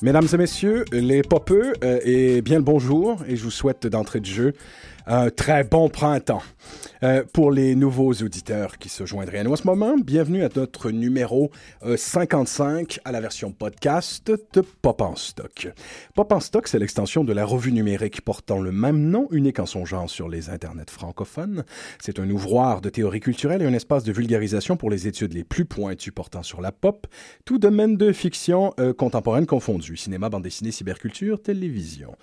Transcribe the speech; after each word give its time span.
Mesdames 0.00 0.28
et 0.32 0.36
messieurs, 0.36 0.84
les 0.92 1.22
popeux, 1.22 1.72
euh, 1.82 1.98
et 2.04 2.40
bien 2.40 2.58
le 2.58 2.62
bonjour, 2.62 3.18
et 3.26 3.34
je 3.34 3.42
vous 3.42 3.50
souhaite 3.50 3.88
d'entrée 3.88 4.20
de 4.20 4.26
jeu 4.26 4.52
un 5.08 5.30
très 5.30 5.64
bon 5.64 5.88
printemps. 5.88 6.42
Euh, 7.02 7.22
pour 7.32 7.52
les 7.52 7.76
nouveaux 7.76 8.12
auditeurs 8.12 8.76
qui 8.78 8.88
se 8.88 9.06
joindraient 9.06 9.38
à 9.38 9.44
nous 9.44 9.52
en 9.52 9.56
ce 9.56 9.66
moment, 9.66 9.96
bienvenue 9.96 10.42
à 10.42 10.48
notre 10.54 10.90
numéro 10.90 11.50
euh, 11.84 11.96
55 11.96 12.98
à 13.04 13.12
la 13.12 13.20
version 13.20 13.52
podcast 13.52 14.32
de 14.52 14.60
Pop 14.60 15.00
en 15.00 15.14
Stock. 15.14 15.68
Pop 16.14 16.32
en 16.32 16.40
Stock, 16.40 16.66
c'est 16.66 16.78
l'extension 16.78 17.24
de 17.24 17.32
la 17.32 17.44
revue 17.44 17.72
numérique 17.72 18.20
portant 18.20 18.58
le 18.58 18.72
même 18.72 19.00
nom, 19.08 19.28
unique 19.30 19.60
en 19.60 19.66
son 19.66 19.84
genre 19.84 20.10
sur 20.10 20.28
les 20.28 20.50
internets 20.50 20.90
francophones. 20.90 21.64
C'est 22.00 22.18
un 22.18 22.28
ouvroir 22.28 22.80
de 22.80 22.90
théorie 22.90 23.20
culturelle 23.20 23.62
et 23.62 23.66
un 23.66 23.74
espace 23.74 24.02
de 24.02 24.12
vulgarisation 24.12 24.76
pour 24.76 24.90
les 24.90 25.06
études 25.06 25.32
les 25.32 25.44
plus 25.44 25.64
pointues 25.64 26.12
portant 26.12 26.42
sur 26.42 26.60
la 26.60 26.72
pop, 26.72 27.06
tout 27.44 27.58
domaine 27.58 27.96
de 27.96 28.12
fiction 28.12 28.74
euh, 28.80 28.92
contemporaine 28.92 29.46
confondu, 29.46 29.96
cinéma, 29.96 30.28
bande 30.28 30.42
dessinée, 30.42 30.72
cyberculture, 30.72 31.40
télévision. 31.40 32.16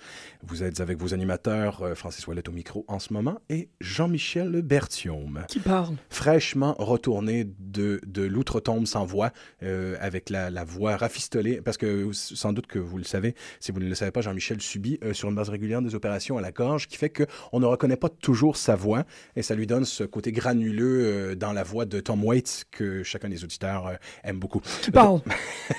Vous 0.46 0.62
êtes 0.62 0.80
avec 0.80 0.98
vos 0.98 1.14
animateurs 1.14 1.82
euh, 1.82 1.94
Francis 1.94 2.26
Ouellet 2.26 2.46
au 2.48 2.52
micro 2.52 2.75
en 2.88 2.98
ce 2.98 3.12
moment 3.12 3.38
et 3.48 3.68
Jean-Michel 3.80 4.62
Bertium. 4.62 5.44
Qui 5.48 5.60
parle? 5.60 5.94
Fraîchement 6.10 6.74
retourné 6.78 7.46
de, 7.58 8.00
de 8.06 8.22
l'outre-tombe 8.22 8.86
sans 8.86 9.04
voix, 9.04 9.32
euh, 9.62 9.96
avec 10.00 10.30
la, 10.30 10.50
la, 10.50 10.64
voix 10.64 10.96
rafistolée, 10.96 11.60
parce 11.60 11.76
que 11.76 12.10
sans 12.12 12.52
doute 12.52 12.66
que 12.66 12.78
vous 12.78 12.98
le 12.98 13.04
savez, 13.04 13.34
si 13.60 13.72
vous 13.72 13.80
ne 13.80 13.88
le 13.88 13.94
savez 13.94 14.10
pas, 14.10 14.20
Jean-Michel 14.20 14.60
subit 14.60 14.98
euh, 15.02 15.12
sur 15.12 15.28
une 15.28 15.34
base 15.34 15.48
régulière 15.48 15.82
des 15.82 15.94
opérations 15.94 16.38
à 16.38 16.40
la 16.40 16.52
gorge 16.52 16.88
qui 16.88 16.96
fait 16.96 17.10
qu'on 17.10 17.60
ne 17.60 17.66
reconnaît 17.66 17.96
pas 17.96 18.08
toujours 18.08 18.56
sa 18.56 18.76
voix 18.76 19.04
et 19.36 19.42
ça 19.42 19.54
lui 19.54 19.66
donne 19.66 19.84
ce 19.84 20.04
côté 20.04 20.32
granuleux 20.32 21.04
euh, 21.04 21.34
dans 21.34 21.52
la 21.52 21.62
voix 21.62 21.84
de 21.84 22.00
Tom 22.00 22.24
Waits 22.24 22.64
que 22.70 23.02
chacun 23.02 23.28
des 23.28 23.44
auditeurs 23.44 23.98
aime 24.24 24.38
beaucoup. 24.38 24.60
Qui 24.82 24.90
parle? 24.90 25.20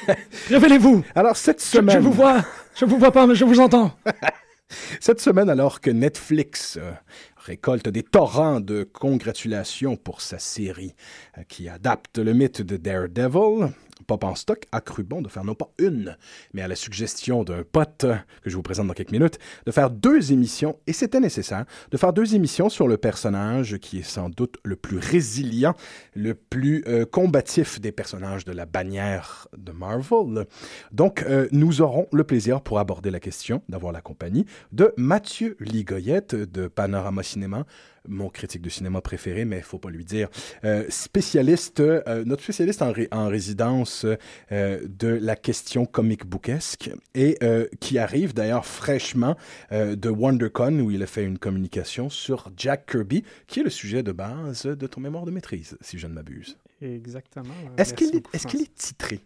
Révélez-vous! 0.50 1.04
Alors 1.16 1.36
cette 1.36 1.62
semaine... 1.62 1.98
Je, 1.98 2.02
je 2.02 2.08
vous 2.08 2.14
vois, 2.14 2.44
je 2.76 2.86
vous 2.86 2.98
vois 2.98 3.12
pas, 3.12 3.28
mais 3.28 3.36
je 3.36 3.46
vous 3.46 3.60
entends. 3.60 3.92
Cette 5.00 5.22
semaine, 5.22 5.50
alors 5.50 5.82
que 5.82 5.90
Netflix 5.90 6.78
euh, 6.78 6.92
récolte 7.38 7.88
des 7.90 8.04
torrents 8.04 8.60
de 8.60 8.84
congratulations 8.84 9.96
pour 9.96 10.22
sa 10.22 10.40
série 10.40 10.96
euh, 11.38 11.44
qui 11.48 11.70
adapte 11.70 12.18
le 12.18 12.34
mythe 12.34 12.62
de 12.62 12.78
Daredevil, 12.78 13.72
Pop 14.06 14.24
en 14.24 14.36
stock 14.36 14.66
a 14.72 14.82
cru 14.82 15.04
bon 15.04 15.22
de 15.22 15.30
faire 15.30 15.44
non 15.44 15.56
pas 15.56 15.70
une, 15.80 16.18
mais 16.54 16.62
à 16.62 16.68
la 16.68 16.76
suggestion 16.76 17.44
d'un 17.44 17.64
pote 17.64 18.06
que 18.42 18.50
je 18.50 18.56
vous 18.56 18.62
présente 18.62 18.88
dans 18.88 18.94
quelques 18.94 19.12
minutes, 19.12 19.40
de 19.66 19.72
faire 19.72 19.90
deux 19.90 20.32
émissions, 20.32 20.78
et 20.88 20.94
c'était 20.94 21.20
nécessaire, 21.20 21.66
de 21.92 21.98
faire 21.98 22.14
deux 22.14 22.36
émissions 22.36 22.70
sur 22.70 22.88
le 22.88 22.98
personnage 22.98 23.78
qui 23.78 24.00
est 24.00 24.04
sans 24.04 24.30
doute 24.30 24.58
le 24.64 24.76
plus 24.76 24.98
résilient, 24.98 25.74
le 26.16 26.34
plus 26.34 26.84
euh, 26.88 27.06
combatif 27.06 27.80
des 27.80 27.92
personnages 27.92 28.46
de 28.46 28.52
la 28.52 28.66
bannière 28.66 29.48
de 29.58 29.72
Marvel. 29.72 30.46
Donc, 30.92 31.24
euh, 31.24 31.48
nous 31.52 31.82
aurons 31.82 32.08
le 32.12 32.24
plaisir 32.24 32.62
pour 32.62 32.80
aborder 32.80 33.12
la 33.12 33.20
question, 33.20 33.62
d'avoir 33.70 33.92
la 33.92 34.02
compagnie 34.02 34.46
de 34.72 34.94
Mathieu 34.98 35.58
Ligoyette 35.60 36.36
de 36.36 36.68
Panorama 36.68 37.24
Cinéma, 37.24 37.66
mon 38.08 38.30
critique 38.30 38.62
de 38.62 38.70
cinéma 38.70 39.02
préféré, 39.02 39.46
mais 39.46 39.58
il 39.58 39.64
faut 39.64 39.80
pas 39.80 39.90
lui 39.90 40.06
dire, 40.06 40.30
euh, 40.64 40.86
spécialiste, 40.90 41.80
euh, 41.80 42.24
notre 42.26 42.44
spécialiste 42.44 42.82
en, 42.82 42.92
ré 42.92 43.08
en 43.12 43.28
résidence 43.28 44.06
euh, 44.52 44.80
de 44.88 45.08
la 45.08 45.36
question 45.36 45.86
comic 45.86 46.26
bookesque 46.26 46.90
et 47.14 47.38
qui 47.80 47.98
arrive 47.98 48.34
d'ailleurs 48.34 48.66
fraîchement 48.66 49.36
de 49.72 50.10
WonderCon 50.10 50.80
où 50.80 50.92
il 50.92 51.04
a 51.04 51.08
fait 51.08 51.24
une 51.24 51.38
communication 51.38 52.10
sur 52.10 52.52
Jack 52.56 52.92
Kirby, 52.92 53.24
qui 53.48 53.60
est 53.60 53.64
le 53.64 53.70
sujet 53.70 54.04
de 54.04 54.12
base 54.12 54.64
de 54.64 54.88
ton 54.88 55.02
mémoire 55.02 55.26
de 55.26 55.32
maîtrise, 55.32 55.78
si 55.82 55.98
je 55.98 56.08
ne 56.08 56.14
m'abuse. 56.14 56.58
Exactement. 56.82 57.54
Est-ce 57.78 57.94
qu'il 57.94 58.16
est, 58.16 58.28
est, 58.34 58.46
qu 58.48 58.58
est, 58.58 58.76
titré, 58.76 59.20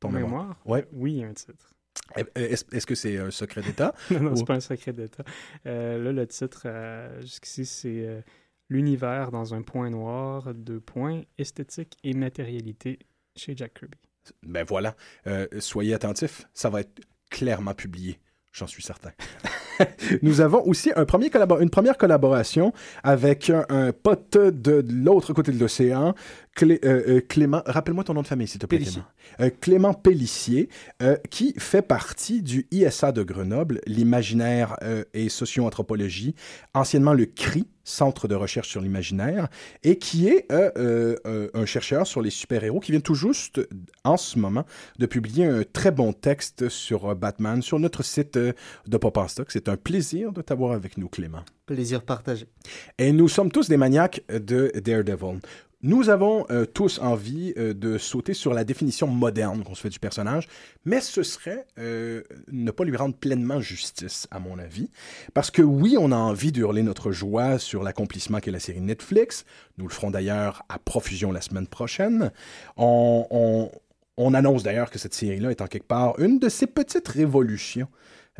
ton 0.00 0.10
mémoire? 0.10 0.30
mémoire? 0.30 0.56
Ouais. 0.66 0.86
Oui, 0.92 1.12
il 1.12 1.18
y 1.18 1.24
a 1.24 1.28
un 1.28 1.32
titre. 1.32 1.72
Est-ce 2.34 2.64
est 2.74 2.86
que 2.86 2.94
c'est 2.94 3.18
un 3.18 3.30
secret 3.30 3.62
d'État? 3.62 3.94
non, 4.10 4.20
non, 4.20 4.32
ou... 4.32 4.36
c'est 4.36 4.46
pas 4.46 4.54
un 4.54 4.60
secret 4.60 4.92
d'État. 4.92 5.24
Euh, 5.66 6.02
là, 6.02 6.12
le 6.12 6.26
titre, 6.26 6.62
euh, 6.66 7.20
jusqu'ici, 7.20 7.66
c'est 7.66 8.06
euh, 8.06 8.20
L'univers 8.68 9.30
dans 9.30 9.52
un 9.52 9.60
point 9.60 9.90
noir, 9.90 10.54
deux 10.54 10.80
points, 10.80 11.22
esthétique 11.36 11.98
et 12.04 12.14
matérialité 12.14 12.98
chez 13.36 13.54
Jack 13.54 13.74
Kirby. 13.74 13.98
Ben 14.44 14.64
voilà. 14.64 14.94
soyez 15.58 15.92
attentifs, 15.92 16.46
ça 16.54 16.70
va 16.70 16.80
être 16.80 17.02
clairement 17.28 17.74
publié. 17.74 18.18
J'en 18.52 18.66
suis 18.66 18.82
certain. 18.82 19.10
Nous 20.22 20.40
avons 20.40 20.62
aussi 20.66 20.90
un 20.94 21.04
premier 21.04 21.30
une 21.60 21.70
première 21.70 21.96
collaboration 21.96 22.72
avec 23.02 23.50
un, 23.50 23.64
un 23.68 23.92
pote 23.92 24.36
de 24.36 24.84
l'autre 24.90 25.32
côté 25.32 25.52
de 25.52 25.58
l'océan, 25.58 26.14
Clé 26.54 26.80
euh, 26.84 27.20
Clément. 27.26 27.62
Rappelle-moi 27.64 28.04
ton 28.04 28.14
nom 28.14 28.22
de 28.22 28.26
famille, 28.26 28.46
s'il 28.46 28.60
te 28.60 28.66
plaît. 28.66 28.78
Clément, 28.78 29.04
euh, 29.40 29.50
Clément 29.60 29.94
Pellissier, 29.94 30.68
euh, 31.00 31.16
qui 31.30 31.54
fait 31.58 31.82
partie 31.82 32.42
du 32.42 32.66
ISA 32.70 33.12
de 33.12 33.22
Grenoble, 33.22 33.80
l'imaginaire 33.86 34.76
et 35.14 35.28
socio-anthropologie, 35.28 36.34
anciennement 36.74 37.14
le 37.14 37.26
CRI, 37.26 37.66
Centre 37.84 38.28
de 38.28 38.36
recherche 38.36 38.68
sur 38.68 38.80
l'imaginaire, 38.80 39.48
et 39.82 39.98
qui 39.98 40.28
est 40.28 40.46
un 40.52 41.66
chercheur 41.66 42.06
sur 42.06 42.22
les 42.22 42.30
super-héros 42.30 42.78
qui 42.78 42.92
vient 42.92 43.00
tout 43.00 43.16
juste, 43.16 43.60
en 44.04 44.16
ce 44.16 44.38
moment, 44.38 44.64
de 45.00 45.06
publier 45.06 45.46
un 45.46 45.64
très 45.64 45.90
bon 45.90 46.12
texte 46.12 46.68
sur 46.68 47.16
Batman 47.16 47.60
sur 47.60 47.80
notre 47.80 48.04
site 48.04 48.38
de 48.38 48.96
Pop 48.96 49.16
en 49.16 49.26
Stock. 49.26 49.48
C'est 49.50 49.68
un 49.68 49.76
plaisir 49.76 50.32
de 50.32 50.42
t'avoir 50.42 50.74
avec 50.74 50.96
nous, 50.96 51.08
Clément. 51.08 51.42
Plaisir 51.66 52.02
partagé. 52.04 52.46
Et 52.98 53.10
nous 53.10 53.28
sommes 53.28 53.50
tous 53.50 53.68
des 53.68 53.76
maniaques 53.76 54.22
de 54.28 54.70
Daredevil. 54.80 55.40
Nous 55.84 56.10
avons 56.10 56.46
euh, 56.50 56.64
tous 56.64 57.00
envie 57.00 57.54
euh, 57.56 57.74
de 57.74 57.98
sauter 57.98 58.34
sur 58.34 58.54
la 58.54 58.62
définition 58.62 59.08
moderne 59.08 59.64
qu'on 59.64 59.74
se 59.74 59.80
fait 59.80 59.88
du 59.88 59.98
personnage, 59.98 60.46
mais 60.84 61.00
ce 61.00 61.24
serait 61.24 61.66
euh, 61.80 62.22
ne 62.52 62.70
pas 62.70 62.84
lui 62.84 62.96
rendre 62.96 63.16
pleinement 63.16 63.60
justice, 63.60 64.28
à 64.30 64.38
mon 64.38 64.60
avis. 64.60 64.90
Parce 65.34 65.50
que 65.50 65.60
oui, 65.60 65.96
on 65.98 66.12
a 66.12 66.16
envie 66.16 66.52
d'hurler 66.52 66.84
notre 66.84 67.10
joie 67.10 67.58
sur 67.58 67.82
l'accomplissement 67.82 68.38
qu'est 68.38 68.52
la 68.52 68.60
série 68.60 68.80
Netflix. 68.80 69.44
Nous 69.76 69.88
le 69.88 69.92
ferons 69.92 70.12
d'ailleurs 70.12 70.62
à 70.68 70.78
profusion 70.78 71.32
la 71.32 71.40
semaine 71.40 71.66
prochaine. 71.66 72.30
On, 72.76 73.26
on, 73.30 73.72
on 74.16 74.34
annonce 74.34 74.62
d'ailleurs 74.62 74.90
que 74.90 75.00
cette 75.00 75.14
série-là 75.14 75.50
est 75.50 75.62
en 75.62 75.66
quelque 75.66 75.88
part 75.88 76.16
une 76.20 76.38
de 76.38 76.48
ces 76.48 76.68
petites 76.68 77.08
révolutions 77.08 77.88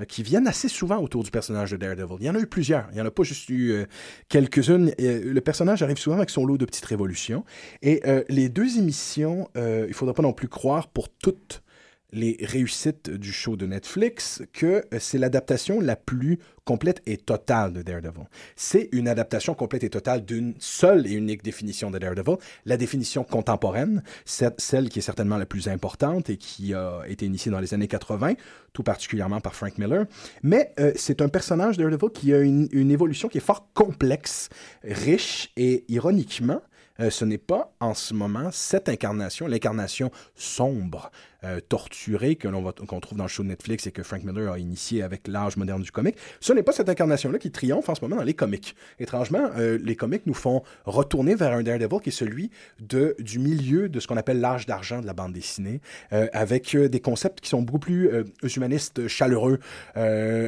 qui 0.08 0.22
viennent 0.22 0.46
assez 0.46 0.68
souvent 0.68 0.98
autour 0.98 1.22
du 1.22 1.30
personnage 1.30 1.70
de 1.72 1.76
Daredevil. 1.76 2.16
Il 2.20 2.26
y 2.26 2.30
en 2.30 2.34
a 2.34 2.40
eu 2.40 2.46
plusieurs. 2.46 2.86
Il 2.90 2.94
n'y 2.94 3.00
en 3.00 3.06
a 3.06 3.10
pas 3.10 3.22
juste 3.22 3.48
eu 3.48 3.72
euh, 3.72 3.86
quelques-unes. 4.28 4.92
Euh, 5.00 5.22
le 5.24 5.40
personnage 5.40 5.82
arrive 5.82 5.98
souvent 5.98 6.16
avec 6.16 6.30
son 6.30 6.46
lot 6.46 6.58
de 6.58 6.64
petites 6.64 6.84
révolutions. 6.84 7.44
Et 7.82 8.02
les 8.28 8.48
deux 8.48 8.78
émissions, 8.78 9.48
il 9.54 9.88
ne 9.88 9.92
faudra 9.92 10.14
pas 10.14 10.22
non 10.22 10.32
plus 10.32 10.48
croire 10.48 10.88
pour 10.88 11.08
toutes 11.08 11.62
les 12.12 12.36
réussites 12.42 13.10
du 13.10 13.32
show 13.32 13.56
de 13.56 13.66
Netflix 13.66 14.42
que 14.52 14.84
euh, 14.92 14.98
c'est 14.98 15.18
l'adaptation 15.18 15.80
la 15.80 15.96
plus 15.96 16.38
complète 16.64 17.02
et 17.06 17.16
totale 17.16 17.72
de 17.72 17.82
Daredevil. 17.82 18.26
C'est 18.54 18.88
une 18.92 19.08
adaptation 19.08 19.54
complète 19.54 19.84
et 19.84 19.90
totale 19.90 20.24
d'une 20.24 20.54
seule 20.58 21.06
et 21.06 21.12
unique 21.12 21.42
définition 21.42 21.90
de 21.90 21.98
Daredevil, 21.98 22.36
la 22.66 22.76
définition 22.76 23.24
contemporaine, 23.24 24.02
celle 24.24 24.88
qui 24.88 25.00
est 25.00 25.02
certainement 25.02 25.38
la 25.38 25.46
plus 25.46 25.68
importante 25.68 26.30
et 26.30 26.36
qui 26.36 26.74
a 26.74 27.02
été 27.08 27.26
initiée 27.26 27.50
dans 27.50 27.58
les 27.58 27.74
années 27.74 27.88
80, 27.88 28.34
tout 28.72 28.82
particulièrement 28.82 29.40
par 29.40 29.54
Frank 29.54 29.78
Miller. 29.78 30.06
Mais 30.42 30.72
euh, 30.78 30.92
c'est 30.94 31.20
un 31.20 31.28
personnage 31.28 31.78
Daredevil 31.78 32.10
qui 32.10 32.32
a 32.32 32.40
une, 32.40 32.68
une 32.70 32.90
évolution 32.90 33.28
qui 33.28 33.38
est 33.38 33.42
fort 33.42 33.72
complexe, 33.74 34.48
riche 34.84 35.50
et 35.56 35.84
ironiquement, 35.88 36.60
euh, 37.00 37.10
ce 37.10 37.24
n'est 37.24 37.38
pas 37.38 37.74
en 37.80 37.94
ce 37.94 38.14
moment 38.14 38.50
cette 38.52 38.88
incarnation, 38.88 39.46
l'incarnation 39.46 40.10
sombre, 40.34 41.10
euh, 41.44 41.60
torturée 41.60 42.36
que 42.36 42.46
l'on 42.46 42.72
trouve 43.00 43.18
dans 43.18 43.24
le 43.24 43.28
show 43.28 43.42
de 43.42 43.48
Netflix 43.48 43.86
et 43.86 43.92
que 43.92 44.02
Frank 44.02 44.22
Miller 44.22 44.52
a 44.52 44.58
initié 44.58 45.02
avec 45.02 45.26
l'âge 45.26 45.56
moderne 45.56 45.82
du 45.82 45.90
comique. 45.90 46.16
Ce 46.40 46.52
n'est 46.52 46.62
pas 46.62 46.72
cette 46.72 46.88
incarnation-là 46.88 47.38
qui 47.38 47.50
triomphe 47.50 47.88
en 47.88 47.94
ce 47.94 48.00
moment 48.02 48.16
dans 48.16 48.22
les 48.22 48.34
comics. 48.34 48.76
Étrangement, 49.00 49.50
euh, 49.56 49.78
les 49.82 49.96
comics 49.96 50.24
nous 50.26 50.34
font 50.34 50.62
retourner 50.84 51.34
vers 51.34 51.52
un 51.52 51.62
Daredevil 51.62 52.00
qui 52.00 52.10
est 52.10 52.12
celui 52.12 52.50
de, 52.78 53.16
du 53.18 53.38
milieu 53.38 53.88
de 53.88 53.98
ce 53.98 54.06
qu'on 54.06 54.16
appelle 54.16 54.40
l'âge 54.40 54.66
d'argent 54.66 55.00
de 55.00 55.06
la 55.06 55.14
bande 55.14 55.32
dessinée, 55.32 55.80
avec 56.10 56.76
des 56.76 57.00
concepts 57.00 57.40
qui 57.40 57.48
sont 57.48 57.62
beaucoup 57.62 57.78
plus 57.78 58.10
humanistes, 58.56 59.08
chaleureux, 59.08 59.58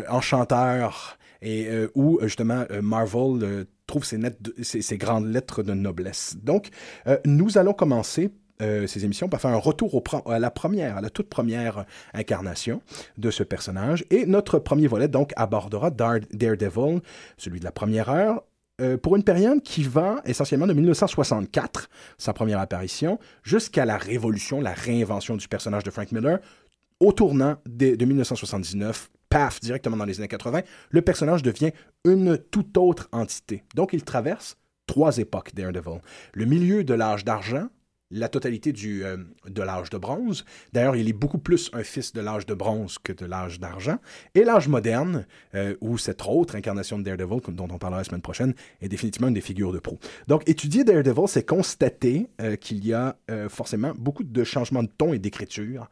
enchanteurs 0.08 1.18
et 1.44 1.68
où 1.94 2.18
justement 2.22 2.64
Marvel 2.82 3.66
trouve 3.86 4.04
ces, 4.04 4.98
grandes 4.98 5.26
lettres 5.26 5.62
de 5.62 5.74
noblesse. 5.74 6.36
Donc, 6.42 6.70
euh, 7.06 7.18
nous 7.24 7.58
allons 7.58 7.72
commencer 7.72 8.30
euh, 8.62 8.86
ces 8.86 9.04
émissions 9.04 9.28
par 9.28 9.40
faire 9.40 9.50
un 9.50 9.56
retour 9.56 10.02
à 10.26 10.38
la 10.38 10.50
première, 10.50 10.96
à 10.96 11.00
la 11.00 11.10
toute 11.10 11.28
première 11.28 11.84
incarnation 12.12 12.80
de 13.18 13.30
ce 13.30 13.42
personnage. 13.42 14.04
Et 14.10 14.26
notre 14.26 14.58
premier 14.58 14.86
volet, 14.86 15.08
donc, 15.08 15.32
abordera 15.36 15.90
Daredevil, 15.90 17.00
celui 17.36 17.60
de 17.60 17.64
la 17.64 17.72
première 17.72 18.08
heure, 18.08 18.42
euh, 18.80 18.96
pour 18.96 19.14
une 19.14 19.22
période 19.22 19.62
qui 19.62 19.84
va 19.84 20.20
essentiellement 20.24 20.66
de 20.66 20.72
1964, 20.72 21.88
sa 22.18 22.32
première 22.32 22.58
apparition, 22.58 23.18
jusqu'à 23.42 23.84
la 23.84 23.96
révolution, 23.96 24.60
la 24.60 24.72
réinvention 24.72 25.36
du 25.36 25.46
personnage 25.46 25.84
de 25.84 25.90
Frank 25.90 26.10
Miller, 26.10 26.38
au 27.00 27.12
tournant 27.12 27.56
de 27.66 28.04
1979 28.04 29.10
paf, 29.34 29.58
directement 29.58 29.96
dans 29.96 30.04
les 30.04 30.20
années 30.20 30.28
80, 30.28 30.62
le 30.90 31.02
personnage 31.02 31.42
devient 31.42 31.72
une 32.04 32.38
toute 32.38 32.78
autre 32.78 33.08
entité. 33.10 33.64
Donc 33.74 33.92
il 33.92 34.04
traverse 34.04 34.56
trois 34.86 35.18
époques 35.18 35.56
Daredevil. 35.56 36.00
Le 36.34 36.44
milieu 36.44 36.84
de 36.84 36.94
l'âge 36.94 37.24
d'argent, 37.24 37.66
la 38.12 38.28
totalité 38.28 38.72
du, 38.72 39.04
euh, 39.04 39.16
de 39.48 39.62
l'âge 39.62 39.90
de 39.90 39.98
bronze. 39.98 40.44
D'ailleurs, 40.72 40.94
il 40.94 41.08
est 41.08 41.14
beaucoup 41.14 41.38
plus 41.38 41.68
un 41.72 41.82
fils 41.82 42.12
de 42.12 42.20
l'âge 42.20 42.46
de 42.46 42.54
bronze 42.54 42.98
que 42.98 43.12
de 43.12 43.26
l'âge 43.26 43.58
d'argent. 43.58 43.98
Et 44.36 44.44
l'âge 44.44 44.68
moderne, 44.68 45.26
euh, 45.56 45.74
où 45.80 45.98
cette 45.98 46.22
autre 46.28 46.54
incarnation 46.54 46.96
de 46.96 47.02
Daredevil, 47.02 47.40
dont 47.48 47.66
on 47.72 47.78
parlera 47.78 48.02
la 48.02 48.04
semaine 48.04 48.22
prochaine, 48.22 48.54
est 48.80 48.88
définitivement 48.88 49.26
une 49.28 49.34
des 49.34 49.40
figures 49.40 49.72
de 49.72 49.80
proue. 49.80 49.98
Donc, 50.28 50.48
étudier 50.48 50.84
Daredevil, 50.84 51.26
c'est 51.26 51.44
constater 51.44 52.28
euh, 52.40 52.54
qu'il 52.54 52.86
y 52.86 52.92
a 52.92 53.16
forcément 53.48 53.94
beaucoup 53.96 54.22
de 54.22 54.44
changements 54.44 54.84
de 54.84 54.90
ton 54.96 55.12
et 55.12 55.18
d'écriture 55.18 55.88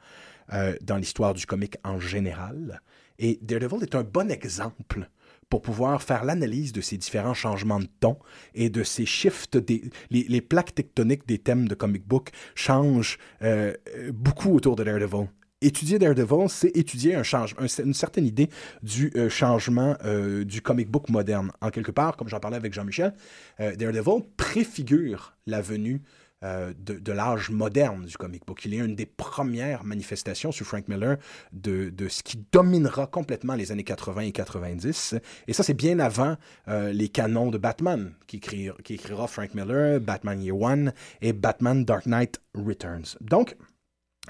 dans 0.83 0.97
l'histoire 0.97 1.33
du 1.33 1.47
comique 1.47 1.77
en 1.83 1.99
général. 1.99 2.83
Et 3.23 3.39
Daredevil 3.41 3.85
est 3.85 3.95
un 3.95 4.03
bon 4.03 4.31
exemple 4.31 5.09
pour 5.49 5.63
pouvoir 5.63 6.03
faire 6.03 6.25
l'analyse 6.25 6.73
de 6.73 6.81
ces 6.81 6.97
différents 6.97 7.35
changements 7.35 7.79
de 7.79 7.87
ton 8.01 8.17
et 8.55 8.69
de 8.69 8.83
ces 8.83 9.07
shifts, 9.07 9.57
des, 9.57 9.85
les, 10.11 10.41
plaques 10.41 10.75
tectoniques 10.75 11.27
des 11.29 11.39
thèmes 11.39 11.69
de 11.69 11.75
comic 11.77 12.07
book 12.07 12.31
changent 12.57 13.19
euh, 13.43 13.75
beaucoup 14.13 14.53
autour 14.53 14.75
de 14.75 14.83
Daredevil. 14.83 15.29
Étudier 15.61 16.01
Daredevil, 16.01 16.49
c'est 16.49 16.77
étudier 16.77 17.15
un 17.15 17.23
changement, 17.23 17.61
une 17.85 17.95
certaine 17.95 18.27
idée 18.27 18.49
du 18.83 19.13
euh, 19.15 19.29
changement 19.29 19.97
euh, 20.05 20.45
du 20.45 20.61
comic 20.61 20.91
book 20.91 21.09
moderne. 21.09 21.53
En 21.61 21.71
quelque 21.71 21.93
part, 21.93 22.17
comme 22.17 22.29
j'en 22.29 22.41
parlais 22.41 22.57
avec 22.57 22.73
Jean-Michel, 22.73 23.15
Daredevil 23.59 24.25
préfigure 24.37 25.37
la 25.47 25.61
venue 25.61 26.03
euh, 26.45 26.73
de, 26.79 27.13
l'âge 27.13 27.51
moderne 27.51 28.05
du 28.05 28.17
comic 28.17 28.45
book. 28.47 28.65
Il 28.65 28.75
est 28.75 28.79
une 28.79 28.95
des 28.95 29.07
premières 29.07 29.85
manifestations 29.85 30.51
sur 30.51 30.67
Frank 30.67 30.89
Miller 30.89 31.17
de, 31.53 31.93
ce 32.09 32.23
qui 32.23 32.39
dominera 32.51 33.07
complètement 33.07 33.55
les 33.55 33.71
années 33.71 33.85
80 33.85 34.23
et 34.23 34.33
90. 34.33 35.17
Et 35.47 35.53
ça, 35.53 35.63
c'est 35.63 35.75
bien 35.75 35.99
avant 35.99 36.37
euh, 36.69 36.93
les 36.93 37.09
canons 37.09 37.51
de 37.51 37.59
Batman 37.59 38.13
qui, 38.27 38.37
écrira 38.37 39.27
Frank 39.27 39.55
Miller, 39.55 40.01
Batman 40.01 40.43
Year 40.43 40.61
One 40.61 40.93
et 41.21 41.33
Batman 41.33 41.85
Dark 41.85 42.07
Knight 42.07 42.41
Returns. 42.55 43.17
Donc, 43.21 43.57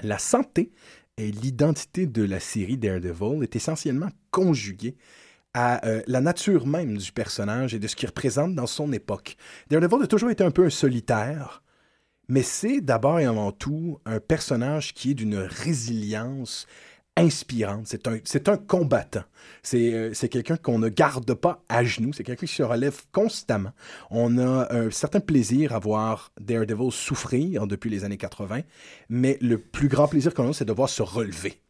la 0.01 0.17
santé 0.17 0.71
et 1.17 1.31
l'identité 1.31 2.05
de 2.05 2.23
la 2.23 2.39
série 2.39 2.77
Daredevil 2.77 3.43
est 3.43 3.55
essentiellement 3.55 4.09
conjuguée 4.31 4.95
à 5.53 5.85
euh, 5.85 6.01
la 6.07 6.21
nature 6.21 6.65
même 6.65 6.97
du 6.97 7.11
personnage 7.11 7.73
et 7.73 7.79
de 7.79 7.87
ce 7.87 7.95
qu'il 7.95 8.07
représente 8.07 8.55
dans 8.55 8.67
son 8.67 8.91
époque. 8.91 9.35
Daredevil 9.69 10.03
a 10.03 10.07
toujours 10.07 10.31
été 10.31 10.43
un 10.43 10.51
peu 10.51 10.65
un 10.65 10.69
solitaire, 10.69 11.63
mais 12.27 12.43
c'est 12.43 12.81
d'abord 12.81 13.19
et 13.19 13.25
avant 13.25 13.51
tout 13.51 13.99
un 14.05 14.19
personnage 14.19 14.93
qui 14.93 15.11
est 15.11 15.13
d'une 15.13 15.37
résilience 15.37 16.67
inspirante. 17.15 17.93
C'est 18.23 18.49
un, 18.49 18.57
combattant. 18.57 19.23
C'est, 19.61 19.93
euh, 19.93 20.13
c'est 20.13 20.29
quelqu'un 20.29 20.57
qu'on 20.57 20.79
ne 20.79 20.89
garde 20.89 21.33
pas 21.33 21.63
à 21.69 21.83
genoux. 21.83 22.11
C'est 22.13 22.23
quelqu'un 22.23 22.47
qui 22.47 22.53
se 22.53 22.63
relève 22.63 23.01
constamment. 23.11 23.71
On 24.09 24.37
a 24.37 24.73
un 24.73 24.89
certain 24.89 25.19
plaisir 25.19 25.73
à 25.75 25.79
voir 25.79 26.31
Daredevil 26.39 26.91
souffrir 26.91 27.67
depuis 27.67 27.89
les 27.89 28.03
années 28.03 28.17
80, 28.17 28.61
mais 29.09 29.37
le 29.41 29.57
plus 29.57 29.87
grand 29.87 30.07
plaisir 30.07 30.33
qu'on 30.33 30.49
a, 30.49 30.53
c'est 30.53 30.65
de 30.65 30.73
voir 30.73 30.89
se 30.89 31.03
relever 31.03 31.61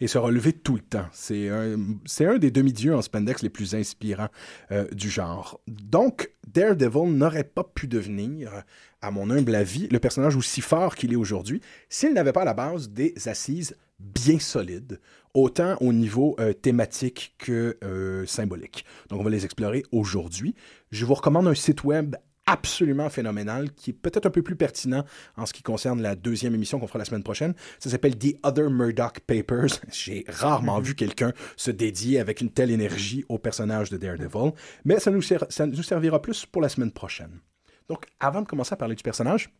et 0.00 0.06
se 0.06 0.18
relever 0.18 0.52
tout 0.52 0.74
le 0.74 0.80
temps. 0.80 1.06
C'est 1.12 1.48
un, 1.48 1.76
un 2.20 2.38
des 2.38 2.50
demi-dieux 2.50 2.94
en 2.94 3.02
spandex 3.02 3.42
les 3.42 3.50
plus 3.50 3.74
inspirants 3.74 4.28
euh, 4.70 4.86
du 4.92 5.10
genre. 5.10 5.60
Donc, 5.66 6.30
Daredevil 6.46 7.12
n'aurait 7.12 7.44
pas 7.44 7.64
pu 7.64 7.88
devenir, 7.88 8.62
à 9.02 9.10
mon 9.10 9.30
humble 9.30 9.54
avis, 9.54 9.88
le 9.88 9.98
personnage 9.98 10.36
aussi 10.36 10.60
fort 10.60 10.94
qu'il 10.94 11.12
est 11.12 11.16
aujourd'hui 11.16 11.60
s'il 11.88 12.14
n'avait 12.14 12.32
pas 12.32 12.42
à 12.42 12.46
la 12.46 12.54
base 12.54 12.90
des 12.90 13.14
assises 13.26 13.76
bien 13.98 14.38
solides, 14.38 15.00
autant 15.34 15.76
au 15.80 15.92
niveau 15.92 16.36
euh, 16.38 16.52
thématique 16.52 17.34
que 17.38 17.76
euh, 17.82 18.24
symbolique. 18.26 18.84
Donc, 19.08 19.20
on 19.20 19.24
va 19.24 19.30
les 19.30 19.44
explorer 19.44 19.84
aujourd'hui. 19.92 20.54
Je 20.92 21.04
vous 21.04 21.14
recommande 21.14 21.48
un 21.48 21.54
site 21.54 21.84
web 21.84 22.16
absolument 22.48 23.10
phénoménal, 23.10 23.72
qui 23.72 23.90
est 23.90 23.94
peut-être 23.94 24.26
un 24.26 24.30
peu 24.30 24.42
plus 24.42 24.56
pertinent 24.56 25.04
en 25.36 25.44
ce 25.44 25.52
qui 25.52 25.62
concerne 25.62 26.00
la 26.00 26.14
deuxième 26.14 26.54
émission 26.54 26.80
qu'on 26.80 26.86
fera 26.86 26.98
la 26.98 27.04
semaine 27.04 27.22
prochaine. 27.22 27.54
Ça 27.78 27.90
s'appelle 27.90 28.16
The 28.18 28.36
Other 28.42 28.70
Murdoch 28.70 29.20
Papers. 29.20 29.80
J'ai 29.92 30.24
rarement 30.28 30.80
vu 30.80 30.94
quelqu'un 30.94 31.32
se 31.56 31.70
dédier 31.70 32.18
avec 32.18 32.40
une 32.40 32.50
telle 32.50 32.70
énergie 32.70 33.24
au 33.28 33.38
personnage 33.38 33.90
de 33.90 33.98
Daredevil, 33.98 34.52
mais 34.84 34.98
ça 34.98 35.10
nous, 35.10 35.22
ça 35.22 35.66
nous 35.66 35.82
servira 35.82 36.22
plus 36.22 36.46
pour 36.46 36.62
la 36.62 36.68
semaine 36.68 36.92
prochaine. 36.92 37.40
Donc, 37.88 38.06
avant 38.20 38.42
de 38.42 38.46
commencer 38.46 38.72
à 38.72 38.76
parler 38.76 38.94
du 38.94 39.02
personnage, 39.02 39.50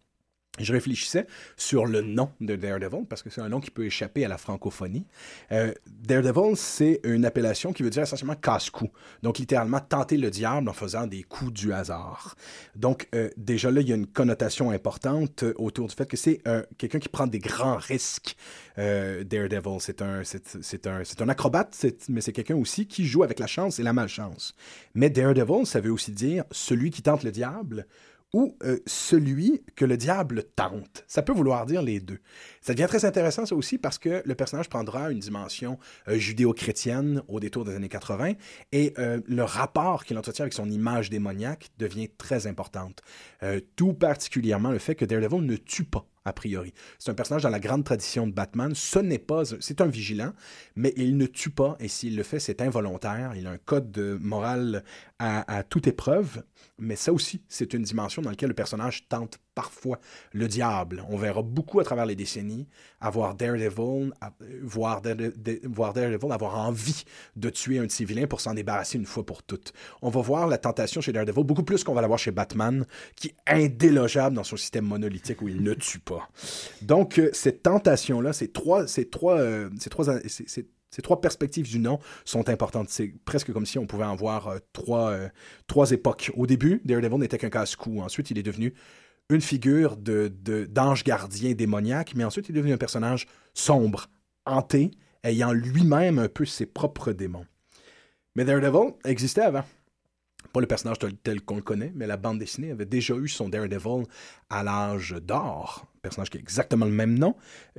je 0.65 0.73
réfléchissais 0.73 1.27
sur 1.57 1.87
le 1.87 2.03
nom 2.03 2.31
de 2.41 2.57
Daredevil, 2.57 3.05
parce 3.09 3.23
que 3.23 3.31
c'est 3.31 3.41
un 3.41 3.49
nom 3.49 3.61
qui 3.61 3.71
peut 3.71 3.87
échapper 3.87 4.25
à 4.25 4.29
la 4.29 4.38
francophonie. 4.38 5.07
Euh, 5.53 5.73
Daredevil, 5.87 6.57
c'est 6.57 7.00
une 7.05 7.25
appellation 7.25 7.73
qui 7.73 7.83
veut 7.83 7.91
dire 7.91 8.03
essentiellement 8.03 8.37
casse-cou. 8.37 8.88
Donc, 9.23 9.38
littéralement, 9.38 9.81
tenter 9.81 10.17
le 10.17 10.31
diable 10.31 10.69
en 10.69 10.73
faisant 10.73 11.07
des 11.07 11.23
coups 11.23 11.53
du 11.53 11.73
hasard. 11.73 12.37
Donc, 12.77 13.09
euh, 13.15 13.31
déjà 13.37 13.71
là, 13.71 13.81
il 13.81 13.88
y 13.88 13.93
a 13.93 13.97
une 13.97 14.07
connotation 14.07 14.71
importante 14.71 15.45
autour 15.57 15.88
du 15.88 15.95
fait 15.95 16.07
que 16.07 16.17
c'est 16.17 16.41
euh, 16.47 16.62
quelqu'un 16.77 16.99
qui 16.99 17.09
prend 17.09 17.27
des 17.27 17.38
grands 17.38 17.77
risques. 17.77 18.37
Daredevil, 18.77 19.81
c'est 19.81 20.03
un, 20.03 20.23
c'est, 20.23 20.87
un, 20.87 21.03
c'est 21.03 21.21
un 21.21 21.29
acrobate, 21.29 21.85
mais 22.09 22.21
c'est 22.21 22.33
quelqu'un 22.33 22.55
aussi 22.55 22.87
qui 22.87 23.07
joue 23.07 23.25
avec 23.25 23.41
la 23.41 23.49
chance 23.49 23.81
et 23.81 23.83
la 23.83 23.93
malchance. 23.93 24.55
Mais 24.95 25.11
Daredevil, 25.11 25.67
ça 25.67 25.81
veut 25.81 25.91
aussi 25.91 26.12
dire 26.12 26.45
celui 26.53 26.91
qui 26.91 27.03
tente 27.03 27.25
le 27.25 27.33
diable 27.33 27.87
ou 28.35 28.57
euh, 28.63 28.79
celui 28.87 29.63
que 29.75 29.85
le 29.85 29.97
diable 29.97 30.45
tente. 30.55 31.05
Ça 31.07 31.23
peut 31.23 31.33
vouloir 31.33 31.65
dire 31.67 31.83
les 31.83 32.01
deux. 32.01 32.19
Ça 32.61 32.75
devient 32.75 32.89
très 32.89 33.05
intéressant, 33.05 33.47
ça 33.47 33.55
aussi, 33.55 33.79
parce 33.79 33.99
que 33.99 34.23
le 34.25 34.35
personnage 34.35 34.69
prendra 34.69 35.11
une 35.11 35.19
dimension 35.19 35.79
euh, 36.09 36.19
judéo-chrétienne 36.19 37.23
au 37.29 37.41
détour 37.41 37.65
des 37.65 37.75
années 37.75 37.89
80, 37.89 38.35
et 38.73 38.93
euh, 38.99 39.21
le 39.27 39.43
rapport 39.45 40.05
qu'il 40.05 40.19
entretient 40.19 40.45
avec 40.45 40.53
son 40.53 40.69
image 40.69 41.09
démoniaque 41.11 41.71
devient 41.79 42.09
très 42.19 42.47
importante. 42.47 43.03
tout 43.77 43.95
particulièrement 43.95 44.71
le 44.71 44.79
fait 44.79 44.95
que 44.95 45.05
Daredevil 45.05 45.45
ne 45.47 45.57
tue 45.57 45.85
pas 45.85 46.07
a 46.29 46.33
priori. 46.33 46.73
C'est 46.99 47.11
un 47.11 47.15
personnage 47.15 47.43
dans 47.43 47.51
la 47.51 47.61
grande 47.61 47.85
tradition 47.85 48.27
de 48.27 48.33
Batman. 48.33 48.75
Ce 48.75 48.99
n'est 48.99 49.19
pas, 49.19 49.43
c'est 49.61 49.81
un 49.81 49.87
vigilant, 49.87 50.33
mais 50.77 50.93
il 50.97 51.17
ne 51.17 51.27
tue 51.27 51.51
pas 51.51 51.77
et 51.81 51.89
s'il 51.89 52.17
le 52.17 52.23
fait, 52.23 52.39
c'est 52.39 52.61
involontaire. 52.61 53.33
Il 53.35 53.47
a 53.47 53.51
un 53.51 53.59
code 53.59 53.91
de 53.91 54.19
morale 54.21 54.85
à, 55.19 55.63
toute 55.65 55.87
épreuve. 55.87 56.43
Mais 56.79 56.97
ça 56.97 57.13
aussi, 57.13 57.43
c'est 57.49 57.75
une 57.75 57.83
dimension 57.83 58.23
dans 58.23 58.31
laquelle 58.31 58.51
le 58.51 58.55
personnage 58.55 59.09
tente 59.09 59.39
parfois 59.59 59.99
le 60.33 60.47
diable. 60.47 61.05
On 61.09 61.17
verra 61.17 61.43
beaucoup 61.43 61.81
à 61.81 61.85
travers 61.85 62.07
les 62.07 62.15
décennies 62.15 62.69
avoir 63.00 63.35
Daredevil, 63.35 64.12
voir, 64.62 65.03
voir 65.65 65.93
Daredevil 65.93 66.31
avoir 66.31 66.55
envie 66.55 67.03
de 67.35 67.50
tuer 67.50 67.81
un 67.81 67.88
vilains 68.05 68.29
pour 68.29 68.41
s'en 68.41 68.55
débarrasser 68.55 68.99
une 68.99 69.07
fois 69.07 69.27
pour 69.27 69.43
toutes. 69.43 69.73
On 70.00 70.11
va 70.11 70.21
voir 70.21 70.47
la 70.47 70.59
tentation 70.59 71.00
chez 71.00 71.12
Daredevil 71.12 71.43
beaucoup 71.43 71.65
plus 71.65 71.83
qu'on 71.83 71.93
va 71.93 72.03
la 72.03 72.07
voir 72.07 72.21
chez 72.21 72.31
Batman, 72.31 72.87
qui 73.17 73.29
est 73.29 73.35
indélogeable 73.47 74.37
dans 74.37 74.45
son 74.45 74.57
système 74.57 74.85
monolithique 74.85 75.43
où 75.43 75.49
il 75.49 75.61
ne 75.61 75.75
tue 75.75 75.99
pas. 75.99 76.29
Donc, 76.83 77.19
euh, 77.19 77.31
cette 77.33 77.65
tentation-là, 77.65 78.33
ces 78.33 78.53
trois, 78.53 78.87
ces 78.87 79.09
trois, 79.09 79.41
euh, 79.41 79.71
ces 79.81 79.91
trois, 79.91 80.07
ces 80.91 81.03
trois 81.03 81.21
perspectives 81.21 81.69
du 81.69 81.81
nom 81.81 81.99
sont 82.25 82.49
importantes. 82.49 82.91
C'est 82.91 83.12
presque 83.25 83.53
comme 83.53 83.67
si 83.67 83.79
on 83.79 83.87
pouvait 83.87 84.05
en 84.05 84.15
voir 84.15 84.49
euh, 84.49 84.59
trois, 84.73 85.19
trois 85.67 85.91
époques. 85.91 86.31
Au 86.37 86.47
début, 86.47 86.81
Daredevil 86.85 87.19
n'était 87.19 87.38
qu'un 87.38 87.50
casse-cou. 87.50 88.00
Ensuite, 88.03 88.31
il 88.31 88.38
est 88.38 88.45
devenu 88.45 88.75
une 89.31 89.41
figure 89.41 89.97
de, 89.97 90.33
d'ange 90.71 91.05
gardien 91.05 91.53
démoniaque, 91.53 92.15
mais 92.15 92.25
ensuite 92.25 92.49
il 92.49 92.53
est 92.53 92.59
devenu 92.59 92.73
un 92.73 92.79
personnage 92.79 93.27
sombre, 93.53 94.07
hanté, 94.47 94.91
ayant 95.23 95.53
lui-même 95.53 96.19
un 96.19 96.29
peu 96.29 96.45
ses 96.45 96.67
propres 96.67 97.13
démons. 97.13 97.47
Mais 98.35 98.45
Daredevil 98.45 98.95
existait 99.05 99.43
avant. 99.43 99.65
Pas 100.53 100.61
le 100.61 100.67
personnage 100.67 100.99
tel 101.23 101.43
qu'on 101.43 101.57
le 101.57 101.63
connaît, 101.63 101.93
mais 101.95 102.07
la 102.07 102.17
bande 102.17 102.39
dessinée 102.39 102.71
avait 102.71 102.87
déjà 102.87 103.15
eu 103.17 103.29
son 103.29 103.49
Daredevil 103.49 104.05
à 104.49 104.63
l'âge 104.63 105.15
d'or 105.21 105.87
personnage 106.00 106.31
qui 106.31 106.38
a 106.38 106.40
exactement 106.40 106.87
le 106.87 106.93
même 106.93 107.19
nom, 107.19 107.35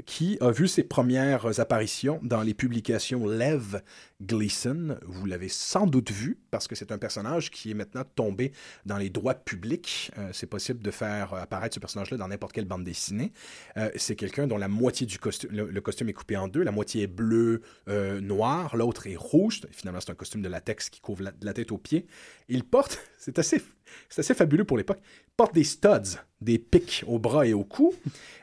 qui 0.06 0.38
a 0.42 0.52
vu 0.52 0.68
ses 0.68 0.84
premières 0.84 1.60
apparitions 1.60 2.20
dans 2.24 2.42
les 2.42 2.54
publications 2.54 3.26
Lev 3.28 3.82
Gleason. 4.22 4.98
Vous 5.06 5.26
l'avez 5.26 5.50
sans 5.50 5.88
doute 5.88 6.12
vu 6.12 6.38
parce 6.52 6.68
que 6.68 6.76
c'est 6.76 6.92
un 6.92 6.98
personnage 6.98 7.52
qui 7.52 7.72
est 7.72 7.74
maintenant 7.74 8.04
tombé 8.16 8.52
dans 8.86 8.98
les 8.98 9.10
droits 9.10 9.34
publics. 9.34 10.12
Euh, 10.18 10.30
c'est 10.34 10.48
possible 10.48 10.82
de 10.82 10.92
faire 10.92 11.34
apparaître 11.34 11.76
ce 11.76 11.80
personnage-là 11.80 12.18
dans 12.18 12.28
n'importe 12.28 12.54
quelle 12.54 12.66
bande 12.66 12.84
dessinée. 12.84 13.32
Euh, 13.78 13.90
c'est 13.96 14.16
quelqu'un 14.16 14.48
dont 14.48 14.58
la 14.58 14.68
moitié 14.68 15.06
du 15.06 15.20
costume, 15.20 15.52
le, 15.52 15.82
costume 15.82 16.10
est 16.10 16.14
coupé 16.14 16.36
en 16.38 16.48
deux. 16.48 16.64
La 16.64 16.72
moitié 16.72 17.04
est 17.04 17.08
bleu, 17.08 17.62
euh, 17.88 18.20
noir, 18.20 18.76
l'autre 18.76 19.08
est 19.08 19.16
rouge. 19.16 19.62
Finalement, 19.72 20.02
c'est 20.02 20.12
un 20.12 20.16
costume 20.16 20.42
de 20.42 20.50
latex 20.50 20.90
qui 20.90 21.00
couvre 21.00 21.24
de 21.24 21.46
la 21.46 21.54
tête 21.54 21.72
aux 21.72 21.78
pieds. 21.78 22.06
Il 22.48 22.64
porte, 22.64 23.00
c'est 23.18 23.40
assez 23.40 23.62
c'est 24.10 24.22
assez 24.22 24.34
fabuleux 24.34 24.66
pour 24.66 24.78
l'époque. 24.78 25.00
Porte 25.38 25.54
des 25.54 25.64
studs, 25.64 26.20
des 26.42 26.58
pics 26.58 27.04
au 27.08 27.20
bras 27.20 27.46
et 27.46 27.54
au 27.54 27.64
cou, 27.64 27.94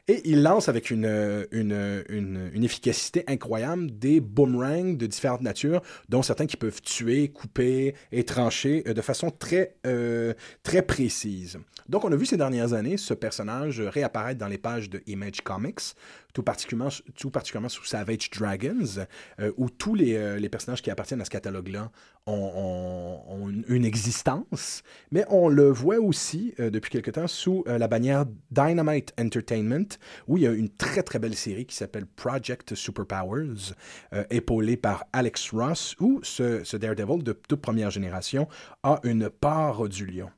et 0.09 0.23
il 0.25 0.43
lance 0.43 0.69
avec 0.69 0.91
une, 0.91 1.47
une, 1.51 2.65
efficacité 2.65 3.25
incroyable 3.27 3.99
des 3.99 4.21
boomerangs 4.21 4.95
de 4.95 5.07
différentes 5.07 5.43
natures, 5.43 5.83
dont 6.09 6.23
certains 6.23 6.47
qui 6.47 6.57
peuvent 6.57 6.81
tuer, 6.81 7.29
couper 7.29 7.95
et 8.13 8.25
trancher 8.25 8.85
euh, 8.87 8.95
de 8.95 9.01
façon 9.01 9.31
très, 9.31 9.77
euh, 9.87 10.35
très 10.63 10.83
précise. 10.83 11.59
Donc, 11.89 12.05
on 12.05 12.13
a 12.13 12.17
vu 12.17 12.27
ces 12.27 12.37
dernières 12.37 12.73
années 12.73 12.97
ce 12.97 13.15
personnage 13.15 13.81
réapparaître 13.81 14.39
dans 14.39 14.49
les 14.49 14.59
pages 14.59 14.91
de 14.91 15.03
Image 15.07 15.43
Comics, 15.43 15.95
tout 16.33 16.43
particulièrement, 16.43 16.91
tout 17.17 17.31
particulièrement 17.31 17.69
sous 17.69 17.85
Savage 17.85 18.31
Dragons, 18.31 19.07
euh, 19.41 19.53
où 19.57 19.71
tous 19.71 19.95
les, 19.95 20.39
les, 20.39 20.49
personnages 20.49 20.83
qui 20.83 20.91
appartiennent 20.91 21.21
à 21.21 21.25
ce 21.25 21.31
catalogue-là 21.31 21.91
ont, 22.27 23.53
une 23.69 23.85
existence, 23.85 24.83
mais 25.11 25.25
on 25.29 25.49
le 25.49 25.71
voit 25.71 25.99
aussi 25.99 26.55
euh, 26.59 26.71
depuis 26.71 26.91
quelque 26.91 27.11
temps 27.11 27.29
sous 27.29 27.65
euh, 27.69 27.79
la 27.79 27.87
bannière 27.87 28.25
Dynamite 28.51 29.13
Entertainment, 29.19 29.96
où 30.27 30.37
il 30.37 30.43
y 30.45 30.47
a 30.47 30.53
une 30.53 30.69
très 30.69 31.03
très 31.03 31.19
belle 31.19 31.37
série 31.37 31.67
qui 31.67 31.77
s'appelle 31.77 32.07
Project 32.07 32.75
Superpowers, 32.75 33.75
euh, 34.13 34.25
épaulée 34.31 34.77
par 34.77 35.05
Alex 35.13 35.51
Ross, 35.53 35.97
où 36.01 36.21
ce, 36.23 36.77
Daredevil 36.77 37.23
de 37.23 37.33
toute 37.33 37.61
première 37.61 37.91
génération 37.91 38.49
a 38.83 39.01
une 39.03 39.31
part 39.31 39.89
du 39.89 40.07
lion. 40.07 40.31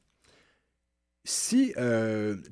Si 1.25 1.75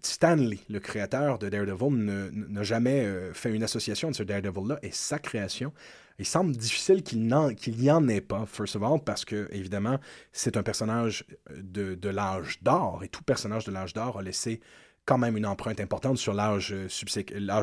Stanley, 0.02 0.58
le 0.68 0.80
créateur 0.80 1.38
de 1.38 1.48
Daredevil, 1.48 2.30
n'a 2.32 2.62
jamais 2.62 3.10
fait 3.32 3.50
une 3.50 3.62
association 3.62 4.10
de 4.10 4.14
ce 4.14 4.22
Daredevil-là 4.22 4.78
et 4.82 4.90
sa 4.90 5.18
création, 5.18 5.72
il 6.18 6.26
semble 6.26 6.56
difficile 6.56 7.02
qu'il 7.02 7.20
n'y 7.20 7.90
en 7.90 8.08
ait 8.08 8.20
pas, 8.20 8.46
first 8.46 8.76
of 8.76 8.82
all, 8.82 9.02
parce 9.04 9.24
que, 9.24 9.48
évidemment, 9.52 9.98
c'est 10.32 10.56
un 10.56 10.62
personnage 10.62 11.24
de, 11.54 12.08
l'âge 12.08 12.62
d'or, 12.62 13.02
et 13.04 13.08
tout 13.08 13.22
personnage 13.22 13.64
de 13.64 13.72
l'âge 13.72 13.92
d'or 13.92 14.18
a 14.18 14.22
laissé 14.22 14.60
quand 15.06 15.18
même 15.18 15.36
une 15.36 15.46
empreinte 15.46 15.80
importante 15.80 16.18
sur 16.18 16.34
l'âge, 16.34 16.74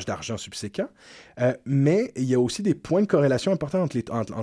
d'argent 0.07 0.37
subséquent. 0.37 0.87
Euh, 1.39 1.53
mais 1.65 2.11
il 2.15 2.23
y 2.23 2.33
a 2.33 2.39
aussi 2.39 2.63
des 2.63 2.73
points 2.73 3.01
de 3.01 3.07
corrélation 3.07 3.51
importants 3.51 3.83
entre 3.83 3.97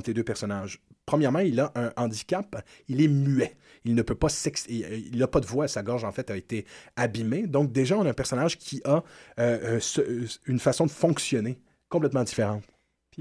les, 0.07 0.15
deux 0.15 0.23
personnages. 0.23 0.81
Premièrement, 1.07 1.41
il 1.41 1.59
a 1.59 1.73
un 1.75 1.91
handicap, 1.97 2.63
il 2.89 3.03
est 3.03 3.09
muet. 3.09 3.57
Il 3.85 3.95
ne 3.95 4.03
peut 4.03 4.15
pas 4.15 4.29
il 4.69 5.19
n'a 5.19 5.27
pas 5.27 5.41
de 5.41 5.47
voix, 5.47 5.67
sa 5.67 5.83
gorge 5.83 6.05
en 6.05 6.13
fait 6.13 6.31
a 6.31 6.37
été 6.37 6.67
abîmée. 6.95 7.47
Donc 7.47 7.73
déjà, 7.73 7.97
on 7.97 8.05
a 8.05 8.11
un 8.11 8.15
personnage 8.15 8.59
qui 8.59 8.83
a 8.85 9.03
euh, 9.41 9.81
euh, 9.99 10.27
une 10.47 10.59
façon 10.59 10.85
de 10.85 10.91
fonctionner 10.91 11.59
complètement 11.89 12.23
différente. 12.23 12.63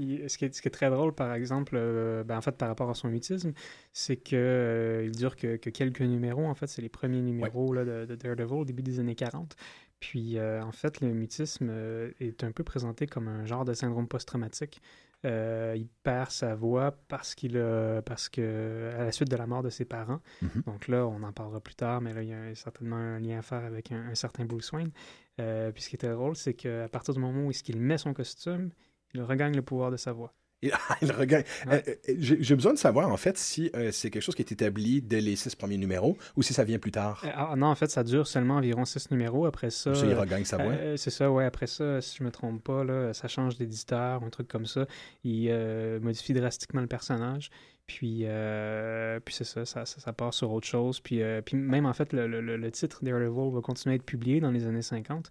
Puis 0.00 0.22
ce 0.28 0.38
qui, 0.38 0.46
est, 0.46 0.54
ce 0.54 0.62
qui 0.62 0.68
est 0.68 0.70
très 0.70 0.88
drôle, 0.88 1.12
par 1.12 1.34
exemple, 1.34 1.74
euh, 1.76 2.24
ben, 2.24 2.38
en 2.38 2.40
fait, 2.40 2.56
par 2.56 2.68
rapport 2.68 2.88
à 2.88 2.94
son 2.94 3.08
mutisme, 3.08 3.52
c'est 3.92 4.16
qu'il 4.16 4.38
euh, 4.38 5.04
il 5.04 5.12
dure 5.12 5.36
que, 5.36 5.56
quelques 5.56 6.00
numéros. 6.00 6.46
En 6.46 6.54
fait, 6.54 6.68
c'est 6.68 6.80
les 6.80 6.88
premiers 6.88 7.20
numéros 7.20 7.74
là, 7.74 7.84
de, 7.84 8.14
Daredevil 8.14 8.54
au 8.54 8.64
début 8.64 8.82
des 8.82 8.98
années 8.98 9.14
40. 9.14 9.56
Puis, 9.98 10.38
euh, 10.38 10.62
en 10.62 10.72
fait, 10.72 11.02
le 11.02 11.12
mutisme 11.12 11.70
est 12.18 12.42
un 12.44 12.50
peu 12.50 12.64
présenté 12.64 13.06
comme 13.06 13.28
un 13.28 13.44
genre 13.44 13.66
de 13.66 13.74
syndrome 13.74 14.08
post-traumatique. 14.08 14.80
il 15.22 15.86
perd 16.02 16.30
sa 16.30 16.54
voix 16.54 16.92
parce 17.08 17.34
qu'il 17.34 17.62
parce 18.06 18.30
que 18.30 18.92
à 18.98 19.04
la 19.04 19.12
suite 19.12 19.30
de 19.30 19.36
la 19.36 19.46
mort 19.46 19.62
de 19.62 19.68
ses 19.68 19.84
parents. 19.84 20.22
Mm-hmm. 20.42 20.64
Donc 20.64 20.88
là, 20.88 21.06
on 21.06 21.22
en 21.22 21.32
parlera 21.32 21.60
plus 21.60 21.74
tard, 21.74 22.00
mais 22.00 22.14
là, 22.14 22.22
il 22.22 22.30
y 22.30 22.32
a 22.32 22.54
certainement 22.54 22.96
un 22.96 23.18
lien 23.18 23.40
à 23.40 23.42
faire 23.42 23.66
avec 23.66 23.92
un, 23.92 24.14
certain 24.14 24.46
Bruce 24.46 24.72
Wayne. 24.72 24.92
puis 25.36 25.82
ce 25.82 25.90
qui 25.90 25.96
était 25.96 26.08
drôle, 26.08 26.36
c'est 26.36 26.54
qu'à 26.54 26.88
partir 26.88 27.12
du 27.12 27.20
moment 27.20 27.44
où 27.44 27.50
il 27.50 27.80
met 27.82 27.98
son 27.98 28.14
costume, 28.14 28.70
il 29.14 29.22
regagne 29.22 29.54
le 29.54 29.62
pouvoir 29.62 29.90
de 29.90 29.96
sa 29.96 30.12
voix. 30.12 30.34
Il, 30.62 30.72
regagne. 31.12 31.44
Euh, 31.68 31.80
euh, 31.86 32.14
j'ai 32.18 32.54
besoin 32.54 32.74
de 32.74 32.78
savoir, 32.78 33.08
en 33.08 33.16
fait, 33.16 33.38
si 33.38 33.70
euh, 33.74 33.90
c'est 33.92 34.10
quelque 34.10 34.22
chose 34.22 34.34
qui 34.34 34.42
est 34.42 34.52
établi 34.52 35.00
dès 35.00 35.20
les 35.20 35.36
six 35.36 35.54
premiers 35.54 35.78
numéros 35.78 36.18
ou 36.36 36.42
si 36.42 36.52
ça 36.52 36.64
vient 36.64 36.78
plus 36.78 36.90
tard. 36.90 37.24
Ah, 37.34 37.54
non, 37.56 37.68
en 37.68 37.74
fait, 37.74 37.90
ça 37.90 38.04
dure 38.04 38.26
seulement 38.26 38.56
environ 38.56 38.84
six 38.84 39.10
numéros. 39.10 39.46
Après 39.46 39.70
ça. 39.70 39.92
il 39.92 40.14
regagne 40.14 40.44
sa 40.44 40.58
voix. 40.58 40.74
c'est 40.96 41.10
ça, 41.10 41.30
ouais. 41.30 41.44
Après 41.44 41.66
ça, 41.66 42.00
si 42.00 42.18
je 42.18 42.24
me 42.24 42.30
trompe 42.30 42.62
pas, 42.62 42.84
là, 42.84 43.12
ça 43.14 43.28
change 43.28 43.56
d'éditeur, 43.56 44.22
un 44.22 44.30
truc 44.30 44.48
comme 44.48 44.66
ça. 44.66 44.86
Il 45.24 45.50
modifie 46.02 46.34
drastiquement 46.34 46.82
le 46.82 46.86
personnage. 46.86 47.50
Puis, 47.86 48.26
puis 49.24 49.34
c'est 49.34 49.44
ça 49.44 49.64
ça, 49.64 49.84
ça, 49.86 50.12
part 50.12 50.34
sur 50.34 50.52
autre 50.52 50.66
chose. 50.66 51.00
Puis, 51.00 51.22
puis 51.44 51.56
même, 51.56 51.86
en 51.86 51.94
fait, 51.94 52.12
le, 52.12 52.26
le, 52.26 52.56
le 52.56 52.70
titre 52.70 53.02
Daredevil 53.02 53.52
va 53.52 53.60
continuer 53.62 53.94
à 53.94 53.96
être 53.96 54.04
publié 54.04 54.40
dans 54.40 54.50
les 54.50 54.66
années 54.66 54.82
50. 54.82 55.30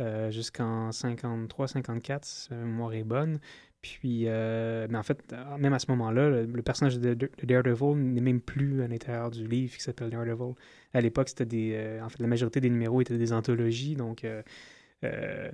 Euh, 0.00 0.30
jusqu'en 0.30 0.90
53-54, 0.90 2.20
si 2.22 2.54
ma 2.54 3.04
bonne. 3.04 3.38
Puis, 3.82 4.24
euh, 4.26 4.86
mais 4.88 4.98
en 4.98 5.02
fait, 5.02 5.34
même 5.58 5.72
à 5.72 5.78
ce 5.78 5.90
moment-là, 5.90 6.42
le, 6.42 6.62
personnage 6.62 6.98
de, 6.98 7.14
Daredevil 7.42 7.96
n'est 7.96 8.20
même 8.20 8.40
plus 8.40 8.82
à 8.82 8.88
l'intérieur 8.88 9.30
du 9.30 9.46
livre 9.46 9.76
qui 9.76 9.82
s'appelle 9.82 10.10
Daredevil. 10.10 10.54
À 10.94 11.00
l'époque, 11.00 11.28
c'était 11.28 11.46
des. 11.46 11.72
Euh, 11.74 12.02
en 12.04 12.08
fait, 12.08 12.20
la 12.20 12.28
majorité 12.28 12.60
des 12.60 12.70
numéros 12.70 13.00
étaient 13.00 13.18
des 13.18 13.32
anthologies. 13.32 13.94
Donc, 13.94 14.26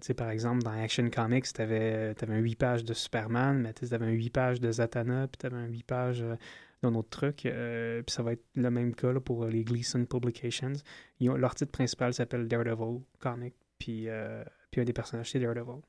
tu 0.03 0.15
par 0.15 0.31
exemple, 0.31 0.62
dans 0.62 0.73
Action 0.73 1.09
Comics, 1.11 1.53
tu 1.53 1.61
avais, 1.61 2.15
un 2.29 2.38
8 2.38 2.55
pages 2.57 2.85
de 2.85 2.95
Superman, 2.95 3.61
mais 3.61 3.73
tu 3.73 3.93
avais 3.93 4.07
un 4.07 4.11
8 4.11 4.31
pages 4.31 4.61
de 4.61 4.71
Zatanna, 4.71 5.29
puis 5.29 5.38
tu 5.38 5.47
avais 5.47 5.57
un 5.57 5.67
8 5.67 5.83
pages 5.85 6.25
d'un 6.83 6.95
autre 6.95 7.11
truc. 7.11 7.37
puis 7.43 8.15
ça 8.15 8.23
va 8.23 8.33
être 8.33 8.45
le 8.55 8.71
même 8.71 8.95
cas 8.95 9.12
pour 9.21 9.47
les 9.47 9.65
Gleason 9.65 10.05
Publications. 10.05 10.75
leur 11.21 11.55
titre 11.55 11.73
principal 11.73 12.15
s'appelle 12.15 12.49
Daredevil 12.49 13.00
Comic. 13.19 13.55
Puis, 13.78 14.09
euh, 14.09 14.42
puis 14.71 14.80
un 14.80 14.85
des 14.85 14.92
personnages, 14.92 15.30
c'est 15.30 15.38
Daredevil. 15.38 15.80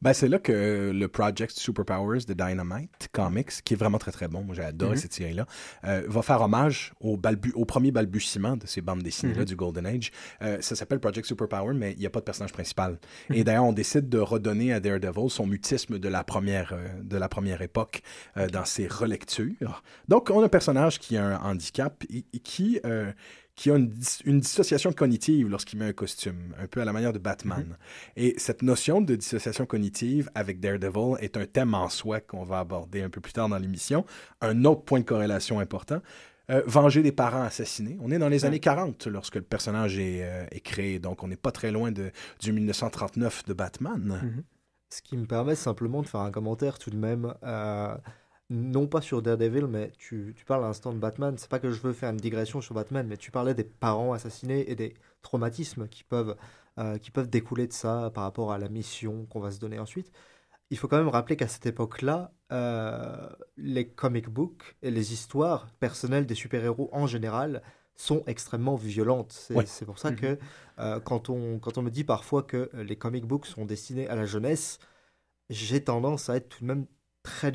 Ben, 0.00 0.12
c'est 0.12 0.28
là 0.28 0.38
que 0.38 0.90
le 0.92 1.08
Project 1.08 1.52
Superpowers 1.52 2.24
de 2.26 2.34
Dynamite 2.34 3.08
Comics, 3.12 3.62
qui 3.64 3.74
est 3.74 3.76
vraiment 3.76 3.98
très 3.98 4.12
très 4.12 4.28
bon, 4.28 4.42
moi 4.42 4.54
j'ai 4.54 4.62
adoré 4.62 4.96
mm-hmm. 4.96 5.00
cette 5.00 5.12
série-là, 5.12 5.46
euh, 5.84 6.02
va 6.06 6.22
faire 6.22 6.40
hommage 6.40 6.92
au, 7.00 7.16
balbu 7.16 7.52
au 7.54 7.64
premier 7.64 7.90
balbutiement 7.90 8.56
de 8.56 8.66
ces 8.66 8.80
bandes 8.80 9.02
dessinées-là 9.02 9.42
mm-hmm. 9.42 9.46
du 9.46 9.56
Golden 9.56 9.86
Age. 9.86 10.12
Euh, 10.42 10.60
ça 10.60 10.76
s'appelle 10.76 11.00
Project 11.00 11.26
Superpower, 11.26 11.74
mais 11.74 11.92
il 11.92 11.98
n'y 11.98 12.06
a 12.06 12.10
pas 12.10 12.20
de 12.20 12.24
personnage 12.24 12.52
principal. 12.52 12.98
Et 13.30 13.40
mm-hmm. 13.40 13.44
d'ailleurs, 13.44 13.64
on 13.64 13.72
décide 13.72 14.08
de 14.08 14.18
redonner 14.18 14.72
à 14.72 14.80
Daredevil 14.80 15.30
son 15.30 15.46
mutisme 15.46 15.98
de 15.98 16.08
la 16.08 16.24
première, 16.24 16.76
de 17.02 17.16
la 17.16 17.28
première 17.28 17.62
époque 17.62 18.02
dans 18.52 18.64
ses 18.64 18.86
relectures. 18.86 19.82
Donc, 20.08 20.30
on 20.30 20.42
a 20.42 20.46
un 20.46 20.48
personnage 20.48 20.98
qui 20.98 21.16
a 21.16 21.24
un 21.24 21.50
handicap 21.50 22.04
et 22.10 22.38
qui 22.40 22.80
qui 23.54 23.70
a 23.70 23.76
une, 23.76 24.40
dissociation 24.40 24.92
cognitive 24.92 25.48
lorsqu'il 25.48 25.78
met 25.78 25.86
un 25.86 25.92
costume, 25.92 26.54
un 26.58 26.66
peu 26.66 26.80
à 26.80 26.84
la 26.84 26.92
manière 26.92 27.12
de 27.12 27.18
Batman. 27.18 27.66
Mhm. 27.68 27.76
Et 28.16 28.34
cette 28.38 28.62
notion 28.62 29.00
de 29.00 29.14
dissociation 29.14 29.66
cognitive 29.66 30.30
avec 30.34 30.58
Daredevil 30.58 31.16
est 31.20 31.36
un 31.36 31.46
thème 31.46 31.74
en 31.74 31.88
soi 31.88 32.20
qu'on 32.20 32.44
va 32.44 32.60
aborder 32.60 33.02
un 33.02 33.10
peu 33.10 33.20
plus 33.20 33.32
tard 33.32 33.48
dans 33.48 33.58
l'émission. 33.58 34.06
Un 34.40 34.64
autre 34.64 34.82
point 34.82 35.00
de 35.00 35.04
corrélation 35.04 35.60
important. 35.60 36.00
Euh, 36.50 36.62
venger 36.66 37.02
des 37.02 37.12
parents 37.12 37.42
assassinés. 37.42 37.96
On 38.00 38.10
est 38.10 38.18
dans 38.18 38.28
les 38.28 38.44
années 38.44 38.58
40 38.58 39.06
lorsque 39.06 39.36
le 39.36 39.42
personnage 39.42 39.98
est, 39.98 40.22
euh, 40.22 40.44
est 40.50 40.60
créé, 40.60 40.98
donc 40.98 41.22
on 41.22 41.28
n'est 41.28 41.36
pas 41.36 41.52
très 41.52 41.70
loin 41.70 41.92
de, 41.92 42.10
du 42.40 42.52
1939 42.52 43.44
de 43.44 43.52
Batman. 43.52 44.20
Mhm. 44.22 44.42
Ce 44.90 45.00
qui 45.02 45.16
me 45.16 45.24
permet 45.24 45.54
simplement 45.54 46.02
de 46.02 46.08
faire 46.08 46.20
un 46.20 46.30
commentaire 46.30 46.78
tout 46.78 46.90
de 46.90 46.96
même. 46.96 47.32
Euh, 47.44 47.96
non 48.50 48.86
pas 48.86 49.00
sur 49.00 49.22
Daredevil, 49.22 49.66
mais 49.66 49.92
tu, 49.98 50.34
tu 50.36 50.44
parles 50.44 50.64
à 50.64 50.68
l'instant 50.68 50.92
de 50.92 50.98
Batman. 50.98 51.36
C'est 51.38 51.48
pas 51.48 51.58
que 51.58 51.70
je 51.70 51.80
veux 51.80 51.92
faire 51.92 52.10
une 52.10 52.18
digression 52.18 52.60
sur 52.60 52.74
Batman, 52.74 53.06
mais 53.06 53.16
tu 53.16 53.30
parlais 53.30 53.54
des 53.54 53.64
parents 53.64 54.12
assassinés 54.12 54.70
et 54.70 54.74
des 54.74 54.94
traumatismes 55.22 55.88
qui 55.88 56.04
peuvent, 56.04 56.36
euh, 56.78 56.98
qui 56.98 57.10
peuvent 57.10 57.30
découler 57.30 57.66
de 57.66 57.72
ça 57.72 58.10
par 58.14 58.24
rapport 58.24 58.52
à 58.52 58.58
la 58.58 58.68
mission 58.68 59.26
qu'on 59.26 59.40
va 59.40 59.50
se 59.50 59.58
donner 59.58 59.78
ensuite. 59.78 60.12
Il 60.70 60.78
faut 60.78 60.88
quand 60.88 60.98
même 60.98 61.08
rappeler 61.08 61.36
qu'à 61.36 61.48
cette 61.48 61.66
époque-là, 61.66 62.32
euh, 62.52 63.28
les 63.56 63.88
comic 63.88 64.28
books 64.28 64.76
et 64.82 64.90
les 64.90 65.12
histoires 65.12 65.70
personnelles 65.80 66.26
des 66.26 66.34
super-héros 66.34 66.88
en 66.92 67.06
général 67.06 67.62
sont 67.94 68.22
extrêmement 68.26 68.76
violentes. 68.76 69.32
C'est 69.66 69.84
pour 69.84 69.98
ça 69.98 70.10
mhm. 70.10 70.16
que 70.16 70.38
euh, 70.78 71.00
quand, 71.00 71.28
on, 71.28 71.58
quand 71.58 71.78
on 71.78 71.82
me 71.82 71.90
dit 71.90 72.04
parfois 72.04 72.42
que 72.42 72.70
les 72.74 72.96
comic 72.96 73.26
books 73.26 73.46
sont 73.46 73.66
destinés 73.66 74.08
à 74.08 74.16
la 74.16 74.24
jeunesse, 74.24 74.78
j'ai 75.50 75.84
tendance 75.84 76.30
à 76.30 76.36
être 76.36 76.48
tout 76.48 76.60
de 76.60 76.66
même 76.66 76.86
très 77.22 77.50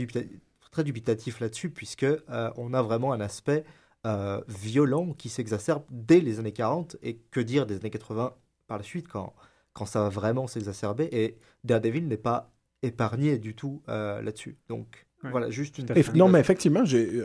très 0.70 0.84
dubitatif 0.84 1.40
là-dessus, 1.40 1.70
puisque 1.70 2.04
euh, 2.04 2.52
on 2.58 2.74
a 2.74 2.82
vraiment 2.82 3.14
un 3.14 3.22
aspect 3.22 3.64
euh, 4.06 4.42
violent 4.48 5.14
qui 5.14 5.30
s'exacerbe 5.30 5.84
dès 5.90 6.20
les 6.20 6.40
années 6.40 6.52
40, 6.52 6.98
et 7.02 7.18
que 7.32 7.40
dire 7.40 7.66
des 7.66 7.76
années 7.78 7.90
80 7.90 8.34
par 8.68 8.78
la 8.78 8.84
suite, 8.84 9.08
quand, 9.08 9.34
quand 9.74 9.86
ça 9.86 10.02
va 10.02 10.10
vraiment 10.10 10.48
s'exacerber, 10.48 11.10
et 11.12 11.38
Daredevil 11.64 12.08
n'est 12.08 12.18
pas 12.18 12.52
épargné 12.84 13.38
du 13.38 13.56
tout 13.56 13.82
euh, 13.90 14.22
là-dessus. 14.22 14.58
Donc 14.70 15.08
voilà, 15.24 15.50
juste 15.50 15.78
une... 15.80 15.88
Non, 16.14 16.30
mais 16.30 16.40
effectivement, 16.40 16.86
j'ai 16.86 17.24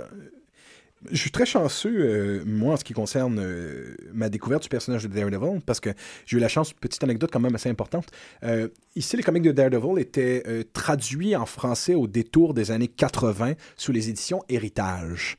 je 1.11 1.17
suis 1.17 1.31
très 1.31 1.47
chanceux, 1.47 1.95
euh, 1.95 2.43
moi, 2.47 2.75
en 2.75 2.77
ce 2.77 2.85
qui 2.85 2.93
concerne 2.93 3.39
euh, 3.41 3.97
ma 4.13 4.29
découverte 4.29 4.63
du 4.63 4.69
personnage 4.69 5.03
de 5.03 5.09
Daredevil, 5.09 5.61
parce 5.65 5.81
que 5.81 5.91
j'ai 6.27 6.37
eu 6.37 6.41
la 6.41 6.49
chance, 6.49 6.73
petite 6.73 7.03
anecdote 7.03 7.31
quand 7.33 7.41
même 7.41 7.55
assez 7.55 7.69
importante. 7.69 8.07
Euh, 8.45 8.69
ici, 8.95 9.17
les 9.17 9.23
comics 9.23 9.43
de 9.43 9.53
Daredevil 9.53 10.01
étaient 10.01 10.43
traduits 10.73 11.35
en 11.35 11.47
français 11.47 11.95
au 11.95 12.07
détour 12.07 12.55
des 12.55 12.71
années 12.71 12.89
80 12.89 13.55
sous 13.77 13.93
les 13.93 14.09
éditions 14.09 14.43
Héritage. 14.49 15.37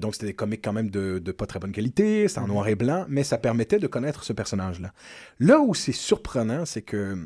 donc, 0.00 0.14
c'était 0.14 0.26
des 0.26 0.34
comics 0.34 0.60
quand 0.62 0.72
même 0.72 0.90
de, 0.90 1.18
de 1.18 1.32
pas 1.32 1.46
très 1.46 1.58
bonne 1.58 1.72
qualité, 1.72 2.28
c'était 2.28 2.40
en 2.40 2.44
mhm. 2.44 2.52
noir 2.52 2.68
et 2.68 2.74
blanc, 2.74 3.04
mais 3.08 3.24
ça 3.24 3.38
permettait 3.38 3.78
de 3.78 3.86
connaître 3.86 4.24
ce 4.24 4.32
personnage-là. 4.32 4.92
Là 5.40 5.60
où 5.60 5.74
c'est 5.74 5.92
surprenant, 5.92 6.64
c'est 6.64 6.82
que 6.82 7.16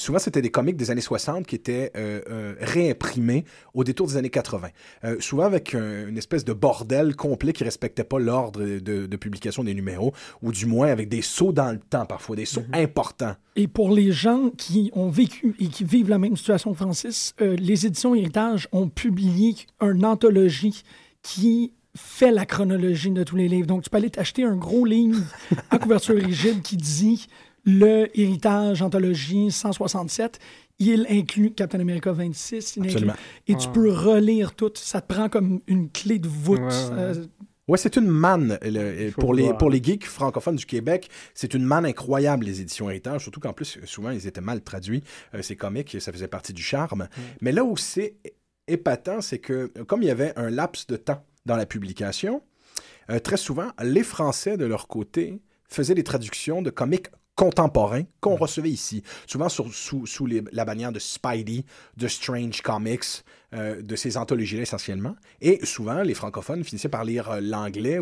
souvent, 0.00 0.18
c'était 0.18 0.42
des 0.42 0.50
comics 0.50 0.76
des 0.76 0.90
années 0.90 1.00
60 1.00 1.46
qui 1.46 1.54
étaient 1.54 1.92
euh, 1.96 2.20
euh, 2.30 2.54
réimprimés 2.60 3.44
au 3.74 3.84
détour 3.84 4.06
des 4.06 4.16
années 4.16 4.30
80. 4.30 4.68
Euh, 5.04 5.16
souvent 5.20 5.44
avec 5.44 5.74
une 5.74 6.16
espèce 6.16 6.44
de 6.44 6.52
bordel 6.52 7.14
complet 7.14 7.52
qui 7.52 7.64
respectait 7.64 8.04
pas 8.04 8.18
l'ordre 8.18 8.60
de, 8.60 9.16
publication 9.16 9.62
des 9.64 9.74
numéros, 9.74 10.12
ou 10.42 10.50
du 10.50 10.66
moins 10.66 10.88
avec 10.88 11.08
des 11.08 11.20
sauts 11.20 11.52
dans 11.52 11.70
le 11.70 11.78
temps 11.78 12.06
parfois, 12.06 12.36
des 12.36 12.46
sauts 12.46 12.62
mhm. 12.62 12.82
importants. 12.82 13.34
Et 13.56 13.68
pour 13.68 13.92
les 13.92 14.12
gens 14.12 14.50
qui 14.56 14.90
ont 14.94 15.10
vécu 15.10 15.54
et 15.60 15.66
qui 15.66 15.84
vivent 15.84 16.08
la 16.08 16.18
même 16.18 16.36
situation 16.36 16.72
que 16.72 16.78
Francis, 16.78 17.34
les 17.38 17.86
éditions 17.86 18.14
Héritage 18.14 18.68
ont 18.72 18.88
publié 18.88 19.54
une 19.82 20.06
anthologie 20.06 20.82
qui 21.22 21.72
fait 21.94 22.30
la 22.30 22.46
chronologie 22.46 23.10
de 23.10 23.24
tous 23.24 23.36
les 23.36 23.48
livres. 23.48 23.66
Donc, 23.66 23.82
tu 23.82 23.90
peux 23.90 23.98
aller 23.98 24.10
t'acheter 24.10 24.44
un 24.44 24.56
gros 24.56 24.84
livre 24.84 25.22
à 25.70 25.78
couverture 25.78 26.16
rigide 26.24 26.62
qui 26.62 26.76
dit 26.76 27.26
le 27.64 28.08
héritage 28.18 28.82
anthologie 28.82 29.50
167. 29.50 30.38
Il 30.78 31.06
inclut 31.10 31.50
Captain 31.52 31.80
America 31.80 32.12
26. 32.12 32.78
et 33.48 33.54
tu 33.54 33.68
peux 33.68 33.92
relire 33.92 34.54
tout. 34.54 34.72
Ça 34.74 35.00
te 35.00 35.12
prend 35.12 35.28
comme 35.28 35.60
une 35.66 35.90
clé 35.90 36.18
de 36.18 36.28
voûte. 36.28 36.60
Ouais, 36.60 36.68
euh, 36.92 37.76
c'est 37.76 37.96
une 37.96 38.08
manne. 38.08 38.58
pour, 39.18 39.34
les, 39.34 39.52
pour 39.52 39.68
les 39.68 39.82
geeks 39.82 40.06
francophones 40.06 40.56
du 40.56 40.64
Québec, 40.64 41.10
c'est 41.34 41.52
une 41.52 41.64
manne 41.64 41.84
incroyable, 41.84 42.46
les 42.46 42.62
éditions 42.62 42.88
Héritage. 42.88 43.22
Surtout 43.22 43.40
qu'en 43.40 43.52
plus, 43.52 43.78
souvent, 43.84 44.10
ils 44.10 44.26
étaient 44.26 44.40
mal 44.40 44.62
traduits, 44.62 45.02
euh, 45.34 45.42
ces 45.42 45.54
comics. 45.54 46.00
Ça 46.00 46.12
faisait 46.12 46.28
partie 46.28 46.54
du 46.54 46.62
charme. 46.62 47.08
Mais 47.42 47.52
là 47.52 47.62
où 47.62 47.76
c'est 47.76 48.16
épatant, 48.66 49.20
c'est 49.20 49.38
que 49.38 49.66
comme 49.86 50.02
il 50.02 50.06
y 50.06 50.10
avait 50.10 50.32
un 50.36 50.48
laps 50.48 50.86
de 50.86 50.96
temps 50.96 51.22
dans 51.44 51.56
la 51.56 51.66
publication, 51.66 52.42
euh, 53.10 53.18
très 53.18 53.36
souvent, 53.36 53.68
les 53.82 54.02
Français, 54.02 54.56
de 54.56 54.64
leur 54.64 54.88
côté, 54.88 55.40
faisaient 55.68 55.94
des 55.94 56.04
traductions 56.04 56.62
de 56.62 56.70
comics 56.70 57.08
contemporains 57.40 58.02
qu'on 58.20 58.36
recevait 58.36 58.68
ici, 58.68 59.02
souvent 59.26 59.48
sous, 59.48 60.04
sous 60.04 60.26
la 60.26 60.64
bannière 60.66 60.92
de 60.92 60.98
Spidey, 60.98 61.64
de 61.96 62.06
Strange 62.06 62.60
Comics, 62.60 63.24
euh, 63.54 63.80
de 63.80 63.96
ces 63.96 64.18
anthologies-là 64.18 64.60
essentiellement. 64.60 65.16
Et 65.40 65.64
souvent, 65.64 66.02
les 66.02 66.12
francophones 66.12 66.62
finissaient 66.64 66.90
par 66.90 67.02
lire 67.02 67.30
euh, 67.30 67.40
l'anglais 67.40 67.98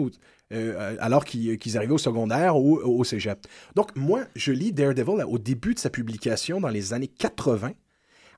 euh, 0.52 0.96
alors 0.98 1.24
qu'ils 1.24 1.76
arrivaient 1.76 1.92
au 1.92 1.98
secondaire 1.98 2.56
ou 2.56 2.78
au 2.78 3.04
cégep. 3.04 3.46
Donc, 3.76 3.94
moi, 3.94 4.24
je 4.34 4.50
lis 4.50 4.72
Daredevil 4.72 5.22
au 5.22 5.38
début 5.38 5.74
de 5.74 5.78
sa 5.78 5.88
publication 5.88 6.60
dans 6.60 6.70
les 6.70 6.92
années 6.92 7.06
80, 7.06 7.74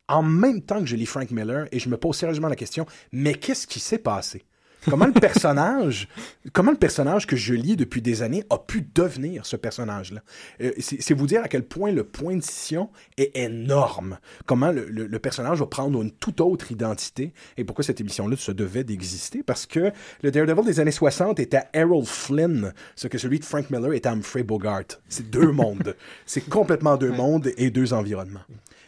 en 0.06 0.22
même 0.22 0.60
temps 0.60 0.80
que 0.80 0.86
je 0.86 0.96
lis 0.96 1.06
Frank 1.06 1.30
Miller, 1.30 1.66
et 1.72 1.78
je 1.78 1.88
me 1.88 1.96
pose 1.96 2.14
sérieusement 2.14 2.48
la 2.48 2.56
question, 2.56 2.84
mais 3.10 3.32
qu'est-ce 3.32 3.66
qui 3.66 3.80
s'est 3.80 3.96
passé? 3.96 4.42
Comment 4.88 5.07
le 5.07 5.12
personnage, 5.12 6.09
comment 6.53 6.71
le 6.71 6.79
personnage 6.79 7.27
que 7.27 7.37
je 7.37 7.53
lis 7.55 7.77
depuis 7.77 8.01
des 8.01 8.23
années 8.23 8.45
a 8.49 8.59
pu 8.59 8.87
devenir 8.95 9.45
ce 9.45 9.57
personnage-là? 9.57 10.23
Euh, 10.62 10.73
C'est 10.79 11.14
vous 11.14 11.27
dire 11.27 11.43
à 11.45 11.49
quel 11.49 11.64
point 11.64 11.93
le 11.93 12.05
point 12.05 12.37
de 12.37 12.43
scission 12.43 12.88
est 13.19 13.37
énorme. 13.37 14.19
Comment 14.47 14.73
le, 14.73 15.19
personnage 15.19 15.59
va 15.59 15.66
prendre 15.66 16.01
une 16.01 16.11
toute 16.11 16.40
autre 16.40 16.73
identité 16.73 17.35
et 17.59 17.64
pourquoi 17.64 17.85
cette 17.85 18.01
émission-là 18.01 18.37
se 18.37 18.53
devait 18.53 18.85
d'exister? 18.85 19.43
Parce 19.43 19.66
que 19.66 19.93
le 20.23 20.31
Daredevil 20.31 20.64
des 20.64 20.81
années 20.81 20.90
60 20.90 21.40
était 21.40 21.62
Errol 21.75 22.05
Flynn, 22.07 22.73
ce 22.97 23.07
que 23.07 23.19
celui 23.19 23.38
de 23.38 23.45
Frank 23.45 23.71
Miller 23.71 23.93
était 23.93 24.09
Humphrey 24.09 24.43
Bogart. 24.43 24.85
C'est 25.09 25.29
deux 25.29 25.53
mondes. 25.53 25.95
C'est 26.25 26.49
complètement 26.49 26.97
deux 26.97 27.12
mondes 27.12 27.53
et 27.59 27.71
deux 27.71 27.93
environnements. 27.93 28.40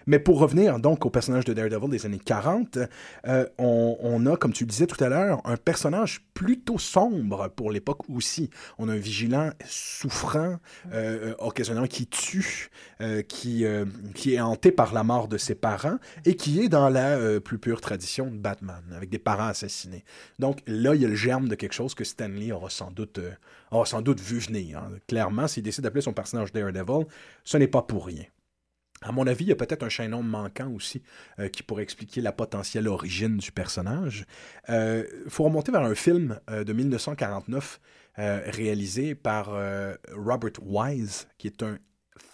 Mais 0.06 0.18
pour 0.18 0.38
revenir 0.38 0.78
donc 0.78 1.06
au 1.06 1.10
personnage 1.10 1.44
de 1.44 1.52
Daredevil 1.52 1.90
des 1.90 2.06
années 2.06 2.18
40, 2.18 2.78
euh, 3.26 3.46
on, 3.58 4.26
a, 4.26 4.36
comme 4.36 4.52
tu 4.52 4.64
le 4.64 4.68
disais 4.68 4.86
tout 4.86 5.02
à 5.02 5.08
l'heure, 5.08 5.40
un 5.44 5.56
personnage 5.56 6.24
plutôt 6.34 6.78
sombre 6.78 7.48
pour 7.48 7.70
l'époque 7.70 8.08
aussi. 8.08 8.50
On 8.78 8.88
a 8.88 8.92
un 8.92 8.96
vigilant 8.96 9.50
souffrant, 9.66 10.56
euh, 10.92 11.34
occasionnellement 11.38 11.88
qui 11.88 12.06
tue, 12.06 12.70
euh, 13.00 13.22
qui, 13.22 13.64
qui 14.14 14.34
est 14.34 14.40
hanté 14.40 14.72
par 14.72 14.92
la 14.92 15.04
mort 15.04 15.28
de 15.28 15.38
ses 15.38 15.54
parents 15.54 15.98
et 16.24 16.36
qui 16.36 16.60
est 16.62 16.68
dans 16.68 16.88
la 16.88 17.40
plus 17.40 17.58
pure 17.58 17.80
tradition 17.80 18.26
de 18.26 18.36
Batman, 18.36 18.82
avec 18.94 19.10
des 19.10 19.18
parents 19.18 19.48
assassinés. 19.48 20.04
Donc 20.38 20.60
là, 20.66 20.94
il 20.94 21.02
y 21.02 21.04
a 21.04 21.08
le 21.08 21.14
germe 21.14 21.48
de 21.48 21.54
quelque 21.54 21.74
chose 21.74 21.94
que 21.94 22.04
Stanley 22.04 22.52
aura 22.52 22.70
sans 22.70 22.90
doute, 22.90 23.20
aura 23.70 23.86
sans 23.86 24.02
doute 24.02 24.20
vu 24.20 24.38
venir. 24.38 24.78
Hein. 24.78 24.90
Clairement, 25.08 25.48
s'il 25.48 25.62
décide 25.62 25.84
d'appeler 25.84 26.02
son 26.02 26.12
personnage 26.12 26.52
Daredevil, 26.52 27.06
ce 27.44 27.56
n'est 27.56 27.68
pas 27.68 27.82
pour 27.82 28.06
rien. 28.06 28.24
À 29.02 29.12
mon 29.12 29.26
avis, 29.26 29.44
il 29.44 29.48
y 29.48 29.52
a 29.52 29.56
peut-être 29.56 29.82
un 29.82 29.88
chaînon 29.88 30.22
manquant 30.22 30.70
aussi 30.70 31.02
euh, 31.38 31.48
qui 31.48 31.62
pourrait 31.62 31.82
expliquer 31.82 32.20
la 32.20 32.32
potentielle 32.32 32.88
origine 32.88 33.38
du 33.38 33.52
personnage. 33.52 34.26
Il 34.68 34.74
euh, 34.74 35.04
faut 35.28 35.44
remonter 35.44 35.72
vers 35.72 35.82
un 35.82 35.94
film 35.94 36.38
euh, 36.50 36.64
de 36.64 36.72
1949 36.72 37.80
réalisé 38.14 39.14
par 39.14 39.58
Robert 40.14 40.60
Wise, 40.60 41.28
qui 41.38 41.46
est 41.46 41.62
un 41.62 41.78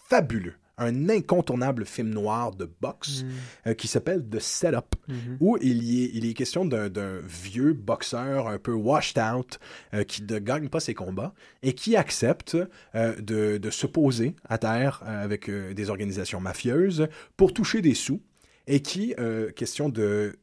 fabuleux 0.09 0.57
un 0.78 1.08
incontournable 1.08 1.84
film 1.84 2.10
noir 2.10 2.54
de 2.54 2.70
boxe 2.80 3.22
mm. 3.22 3.28
euh, 3.68 3.74
qui 3.74 3.88
s'appelle 3.88 4.24
The 4.28 4.38
Setup, 4.38 4.94
mm-hmm. 5.08 5.36
où 5.40 5.58
il 5.60 5.82
y, 5.82 6.04
est, 6.04 6.10
il 6.14 6.26
est 6.26 6.34
question 6.34 6.64
d'un 6.64 7.20
vieux 7.24 7.72
boxeur 7.72 8.48
un 8.48 8.58
peu 8.58 8.72
washed 8.72 9.18
out 9.18 9.58
euh, 9.94 10.04
qui 10.04 10.22
ne 10.22 10.38
gagne 10.38 10.68
pas 10.68 10.80
ses 10.80 10.94
combats 10.94 11.34
et 11.62 11.74
qui 11.74 11.96
accepte 11.96 12.56
euh, 12.94 13.14
de, 13.20 13.58
de, 13.58 13.70
se 13.70 13.86
poser 13.86 14.34
à 14.48 14.58
terre 14.58 15.02
avec 15.04 15.50
des 15.50 15.90
organisations 15.90 16.40
mafieuses 16.40 17.08
pour 17.36 17.52
toucher 17.52 17.82
des 17.82 17.94
sous 17.94 18.22
et 18.66 18.80
qui, 18.80 19.14
question 19.56 19.88
de 19.88 20.38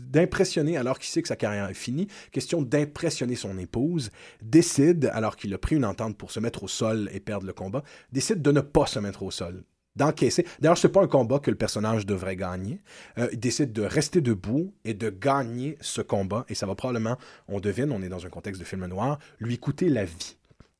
d'impressionner 0.00 0.76
alors 0.76 0.98
qu'il 0.98 1.08
sait 1.08 1.22
que 1.22 1.28
sa 1.28 1.36
carrière 1.36 1.68
est 1.68 1.74
finie, 1.74 2.08
question 2.30 2.62
d'impressionner 2.62 3.36
son 3.36 3.58
épouse, 3.58 4.10
décide, 4.42 5.10
alors 5.12 5.36
qu'il 5.36 5.52
a 5.54 5.58
pris 5.58 5.76
une 5.76 5.84
entente 5.84 6.16
pour 6.16 6.30
se 6.30 6.40
mettre 6.40 6.64
au 6.64 6.68
sol 6.68 7.10
et 7.12 7.20
perdre 7.20 7.46
le 7.46 7.52
combat, 7.52 7.82
décide 8.12 8.42
de 8.42 8.52
ne 8.52 8.60
pas 8.60 8.86
se 8.86 8.98
mettre 8.98 9.22
au 9.22 9.30
sol 9.30 9.64
d'encaisser. 9.96 10.46
D'ailleurs, 10.60 10.78
ce 10.78 10.86
n'est 10.86 10.92
pas 10.92 11.02
un 11.02 11.06
combat 11.06 11.38
que 11.38 11.50
le 11.50 11.56
personnage 11.56 12.06
devrait 12.06 12.36
gagner. 12.36 12.80
Euh, 13.18 13.28
il 13.32 13.38
décide 13.38 13.72
de 13.72 13.82
rester 13.82 14.20
debout 14.20 14.72
et 14.84 14.94
de 14.94 15.10
gagner 15.10 15.76
ce 15.80 16.00
combat. 16.00 16.44
Et 16.48 16.54
ça 16.54 16.66
va 16.66 16.74
probablement, 16.74 17.18
on 17.48 17.60
devine, 17.60 17.92
on 17.92 18.02
est 18.02 18.08
dans 18.08 18.24
un 18.24 18.30
contexte 18.30 18.60
de 18.60 18.66
film 18.66 18.86
noir, 18.86 19.18
lui 19.38 19.58
coûter 19.58 19.88
la 19.88 20.04
vie. 20.04 20.36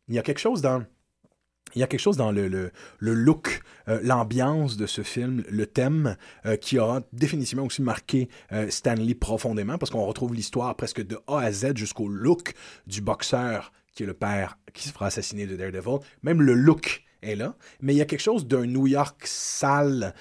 Il 0.09 0.15
y 0.15 0.19
a 0.19 0.23
quelque 0.23 0.41
chose 0.41 0.63
dans 0.63 0.85
il 1.75 1.81
y 1.81 1.83
a 1.83 1.87
quelque 1.87 2.01
chose 2.01 2.17
dans 2.17 2.33
le, 2.33 2.49
le, 2.49 3.15
look, 3.15 3.63
euh, 3.89 4.01
l'ambiance 4.03 4.77
de 4.77 4.87
ce 4.87 5.03
film, 5.03 5.43
le 5.49 5.67
thème, 5.67 6.17
euh, 6.47 6.57
qui 6.57 6.79
aura 6.79 7.03
définitivement 7.13 7.65
aussi 7.65 7.83
marqué 7.83 8.29
euh, 8.53 8.69
Stanley 8.71 9.15
profondément, 9.15 9.79
parce 9.79 9.91
qu'on 9.91 10.05
retrouve 10.05 10.35
l'histoire 10.35 10.75
presque 10.77 11.05
de 11.05 11.19
A 11.27 11.41
à 11.41 11.53
Z 11.53 11.77
jusqu'au 11.77 12.09
look 12.09 12.55
du 12.87 13.01
boxeur 13.01 13.73
qui 13.95 14.05
est 14.05 14.07
le 14.07 14.15
père 14.15 14.59
qui 14.73 14.89
se 14.89 14.93
fera 14.93 15.07
assassiner 15.07 15.47
de 15.47 15.55
Daredevil. 15.55 15.99
Même 16.23 16.41
le 16.41 16.55
look 16.55 17.05
est 17.21 17.37
là. 17.37 17.57
Mais 17.83 17.93
il 17.93 17.99
y 17.99 18.01
a 18.01 18.07
quelque 18.07 18.21
chose 18.21 18.47
d'un 18.47 18.65
New 18.65 18.87
York 18.87 19.27
sale, 19.27 20.15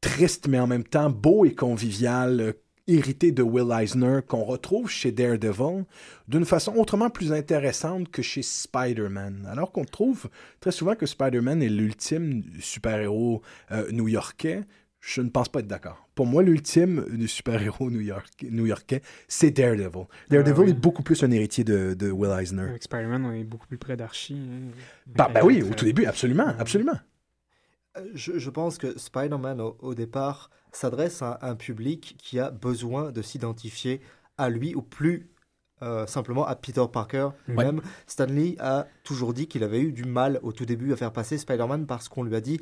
triste, 0.00 0.48
mais 0.48 0.58
en 0.58 0.66
même 0.66 0.84
temps 0.84 1.10
beau 1.10 1.44
et 1.44 1.54
convivial, 1.54 2.54
hérité 2.90 3.32
de 3.32 3.42
Will 3.42 3.72
Eisner, 3.72 4.20
qu'on 4.26 4.44
retrouve 4.44 4.90
chez 4.90 5.12
Daredevil 5.12 5.84
d'une 6.28 6.44
façon 6.44 6.74
autrement 6.76 7.10
plus 7.10 7.32
intéressante 7.32 8.10
que 8.10 8.22
chez 8.22 8.42
Spider-Man. 8.42 9.46
Alors 9.50 9.72
qu'on 9.72 9.84
trouve 9.84 10.28
très 10.60 10.72
souvent 10.72 10.94
que 10.94 11.06
Spider-Man 11.06 11.62
est 11.62 11.68
l'ultime 11.68 12.42
super-héros 12.60 13.42
euh, 13.72 13.90
new-yorkais, 13.92 14.64
je 15.00 15.22
ne 15.22 15.30
pense 15.30 15.48
pas 15.48 15.60
être 15.60 15.66
d'accord. 15.66 16.08
Pour 16.14 16.26
moi, 16.26 16.42
l'ultime 16.42 17.06
du 17.10 17.26
super-héros 17.26 17.90
new-yorkais, 17.90 19.02
c'est 19.28 19.50
Daredevil. 19.50 20.06
Daredevil 20.28 20.68
est 20.68 20.74
beaucoup 20.74 21.02
plus 21.02 21.22
un 21.22 21.30
héritier 21.30 21.64
de, 21.64 21.94
de 21.94 22.10
Will 22.10 22.30
Eisner. 22.38 22.68
Avec 22.68 22.82
Spider-Man, 22.82 23.24
on 23.24 23.32
est 23.32 23.44
beaucoup 23.44 23.66
plus 23.66 23.78
près 23.78 23.96
d'Archie. 23.96 24.36
Hein. 24.36 24.70
Bah, 25.06 25.30
bah 25.32 25.40
oui, 25.42 25.62
au 25.62 25.72
tout 25.74 25.86
début, 25.86 26.04
absolument, 26.04 26.48
absolument. 26.58 26.98
Euh, 27.96 28.06
je, 28.14 28.50
pense 28.50 28.78
que 28.78 28.98
Spider-Man, 28.98 29.60
au, 29.60 29.94
départ, 29.94 30.50
s'adresse 30.72 31.22
à 31.22 31.38
un 31.42 31.54
public 31.54 32.16
qui 32.18 32.38
a 32.38 32.50
besoin 32.50 33.12
de 33.12 33.22
s'identifier 33.22 34.00
à 34.38 34.48
lui 34.48 34.74
ou 34.74 34.82
plus 34.82 35.30
euh, 35.82 36.06
simplement 36.06 36.46
à 36.46 36.56
Peter 36.56 36.84
Parker 36.92 37.30
lui-même. 37.48 37.80
Stanley 38.06 38.56
a 38.58 38.86
toujours 39.02 39.32
dit 39.32 39.48
qu'il 39.48 39.64
avait 39.64 39.80
eu 39.80 39.92
du 39.92 40.04
mal 40.04 40.38
au 40.42 40.52
tout 40.52 40.66
début 40.66 40.92
à 40.92 40.96
faire 40.96 41.12
passer 41.12 41.38
Spider-Man 41.38 41.86
parce 41.86 42.08
qu'on 42.08 42.22
lui 42.22 42.36
a 42.36 42.40
dit 42.40 42.60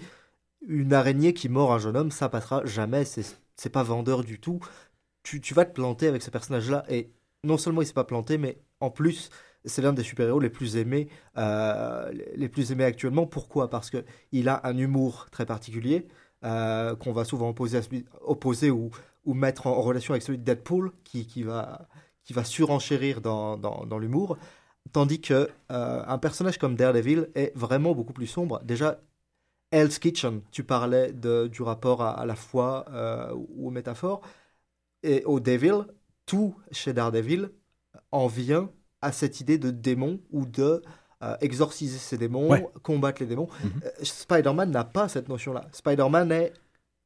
une 0.66 0.92
araignée 0.92 1.34
qui 1.34 1.48
mord 1.48 1.72
un 1.72 1.78
jeune 1.78 1.96
homme, 1.96 2.10
ça 2.10 2.28
passera 2.28 2.64
jamais, 2.64 3.04
c'est 3.04 3.70
pas 3.70 3.82
vendeur 3.82 4.24
du 4.24 4.40
tout. 4.40 4.60
Tu, 5.22 5.40
tu 5.40 5.54
vas 5.54 5.64
te 5.64 5.72
planter 5.72 6.06
avec 6.06 6.22
ce 6.22 6.30
personnage-là 6.30 6.84
et 6.88 7.10
non 7.44 7.58
seulement 7.58 7.82
il 7.82 7.86
s'est 7.86 7.92
pas 7.92 8.04
planté, 8.04 8.38
mais 8.38 8.58
en 8.80 8.90
plus, 8.90 9.30
c'est 9.64 9.82
l'un 9.82 9.92
des 9.92 10.02
super-héros 10.02 10.40
les 10.40 10.50
plus 10.50 10.76
aimés, 10.76 11.08
euh, 11.36 12.12
les 12.34 12.48
plus 12.48 12.72
aimés 12.72 12.84
actuellement. 12.84 13.26
Pourquoi? 13.26 13.70
Parce 13.70 13.90
que 13.90 14.04
il 14.32 14.48
a 14.48 14.60
un 14.64 14.76
humour 14.76 15.26
très 15.30 15.46
particulier 15.46 16.06
euh, 16.44 16.96
qu'on 16.96 17.12
va 17.12 17.24
souvent 17.24 17.48
opposer, 18.22 18.70
ou, 18.70 18.90
mettre 19.26 19.66
en, 19.66 19.80
relation 19.80 20.12
avec 20.12 20.22
celui 20.22 20.38
de 20.38 20.44
Deadpool, 20.44 20.92
qui, 21.04 21.42
va, 21.42 21.88
surenchérir 22.44 23.20
dans, 23.20 23.98
l'humour. 23.98 24.38
Tandis 24.92 25.20
que 25.20 25.50
euh, 25.70 26.02
un 26.06 26.18
personnage 26.18 26.58
comme 26.58 26.74
Daredevil 26.74 27.28
est 27.34 27.52
vraiment 27.56 27.94
beaucoup 27.94 28.12
plus 28.12 28.26
sombre. 28.26 28.60
Déjà, 28.64 29.00
Hell's 29.70 29.98
Kitchen, 29.98 30.40
tu 30.50 30.64
parlais 30.64 31.12
du 31.12 31.62
rapport 31.62 32.02
à, 32.02 32.24
la 32.24 32.34
foi 32.34 32.86
ou 33.34 33.68
aux 33.68 33.70
métaphores. 33.70 34.22
Et 35.02 35.24
au 35.24 35.40
Devil, 35.40 35.86
tout 36.26 36.54
chez 36.72 36.92
Daredevil 36.92 37.50
en 38.10 38.26
vient 38.26 38.70
à 39.00 39.12
cette 39.12 39.40
idée 39.40 39.58
de 39.58 39.70
démon 39.70 40.20
ou 40.30 40.46
de 40.46 40.82
euh, 41.24 41.36
exorciser 41.40 41.98
ces 41.98 42.16
démons, 42.16 42.70
combattre 42.84 43.20
les 43.22 43.26
démons. 43.26 43.48
Mhm. 43.64 43.70
Euh, 43.84 43.90
Spider-Man 44.02 44.70
n'a 44.70 44.84
pas 44.84 45.08
cette 45.08 45.28
notion-là. 45.28 45.66
Spider-Man 45.72 46.30
est, 46.30 46.52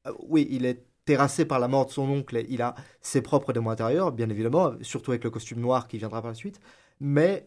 euh, 0.07 0.13
oui, 0.29 0.47
il 0.51 0.67
est 0.67 0.85
terrassé 1.07 1.47
par 1.47 1.59
la 1.59 1.67
mort 1.67 1.87
de 1.87 1.93
son 1.93 2.03
oncle, 2.03 2.37
et 2.37 2.47
il 2.51 2.61
a 2.61 2.75
ses 3.01 3.23
propres 3.23 3.55
démons 3.55 3.71
intérieurs, 3.71 4.13
bien 4.13 4.29
évidemment, 4.29 4.75
surtout 4.83 5.13
avec 5.13 5.25
le 5.25 5.31
costume 5.31 5.61
noir 5.61 5.89
qui 5.89 5.97
viendra 5.97 6.21
par 6.21 6.31
la 6.31 6.35
suite. 6.35 6.61
Mais, 7.01 7.43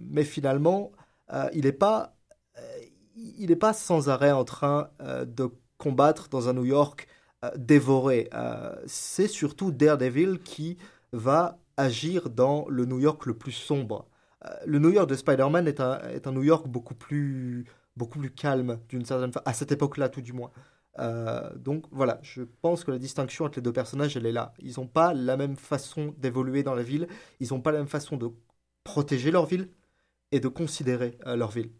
mais 0.00 0.24
finalement, 0.24 0.90
il 1.52 1.62
n'est 1.62 1.70
pas, 1.70 2.16
il 3.14 3.50
n'est 3.50 3.56
pas 3.56 3.72
sans 3.72 4.08
arrêt 4.08 4.32
en 4.32 4.44
train 4.44 4.88
de 4.98 5.48
combattre 5.78 6.28
dans 6.28 6.48
un 6.48 6.54
New 6.54 6.64
York 6.64 7.06
dévoré. 7.54 8.28
C'est 8.86 9.28
surtout 9.28 9.70
Daredevil 9.70 10.40
qui 10.42 10.76
va 11.12 11.58
agir 11.76 12.30
dans 12.30 12.66
le 12.68 12.84
New 12.84 12.98
York 12.98 13.26
le 13.26 13.34
plus 13.34 13.52
sombre. 13.52 14.08
Euh, 14.44 14.50
le 14.66 14.78
New 14.78 14.90
York 14.90 15.08
de 15.08 15.14
Spider-Man 15.14 15.68
est 15.68 15.80
un, 15.80 16.00
est 16.08 16.26
un 16.26 16.32
New 16.32 16.42
York 16.42 16.66
beaucoup 16.68 16.94
plus, 16.94 17.64
beaucoup 17.96 18.18
plus 18.18 18.30
calme, 18.30 18.78
d'une 18.88 19.04
certaine 19.04 19.30
à 19.44 19.52
cette 19.52 19.72
époque-là 19.72 20.08
tout 20.08 20.20
du 20.20 20.32
moins. 20.32 20.50
Euh, 20.98 21.50
donc 21.56 21.86
voilà, 21.90 22.18
je 22.22 22.42
pense 22.60 22.84
que 22.84 22.90
la 22.90 22.98
distinction 22.98 23.46
entre 23.46 23.58
les 23.58 23.62
deux 23.62 23.72
personnages, 23.72 24.16
elle 24.16 24.26
est 24.26 24.32
là. 24.32 24.52
Ils 24.58 24.74
n'ont 24.78 24.86
pas 24.86 25.14
la 25.14 25.36
même 25.36 25.56
façon 25.56 26.14
d'évoluer 26.18 26.62
dans 26.62 26.74
la 26.74 26.82
ville, 26.82 27.06
ils 27.40 27.48
n'ont 27.50 27.60
pas 27.60 27.72
la 27.72 27.78
même 27.78 27.88
façon 27.88 28.16
de 28.16 28.28
protéger 28.84 29.30
leur 29.30 29.46
ville 29.46 29.68
et 30.32 30.40
de 30.40 30.48
considérer 30.48 31.18
euh, 31.26 31.36
leur 31.36 31.50
ville. 31.50 31.70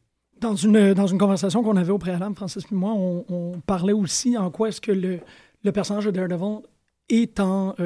Dans 0.41 0.57
une, 0.57 0.95
dans 0.95 1.07
une 1.07 1.19
conversation 1.19 1.63
qu'on 1.63 1.77
avait 1.77 1.93
au 1.93 1.99
préalable, 1.99 2.35
Francis 2.35 2.65
et 2.71 2.75
moi, 2.75 2.93
on, 2.95 3.61
parlait 3.65 3.93
aussi 3.93 4.37
en 4.37 4.51
quoi 4.51 4.69
est-ce 4.69 4.81
que 4.81 4.91
le, 4.91 5.21
le 5.63 5.73
personnage 5.73 6.07
de 6.07 6.11
Daredevil 6.11 6.63
est 7.09 7.39
en, 7.39 7.77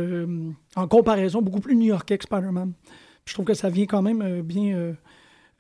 en 0.77 0.89
comparaison 0.89 1.43
beaucoup 1.43 1.61
plus 1.61 1.77
new-yorkais 1.77 2.17
que 2.17 2.25
Spider-Man. 2.25 2.73
Je 3.27 3.33
trouve 3.35 3.45
que 3.45 3.55
ça 3.55 3.69
vient 3.69 3.87
quand 3.87 4.03
même 4.03 4.23
euh, 4.23 4.43
bien 4.43 4.95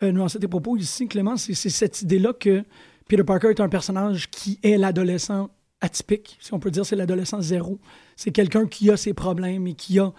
euh, 0.02 0.12
nuancer 0.12 0.38
tes 0.38 0.48
propos 0.48 0.76
ici, 0.76 1.08
Clément. 1.08 1.36
C'est 1.36 1.54
cette 1.54 2.02
idée-là 2.02 2.32
que 2.32 2.64
Peter 3.08 3.24
Parker 3.24 3.50
est 3.50 3.60
un 3.60 3.68
personnage 3.68 4.30
qui 4.30 4.58
est 4.62 4.76
l'adolescent 4.76 5.50
atypique, 5.80 6.38
si 6.40 6.54
on 6.54 6.58
peut 6.58 6.70
dire, 6.70 6.86
c'est 6.86 6.96
l'adolescent 6.96 7.40
zéro. 7.40 7.78
C'est 8.16 8.30
quelqu'un 8.30 8.66
qui 8.66 8.90
a 8.90 8.96
ses 8.96 9.14
problèmes 9.14 9.66
et 9.66 9.74
qui 9.74 9.98
a 9.98 10.12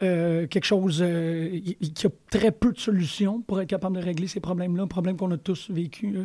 quelque 0.00 0.64
chose, 0.64 0.96
qui 0.96 2.06
a 2.06 2.10
très 2.28 2.50
peu 2.50 2.72
de 2.72 2.78
solutions 2.80 3.40
pour 3.40 3.60
être 3.60 3.68
capable 3.68 3.96
de 3.96 4.02
régler 4.02 4.26
ces 4.26 4.40
problèmes-là, 4.40 4.88
problèmes 4.88 5.16
qu'on 5.16 5.30
a 5.30 5.36
tous 5.36 5.70
vécu 5.70 6.16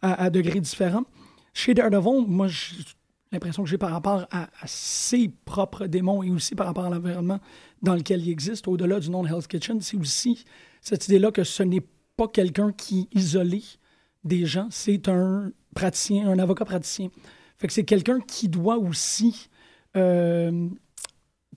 à, 0.00 0.24
à, 0.24 0.30
degrés 0.30 0.60
différents. 0.60 1.04
Chez 1.52 1.74
Daredevil, 1.74 2.24
moi, 2.26 2.48
je 2.48 2.76
l'impression 3.32 3.62
que 3.62 3.68
j'ai 3.68 3.78
par 3.78 3.90
rapport 3.90 4.26
à, 4.30 4.48
ses 4.66 5.28
propres 5.44 5.86
démons 5.86 6.22
et 6.22 6.30
aussi 6.30 6.54
par 6.54 6.66
rapport 6.66 6.84
à 6.84 6.90
l'environnement 6.90 7.40
dans 7.82 7.94
lequel 7.94 8.22
il 8.22 8.30
existe, 8.30 8.68
au-delà 8.68 9.00
du 9.00 9.10
nom 9.10 9.22
de 9.22 9.28
Hell's 9.28 9.46
Kitchen, 9.46 9.80
c'est 9.80 9.96
aussi 9.96 10.44
cette 10.80 11.06
idée-là 11.08 11.30
que 11.30 11.44
ce 11.44 11.62
n'est 11.62 11.84
pas 12.16 12.28
quelqu'un 12.28 12.72
qui 12.72 13.08
isolé 13.12 13.62
des 14.24 14.46
gens, 14.46 14.68
c'est 14.70 15.08
un 15.08 15.52
praticien, 15.74 16.28
un 16.28 16.38
avocat 16.38 16.64
praticien. 16.64 17.08
Fait 17.58 17.66
que 17.66 17.72
c'est 17.72 17.84
quelqu'un 17.84 18.20
qui 18.20 18.48
doit 18.48 18.78
aussi, 18.78 19.48
euh, 19.96 20.68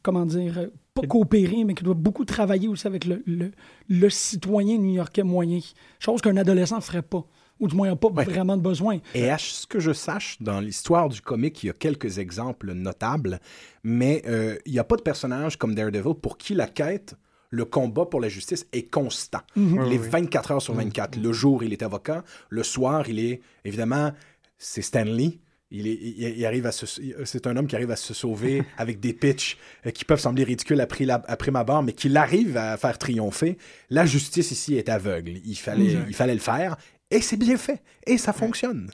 comment 0.04 0.26
dire, 0.26 0.70
pas 0.94 1.02
coopérer, 1.08 1.64
mais 1.64 1.74
qui 1.74 1.84
doit 1.84 1.94
beaucoup 1.94 2.26
travailler 2.26 2.68
aussi 2.68 2.86
avec 2.86 3.06
le, 3.06 3.24
le, 3.26 3.52
le 3.90 4.10
citoyen 4.10 4.78
new-yorkais 4.78 5.24
moyen, 5.24 5.60
chose 6.00 6.22
qu'un 6.22 6.38
adolescent 6.38 6.78
ne 6.78 6.82
ferait 6.82 7.02
pas 7.02 7.26
ou 7.62 7.68
du 7.68 7.76
moins 7.76 7.88
n'a 7.88 7.96
pas 7.96 8.10
vraiment 8.10 8.58
de 8.58 8.62
besoin. 8.62 9.00
Et 9.14 9.30
à 9.30 9.38
ce 9.38 9.66
que 9.68 9.80
je 9.80 9.94
sache, 9.94 10.38
dans 10.42 10.60
l'histoire 10.60 11.08
du 11.08 11.22
comic, 11.22 11.64
il 11.64 11.68
y 11.68 11.70
a 11.70 11.74
quelques 11.74 12.18
exemples 12.18 12.74
notables, 12.74 13.40
mais 13.84 14.24
euh, 14.28 14.58
il 14.66 14.74
n'y 14.74 14.80
a 14.80 14.84
pas 14.84 14.98
de 14.98 15.04
personnage 15.04 15.58
comme 15.58 15.76
Daredevil 15.76 16.16
pour 16.16 16.38
qui 16.38 16.56
la 16.56 16.68
quête, 16.68 17.16
le 17.52 17.66
combat 17.66 18.06
pour 18.06 18.20
la 18.20 18.30
justice 18.30 18.66
est 18.74 18.90
constant. 18.90 19.42
Mhm. 19.56 19.84
Les 19.90 19.98
24 19.98 20.52
heures 20.52 20.62
sur 20.62 20.74
24. 20.74 21.18
Le 21.18 21.32
jour, 21.32 21.64
il 21.64 21.72
est 21.72 21.84
avocat. 21.84 22.24
Le 22.50 22.64
soir, 22.64 23.08
il 23.08 23.20
est, 23.20 23.42
évidemment, 23.64 24.12
c'est 24.58 24.82
Stanley. 24.82 25.40
Il, 25.74 25.88
est, 25.88 25.94
il, 25.94 26.46
arrive 26.46 26.66
à 26.66 26.72
c'est 26.74 27.48
un 27.48 27.56
homme 27.56 27.68
qui 27.68 27.78
arrive 27.78 27.92
à 27.92 27.96
se 27.96 28.14
sauver 28.14 28.64
avec 28.78 29.00
des 29.00 29.14
pitchs 29.14 29.58
euh, 29.86 29.92
qui 29.92 30.04
peuvent 30.04 30.20
sembler 30.20 30.44
ridicules 30.44 30.82
après, 30.82 31.06
la, 31.06 31.22
après 31.28 31.52
ma 31.52 31.64
barre, 31.64 31.84
mais 31.84 31.94
qu'il 31.94 32.18
arrive 32.18 32.58
à 32.58 32.76
faire 32.76 32.98
triompher. 32.98 33.58
La 33.90 34.06
justice 34.06 34.52
ici 34.52 34.76
est 34.76 34.90
aveugle. 34.90 35.40
Il 35.46 35.56
fallait, 35.56 35.96
mhm. 35.96 36.06
il 36.10 36.16
fallait 36.16 36.34
le 36.34 36.42
faire 36.42 36.76
et 37.12 37.22
c'est 37.22 37.38
bien 37.38 37.58
fait. 37.58 37.82
Et 38.08 38.18
ça 38.18 38.34
fonctionne. 38.34 38.90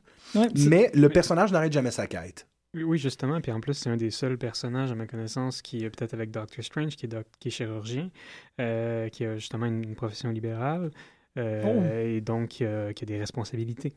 Mais 0.55 0.91
le 0.93 1.09
personnage 1.09 1.51
n'arrête 1.51 1.71
jamais 1.71 1.91
sa 1.91 2.07
quête. 2.07 2.47
Oui, 2.73 2.97
justement. 2.97 3.39
Puis 3.41 3.51
en 3.51 3.59
plus, 3.59 3.73
c'est 3.73 3.89
un 3.89 3.97
des 3.97 4.11
seuls 4.11 4.37
personnages, 4.37 4.91
à 4.91 4.95
ma 4.95 5.07
connaissance, 5.07 5.61
qui 5.61 5.83
est 5.83 5.89
peut-être 5.89 6.13
avec 6.13 6.31
Doctor 6.31 6.63
Strange, 6.63 6.95
qui 6.95 7.05
est, 7.05 7.15
qui 7.39 7.47
est 7.47 7.51
chirurgien, 7.51 8.09
euh, 8.59 9.09
qui 9.09 9.25
a 9.25 9.37
justement 9.37 9.65
une, 9.65 9.95
profession 9.95 10.29
libérale 10.29 10.91
euh, 11.37 11.63
oh. 11.65 12.07
et 12.07 12.21
donc 12.21 12.49
qui 12.49 12.65
a, 12.65 12.91
des 12.93 13.17
responsabilités. 13.17 13.93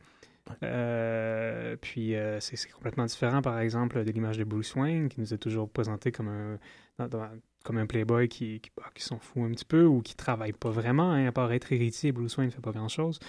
Euh, 0.63 1.75
puis 1.79 2.15
c'est 2.39 2.71
complètement 2.71 3.05
différent, 3.05 3.41
par 3.41 3.59
exemple, 3.59 4.03
de 4.03 4.11
l'image 4.11 4.37
de 4.37 4.43
Bruce 4.43 4.73
Wayne, 4.75 5.09
qui 5.09 5.19
nous 5.19 5.33
est 5.33 5.37
toujours 5.37 5.69
présenté 5.69 6.11
comme 6.11 6.29
un, 6.29 6.57
comme 7.63 7.77
un 7.77 7.85
playboy 7.85 8.27
qui, 8.27 8.59
qui, 8.59 8.71
bah, 8.75 8.83
qui 8.93 9.03
s'en 9.03 9.17
fout 9.17 9.43
un 9.43 9.51
petit 9.51 9.65
peu 9.65 9.83
ou 9.83 10.01
qui 10.01 10.15
travaille 10.15 10.53
pas 10.53 10.69
vraiment, 10.69 11.11
hein, 11.11 11.27
à 11.27 11.31
part 11.31 11.51
être 11.51 11.71
héritier, 11.71 12.11
Bruce 12.11 12.37
Wayne 12.37 12.49
ne 12.49 12.53
fait 12.53 12.61
pas 12.61 12.71
grand-chose. 12.71 13.19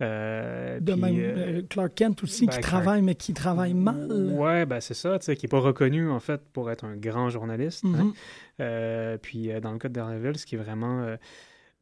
Euh, 0.00 0.80
de 0.80 0.94
même, 0.94 1.16
euh, 1.18 1.58
euh, 1.58 1.62
Clark 1.68 1.94
Kent 1.94 2.22
aussi, 2.22 2.46
qui 2.46 2.56
ben, 2.56 2.62
travaille, 2.62 3.02
mais 3.02 3.14
qui 3.14 3.34
travaille 3.34 3.74
mal. 3.74 4.10
Ouais, 4.34 4.66
ben 4.66 4.80
c'est 4.80 4.94
ça, 4.94 5.18
tu 5.18 5.26
sais, 5.26 5.36
qui 5.36 5.46
n'est 5.46 5.50
pas 5.50 5.60
reconnu, 5.60 6.10
en 6.10 6.20
fait, 6.20 6.40
pour 6.52 6.70
être 6.70 6.84
un 6.84 6.96
grand 6.96 7.28
journaliste. 7.28 7.84
Hein. 7.84 8.12
Mm-hmm. 8.58 9.18
puis 9.18 9.50
dans 9.60 9.72
le 9.72 9.78
cas 9.78 9.88
de 9.88 9.94
Daredevil, 9.94 10.38
ce 10.38 10.46
qui 10.46 10.54
est 10.54 10.58
vraiment... 10.58 11.16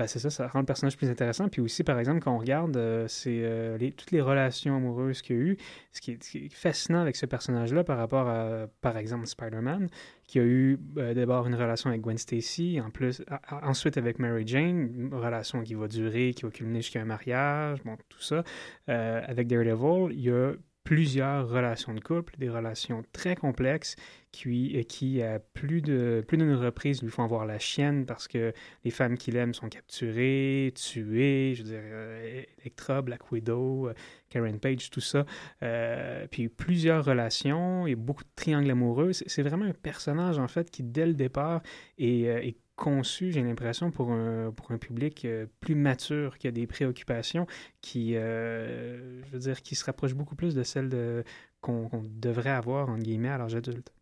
Ben, 0.00 0.06
c'est 0.06 0.18
ça, 0.18 0.30
ça 0.30 0.48
rend 0.48 0.60
le 0.60 0.64
personnage 0.64 0.96
plus 0.96 1.10
intéressant. 1.10 1.50
Puis 1.50 1.60
aussi, 1.60 1.84
par 1.84 1.98
exemple, 1.98 2.20
quand 2.20 2.34
on 2.34 2.38
regarde 2.38 2.74
euh, 2.78 3.06
euh, 3.26 3.90
toutes 3.94 4.12
les 4.12 4.22
relations 4.22 4.74
amoureuses 4.74 5.20
qu'il 5.20 5.36
y 5.36 5.38
a 5.38 5.42
eu, 5.42 5.56
ce 5.92 6.00
qui, 6.00 6.12
est, 6.12 6.48
fascinant 6.54 7.00
avec 7.00 7.16
ce 7.16 7.26
personnage-là 7.26 7.84
par 7.84 7.98
rapport 7.98 8.26
à, 8.26 8.66
par 8.80 8.96
exemple, 8.96 9.26
Spider-Man, 9.26 9.90
qui 10.26 10.38
a 10.38 10.42
eu 10.42 10.78
euh, 10.96 11.12
d'abord 11.12 11.46
une 11.46 11.54
relation 11.54 11.90
avec 11.90 12.00
Gwen 12.00 12.16
Stacy, 12.16 12.80
en 12.82 12.88
plus, 12.88 13.22
ensuite 13.60 13.98
avec 13.98 14.18
Mary 14.18 14.44
Jane, 14.46 14.90
une 15.10 15.14
relation 15.14 15.62
qui 15.62 15.74
va 15.74 15.86
durer, 15.86 16.32
qui 16.32 16.44
va 16.44 16.50
culminer 16.50 16.80
jusqu'à 16.80 17.02
un 17.02 17.04
mariage, 17.04 17.82
bon, 17.84 17.98
tout 18.08 18.22
ça. 18.22 18.42
avec 18.86 19.48
Daredevil, 19.48 20.14
il 20.14 20.20
y 20.22 20.30
a 20.30 20.52
plusieurs 20.84 21.48
relations 21.48 21.94
de 21.94 22.00
couple, 22.00 22.36
des 22.38 22.48
relations 22.48 23.02
très 23.12 23.36
complexes 23.36 23.96
qui, 24.32 24.84
qui 24.86 25.22
à 25.22 25.38
plus 25.38 25.82
de 25.82 26.24
plus 26.26 26.38
d'une 26.38 26.54
reprise 26.54 27.02
lui 27.02 27.10
font 27.10 27.26
voir 27.26 27.46
la 27.46 27.58
chienne 27.58 28.06
parce 28.06 28.28
que 28.28 28.52
les 28.84 28.90
femmes 28.90 29.18
qu'il 29.18 29.36
aime 29.36 29.54
sont 29.54 29.68
capturées, 29.68 30.72
tuées, 30.74 31.54
je 31.54 31.62
veux 31.62 31.68
dire, 31.68 31.80
euh, 31.82 32.42
Electra, 32.60 33.02
Black 33.02 33.30
Widow, 33.30 33.88
euh, 33.88 33.94
Karen 34.30 34.58
Page, 34.58 34.90
tout 34.90 35.00
ça. 35.00 35.26
Euh, 35.62 36.26
puis 36.30 36.48
plusieurs 36.48 37.04
relations 37.04 37.86
et 37.86 37.94
beaucoup 37.94 38.24
de 38.24 38.30
triangles 38.34 38.70
amoureux. 38.70 39.12
C'est 39.12 39.42
vraiment 39.42 39.66
un 39.66 39.74
personnage, 39.74 40.38
en 40.38 40.48
fait, 40.48 40.70
qui, 40.70 40.82
dès 40.82 41.06
le 41.06 41.14
départ, 41.14 41.62
est 41.98 42.56
conçu, 42.80 43.30
j'ai 43.30 43.42
l'impression, 43.42 43.90
pour 43.90 44.10
un, 44.10 44.52
pour 44.56 44.72
un 44.72 44.78
public 44.78 45.24
euh, 45.26 45.46
plus 45.60 45.74
mature, 45.74 46.38
qui 46.38 46.48
a 46.48 46.50
des 46.50 46.66
préoccupations 46.66 47.46
qui, 47.82 48.16
euh, 48.16 49.22
je 49.26 49.32
veux 49.32 49.38
dire, 49.38 49.60
qui 49.60 49.74
se 49.74 49.84
rapprochent 49.84 50.14
beaucoup 50.14 50.34
plus 50.34 50.54
de 50.54 50.62
celles 50.62 51.24
qu'on, 51.60 51.90
devrait 52.10 52.50
avoir, 52.50 52.88
en 52.88 52.96
guillemets, 52.96 53.28
à 53.28 53.38
l'âge 53.38 53.54
adulte. 53.54 53.92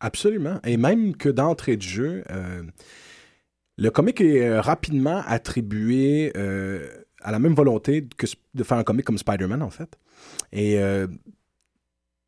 Absolument. 0.00 0.58
Et 0.64 0.76
même 0.76 1.16
que 1.16 1.28
d'entrée 1.28 1.76
de 1.76 1.82
jeu, 1.82 2.24
euh, 2.30 2.64
le 3.78 3.90
comic 3.90 4.20
est 4.20 4.58
rapidement 4.58 5.22
attribué 5.24 6.32
à 7.22 7.30
la 7.30 7.38
même 7.38 7.54
volonté 7.54 8.06
que 8.16 8.26
de 8.54 8.64
faire 8.64 8.76
un 8.76 8.84
comic 8.84 9.06
comme 9.06 9.16
Spider-Man, 9.16 9.62
en 9.62 9.70
fait. 9.70 9.96
Et 10.52 10.78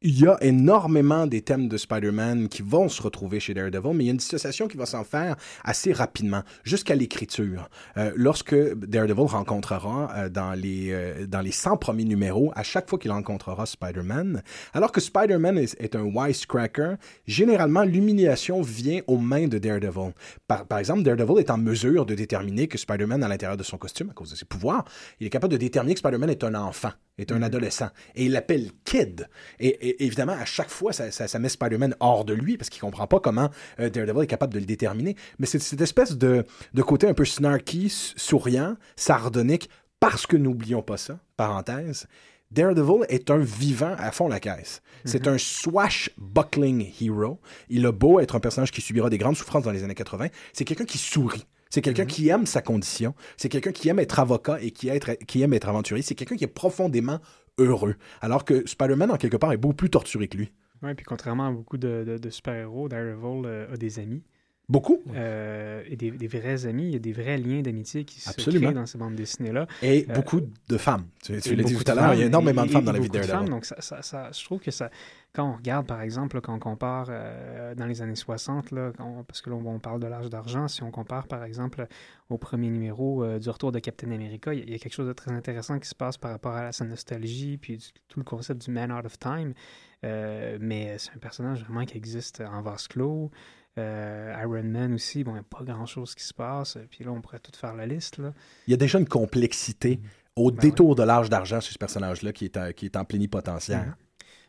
il 0.07 0.21
y 0.21 0.27
a 0.29 0.39
énormément 0.41 1.27
des 1.27 1.43
thèmes 1.43 1.67
de 1.67 1.77
Spider-Man 1.77 2.49
qui 2.49 2.63
vont 2.63 2.89
se 2.89 3.03
retrouver 3.03 3.41
chez 3.41 3.55
Daredevil, 3.55 3.93
mais 3.93 4.05
il 4.05 4.07
y 4.07 4.11
a 4.11 4.13
une 4.13 4.19
dissociation 4.19 4.69
qui 4.69 4.77
va 4.77 4.87
s'en 4.87 5.03
faire 5.03 5.35
assez 5.65 5.93
rapidement, 5.93 6.45
jusqu'à 6.63 6.95
l'écriture. 6.95 7.69
Euh, 7.97 8.13
lorsque 8.15 8.55
Daredevil 8.55 9.27
rencontrera 9.27 10.13
euh, 10.15 10.29
dans, 10.29 10.53
les, 10.53 10.93
euh, 10.93 11.27
dans 11.27 11.41
les 11.41 11.51
100 11.51 11.79
premiers 11.79 12.05
numéros, 12.05 12.53
à 12.55 12.63
chaque 12.63 12.89
fois 12.89 13.01
qu'il 13.01 13.11
rencontrera 13.11 13.67
Spider-Man, 13.67 14.45
alors 14.75 14.93
que 14.93 15.01
Spider-Man 15.01 15.59
est, 15.59 15.75
est, 15.81 15.97
un 15.97 16.05
wisecracker, 16.05 16.95
généralement 17.27 17.83
l'humiliation 17.83 18.63
vient 18.63 19.01
aux 19.09 19.19
mains 19.19 19.49
de 19.49 19.59
Daredevil. 19.59 20.13
Par, 20.47 20.67
par 20.67 20.79
exemple, 20.79 21.03
Daredevil 21.03 21.41
est 21.41 21.51
en 21.51 21.59
mesure 21.59 22.07
de 22.07 22.15
déterminer 22.15 22.69
que 22.69 22.79
Spider-Man, 22.79 23.25
à 23.25 23.29
l'intérieur 23.29 23.57
de 23.57 23.65
son 23.65 23.77
costume, 23.77 24.11
à 24.11 24.13
cause 24.13 24.31
de 24.31 24.37
ses 24.37 24.45
pouvoirs, 24.45 24.85
il 25.19 25.27
est 25.27 25.31
capable 25.31 25.53
de 25.53 25.59
déterminer 25.59 25.95
que 25.95 26.01
Spider-Man 26.01 26.31
est 26.31 26.45
un 26.45 26.55
enfant 26.55 26.93
est 27.19 27.33
un 27.33 27.37
mhm. 27.37 27.45
adolescent. 27.45 27.89
Et 28.15 28.27
il 28.27 28.33
l'appelle 28.33 28.71
Kid. 28.85 29.29
Et, 29.59 29.96
évidemment, 29.99 30.33
à 30.33 30.45
chaque 30.45 30.71
fois, 30.71 30.93
ça, 30.93 31.11
ça, 31.11 31.39
met 31.39 31.49
Spider-Man 31.49 31.95
hors 32.01 32.25
de 32.25 32.35
lui 32.35 32.57
parce 32.57 32.71
qu'il 32.71 32.81
comprend 32.81 33.07
pas 33.07 33.21
comment 33.21 33.51
euh, 33.81 33.91
Daredevil 33.91 34.25
est 34.25 34.29
capable 34.29 34.55
de 34.55 34.59
le 34.59 34.67
déterminer. 34.67 35.17
Mais 35.39 35.47
c'est 35.47 35.59
cette 35.59 35.81
espèce 35.81 36.17
de, 36.17 36.45
de 36.75 36.83
côté 36.83 37.07
un 37.09 37.15
peu 37.15 37.25
snarky, 37.25 37.89
souriant, 38.17 38.77
sardonique, 38.97 39.69
parce 40.01 40.27
que 40.27 40.37
n'oublions 40.37 40.83
pas 40.83 40.97
ça, 40.97 41.19
parenthèse, 41.37 42.07
Daredevil 42.51 43.05
est 43.09 43.31
un 43.31 43.39
vivant 43.39 43.95
à 43.99 44.13
fond 44.13 44.29
la 44.29 44.41
caisse. 44.41 44.83
C'est 45.05 45.27
mhm. 45.27 45.35
un 45.35 45.39
swashbuckling 45.39 46.93
hero. 47.01 47.41
Il 47.69 47.85
a 47.87 47.93
beau 47.93 48.21
être 48.21 48.37
un 48.37 48.41
personnage 48.41 48.71
qui 48.71 48.81
subira 48.81 49.11
des 49.11 49.19
grandes 49.19 49.37
souffrances 49.37 49.65
dans 49.65 49.73
les 49.73 49.85
années 49.85 49.95
80, 49.95 50.29
c'est 50.53 50.65
quelqu'un 50.65 50.85
qui 50.85 50.99
sourit. 50.99 51.47
C'est 51.69 51.83
quelqu'un 51.83 52.05
mhm. 52.05 52.09
qui 52.09 52.29
aime 52.29 52.47
sa 52.47 52.63
condition. 52.63 53.15
C'est 53.37 53.49
quelqu'un 53.49 53.73
qui 53.73 53.89
aime 53.89 53.99
être 53.99 54.21
avocat 54.21 54.59
et 54.63 54.71
qui, 54.71 54.89
qui 55.27 55.43
aime 55.43 55.53
être 55.53 55.69
aventurier. 55.69 56.03
C'est 56.03 56.15
quelqu'un 56.15 56.37
qui 56.37 56.45
est 56.45 56.49
profondément 56.49 57.19
heureux. 57.59 57.97
Alors 58.21 58.45
que 58.45 58.67
Spider-Man, 58.67 59.11
en 59.11 59.17
quelque 59.17 59.37
part, 59.37 59.53
est 59.53 59.57
beaucoup 59.57 59.75
plus 59.75 59.91
torturé 59.91 60.29
que 60.29 60.37
lui. 60.37 60.53
Oui, 60.83 60.95
puis 60.95 61.05
contrairement 61.05 61.47
à 61.47 61.51
beaucoup 61.51 61.79
de, 61.79 62.19
super-héros, 62.29 62.89
Daredevil 62.89 63.47
euh, 63.47 63.73
a 63.73 63.77
des 63.77 63.99
amis. 63.99 64.23
Beaucoup. 64.69 65.01
Euh, 65.15 65.85
et 65.87 65.95
des, 65.95 66.27
vrais 66.27 66.67
amis, 66.67 66.87
il 66.87 66.93
y 66.93 66.97
a 66.97 66.99
des 66.99 67.13
vrais 67.13 67.39
liens 67.39 67.61
d'amitié 67.61 68.05
qui 68.05 68.21
se 68.21 68.33
créent 68.33 68.73
dans 68.73 68.87
ces 68.87 68.99
bandes 68.99 69.15
dessinées-là. 69.15 69.69
Et 69.81 70.07
euh, 70.11 70.15
beaucoup 70.15 70.41
de 70.41 70.77
femmes. 70.77 71.07
Tu, 71.23 71.35
l'as 71.55 71.63
dit 71.63 71.77
tout 71.77 71.91
à 71.91 71.95
l'heure, 71.95 72.15
il 72.15 72.21
y 72.21 72.23
a 72.25 72.27
énormément 72.27 72.67
de 72.67 72.71
femmes 72.71 72.85
dans 72.85 72.93
la 72.93 72.99
vie 72.99 73.09
de 73.09 73.17
Daredevil. 73.17 73.49
Donc, 73.49 73.65
ça, 73.65 73.81
ça, 73.81 74.31
je 74.33 74.45
trouve 74.45 74.59
que 74.59 74.73
ça, 74.73 74.91
quand 75.33 75.49
on 75.49 75.55
regarde, 75.55 75.87
par 75.87 76.01
exemple, 76.01 76.41
quand 76.41 76.53
on 76.53 76.59
compare 76.59 77.07
euh, 77.11 77.77
dans 77.77 77.87
les 77.87 78.03
années 78.03 78.17
60, 78.17 78.73
là, 78.73 78.91
parce 79.29 79.41
que 79.41 79.51
là, 79.51 79.57
on, 79.57 79.79
parle 79.79 80.01
de 80.01 80.09
l'âge 80.09 80.31
d'argent, 80.31 80.67
si 80.67 80.83
on 80.83 80.91
compare, 80.91 81.29
par 81.29 81.45
exemple, 81.45 81.87
au 82.29 82.37
premier 82.37 82.69
numéro 82.69 83.25
du 83.39 83.49
retour 83.51 83.71
de 83.71 83.79
Captain 83.79 84.11
America, 84.11 84.53
il 84.53 84.69
y, 84.69 84.75
a 84.75 84.79
quelque 84.79 84.95
chose 84.95 85.07
de 85.07 85.13
très 85.13 85.31
intéressant 85.31 85.79
qui 85.79 85.89
se 85.89 85.95
passe 85.95 86.17
par 86.19 86.33
rapport 86.33 86.57
à 86.57 86.73
sa 86.73 86.85
nostalgie, 86.85 87.57
puis 87.57 87.79
tout 88.09 88.19
le 88.19 88.25
concept 88.25 88.65
du 88.65 88.73
Man 88.73 88.91
Out 88.91 89.07
of 89.07 89.17
Time. 89.21 89.55
mais 90.03 90.97
c'est 90.99 91.13
un 91.15 91.19
personnage 91.21 91.63
vraiment 91.63 91.85
qui 91.85 91.97
existe 91.97 92.41
en 92.41 92.63
vase 92.63 92.89
clos. 92.89 93.31
Euh, 93.79 94.35
Iron 94.43 94.63
Man 94.63 94.95
aussi, 94.95 95.23
bon, 95.23 95.33
il 95.33 95.35
n'y 95.35 95.41
a 95.41 95.43
pas 95.43 95.63
grand-chose 95.63 96.15
qui 96.15 96.25
se 96.25 96.35
passe. 96.35 96.79
Puis 96.91 97.05
là, 97.05 97.13
on 97.13 97.21
pourrait 97.21 97.41
tout 97.41 97.53
faire 97.55 97.75
la 97.75 97.87
liste. 97.87 98.19
Là. 98.19 98.33
Il 98.67 98.71
y 98.71 98.75
a 98.75 98.79
déjà 98.79 98.99
une 98.99 99.09
complexité 99.09 99.97
mm-hmm. 99.97 100.01
au 100.37 100.51
ben 100.51 100.59
détour 100.59 100.95
de 100.95 101.03
l'âge 101.03 101.29
d'argent 101.29 101.61
sur 101.61 101.73
ce 101.73 101.79
personnage-là 101.79 102.33
qui, 102.33 102.47
est, 102.47 102.75
qui 102.75 102.87
est 102.87 102.97
en 102.97 103.05
plénipotentiaire. 103.05 103.85
Mm-hmm. 103.85 104.07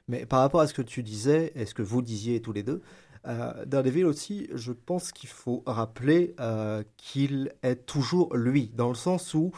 Mais 0.10 0.26
par 0.26 0.40
rapport 0.40 0.62
à 0.62 0.68
ce 0.68 0.74
que 0.74 0.82
tu 0.82 1.04
disais, 1.04 1.52
et 1.56 1.66
ce 1.66 1.74
que 1.74 1.82
vous 1.82 2.02
disiez 2.02 2.42
tous 2.42 2.54
les 2.54 2.64
deux, 2.64 2.82
euh, 3.28 3.66
Daredevil 3.66 4.06
aussi, 4.06 4.48
je 4.54 4.72
pense 4.72 5.12
qu'il 5.12 5.30
faut 5.30 5.64
rappeler 5.66 6.34
euh, 6.40 6.84
qu'il 6.96 7.52
est 7.62 7.86
toujours 7.86 8.36
lui, 8.36 8.72
dans 8.74 8.88
le 8.88 8.96
sens 8.96 9.34
où 9.34 9.52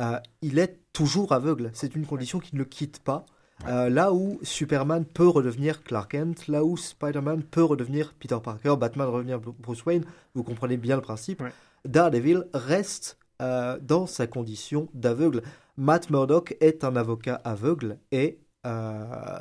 euh, 0.00 0.18
il 0.40 0.58
est 0.58 0.80
toujours 0.92 1.32
aveugle. 1.32 1.70
C'est 1.72 1.94
une 1.94 2.06
condition 2.06 2.40
qui 2.40 2.54
ne 2.54 2.60
le 2.60 2.64
quitte 2.64 2.98
pas. 3.00 3.24
Euh, 3.68 3.88
là 3.88 4.12
où 4.12 4.40
Superman 4.42 5.04
peut 5.04 5.28
redevenir 5.28 5.84
Clark 5.84 6.10
Kent, 6.10 6.48
là 6.48 6.64
où 6.64 6.76
Spider-Man 6.76 7.44
peut 7.44 7.62
redevenir 7.62 8.12
Peter 8.18 8.38
Parker, 8.42 8.74
Batman 8.78 9.08
redevenir 9.08 9.40
Bruce 9.40 9.84
Wayne, 9.84 10.04
vous 10.34 10.42
comprenez 10.42 10.76
bien 10.76 10.96
le 10.96 11.02
principe. 11.02 11.42
Daredevil 11.84 12.44
reste 12.52 13.18
euh, 13.40 13.78
dans 13.80 14.06
sa 14.06 14.26
condition 14.26 14.88
d'aveugle. 14.94 15.42
Matt 15.76 16.10
Murdock 16.10 16.56
est 16.60 16.82
un 16.82 16.96
avocat 16.96 17.40
aveugle 17.44 17.98
et, 18.10 18.40
euh, 18.66 19.38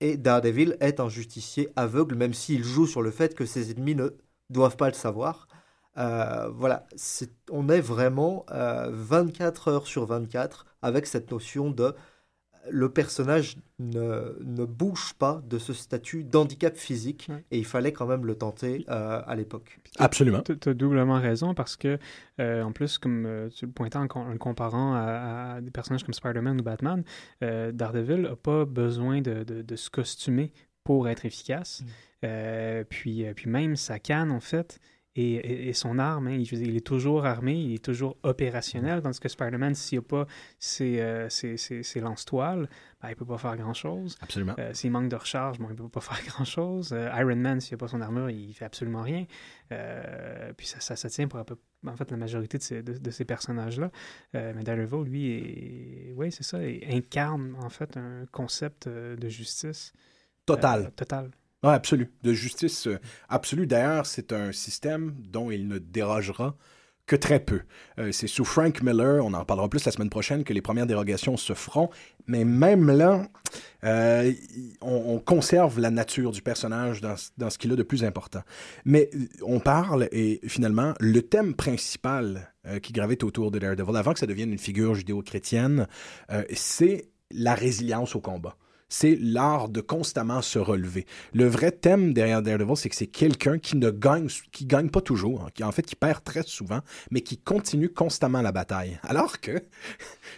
et 0.00 0.16
Daredevil 0.16 0.76
est 0.80 0.98
un 0.98 1.10
justicier 1.10 1.68
aveugle, 1.76 2.14
même 2.14 2.32
s'il 2.32 2.64
joue 2.64 2.86
sur 2.86 3.02
le 3.02 3.10
fait 3.10 3.34
que 3.34 3.44
ses 3.44 3.70
ennemis 3.70 3.94
ne 3.94 4.08
doivent 4.48 4.76
pas 4.76 4.88
le 4.88 4.94
savoir. 4.94 5.46
voilà, 5.94 6.86
on 7.50 7.68
est 7.68 7.80
vraiment 7.80 8.46
24 8.48 9.68
heures 9.68 9.86
sur 9.86 10.06
24 10.06 10.66
avec 10.80 11.06
cette 11.06 11.30
notion 11.30 11.70
de 11.70 11.94
le 12.70 12.88
personnage 12.88 13.56
ne, 13.78 14.36
ne, 14.44 14.64
bouge 14.64 15.14
pas 15.14 15.42
de 15.48 15.58
ce 15.58 15.72
statut 15.72 16.22
d'handicap 16.24 16.76
physique 16.76 17.28
et 17.50 17.58
il 17.58 17.64
fallait 17.64 17.92
quand 17.92 18.06
même 18.06 18.24
le 18.24 18.36
tenter 18.36 18.84
euh, 18.88 19.22
à 19.26 19.34
l'époque. 19.34 19.80
Absolument. 19.98 20.42
Tu 20.42 20.68
as 20.68 20.74
doublement 20.74 21.20
raison 21.20 21.54
parce 21.54 21.76
que, 21.76 21.98
euh, 22.40 22.62
en 22.62 22.72
plus, 22.72 22.98
comme 22.98 23.26
euh, 23.26 23.48
tu 23.48 23.66
le 23.66 23.72
pointais 23.72 23.98
en, 23.98 24.06
le 24.30 24.38
comparant 24.38 24.94
à, 24.94 25.60
des 25.60 25.70
personnages 25.70 26.04
comme 26.04 26.14
Spider-Man 26.14 26.60
ou 26.60 26.62
Batman, 26.62 27.04
Daredevil 27.40 28.22
n'a 28.22 28.36
pas 28.36 28.64
besoin 28.64 29.20
de, 29.20 29.42
de, 29.42 29.76
se 29.76 29.90
costumer 29.90 30.52
pour 30.84 31.08
être 31.08 31.24
efficace. 31.24 31.82
Mm. 32.22 32.84
puis, 32.88 33.24
puis 33.34 33.50
même 33.50 33.76
sa 33.76 33.98
canne, 33.98 34.30
en 34.30 34.40
fait, 34.40 34.78
et, 35.16 35.72
son 35.74 35.98
arme. 35.98 36.28
Hein, 36.28 36.42
il, 36.50 36.76
est 36.76 36.86
toujours 36.86 37.26
armé, 37.26 37.54
il 37.54 37.74
est 37.74 37.84
toujours 37.84 38.16
opérationnel, 38.22 39.02
tandis 39.02 39.20
que 39.20 39.28
Spider-Man, 39.28 39.74
s'il 39.74 39.98
n'a 39.98 40.02
pas 40.02 40.26
ses, 40.58 41.00
euh, 41.00 41.28
lance-toiles, 41.96 42.68
ben, 43.00 43.08
il 43.08 43.10
ne 43.10 43.16
peut 43.16 43.26
pas 43.26 43.38
faire 43.38 43.56
grand-chose. 43.56 44.16
Absolument. 44.20 44.54
Euh, 44.58 44.72
s'il 44.72 44.90
manque 44.90 45.08
de 45.08 45.16
recharge, 45.16 45.58
bon, 45.58 45.66
il 45.68 45.72
ne 45.72 45.76
peut 45.76 45.88
pas 45.88 46.00
faire 46.00 46.22
grand-chose. 46.26 46.92
Euh, 46.92 47.10
Iron 47.18 47.36
Man, 47.36 47.60
s'il 47.60 47.74
n'a 47.74 47.78
pas 47.78 47.88
son 47.88 48.00
armure, 48.00 48.30
il 48.30 48.48
ne 48.48 48.52
fait 48.52 48.64
absolument 48.64 49.02
rien. 49.02 49.26
puis 50.56 50.66
ça, 50.66 50.96
ça, 50.96 51.10
tient 51.10 51.28
pour 51.28 51.40
en 51.40 51.96
fait 51.96 52.10
la 52.10 52.16
majorité 52.16 52.58
de 52.58 52.62
ces, 52.62 52.82
de, 52.82 53.10
ces 53.10 53.24
personnages-là. 53.24 53.90
mais 54.32 54.62
Daredevil, 54.62 55.04
lui, 55.04 56.12
oui, 56.14 56.32
c'est 56.32 56.44
ça, 56.44 56.64
il 56.66 56.84
incarne 56.94 57.56
en 57.62 57.68
fait 57.68 57.96
un 57.96 58.26
concept 58.30 58.88
de 58.88 59.28
justice. 59.28 59.92
Total. 60.44 60.90
total. 60.96 61.30
Oui, 61.64 61.70
absolu. 61.70 62.10
De 62.22 62.32
justice 62.32 62.88
euh, 62.88 62.98
absolue. 63.28 63.66
D'ailleurs, 63.68 64.06
c'est 64.06 64.32
un 64.32 64.50
système 64.50 65.14
dont 65.18 65.50
il 65.50 65.68
ne 65.68 65.78
dérogera 65.78 66.56
que 67.06 67.14
très 67.14 67.38
peu. 67.38 67.60
Euh, 67.98 68.10
c'est 68.10 68.26
sous 68.26 68.44
Frank 68.44 68.82
Miller, 68.82 69.24
on 69.24 69.32
en 69.32 69.44
parlera 69.44 69.68
plus 69.68 69.84
la 69.84 69.92
semaine 69.92 70.10
prochaine, 70.10 70.42
que 70.42 70.52
les 70.52 70.62
premières 70.62 70.86
dérogations 70.86 71.36
se 71.36 71.52
feront. 71.52 71.88
Mais 72.26 72.44
même 72.44 72.90
là, 72.90 73.28
euh, 73.84 74.32
on, 74.80 75.20
conserve 75.20 75.78
la 75.78 75.90
nature 75.90 76.32
du 76.32 76.42
personnage 76.42 77.00
dans, 77.00 77.14
dans 77.38 77.50
ce 77.50 77.58
qu'il 77.58 77.72
a 77.72 77.76
de 77.76 77.82
plus 77.84 78.02
important. 78.02 78.40
Mais 78.84 79.10
on 79.42 79.60
parle, 79.60 80.08
et 80.10 80.40
finalement, 80.46 80.94
le 80.98 81.22
thème 81.22 81.54
principal 81.54 82.52
qui 82.80 82.92
gravite 82.92 83.24
autour 83.24 83.50
de 83.50 83.58
Daredevil, 83.58 83.96
avant 83.96 84.12
que 84.12 84.20
ça 84.20 84.26
devienne 84.26 84.52
une 84.52 84.58
figure 84.58 84.94
judéo-chrétienne, 84.94 85.88
c'est 86.54 87.08
la 87.32 87.56
résilience 87.56 88.14
au 88.14 88.20
combat 88.20 88.56
c'est 88.92 89.16
l'art 89.18 89.70
de 89.70 89.80
constamment 89.80 90.42
se 90.42 90.58
relever. 90.58 91.06
Le 91.32 91.46
vrai 91.46 91.72
thème 91.72 92.12
derrière 92.12 92.42
Daredevil, 92.42 92.76
c'est 92.76 92.90
que 92.90 92.94
c'est 92.94 93.06
quelqu'un 93.06 93.58
qui 93.58 93.78
ne 93.78 93.90
gagne, 93.90 94.28
qui 94.52 94.66
gagne 94.66 94.90
pas 94.90 95.00
toujours, 95.00 95.44
hein, 95.44 95.48
qui 95.54 95.64
en 95.64 95.72
fait 95.72 95.82
qui 95.82 95.96
perd 95.96 96.22
très 96.22 96.42
souvent, 96.42 96.80
mais 97.10 97.22
qui 97.22 97.38
continue 97.38 97.88
constamment 97.88 98.42
la 98.42 98.52
bataille. 98.52 99.00
Alors 99.08 99.40
que 99.40 99.62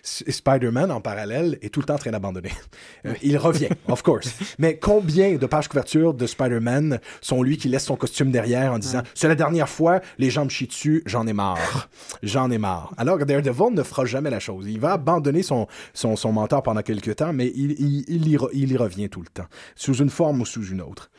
Spider-Man 0.05 0.93
en 0.93 1.01
parallèle 1.01 1.59
est 1.63 1.71
tout 1.75 1.81
le 1.81 1.87
temps 1.87 1.95
en 1.95 1.99
train 1.99 2.13
d'abandonner. 2.13 2.53
Euh, 3.07 3.15
il 3.23 3.37
revient, 3.37 3.69
of 3.89 4.03
course. 4.03 4.35
Mais 4.59 4.79
combien 4.79 5.37
de 5.37 5.47
pages 5.47 5.69
couverture 5.69 6.15
de 6.15 6.27
Spider-Man 6.27 7.01
sont 7.21 7.43
lui 7.43 7.59
qui 7.59 7.69
laisse 7.69 7.85
son 7.85 7.97
costume 7.97 8.31
derrière 8.31 8.73
en 8.73 8.79
disant 8.79 9.03
c'est 9.15 9.29
la 9.29 9.35
dernière 9.35 9.69
fois, 9.69 10.01
les 10.17 10.31
gens 10.31 10.45
me 10.45 10.51
chient 10.51 10.67
dessus, 10.67 11.03
j'en 11.07 11.27
ai 11.27 11.33
marre, 11.33 11.89
j'en 12.23 12.51
ai 12.51 12.57
marre. 12.57 12.95
Alors 12.97 13.19
que 13.19 13.25
Daredevil 13.25 13.75
ne 13.75 13.83
fera 13.83 14.07
jamais 14.07 14.31
la 14.31 14.41
chose. 14.41 14.67
Il 14.69 14.81
va 14.81 14.93
abandonner 14.93 15.43
son 15.43 15.67
son, 15.93 16.17
son 16.17 16.33
mentor 16.33 16.63
pendant 16.63 16.83
quelques 16.83 17.17
temps, 17.17 17.33
mais 17.33 17.53
il, 17.55 17.73
il, 17.73 18.05
il 18.09 18.29
ira 18.29 18.44
il 18.53 18.73
y 18.73 18.77
revient 18.77 19.09
tout 19.09 19.21
le 19.23 19.29
temps, 19.29 19.47
sous 19.77 19.95
une 19.95 20.11
forme 20.11 20.41
ou 20.41 20.47
sous 20.47 20.65
une 20.67 20.81
autre. 20.81 21.11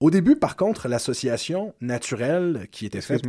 Au 0.00 0.10
début, 0.10 0.36
par 0.36 0.56
contre, 0.56 0.88
l'association 0.88 1.74
naturelle 1.80 2.68
qui 2.70 2.84
était 2.86 3.00
faite. 3.00 3.22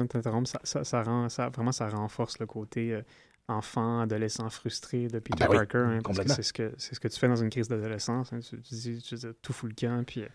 Ça, 0.46 0.60
ça, 0.64 0.84
ça, 0.84 1.04
rend, 1.04 1.30
ça, 1.30 1.50
vraiment, 1.50 1.72
ça 1.72 1.88
renforce 1.88 2.40
le 2.40 2.46
côté 2.46 2.92
euh, 2.94 3.02
enfant, 3.48 4.02
adolescent 4.02 4.50
frustré 4.50 5.08
de 5.08 5.20
Peter 5.20 5.38
Ah 5.42 5.48
ben 5.48 5.52
oui, 5.52 5.58
Parker. 5.60 5.78
hein, 5.78 6.00
parce 6.04 6.20
que 6.20 6.30
c'est 6.34 6.44
ce, 6.44 6.52
que, 6.52 6.74
c'est 6.78 6.94
ce 6.96 7.00
que 7.00 7.08
tu 7.08 7.18
fais 7.18 7.30
dans 7.30 7.38
une 7.38 7.50
crise 7.50 7.70
d'adolescence. 7.70 8.34
hein. 8.34 8.40
tu, 8.42 8.58
dis, 8.58 9.02
tu 9.02 9.16
dis 9.16 9.26
tout 9.42 9.54
fout 9.54 9.70
le 9.70 9.76
camp, 9.76 10.04
puis 10.06 10.24
euh, 10.24 10.28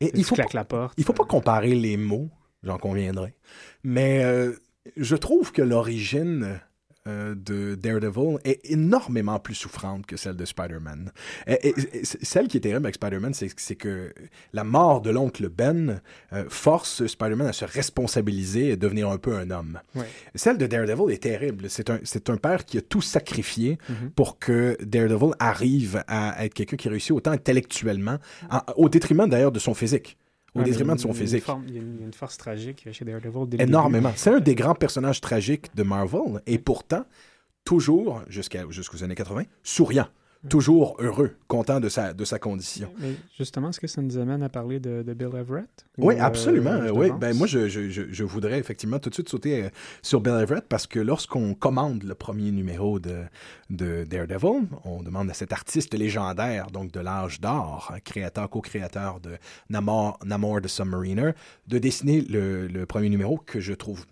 Et 0.00 0.10
tu 0.12 0.18
il 0.18 0.24
faut 0.24 0.34
claques 0.34 0.52
pas- 0.52 0.58
la 0.58 0.64
porte. 0.66 0.94
Il 0.98 1.04
faut 1.04 1.14
pas 1.14 1.24
comparer 1.24 1.74
les 1.74 1.96
mots, 1.96 2.28
j'en 2.62 2.76
conviendrai. 2.76 3.34
Mais 3.82 4.22
euh, 4.24 4.52
je 4.98 5.16
trouve 5.16 5.52
que 5.52 5.62
l'origine 5.62 6.60
euh, 7.06 7.34
de 7.36 7.74
Daredevil 7.74 8.38
est 8.44 8.60
énormément 8.70 9.38
plus 9.38 9.54
souffrante 9.54 10.04
que 10.04 10.16
celle 10.16 10.36
de 10.36 10.44
Spider-Man. 10.44 11.10
Et- 11.46 11.68
et- 11.68 11.74
et 12.00 12.04
c- 12.04 12.18
celle 12.22 12.48
qui 12.48 12.56
est 12.56 12.60
terrible 12.60 12.84
avec 12.86 12.96
Spider-Man, 12.96 13.32
c'est 13.34 13.76
que 13.76 14.12
la 14.52 14.64
mort 14.64 15.00
de 15.00 15.10
l'oncle 15.10 15.48
Ben 15.48 16.00
euh, 16.32 16.44
force 16.48 17.06
Spider-Man 17.06 17.46
à 17.46 17.52
se 17.52 17.64
responsabiliser 17.64 18.70
et 18.70 18.76
devenir 18.76 19.08
un 19.10 19.18
peu 19.18 19.36
un 19.36 19.50
homme. 19.50 19.80
Ouais. 19.94 20.06
Celle 20.34 20.58
de 20.58 20.66
Daredevil 20.66 21.12
est 21.12 21.22
terrible. 21.22 21.70
C'est 21.70 21.88
un, 21.90 21.98
un 22.28 22.36
père 22.36 22.64
qui 22.64 22.78
a 22.78 22.82
tout 22.82 23.00
sacrifié 23.02 23.78
Mhm. 23.88 24.10
pour 24.10 24.38
que 24.38 24.76
Daredevil 24.82 25.32
arrive 25.38 26.02
à 26.08 26.44
être 26.44 26.52
quelqu'un 26.54 26.76
qui 26.76 26.88
réussit 26.88 27.12
autant 27.12 27.30
intellectuellement, 27.30 28.18
en- 28.50 28.60
au 28.76 28.88
détriment 28.88 29.28
d'ailleurs 29.28 29.52
de 29.52 29.58
son 29.58 29.74
physique. 29.74 30.18
Au 30.54 30.60
Ouais, 30.60 30.64
détriment 30.64 30.94
de 30.94 31.00
son 31.00 31.12
physique. 31.12 31.44
forme- 31.44 31.64
Il 31.68 31.74
y, 31.74 31.78
a 31.78 31.82
une, 31.82 31.94
il 31.96 32.00
y 32.00 32.02
a 32.02 32.06
une 32.06 32.12
force 32.14 32.36
tragique 32.38 32.88
chez 32.90 33.04
Daredevil. 33.04 33.48
dès 33.48 33.62
Énormément. 33.62 34.12
C'est 34.16 34.30
un 34.30 34.40
des 34.40 34.54
grands 34.54 34.74
personnages 34.74 35.20
tragiques 35.20 35.66
de 35.74 35.82
Marvel 35.82 36.40
et 36.46 36.58
pourtant, 36.58 37.04
toujours, 37.64 38.22
jusqu'aux 38.28 39.02
années 39.04 39.14
80, 39.14 39.42
souriant. 39.62 40.06
Toujours 40.48 40.96
heureux, 41.00 41.34
content 41.48 41.80
de 41.80 41.88
sa, 41.88 42.14
de 42.14 42.24
sa 42.24 42.38
condition. 42.38 42.90
Mais 43.00 43.14
justement, 43.36 43.70
est-ce 43.70 43.80
que 43.80 43.88
ça 43.88 44.00
nous 44.00 44.18
amène 44.18 44.42
à 44.42 44.48
parler 44.48 44.78
de, 44.78 45.02
de 45.02 45.14
Bill 45.14 45.30
Everett? 45.36 45.68
Oui, 45.98 46.14
Ou, 46.14 46.18
euh, 46.18 46.22
absolument. 46.22 46.78
oui. 46.94 47.10
Ben, 47.18 47.36
moi, 47.36 47.46
je, 47.48 47.68
je, 47.68 47.90
je, 47.90 48.02
je 48.08 48.24
voudrais 48.24 48.58
effectivement 48.58 48.98
tout 49.00 49.08
de 49.08 49.14
suite 49.14 49.28
sauter 49.28 49.64
euh, 49.64 49.68
sur 50.00 50.20
Bill 50.20 50.34
Everett 50.40 50.64
parce 50.68 50.86
que 50.86 51.00
lorsqu'on 51.00 51.54
commande 51.54 52.04
le 52.04 52.14
premier 52.14 52.52
numéro 52.52 53.00
de, 53.00 53.24
de 53.70 54.04
Daredevil, 54.04 54.68
on 54.84 55.02
demande 55.02 55.28
à 55.30 55.34
cet 55.34 55.52
artiste 55.52 55.92
légendaire, 55.94 56.68
donc 56.70 56.92
de 56.92 57.00
l'âge 57.00 57.40
d'or, 57.40 57.90
hein, 57.92 57.98
créateur, 58.04 58.48
co-créateur 58.48 59.18
de 59.20 59.38
Namor, 59.70 60.18
Namor 60.24 60.60
the 60.60 60.68
Submariner, 60.68 61.32
de 61.66 61.78
dessiner 61.78 62.20
le, 62.20 62.68
le 62.68 62.86
premier 62.86 63.08
numéro 63.08 63.38
que 63.38 63.58
je 63.60 63.72
trouve 63.74 64.06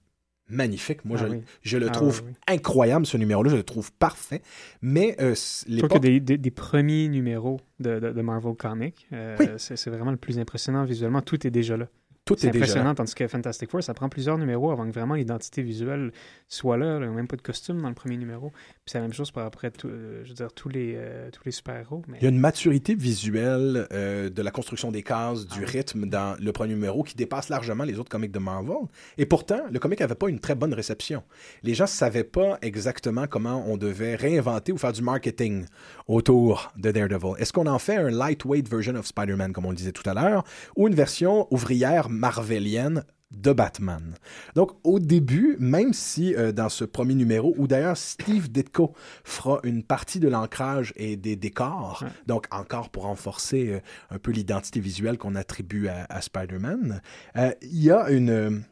magnifique. 0.48 1.04
Moi, 1.04 1.18
Ah 1.20 1.26
je, 1.26 1.32
oui. 1.32 1.42
je 1.62 1.78
le 1.78 1.86
Ah 1.88 1.92
trouve 1.92 2.22
oui, 2.24 2.30
oui. 2.32 2.54
incroyable, 2.54 3.06
ce 3.06 3.16
numéro-là. 3.16 3.50
Je 3.50 3.56
le 3.56 3.62
trouve 3.62 3.92
parfait. 3.92 4.42
Mais 4.82 5.16
euh, 5.20 5.34
Je 5.68 5.78
trouve 5.78 5.88
que 5.90 5.98
des, 5.98 6.20
des- 6.20 6.38
des 6.38 6.50
premiers 6.50 7.08
numéros 7.08 7.60
de, 7.80 7.98
de- 7.98 8.12
de 8.12 8.22
Marvel 8.22 8.54
Comics, 8.54 9.06
euh, 9.12 9.36
c'est 9.58 9.88
vraiment 9.90 10.10
le 10.10 10.16
plus 10.16 10.38
impressionnant 10.38 10.84
visuellement. 10.84 11.22
Tout 11.22 11.46
est 11.46 11.50
déjà 11.50 11.76
là. 11.76 11.86
Tout 12.26 12.34
C'est 12.36 12.48
est 12.48 12.50
déjà 12.50 12.58
là. 12.58 12.64
impressionnant, 12.64 12.94
tandis 12.96 13.14
que 13.14 13.28
Fantastic 13.28 13.70
Four, 13.70 13.84
ça 13.84 13.94
prend 13.94 14.08
plusieurs 14.08 14.36
numéros 14.36 14.72
avant 14.72 14.84
que 14.84 14.92
vraiment 14.92 15.14
l'identité 15.14 15.62
visuelle 15.62 16.10
soit 16.48 16.76
là. 16.76 16.98
là. 16.98 17.06
Il 17.06 17.08
n'y 17.08 17.14
a 17.14 17.16
même 17.16 17.28
pas 17.28 17.36
de 17.36 17.42
costume 17.42 17.80
dans 17.80 17.88
le 17.88 17.94
premier 17.94 18.16
numéro. 18.16 18.50
Puis 18.50 18.86
c'est 18.86 18.98
la 18.98 19.02
même 19.02 19.12
chose 19.12 19.30
par 19.30 19.46
après 19.46 19.70
tout, 19.70 19.86
euh, 19.86 20.22
je 20.24 20.30
veux 20.30 20.34
dire, 20.34 20.52
tous 20.52 20.68
les, 20.68 20.94
euh, 20.96 21.30
tous 21.30 21.42
les 21.44 21.52
super-héros. 21.52 22.02
Mais... 22.08 22.18
Il 22.20 22.24
y 22.24 22.26
a 22.26 22.30
une 22.30 22.40
maturité 22.40 22.96
visuelle 22.96 23.86
euh, 23.92 24.28
de 24.28 24.42
la 24.42 24.50
construction 24.50 24.90
des 24.90 25.04
cases, 25.04 25.46
du 25.46 25.60
Ah 25.62 25.70
rythme 25.70 26.06
dans 26.06 26.36
le 26.40 26.50
premier 26.50 26.74
numéro 26.74 27.04
qui 27.04 27.14
dépasse 27.14 27.48
largement 27.48 27.84
les 27.84 28.00
autres 28.00 28.10
comics 28.10 28.32
de 28.32 28.40
Marvel. 28.40 28.74
Et 29.18 29.26
pourtant, 29.26 29.60
le 29.70 29.78
comic 29.78 30.00
n'avait 30.00 30.16
pas 30.16 30.28
une 30.28 30.40
très 30.40 30.56
bonne 30.56 30.74
réception. 30.74 31.22
Les 31.62 31.74
gens 31.74 31.84
ne 31.84 31.88
savaient 31.88 32.24
pas 32.24 32.58
exactement 32.60 33.28
comment 33.28 33.64
on 33.68 33.76
devait 33.76 34.16
réinventer 34.16 34.72
ou 34.72 34.78
faire 34.78 34.92
du 34.92 35.02
marketing 35.02 35.66
autour 36.08 36.72
de 36.76 36.90
Daredevil. 36.90 37.34
Est-ce 37.38 37.52
qu'on 37.52 37.68
en 37.68 37.78
fait 37.78 37.96
un 37.96 38.10
lightweight 38.10 38.68
version 38.68 38.96
of 38.96 39.06
Spider-Man, 39.06 39.52
comme 39.52 39.66
on 39.66 39.70
le 39.70 39.76
disait 39.76 39.92
tout 39.92 40.08
à 40.10 40.14
l'heure, 40.14 40.42
ou 40.74 40.88
une 40.88 40.94
version 40.96 41.46
ouvrière 41.52 42.08
marvelienne 42.16 43.04
de 43.32 43.52
Batman. 43.52 44.14
Donc, 44.54 44.70
au 44.84 45.00
début, 45.00 45.56
même 45.58 45.92
si 45.92 46.34
euh, 46.36 46.52
dans 46.52 46.68
ce 46.68 46.84
premier 46.84 47.14
numéro, 47.14 47.54
où 47.58 47.66
d'ailleurs 47.66 47.96
Steve 47.96 48.48
Ditko 48.50 48.94
fera 49.24 49.58
une 49.64 49.82
partie 49.82 50.20
de 50.20 50.28
l'ancrage 50.28 50.92
et 50.96 51.16
des 51.16 51.34
décors, 51.34 52.02
Ouais. 52.04 52.08
donc 52.26 52.46
encore 52.52 52.88
pour 52.88 53.02
renforcer 53.02 53.68
euh, 53.68 53.80
un 54.10 54.18
peu 54.18 54.30
l'identité 54.30 54.78
visuelle 54.78 55.18
qu'on 55.18 55.34
attribue 55.34 55.88
à, 55.88 56.06
à 56.08 56.20
Spider-Man, 56.20 57.00
euh, 57.36 57.50
il 57.62 57.82
y 57.82 57.90
a 57.90 58.10
une, 58.10 58.62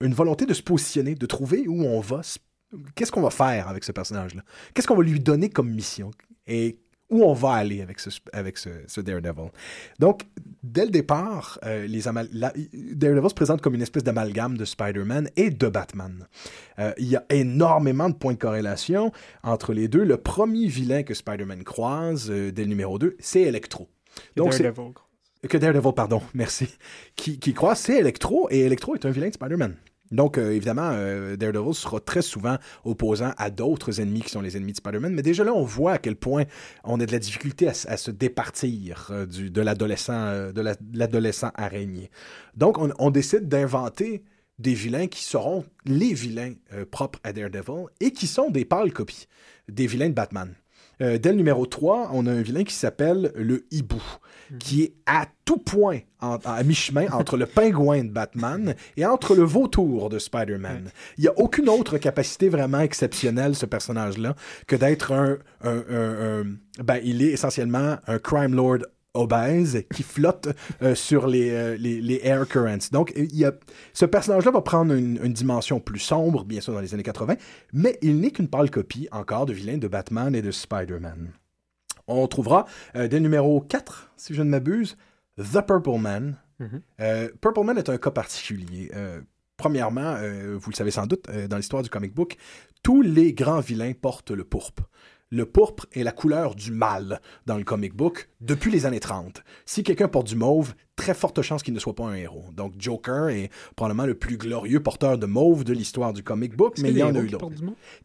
une 0.00 0.12
volonté 0.14 0.44
de 0.44 0.54
se 0.54 0.62
positionner, 0.62 1.14
de 1.14 1.26
trouver 1.26 1.68
où 1.68 1.84
on 1.84 2.00
va, 2.00 2.20
qu'est-ce 2.96 3.12
qu'on 3.12 3.22
va 3.22 3.30
faire 3.30 3.68
avec 3.68 3.84
ce 3.84 3.92
personnage-là, 3.92 4.42
qu'est-ce 4.74 4.88
qu'on 4.88 4.96
va 4.96 5.04
lui 5.04 5.20
donner 5.20 5.50
comme 5.50 5.70
mission? 5.70 6.10
Et 6.48 6.78
où 7.10 7.24
on 7.24 7.32
va 7.34 7.52
aller 7.52 7.82
avec 7.82 7.98
ce, 8.00 8.10
avec 8.32 8.56
ce, 8.56 8.68
ce 8.86 9.00
Daredevil. 9.00 9.50
Donc, 9.98 10.22
dès 10.62 10.84
le 10.84 10.90
départ, 10.90 11.58
euh, 11.64 11.86
les 11.86 12.06
amal- 12.08 12.28
la- 12.32 12.52
Daredevil 12.72 13.28
se 13.30 13.34
présente 13.34 13.60
comme 13.60 13.74
une 13.74 13.82
espèce 13.82 14.04
d'amalgame 14.04 14.56
de 14.56 14.64
Spider-Man 14.64 15.28
et 15.36 15.50
de 15.50 15.68
Batman. 15.68 16.26
Euh, 16.78 16.92
il 16.98 17.08
y 17.08 17.16
a 17.16 17.24
énormément 17.30 18.08
de 18.08 18.14
points 18.14 18.34
de 18.34 18.38
corrélation 18.38 19.12
entre 19.42 19.72
les 19.74 19.88
deux. 19.88 20.04
Le 20.04 20.16
premier 20.16 20.66
vilain 20.68 21.02
que 21.02 21.14
Spider-Man 21.14 21.64
croise 21.64 22.30
euh, 22.30 22.50
dès 22.52 22.62
le 22.62 22.68
numéro 22.68 22.98
2, 22.98 23.16
c'est 23.18 23.42
Electro. 23.42 23.88
Donc, 24.36 24.54
c'est- 24.54 24.62
Daredevil. 24.62 24.92
que 25.48 25.58
Daredevil, 25.58 25.92
pardon, 25.94 26.22
merci, 26.34 26.68
qui, 27.16 27.38
qui 27.38 27.54
croise, 27.54 27.78
c'est 27.80 27.98
Electro, 27.98 28.48
et 28.50 28.60
Electro 28.60 28.94
est 28.94 29.04
un 29.04 29.10
vilain 29.10 29.28
de 29.28 29.34
Spider-Man. 29.34 29.74
Donc, 30.10 30.38
euh, 30.38 30.50
évidemment, 30.50 30.90
euh, 30.92 31.36
Daredevil 31.36 31.74
sera 31.74 32.00
très 32.00 32.22
souvent 32.22 32.56
opposant 32.84 33.32
à 33.36 33.50
d'autres 33.50 34.00
ennemis 34.00 34.22
qui 34.22 34.30
sont 34.30 34.40
les 34.40 34.56
ennemis 34.56 34.72
de 34.72 34.78
Spider-Man, 34.78 35.14
mais 35.14 35.22
déjà 35.22 35.44
là, 35.44 35.52
on 35.54 35.64
voit 35.64 35.92
à 35.92 35.98
quel 35.98 36.16
point 36.16 36.44
on 36.84 36.98
a 37.00 37.06
de 37.06 37.12
la 37.12 37.18
difficulté 37.18 37.68
à, 37.68 37.74
se 37.74 38.10
départir 38.10 39.08
euh, 39.10 39.26
de 39.26 39.60
l'adolescent 39.60 41.50
araignée. 41.54 42.10
Donc, 42.56 42.78
on, 42.78 43.10
décide 43.10 43.48
d'inventer 43.48 44.22
des 44.58 44.74
vilains 44.74 45.06
qui 45.06 45.22
seront 45.22 45.64
les 45.84 46.14
vilains 46.14 46.54
propres 46.90 47.18
à 47.24 47.32
Daredevil 47.32 47.86
et 48.00 48.12
qui 48.12 48.26
sont 48.26 48.50
des 48.50 48.64
pâles 48.64 48.92
copies 48.92 49.26
des 49.68 49.86
vilains 49.86 50.08
de 50.08 50.14
Batman. 50.14 50.54
Dès 51.00 51.18
le 51.30 51.32
numéro 51.32 51.64
3, 51.66 52.10
on 52.12 52.26
a 52.26 52.30
un 52.30 52.42
vilain 52.42 52.62
qui 52.62 52.74
s'appelle 52.74 53.32
le 53.34 53.66
Hibou, 53.70 54.02
qui 54.58 54.82
est 54.82 54.94
à 55.06 55.26
tout 55.44 55.58
point 55.58 56.00
à 56.20 56.62
mi-chemin 56.62 57.10
entre 57.12 57.36
le 57.36 57.46
pingouin 57.46 58.04
de 58.04 58.10
Batman 58.10 58.74
et 58.96 59.06
entre 59.06 59.34
le 59.34 59.42
vautour 59.42 60.08
de 60.08 60.18
Spider-Man. 60.18 60.90
Il 61.18 61.22
n'y 61.22 61.28
a 61.28 61.38
aucune 61.38 61.68
autre 61.68 61.98
capacité 61.98 62.48
vraiment 62.48 62.80
exceptionnelle, 62.80 63.54
ce 63.54 63.66
personnage-là, 63.66 64.34
que 64.66 64.76
d'être 64.76 65.12
un, 65.12 65.38
Ben, 66.82 67.00
il 67.02 67.22
est 67.22 67.32
essentiellement 67.32 67.96
un 68.06 68.18
crime 68.18 68.54
lord 68.54 68.78
obèse 69.14 69.84
qui 69.94 70.02
flotte 70.02 70.48
euh, 70.82 70.94
sur 70.94 71.26
les, 71.26 71.50
euh, 71.50 71.76
les, 71.76 72.00
les 72.00 72.20
air 72.22 72.46
currents. 72.46 72.90
Donc, 72.92 73.12
ce 73.92 74.04
personnage-là 74.04 74.50
va 74.50 74.60
prendre 74.60 74.94
une, 74.94 75.18
une 75.22 75.32
dimension 75.32 75.80
plus 75.80 75.98
sombre, 75.98 76.44
bien 76.44 76.60
sûr, 76.60 76.72
dans 76.74 76.80
les 76.80 76.94
années 76.94 77.02
80, 77.02 77.34
mais 77.72 77.98
il 78.02 78.20
n'est 78.20 78.30
qu'une 78.30 78.48
pâle 78.48 78.70
copie 78.70 79.08
encore 79.10 79.46
de 79.46 79.52
vilain 79.52 79.78
de 79.78 79.88
Batman 79.88 80.34
et 80.34 80.42
de 80.42 80.50
Spider-Man. 80.50 81.32
On 82.10 82.26
trouvera 82.26 82.66
euh, 82.96 83.08
dès 83.08 83.16
le 83.16 83.22
numéro 83.22 83.60
4, 83.60 84.12
si 84.16 84.34
je 84.34 84.42
ne 84.42 84.50
m'abuse, 84.50 84.96
The 85.38 85.60
Purple 85.66 85.98
Man. 85.98 86.36
Mhm. 86.58 86.82
Euh, 87.00 87.28
Purple 87.40 87.64
Man 87.64 87.78
est 87.78 87.88
un 87.88 87.98
cas 87.98 88.10
particulier. 88.10 88.90
Euh, 88.94 89.20
premièrement, 89.56 90.16
euh, 90.16 90.56
vous 90.60 90.70
le 90.70 90.76
savez 90.76 90.90
sans 90.90 91.06
doute, 91.06 91.28
euh, 91.28 91.46
dans 91.46 91.56
l'histoire 91.56 91.82
du 91.82 91.90
comic 91.90 92.14
book, 92.14 92.36
tous 92.82 93.02
les 93.02 93.32
grands 93.32 93.60
vilains 93.60 93.92
portent 93.92 94.30
le 94.30 94.44
pourpre. 94.44 94.88
Le 95.32 95.46
pourpre 95.46 95.86
est 95.92 96.02
la 96.02 96.10
couleur 96.10 96.56
du 96.56 96.72
mal 96.72 97.20
dans 97.46 97.56
le 97.56 97.62
comic 97.62 97.94
book 97.94 98.28
depuis 98.40 98.72
les 98.72 98.84
années 98.84 98.98
30. 98.98 99.44
Si 99.64 99.84
quelqu'un 99.84 100.08
porte 100.08 100.26
du 100.26 100.34
mauve, 100.34 100.74
très 100.96 101.14
forte 101.14 101.40
chance 101.42 101.62
qu'il 101.62 101.72
ne 101.72 101.78
soit 101.78 101.94
pas 101.94 102.04
un 102.04 102.14
héros. 102.14 102.46
Donc 102.52 102.74
Joker 102.78 103.28
est 103.28 103.48
probablement 103.76 104.06
le 104.06 104.16
plus 104.16 104.38
glorieux 104.38 104.82
porteur 104.82 105.18
de 105.18 105.26
mauve 105.26 105.62
de 105.62 105.72
l'histoire 105.72 106.12
du 106.12 106.24
comic 106.24 106.56
book, 106.56 106.78
mais 106.78 106.90
il 106.90 106.98
y 106.98 107.02
en 107.04 107.12
des 107.12 107.20
a 107.20 107.22
eu 107.22 107.28
d'autres. 107.28 107.48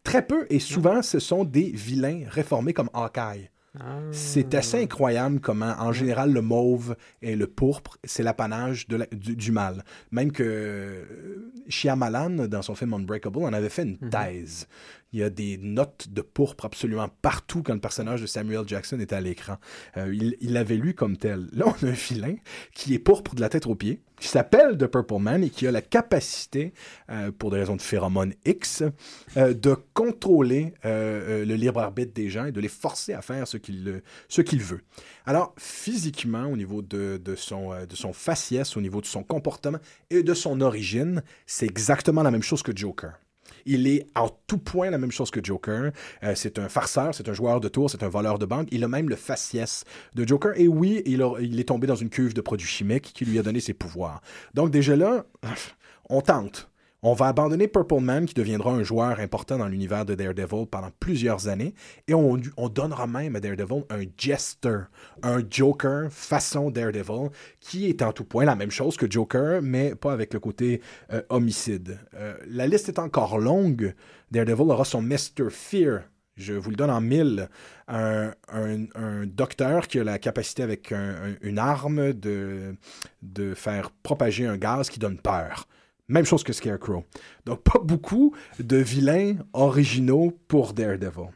Très 0.04 0.24
peu, 0.24 0.46
et 0.50 0.60
souvent 0.60 1.02
ce 1.02 1.18
sont 1.18 1.44
des 1.44 1.72
vilains 1.72 2.22
réformés 2.28 2.72
comme 2.72 2.90
Hawkeye. 2.92 3.50
Ah. 3.80 3.98
C'est 4.10 4.54
assez 4.54 4.82
incroyable 4.82 5.40
comment, 5.40 5.74
en 5.78 5.92
général, 5.92 6.32
le 6.32 6.40
mauve 6.42 6.96
et 7.22 7.36
le 7.36 7.46
pourpre, 7.46 7.98
c'est 8.04 8.22
l'apanage 8.22 8.86
la- 8.96 9.06
du, 9.06 9.36
du 9.36 9.52
mal. 9.52 9.84
Même 10.10 10.32
que 10.32 10.42
euh, 10.42 11.50
Shyamalan, 11.68 12.46
dans 12.48 12.62
son 12.62 12.74
film 12.74 12.94
Unbreakable, 12.94 13.38
en 13.38 13.52
avait 13.52 13.68
fait 13.68 13.82
une 13.82 13.98
thèse. 14.10 14.66
Il 15.12 15.20
y 15.20 15.22
a 15.22 15.30
des 15.30 15.56
notes 15.58 16.08
de 16.10 16.20
pourpre 16.20 16.64
absolument 16.64 17.08
partout 17.22 17.62
quand 17.62 17.74
le 17.74 17.80
personnage 17.80 18.22
de 18.22 18.26
Samuel 18.26 18.66
Jackson 18.66 18.98
est 18.98 19.12
à 19.12 19.20
l'écran. 19.20 19.56
Euh, 19.96 20.12
il 20.12 20.52
l'avait 20.52 20.76
lu 20.76 20.94
comme 20.94 21.16
tel. 21.16 21.48
Là, 21.52 21.66
on 21.66 21.86
a 21.86 21.90
un 21.90 21.92
vilain 21.92 22.36
qui 22.74 22.94
est 22.94 22.98
pourpre 22.98 23.34
de 23.34 23.40
la 23.40 23.48
tête 23.48 23.66
aux 23.66 23.74
pieds, 23.74 24.00
qui 24.18 24.28
s'appelle 24.28 24.76
The 24.76 24.86
Purple 24.86 25.20
Man 25.20 25.44
et 25.44 25.50
qui 25.50 25.66
a 25.66 25.70
la 25.70 25.82
capacité, 25.82 26.72
euh, 27.10 27.30
pour 27.30 27.50
des 27.50 27.58
raisons 27.58 27.76
de 27.76 27.82
phéromones 27.82 28.34
X, 28.44 28.82
euh, 29.36 29.54
de 29.54 29.76
contrôler 29.94 30.74
le 30.84 31.54
libre 31.54 31.80
arbitre 31.80 32.12
des 32.12 32.28
gens 32.28 32.46
et 32.46 32.52
de 32.52 32.60
les 32.60 32.68
forcer 32.68 33.12
à 33.12 33.22
faire 33.22 33.46
ce 33.46 33.56
qu'il 33.56 34.62
veut. 34.62 34.80
Alors, 35.24 35.54
physiquement, 35.58 36.46
au 36.46 36.56
niveau 36.56 36.82
de 36.82 37.34
son 37.36 38.12
faciès, 38.12 38.76
au 38.76 38.80
niveau 38.80 39.00
de 39.00 39.06
son 39.06 39.22
comportement 39.22 39.78
et 40.10 40.22
de 40.22 40.34
son 40.34 40.60
origine, 40.60 41.22
c'est 41.46 41.66
exactement 41.66 42.22
la 42.22 42.30
même 42.30 42.42
chose 42.42 42.62
que 42.62 42.76
Joker. 42.76 43.18
Il 43.66 43.86
est 43.86 44.06
en 44.14 44.28
tout 44.46 44.58
point 44.58 44.90
la 44.90 44.98
même 44.98 45.12
chose 45.12 45.30
que 45.30 45.44
Joker. 45.44 45.92
Euh, 46.22 46.32
c'est 46.34 46.58
un 46.58 46.68
farceur, 46.68 47.14
c'est 47.14 47.28
un 47.28 47.32
joueur 47.32 47.60
de 47.60 47.68
tour, 47.68 47.90
c'est 47.90 48.02
un 48.02 48.08
voleur 48.08 48.38
de 48.38 48.46
banque. 48.46 48.68
Il 48.70 48.84
a 48.84 48.88
même 48.88 49.08
le 49.08 49.16
faciès 49.16 49.84
de 50.14 50.26
Joker. 50.26 50.52
Et 50.56 50.68
oui, 50.68 51.02
il, 51.04 51.60
est 51.60 51.64
tombé 51.64 51.86
dans 51.86 51.96
une 51.96 52.08
cuve 52.08 52.34
de 52.34 52.40
produits 52.40 52.68
chimiques 52.68 53.12
qui 53.14 53.24
lui 53.24 53.38
a 53.38 53.42
donné 53.42 53.60
ses 53.60 53.74
pouvoirs. 53.74 54.22
Donc 54.54 54.70
déjà 54.70 54.96
là, 54.96 55.26
on 56.08 56.20
tente. 56.20 56.70
On 57.08 57.12
va 57.14 57.26
abandonner 57.28 57.68
Purple 57.68 58.00
Man, 58.00 58.26
qui 58.26 58.34
deviendra 58.34 58.72
un 58.72 58.82
joueur 58.82 59.20
important 59.20 59.58
dans 59.58 59.68
l'univers 59.68 60.04
de 60.04 60.16
Daredevil 60.16 60.66
pendant 60.68 60.90
plusieurs 60.98 61.46
années, 61.46 61.72
et 62.08 62.14
on, 62.14 62.36
on 62.56 62.68
donnera 62.68 63.06
même 63.06 63.36
à 63.36 63.40
Daredevil 63.40 63.84
un 63.90 64.02
Jester, 64.18 64.78
un 65.22 65.38
Joker 65.48 66.10
façon 66.10 66.68
Daredevil, 66.72 67.30
qui 67.60 67.88
est 67.88 68.02
en 68.02 68.12
tout 68.12 68.24
point 68.24 68.44
la 68.44 68.56
même 68.56 68.72
chose 68.72 68.96
que 68.96 69.08
Joker, 69.08 69.62
mais 69.62 69.94
pas 69.94 70.12
avec 70.12 70.34
le 70.34 70.40
côté 70.40 70.80
euh, 71.12 71.22
homicide. 71.28 72.00
Euh, 72.16 72.36
la 72.48 72.66
liste 72.66 72.88
est 72.88 72.98
encore 72.98 73.38
longue. 73.38 73.94
Daredevil 74.32 74.68
aura 74.72 74.84
son 74.84 75.00
Mr. 75.00 75.48
Fear. 75.50 76.00
Je 76.34 76.54
vous 76.54 76.70
le 76.70 76.76
donne 76.76 76.90
en 76.90 77.00
mille. 77.00 77.48
Un, 77.86 78.32
docteur 79.26 79.86
qui 79.86 80.00
a 80.00 80.04
la 80.04 80.18
capacité 80.18 80.64
avec 80.64 80.90
un- 80.90 81.14
un- 81.14 81.36
une 81.40 81.58
arme 81.60 82.12
de 82.12 82.74
faire 83.54 83.92
propager 84.02 84.44
un 84.44 84.56
gaz 84.56 84.90
qui 84.90 84.98
donne 84.98 85.18
peur. 85.18 85.68
Même 86.08 86.24
chose 86.24 86.44
que 86.44 86.52
Scarecrow. 86.52 87.04
Donc, 87.44 87.62
pas 87.62 87.80
beaucoup 87.82 88.34
de 88.60 88.76
vilains 88.76 89.36
originaux 89.52 90.38
pour 90.46 90.72
Daredevil. 90.72 91.30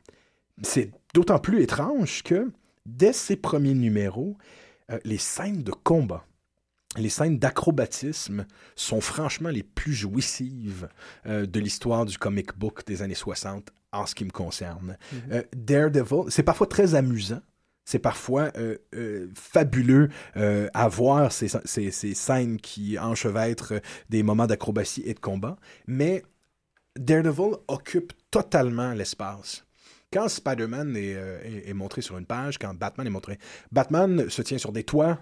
C'est 0.62 0.92
d'autant 1.14 1.38
plus 1.38 1.62
étrange 1.62 2.22
que, 2.22 2.52
dès 2.86 3.12
ses 3.12 3.36
premiers 3.36 3.74
numéros, 3.74 4.36
euh, 4.90 4.98
les 5.04 5.18
scènes 5.18 5.62
de 5.62 5.72
combat, 5.72 6.24
les 6.96 7.08
scènes 7.08 7.38
d'acrobatisme 7.38 8.46
sont 8.74 9.00
franchement 9.00 9.48
les 9.48 9.62
plus 9.62 9.92
jouissives 9.92 10.88
euh, 11.26 11.46
de 11.46 11.60
l'histoire 11.60 12.04
du 12.04 12.18
comic 12.18 12.56
book 12.58 12.84
des 12.86 13.02
années 13.02 13.14
60 13.14 13.70
en 13.92 14.06
ce 14.06 14.14
qui 14.14 14.24
me 14.24 14.30
concerne. 14.30 14.96
Euh, 15.32 15.42
Daredevil, 15.54 16.24
c'est 16.30 16.42
parfois 16.42 16.66
très 16.66 16.94
amusant. 16.94 17.40
C'est 17.90 17.98
parfois 17.98 18.52
euh, 18.56 18.76
euh, 18.94 19.26
fabuleux 19.34 20.10
euh, 20.36 20.68
à 20.74 20.86
voir 20.86 21.32
ces, 21.32 21.48
ces- 21.64 21.90
scènes 22.14 22.58
qui 22.60 22.96
enchevêtrent 23.00 23.74
des 24.08 24.22
moments 24.22 24.46
d'acrobatie 24.46 25.02
et 25.04 25.12
de 25.14 25.18
combat, 25.18 25.56
mais 25.88 26.22
Daredevil 26.96 27.56
occupe 27.66 28.12
totalement 28.30 28.92
l'espace. 28.92 29.64
Quand 30.12 30.28
Spider-Man 30.28 30.94
euh, 30.96 31.40
est- 31.42 31.68
est 31.68 31.74
montré 31.74 32.00
sur 32.00 32.16
une 32.16 32.26
page, 32.26 32.58
quand 32.58 32.72
Batman 32.74 33.08
est 33.08 33.10
montré, 33.10 33.40
Batman 33.72 34.30
se 34.30 34.42
tient 34.42 34.58
sur 34.58 34.70
des 34.70 34.84
toits 34.84 35.18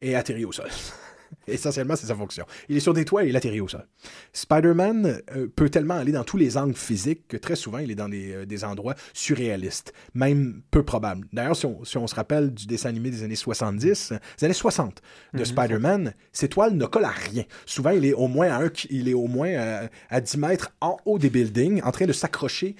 et 0.00 0.14
atterrit 0.16 0.46
au 0.46 0.52
sol. 0.52 0.70
Essentiellement, 1.48 1.96
c'est 1.96 2.06
sa 2.06 2.14
fonction. 2.14 2.44
Il 2.68 2.76
est 2.76 2.80
sur 2.80 2.94
des 2.94 3.04
toits 3.04 3.24
et 3.24 3.28
il 3.28 3.36
atterrit 3.36 3.60
au 3.60 3.68
sol. 3.68 3.86
Spider-Man 4.32 5.20
euh, 5.34 5.46
peut 5.54 5.68
tellement 5.68 5.94
aller 5.94 6.12
dans 6.12 6.24
tous 6.24 6.36
les 6.36 6.56
angles 6.56 6.74
physiques 6.74 7.26
que 7.28 7.36
très 7.36 7.56
souvent, 7.56 7.78
il 7.78 7.90
est 7.90 7.94
dans 7.94 8.08
des, 8.08 8.32
euh, 8.32 8.46
des 8.46 8.64
endroits 8.64 8.94
surréalistes, 9.12 9.92
même 10.14 10.62
peu 10.70 10.82
probables. 10.82 11.26
D'ailleurs, 11.32 11.56
si 11.56 11.66
on, 11.66 11.84
si 11.84 11.96
on 11.98 12.06
se 12.06 12.14
rappelle 12.14 12.52
du 12.52 12.66
dessin 12.66 12.88
animé 12.88 13.10
des 13.10 13.22
années 13.22 13.36
70, 13.36 14.12
euh, 14.12 14.18
des 14.38 14.44
années 14.44 14.54
60 14.54 15.02
de 15.34 15.38
Mhm. 15.38 15.44
Spider-Man, 15.44 16.14
ses 16.32 16.48
toiles 16.48 16.74
ne 16.74 16.86
collent 16.86 17.04
à 17.04 17.08
rien. 17.10 17.44
Souvent, 17.66 17.90
il 17.90 18.04
est 18.04 18.12
au 18.12 18.28
moins 18.28 18.48
à, 18.50 18.64
un 18.64 18.70
il 18.90 19.08
est 19.08 19.14
au 19.14 19.26
moins 19.26 19.52
à, 19.56 19.88
à 20.08 20.20
10 20.20 20.36
mètres 20.38 20.72
en 20.80 20.96
haut 21.04 21.18
des 21.18 21.30
buildings, 21.30 21.82
en 21.82 21.90
train 21.90 22.06
de 22.06 22.12
s'accrocher 22.12 22.76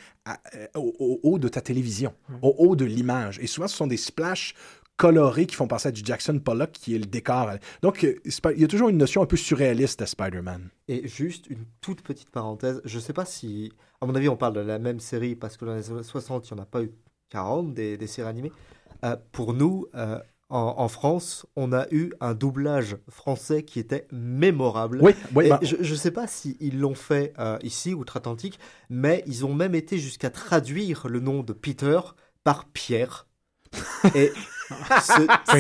au, 0.77 0.95
au 0.99 1.21
haut 1.23 1.39
de 1.39 1.49
ta 1.49 1.61
télévision, 1.61 2.13
au 2.43 2.55
haut 2.59 2.77
de 2.77 2.85
l'image. 2.85 3.39
Et 3.41 3.47
souvent, 3.47 3.67
ce 3.67 3.77
sont 3.77 3.87
des 3.87 3.97
splashes 3.97 4.55
colorés 5.01 5.47
qui 5.47 5.57
font 5.57 5.67
penser 5.67 5.89
à 5.89 5.93
du 5.93 6.03
Jackson 6.05 6.39
Pollock, 6.39 6.73
qui 6.73 6.95
est 6.95 6.99
le 6.99 7.07
décor. 7.07 7.49
Donc, 7.81 8.05
euh, 8.05 8.21
il 8.55 8.61
y 8.61 8.65
a 8.65 8.69
toujours 8.69 8.91
une 8.91 8.99
notion 8.99 9.23
un 9.23 9.27
peu 9.27 9.39
surréaliste 9.39 10.03
à 10.03 10.07
Spider-Man. 10.07 10.69
Et 10.89 11.09
juste 11.09 11.47
une 11.49 11.65
toute 11.81 12.03
petite 12.03 12.29
parenthèse, 12.29 12.83
je 12.85 12.99
sais 12.99 13.15
pas 13.15 13.25
si, 13.25 13.73
à 14.03 14.07
mon 14.07 14.15
avis, 14.15 14.29
on 14.29 14.37
parle 14.37 14.53
de 14.53 14.61
la 14.61 14.79
même 14.79 15.01
série 15.01 15.37
parce 15.37 15.57
que 15.57 15.65
dans 15.65 15.75
les 15.75 15.91
années 15.91 16.03
60, 16.03 16.51
il 16.51 16.55
n'y 16.55 16.61
en 16.61 16.63
a 16.63 16.67
pas 16.67 16.83
eu 16.83 16.91
40 17.31 17.73
des, 17.73 17.97
des 17.97 18.07
séries 18.07 18.29
animées. 18.29 18.53
Euh, 19.03 19.17
pour 19.33 19.55
nous, 19.55 19.87
euh, 19.95 20.19
en, 20.51 20.75
en 20.77 20.89
France, 20.89 21.47
on 21.57 21.73
a 21.73 21.87
eu 21.93 22.13
un 22.21 22.35
doublage 22.35 22.99
français 23.09 23.63
qui 23.63 23.79
était 23.79 24.07
mémorable. 24.13 24.99
Oui, 25.01 25.13
oui, 25.35 25.49
bah- 25.49 25.61
je 25.63 25.77
ne 25.77 25.97
sais 25.97 26.11
pas 26.11 26.27
s'ils 26.27 26.79
l'ont 26.79 26.95
fait 26.95 27.33
euh, 27.39 27.57
ici, 27.63 27.95
outre-Atlantique, 27.95 28.59
mais 28.91 29.25
ils 29.27 29.47
ont 29.47 29.55
même 29.55 29.75
été 29.75 29.97
jusqu'à 29.97 30.29
traduire 30.29 31.09
le 31.09 31.21
nom 31.21 31.43
de 31.43 31.55
Peter 31.55 32.01
par 32.45 32.67
Pierre. 32.67 33.27
Et 34.15 34.31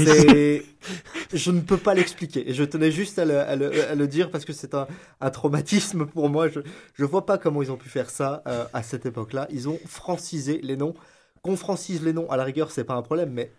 je 1.32 1.50
ne 1.50 1.60
peux 1.60 1.76
pas 1.76 1.94
l'expliquer. 1.94 2.52
Je 2.52 2.64
tenais 2.64 2.90
juste 2.90 3.18
à 3.18 3.24
le, 3.24 3.38
à 3.40 3.56
le- 3.56 3.88
à 3.90 3.94
le 3.94 4.08
dire 4.08 4.30
parce 4.30 4.44
que 4.44 4.52
c'est 4.52 4.74
un, 4.74 4.86
un 5.20 5.30
traumatisme 5.30 6.06
pour 6.06 6.28
moi. 6.28 6.48
Je 6.48 6.60
ne 6.98 7.06
vois 7.06 7.26
pas 7.26 7.38
comment 7.38 7.62
ils 7.62 7.70
ont 7.72 7.76
pu 7.76 7.88
faire 7.88 8.10
ça 8.10 8.42
euh, 8.46 8.64
à 8.72 8.82
cette 8.82 9.06
époque-là. 9.06 9.46
Ils 9.50 9.68
ont 9.68 9.78
francisé 9.86 10.60
les 10.62 10.76
noms. 10.76 10.94
Qu'on 11.42 11.56
francise 11.56 12.02
les 12.02 12.12
noms, 12.12 12.28
à 12.30 12.36
la 12.36 12.44
rigueur, 12.44 12.70
c'est 12.70 12.84
pas 12.84 12.94
un 12.94 13.02
problème, 13.02 13.30
mais 13.32 13.50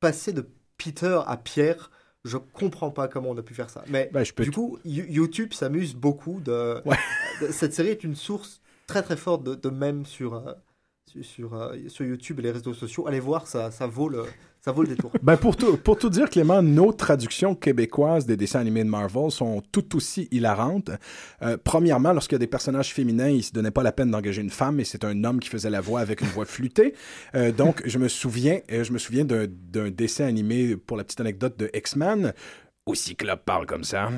passer 0.00 0.32
de 0.32 0.48
Peter 0.78 1.20
à 1.26 1.36
Pierre, 1.36 1.90
je 2.24 2.38
comprends 2.38 2.90
pas 2.90 3.08
comment 3.08 3.30
on 3.30 3.36
a 3.38 3.42
pu 3.42 3.54
faire 3.54 3.68
ça. 3.70 3.84
Mais 3.88 4.08
je 4.24 4.32
peux 4.32 4.42
du 4.44 4.50
coup, 4.50 4.78
You- 4.84 5.04
YouTube 5.08 5.52
s'amuse 5.52 5.94
beaucoup 5.94 6.40
de, 6.40 6.82
Cette 7.50 7.74
série 7.74 7.88
est 7.88 8.04
une 8.04 8.16
source 8.16 8.60
très 8.86 9.02
très 9.02 9.16
forte 9.16 9.44
de, 9.44 9.54
de 9.54 9.68
mèmes 9.70 10.06
sur, 10.06 10.34
euh, 10.34 10.52
sur, 11.22 11.54
euh, 11.54 11.76
sur 11.88 12.04
YouTube 12.04 12.40
et 12.40 12.42
les 12.42 12.50
réseaux 12.50 12.74
sociaux. 12.74 13.06
Allez 13.06 13.20
voir, 13.20 13.46
ça, 13.46 13.70
ça, 13.70 13.86
vaut, 13.86 14.08
le, 14.08 14.24
ça 14.60 14.72
vaut 14.72 14.82
le 14.82 14.88
détour. 14.88 15.10
Ben 15.22 15.36
pour, 15.36 15.56
tout, 15.56 15.76
pour 15.76 15.98
tout 15.98 16.10
dire, 16.10 16.28
Clément, 16.28 16.62
nos 16.62 16.92
traductions 16.92 17.54
québécoises 17.54 18.26
des 18.26 18.36
dessins 18.36 18.60
animés 18.60 18.84
de 18.84 18.88
Marvel 18.88 19.30
sont 19.30 19.62
tout 19.72 19.96
aussi 19.96 20.28
hilarantes. 20.30 20.90
Euh, 21.42 21.56
premièrement, 21.62 22.12
lorsqu'il 22.12 22.34
y 22.34 22.36
a 22.36 22.40
des 22.40 22.46
personnages 22.46 22.92
féminins, 22.92 23.28
ils 23.28 23.42
se 23.42 23.52
donnaient 23.52 23.70
pas 23.70 23.82
la 23.82 23.92
peine 23.92 24.10
d'engager 24.10 24.42
une 24.42 24.50
femme 24.50 24.80
et 24.80 24.84
c'est 24.84 25.04
un 25.04 25.24
homme 25.24 25.40
qui 25.40 25.48
faisait 25.48 25.70
la 25.70 25.80
voix 25.80 26.00
avec 26.00 26.20
une 26.20 26.28
voix 26.28 26.44
flûtée. 26.44 26.94
Euh, 27.34 27.52
donc, 27.52 27.82
je 27.86 27.98
me 27.98 28.08
souviens, 28.08 28.60
je 28.68 28.92
me 28.92 28.98
souviens 28.98 29.24
d'un 29.24 29.46
d'un 29.48 29.90
dessin 29.90 30.26
animé, 30.26 30.76
pour 30.76 30.96
la 30.96 31.04
petite 31.04 31.20
anecdote, 31.20 31.58
de 31.58 31.70
X-Men, 31.74 32.32
où 32.86 32.94
Cyclope 32.94 33.44
parle 33.44 33.66
comme 33.66 33.84
ça? 33.84 34.10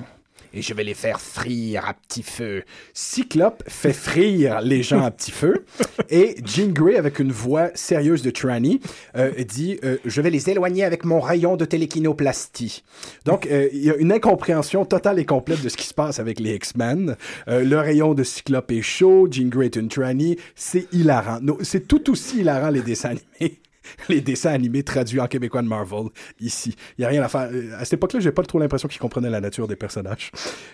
Et 0.57 0.63
je 0.63 0.73
vais 0.73 0.85
les 0.85 0.95
faire 0.95 1.21
frire 1.21 1.85
à 1.87 1.93
petit 1.93 2.23
feu. 2.23 2.65
Cyclope 2.95 3.63
fait 3.69 3.93
frire 3.93 4.63
les 4.63 4.83
gens 4.83 5.03
à 5.03 5.11
petit 5.11 5.31
feu. 5.31 5.67
Et 6.09 6.37
Jean 6.47 6.73
Grey, 6.73 6.97
avec 6.97 7.19
une 7.19 7.31
voix 7.31 7.69
sérieuse 7.75 8.23
de 8.23 8.31
Tranny, 8.31 8.81
euh, 9.19 9.33
dit 9.45 9.79
euh, 9.85 9.99
Je 10.07 10.23
vais 10.23 10.31
les 10.31 10.49
éloigner 10.49 10.85
avec 10.85 11.05
mon 11.05 11.21
rayon 11.21 11.57
de 11.57 11.67
télékinoplastie. 11.67 12.85
Donc, 13.27 13.47
euh, 13.47 13.69
il 13.71 13.85
y 13.85 13.91
a 13.91 13.97
une 13.97 14.11
incompréhension 14.11 14.87
totale 14.87 15.19
et 15.19 15.27
complète 15.27 15.63
de 15.63 15.69
ce 15.69 15.77
qui 15.77 15.87
se 15.87 15.93
passe 15.93 16.21
avec 16.21 16.41
les 16.41 16.55
X-Men. 16.55 17.17
Le 17.47 17.77
rayon 17.77 18.15
de 18.15 18.25
Cyclope 18.25 18.73
est 18.73 18.81
chaud, 18.81 19.29
Jean 19.31 19.51
Grey 19.51 19.67
est 19.67 19.77
une 19.77 19.89
Tranny. 19.89 20.39
C'est 20.55 20.91
hilarant. 20.91 21.39
No, 21.43 21.59
C'est 21.61 21.87
tout 21.87 22.11
aussi 22.11 22.41
hilarant, 22.41 22.71
les 22.71 22.81
dessins 22.81 23.11
animés. 23.11 23.59
Les 24.09 24.20
dessins 24.20 24.51
animés 24.51 24.82
traduits 24.82 25.20
en 25.20 25.26
québécois 25.26 25.62
de 25.62 25.68
Marvel, 25.68 26.09
ici. 26.41 26.74
Il 26.97 27.03
n'y 27.03 27.05
a 27.05 27.09
rien 27.09 27.22
à 27.22 27.28
faire. 27.28 27.49
Euh, 27.53 27.76
À 27.78 27.84
cette 27.84 27.95
époque-là, 27.95 28.20
j'ai 28.20 28.32
pas 28.32 28.43
trop 28.43 28.59
l'impression 28.59 28.89
qu'ils 28.89 29.01
comprenaient 29.01 29.30
la 29.30 29.41
nature 29.41 29.68
des 29.68 29.76
personnages. 29.76 30.30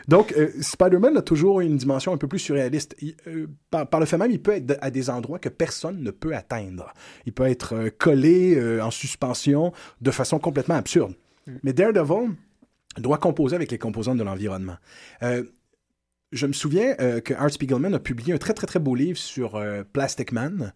Donc, 0.09 0.33
euh, 0.37 0.49
Spider-Man 0.61 1.17
a 1.17 1.23
toujours 1.23 1.61
une 1.61 1.77
dimension 1.77 2.13
un 2.13 2.17
peu 2.17 2.29
plus 2.29 2.39
surréaliste. 2.39 2.95
Il, 3.01 3.15
euh, 3.27 3.47
par, 3.71 3.89
par 3.89 4.01
le 4.01 4.07
fait 4.07 4.19
même, 4.19 4.31
il 4.31 4.41
peut 4.41 4.53
être 4.53 4.79
à 4.81 4.91
des 4.91 5.11
endroits 5.11 5.39
que 5.39 5.49
personne 5.49 6.03
ne 6.03 6.11
peut 6.11 6.35
atteindre. 6.35 6.93
Il 7.27 7.33
peut 7.33 7.47
être 7.47 7.75
euh, 7.75 7.91
collé 7.97 8.61
en 8.81 8.91
suspension 8.91 9.73
de 10.01 10.11
façon 10.11 10.39
complètement 10.39 10.75
absurde. 10.75 11.15
Mais 11.63 11.73
Daredevil 11.73 12.31
doit 12.99 13.19
composer 13.19 13.57
avec 13.57 13.71
les 13.71 13.79
composantes 13.79 14.19
de 14.19 14.23
l'environnement. 14.23 14.77
Je 16.33 16.47
me 16.47 16.55
souviens 16.55 16.95
euh, 16.99 17.21
que 17.21 17.35
Art 17.35 17.51
Spiegelman 17.51 17.93
a 17.93 17.99
publié 17.99 18.33
un 18.33 18.39
très 18.39 18.55
très 18.55 18.67
très 18.67 18.79
beau 18.79 18.95
livre 18.95 19.19
sur 19.19 19.57
euh, 19.57 19.83
Plastic 19.93 20.33
Man, 20.33 20.73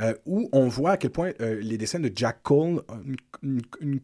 euh, 0.00 0.14
où 0.26 0.48
on 0.52 0.68
voit 0.68 0.92
à 0.92 0.96
quel 0.96 1.10
point 1.10 1.32
euh, 1.40 1.60
les 1.60 1.78
dessins 1.78 2.00
de 2.00 2.10
Jack 2.14 2.42
Cole 2.42 2.82
une, 3.42 3.60
une- 3.80 4.00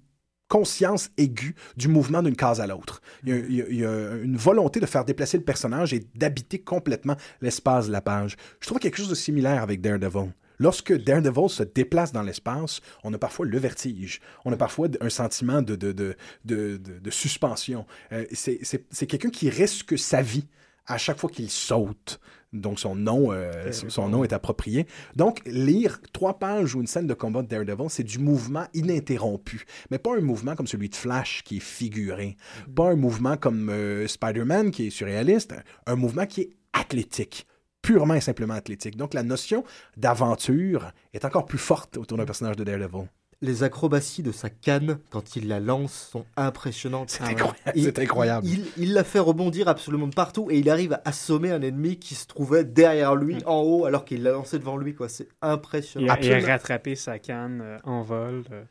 conscience 0.49 1.11
aiguë 1.16 1.57
du 1.76 1.88
mouvement 1.88 2.22
d'une 2.22 2.36
case 2.36 2.61
à 2.61 2.68
l'autre. 2.68 3.03
Il, 3.24 3.53
y 3.53 3.84
a- 3.84 4.14
une 4.22 4.36
volonté 4.36 4.78
de 4.78 4.86
faire 4.86 5.05
déplacer 5.05 5.36
le 5.38 5.42
personnage 5.42 5.92
et 5.92 6.07
d'habiter 6.14 6.61
complètement 6.61 7.16
l'espace 7.40 7.88
de 7.88 7.92
la 7.92 8.01
page. 8.01 8.36
Je 8.61 8.66
trouve 8.68 8.78
quelque 8.78 8.97
chose 8.99 9.09
de 9.09 9.16
similaire 9.16 9.61
avec 9.61 9.80
Daredevil. 9.80 10.30
Lorsque 10.61 10.92
Daredevil 10.97 11.49
se 11.51 11.64
déplace 11.64 12.12
dans 12.12 12.22
l'espace, 12.22 12.80
on 13.03 13.12
a 13.12 13.18
parfois 13.18 13.44
le 13.44 13.59
vertige. 13.59 14.20
On 14.44 14.53
a 14.53 14.57
parfois 14.57 14.86
un 15.01 15.09
sentiment 15.11 15.62
de, 15.62 15.74
de, 15.74 15.90
de, 15.92 16.14
de, 16.44 17.11
suspension. 17.11 17.84
Euh, 18.12 18.24
c'est 18.32 19.07
quelqu'un 19.09 19.30
qui 19.30 19.51
risque 19.51 19.99
sa 19.99 20.22
vie 20.22 20.47
à 20.87 20.99
chaque 20.99 21.18
fois 21.18 21.30
qu'il 21.30 21.51
saute. 21.51 22.20
Donc 22.53 22.80
son 22.80 22.95
nom, 22.95 23.32
euh, 23.32 23.72
son 23.72 24.09
nom 24.09 24.24
est 24.24 24.32
approprié. 24.32 24.87
Donc 25.14 25.41
lire 25.47 26.01
trois 26.12 26.39
pages 26.39 26.74
ou 26.74 26.80
une 26.80 26.87
scène 26.87 27.07
de 27.07 27.14
combat 27.14 27.43
de 27.43 27.49
Daredevil, 27.49 27.91
c'est 27.91 28.05
du 28.05 28.18
mouvement 28.18 28.66
ininterrompu. 28.72 29.66
Mais 29.91 29.99
pas 29.99 30.16
un 30.16 30.20
mouvement 30.20 30.55
comme 30.55 30.66
celui 30.66 30.89
de 30.89 30.95
Flash 30.95 31.43
qui 31.45 31.59
est 31.59 31.61
figuré. 31.61 32.37
Pas 32.74 32.91
un 32.91 32.97
mouvement 32.97 33.37
comme 33.37 33.68
euh, 33.68 34.07
Spider-Man 34.07 34.70
qui 34.70 34.87
est 34.87 34.91
surréaliste. 34.91 35.55
Un 35.87 35.97
mouvement 35.97 36.26
qui 36.26 36.43
est 36.43 36.51
athlétique 36.72 37.47
purement 37.82 38.14
et 38.14 38.20
simplement 38.20 38.55
athlétique. 38.55 38.97
Donc 38.97 39.14
la 39.14 39.22
notion 39.22 39.62
d'aventure 39.97 40.93
est 41.12 41.24
encore 41.24 41.47
plus 41.47 41.59
forte 41.59 41.97
autour 41.97 42.18
d'un 42.18 42.24
personnage 42.24 42.57
de 42.57 42.64
Daredevil. 42.64 43.09
Les 43.43 43.62
acrobaties 43.62 44.22
de 44.22 44.32
sa 44.32 44.49
canne 44.51 44.99
quand 45.11 45.37
il 45.37 45.47
la 45.49 45.61
lance 45.61 46.09
sont 46.12 46.24
impressionnantes. 46.37 47.11
C'est 47.11 47.22
Ah 47.22 47.28
incroyable. 47.28 47.72
Il- 47.74 47.84
C'est 47.84 47.99
incroyable. 47.99 48.47
Il, 48.47 48.66
il 48.78 48.93
la 48.95 49.05
fait 49.05 49.18
rebondir 49.18 49.68
absolument 49.68 50.07
de 50.07 50.14
partout 50.14 50.49
et 50.51 50.59
il 50.59 50.70
arrive 50.70 50.95
à 50.95 51.03
assommer 51.05 51.51
un 51.51 51.61
ennemi 51.62 51.99
qui 51.99 52.14
se 52.14 52.26
trouvait 52.26 52.64
derrière 52.64 53.14
lui, 53.14 53.37
en 53.47 53.61
haut, 53.61 53.84
alors 53.84 54.05
qu'il 54.05 54.22
l'a 54.22 54.32
lancé 54.32 54.59
devant 54.59 54.76
lui. 54.76 54.95
quoi. 54.95 55.09
C'est 55.09 55.28
impressionnant. 55.43 56.16
Il 56.20 56.32
a, 56.32 56.39
il 56.39 56.45
a 56.45 56.53
rattrapé 56.53 56.97
sa 56.97 57.18
canne 57.18 57.61
euh, 57.62 57.78
en 57.84 58.03
vol. 58.03 58.45
euh, 58.53 58.62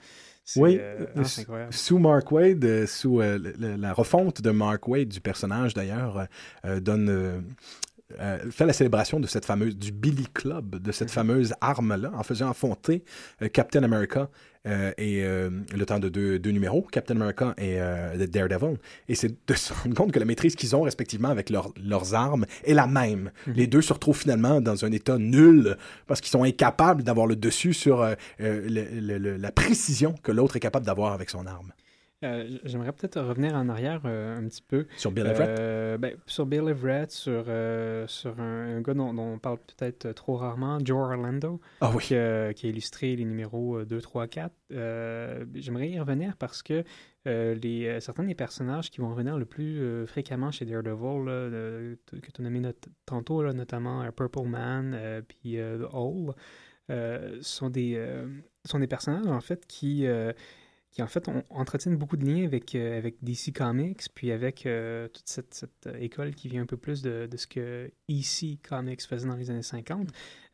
Oui, 0.58 0.78
euh, 0.80 0.98
euh, 1.02 1.06
ah, 1.18 1.24
c'est 1.24 1.42
incroyable. 1.42 1.74
sous 1.74 1.98
Mark 2.00 2.32
Wade, 2.32 2.64
euh, 2.66 2.86
sous 2.88 3.20
euh, 3.22 3.40
la 3.60 3.94
refonte 3.94 4.42
de 4.42 4.52
Mark 4.52 4.88
Wade 4.88 5.10
du 5.10 5.22
personnage 5.22 5.74
d'ailleurs, 5.74 6.18
euh, 6.20 6.26
euh, 6.66 6.80
donne 6.80 7.46
euh, 8.20 8.38
fait 8.52 8.66
la 8.66 8.74
célébration 8.74 9.20
de 9.20 9.28
cette 9.28 9.46
fameuse 9.46 9.76
du 9.78 9.92
Billy 9.92 10.28
Club, 10.34 10.76
de 10.82 10.92
cette 10.92 11.10
fameuse 11.12 11.54
arme-là, 11.62 12.12
en 12.14 12.24
faisant 12.24 12.50
affronter 12.50 13.04
euh, 13.42 13.48
Captain 13.50 13.84
America 13.84 14.30
euh, 14.68 14.92
et 14.98 15.22
le 15.24 15.86
temps 15.86 16.00
de 16.00 16.10
deux, 16.10 16.40
deux 16.40 16.50
numéros, 16.52 16.82
Captain 16.92 17.16
America 17.16 17.54
et 17.60 17.78
The 18.18 18.30
Daredevil. 18.30 18.78
Et 19.08 19.14
c'est 19.16 19.36
de 19.48 19.54
se 19.54 19.72
rendre 19.74 19.96
compte 19.96 20.12
que 20.12 20.18
la 20.20 20.26
maîtrise 20.26 20.56
qu'ils 20.56 20.76
ont 20.76 20.82
respectivement 20.82 21.30
avec 21.30 21.52
leurs- 21.52 21.72
leurs 21.84 22.16
armes 22.16 22.46
est 22.64 22.74
la 22.74 22.88
même. 22.88 23.30
Les 23.48 23.68
deux 23.68 23.82
se 23.84 23.94
retrouvent 23.94 24.18
finalement 24.18 24.62
dans 24.62 24.84
un 24.84 24.92
état 24.92 25.20
nul 25.20 25.78
parce 26.08 26.20
qu'ils 26.20 26.32
sont 26.32 26.44
incapables 26.44 27.04
d'avoir 27.04 27.28
le 27.28 27.36
dessus 27.36 27.74
sur 27.74 28.04
le- 28.40 28.68
le- 28.68 29.18
le- 29.20 29.38
la 29.38 29.52
précision 29.52 30.16
que 30.24 30.32
l'autre 30.32 30.56
est 30.56 30.60
capable 30.62 30.86
d'avoir 30.88 31.14
avec 31.14 31.30
son 31.30 31.46
arme. 31.46 31.72
Euh, 32.26 32.58
J'aimerais 32.66 32.92
peut-être 32.92 33.22
revenir 33.22 33.54
en 33.56 33.70
arrière 33.70 34.02
euh, 34.06 34.38
un 34.38 34.44
petit 34.48 34.62
peu. 34.62 34.88
Sur 34.98 35.12
Bill 35.12 35.26
Everett? 35.28 35.60
Euh, 35.60 35.98
ben, 35.98 36.16
sur 36.26 36.46
Bill 36.46 36.68
Everett, 36.68 37.12
sur, 37.12 37.46
sur 38.08 38.40
un, 38.40 38.78
un 38.78 38.82
gars 38.82 38.94
dont, 38.94 39.14
dont 39.14 39.34
on 39.34 39.40
parle 39.40 39.58
peut-être 39.60 40.12
trop 40.14 40.36
rarement, 40.36 40.80
Joe 40.84 40.98
Orlando, 40.98 41.62
Ah 41.82 41.92
oui. 41.96 42.04
qui, 42.04 42.16
a, 42.16 42.54
qui 42.54 42.66
a 42.68 42.70
illustré 42.70 43.16
les 43.16 43.26
numéros 43.26 43.78
euh, 43.78 43.86
2, 43.86 44.02
3, 44.02 44.28
4. 44.28 44.52
Euh, 44.74 45.46
J'aimerais 45.54 45.90
y 45.90 46.00
revenir 46.00 46.36
parce 46.38 46.62
que 46.64 46.84
les, 47.28 48.00
certains 48.02 48.24
des 48.24 48.36
personnages 48.36 48.92
qui 48.92 49.02
vont 49.02 49.10
revenir 49.10 49.36
le 49.40 49.46
plus 49.46 50.06
fréquemment 50.06 50.52
chez 50.52 50.64
Daredevil, 50.66 51.26
là, 51.26 51.50
que 52.12 52.32
tu 52.32 52.40
as 52.40 52.44
nommé 52.44 52.60
not- 52.60 52.74
tantôt, 53.08 53.42
là, 53.42 53.52
notamment 53.52 54.08
Purple 54.12 54.44
Man 54.48 55.24
puis 55.28 55.54
The 55.58 55.88
Hole, 55.92 56.36
sont, 57.42 57.70
des, 57.72 58.00
sont 58.64 58.78
des 58.78 58.86
personnages 58.86 59.26
en 59.26 59.42
fait 59.42 59.66
qui, 59.66 60.06
qui 60.96 61.04
en 61.04 61.08
fait 61.08 61.28
ont- 61.28 61.44
entretiennent 61.50 61.98
beaucoup 61.98 62.16
de 62.16 62.26
liens 62.26 62.46
avec, 62.46 62.74
euh, 62.74 62.98
avec 62.98 63.22
DC 63.22 63.52
Comics, 63.54 64.02
puis 64.16 64.32
avec 64.32 64.66
euh, 64.66 65.10
toute 65.10 65.28
cette, 65.28 65.66
euh, 65.88 65.98
école 66.00 66.34
qui 66.34 66.48
vient 66.48 66.62
un 66.62 66.66
peu 66.66 66.78
plus 66.78 67.02
de, 67.02 67.28
de 67.30 67.36
ce 67.38 67.48
que 67.48 67.92
EC 68.08 68.62
Comics 68.68 69.02
faisait 69.02 69.28
dans 69.28 69.36
les 69.36 69.52
années 69.52 69.62
50. 69.62 70.08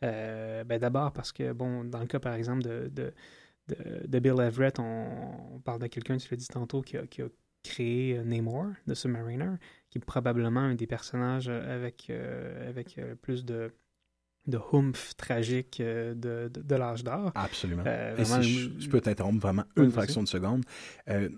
Euh, 0.03 0.63
ben 0.63 0.79
D'abord 0.79 1.13
parce 1.13 1.31
que, 1.31 1.53
bon, 1.53 1.83
dans 1.83 1.99
le 1.99 2.07
cas 2.07 2.19
par 2.19 2.33
exemple 2.33 2.63
de, 2.63 2.89
de, 2.91 3.13
de, 4.07 4.19
Bill 4.19 4.39
Everett, 4.41 4.79
on, 4.79 5.53
on 5.53 5.59
parle 5.59 5.79
de 5.79 5.85
quelqu'un, 5.87 6.17
tu 6.17 6.27
l'as 6.31 6.37
dit 6.37 6.47
tantôt, 6.47 6.81
qui 6.81 6.97
a, 6.97 7.05
qui 7.05 7.21
a 7.21 7.27
créé 7.63 8.17
Namor 8.23 8.65
de 8.87 8.95
Submariner, 8.95 9.51
qui 9.91 9.99
est 9.99 10.05
probablement 10.05 10.61
un 10.61 10.73
des 10.73 10.87
personnages 10.87 11.49
avec, 11.49 12.09
avec 12.09 12.99
plus 13.21 13.45
de 13.45 13.71
de 14.47 14.59
humph 14.71 15.15
tragique 15.17 15.79
euh, 15.79 16.13
de, 16.13 16.49
de, 16.53 16.61
de 16.61 16.75
l'âge 16.75 17.03
d'or. 17.03 17.31
Absolument. 17.35 17.83
Euh, 17.85 18.17
Et 18.17 18.25
si 18.25 18.43
je, 18.43 18.69
je 18.79 18.89
peux 18.89 19.01
t'interrompre 19.01 19.39
vraiment 19.39 19.65
une 19.75 19.91
fraction 19.91 20.23
de 20.23 20.27
seconde. 20.27 20.63
Euh, 21.09 21.29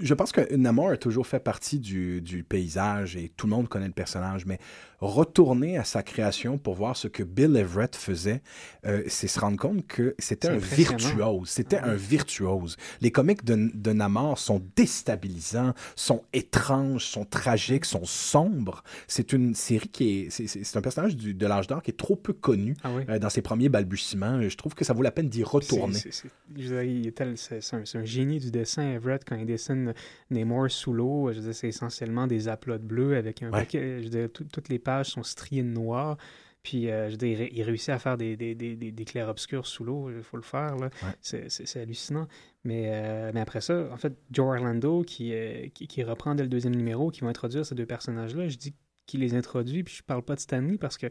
je 0.00 0.14
pense 0.14 0.32
que 0.32 0.54
Namor 0.54 0.90
a 0.90 0.96
toujours 0.96 1.26
fait 1.26 1.40
partie 1.40 1.78
du, 1.78 2.20
du 2.20 2.42
paysage 2.44 3.16
et 3.16 3.30
tout 3.36 3.46
le 3.46 3.50
monde 3.54 3.68
connaît 3.68 3.86
le 3.86 3.92
personnage, 3.92 4.46
mais 4.46 4.58
retourner 5.00 5.78
à 5.78 5.84
sa 5.84 6.02
création 6.02 6.58
pour 6.58 6.74
voir 6.74 6.94
ce 6.96 7.08
que 7.08 7.22
Bill 7.22 7.56
Everett 7.56 7.96
faisait, 7.96 8.42
euh, 8.86 9.02
c'est 9.06 9.28
se 9.28 9.40
rendre 9.40 9.56
compte 9.58 9.86
que 9.86 10.14
c'était 10.18 10.48
un 10.48 10.58
virtuose. 10.58 11.48
C'était 11.48 11.76
Ah 11.78 11.84
oui. 11.86 11.90
un 11.92 11.94
virtuose. 11.94 12.76
Les 13.00 13.10
comics 13.10 13.42
de, 13.44 13.70
de 13.72 13.92
Namor 13.92 14.38
sont 14.38 14.62
déstabilisants, 14.76 15.72
sont 15.96 16.22
étranges, 16.34 17.04
sont 17.04 17.24
tragiques, 17.24 17.86
sont 17.86 18.04
sombres. 18.04 18.84
C'est 19.08 19.32
une 19.32 19.54
série 19.54 19.88
qui 19.88 20.20
est... 20.26 20.30
c'est- 20.30 20.76
un 20.76 20.82
personnage 20.82 21.16
du- 21.16 21.34
de 21.34 21.46
l'âge 21.46 21.66
d'or 21.66 21.82
qui 21.82 21.90
est 21.90 21.96
trop 21.96 22.14
peu 22.16 22.32
connu 22.32 22.74
Ah 22.84 22.90
oui. 22.94 23.02
euh, 23.08 23.18
dans 23.18 23.30
ses 23.30 23.42
premiers 23.42 23.68
balbutiements. 23.68 24.40
Je 24.48 24.56
trouve 24.56 24.74
que 24.74 24.84
ça 24.84 24.92
vaut 24.92 25.02
la 25.02 25.10
peine 25.10 25.28
d'y 25.28 25.42
retourner. 25.42 25.96
Un, 25.96 27.34
c'est 27.36 27.98
un 27.98 28.04
génie 28.04 28.38
du 28.38 28.50
dessin, 28.50 28.82
Everett, 28.92 29.22
quand 29.26 29.36
il 29.36 29.46
dessine 29.46 29.89
Namor 30.30 30.70
sous 30.70 30.92
l'eau. 30.92 31.30
Je 31.32 31.38
veux 31.38 31.44
dire, 31.46 31.54
c'est 31.54 31.68
essentiellement 31.68 32.26
des 32.26 32.48
aplots 32.48 32.78
bleus 32.78 33.16
avec 33.16 33.42
un 33.42 33.46
Ouais. 33.46 33.60
paquet. 33.60 33.98
Je 33.98 34.04
veux 34.04 34.10
dire, 34.10 34.28
tout- 34.32 34.44
toutes 34.44 34.68
les 34.68 34.78
pages 34.78 35.06
sont 35.06 35.22
striées 35.22 35.62
de 35.62 35.68
noir. 35.68 36.16
Puis, 36.62 36.90
euh, 36.90 37.06
je 37.06 37.12
veux 37.12 37.16
dire, 37.16 37.28
il, 37.28 37.36
ré- 37.36 37.50
il 37.54 37.62
réussit 37.62 37.88
à 37.88 37.98
faire 37.98 38.18
des, 38.18 38.36
des, 38.36 38.54
des, 38.54 38.76
des, 38.76 39.04
clairs-obscurs 39.06 39.66
sous 39.66 39.82
l'eau. 39.82 40.10
Il 40.14 40.22
faut 40.22 40.36
le 40.36 40.42
faire. 40.42 40.76
là. 40.76 40.90
Ouais. 41.02 41.14
C'est- 41.22 41.76
hallucinant. 41.80 42.28
Mais, 42.64 42.90
euh, 42.92 43.30
mais 43.32 43.40
après 43.40 43.62
ça, 43.62 43.88
en 43.90 43.96
fait, 43.96 44.12
Joe 44.30 44.46
Orlando, 44.58 45.02
qui, 45.02 45.32
euh, 45.32 45.68
qui, 45.72 45.86
qui 45.86 46.02
reprend 46.02 46.34
dès 46.34 46.42
le 46.42 46.50
deuxième 46.50 46.76
numéro, 46.76 47.10
qui 47.10 47.22
va 47.22 47.28
introduire 47.28 47.64
ces 47.64 47.74
deux 47.74 47.86
personnages-là, 47.86 48.48
je 48.48 48.58
dis 48.58 48.74
qu'il 49.06 49.20
les 49.20 49.34
introduit, 49.34 49.82
puis 49.82 49.94
je 49.94 50.02
parle 50.02 50.22
pas 50.22 50.34
de 50.34 50.40
Stanley 50.40 50.76
parce 50.76 50.98
que 50.98 51.06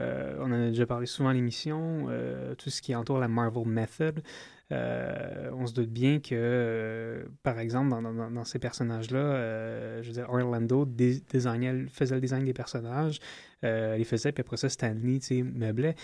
euh, 0.00 0.36
on 0.40 0.46
en 0.46 0.52
a 0.52 0.68
déjà 0.68 0.86
parlé 0.86 1.06
souvent 1.06 1.28
à 1.30 1.34
l'émission, 1.34 2.06
euh, 2.08 2.54
tout 2.56 2.70
ce 2.70 2.82
qui 2.82 2.94
entoure 2.94 3.18
la 3.18 3.28
Marvel 3.28 3.66
Method. 3.66 4.22
Euh, 4.70 5.50
on 5.54 5.66
se 5.66 5.72
doute 5.72 5.90
bien 5.90 6.20
que, 6.20 6.34
euh, 6.34 7.24
par 7.42 7.58
exemple, 7.58 7.90
dans, 7.90 8.44
ces 8.44 8.58
personnages-là, 8.58 9.18
euh, 9.18 10.02
je 10.02 10.20
Orlando 10.20 10.86
faisait 10.86 12.14
le 12.14 12.20
design 12.20 12.44
des 12.44 12.52
personnages, 12.52 13.18
les 13.62 14.04
faisait, 14.04 14.32
puis 14.32 14.42
après 14.42 14.56
ça, 14.56 14.68
Stanley, 14.68 15.20
tu 15.20 15.26
sais, 15.26 15.42
meublait. 15.42 15.94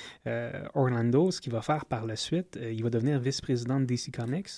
Orlando, 0.74 1.30
ce 1.30 1.40
qu'il 1.40 1.52
va 1.52 1.62
faire 1.62 1.84
par 1.86 2.06
la 2.06 2.16
suite, 2.16 2.58
il 2.60 2.82
va 2.82 2.90
devenir 2.90 3.20
vice-président 3.20 3.80
de 3.80 3.84
DC 3.84 4.10
Comics. 4.12 4.50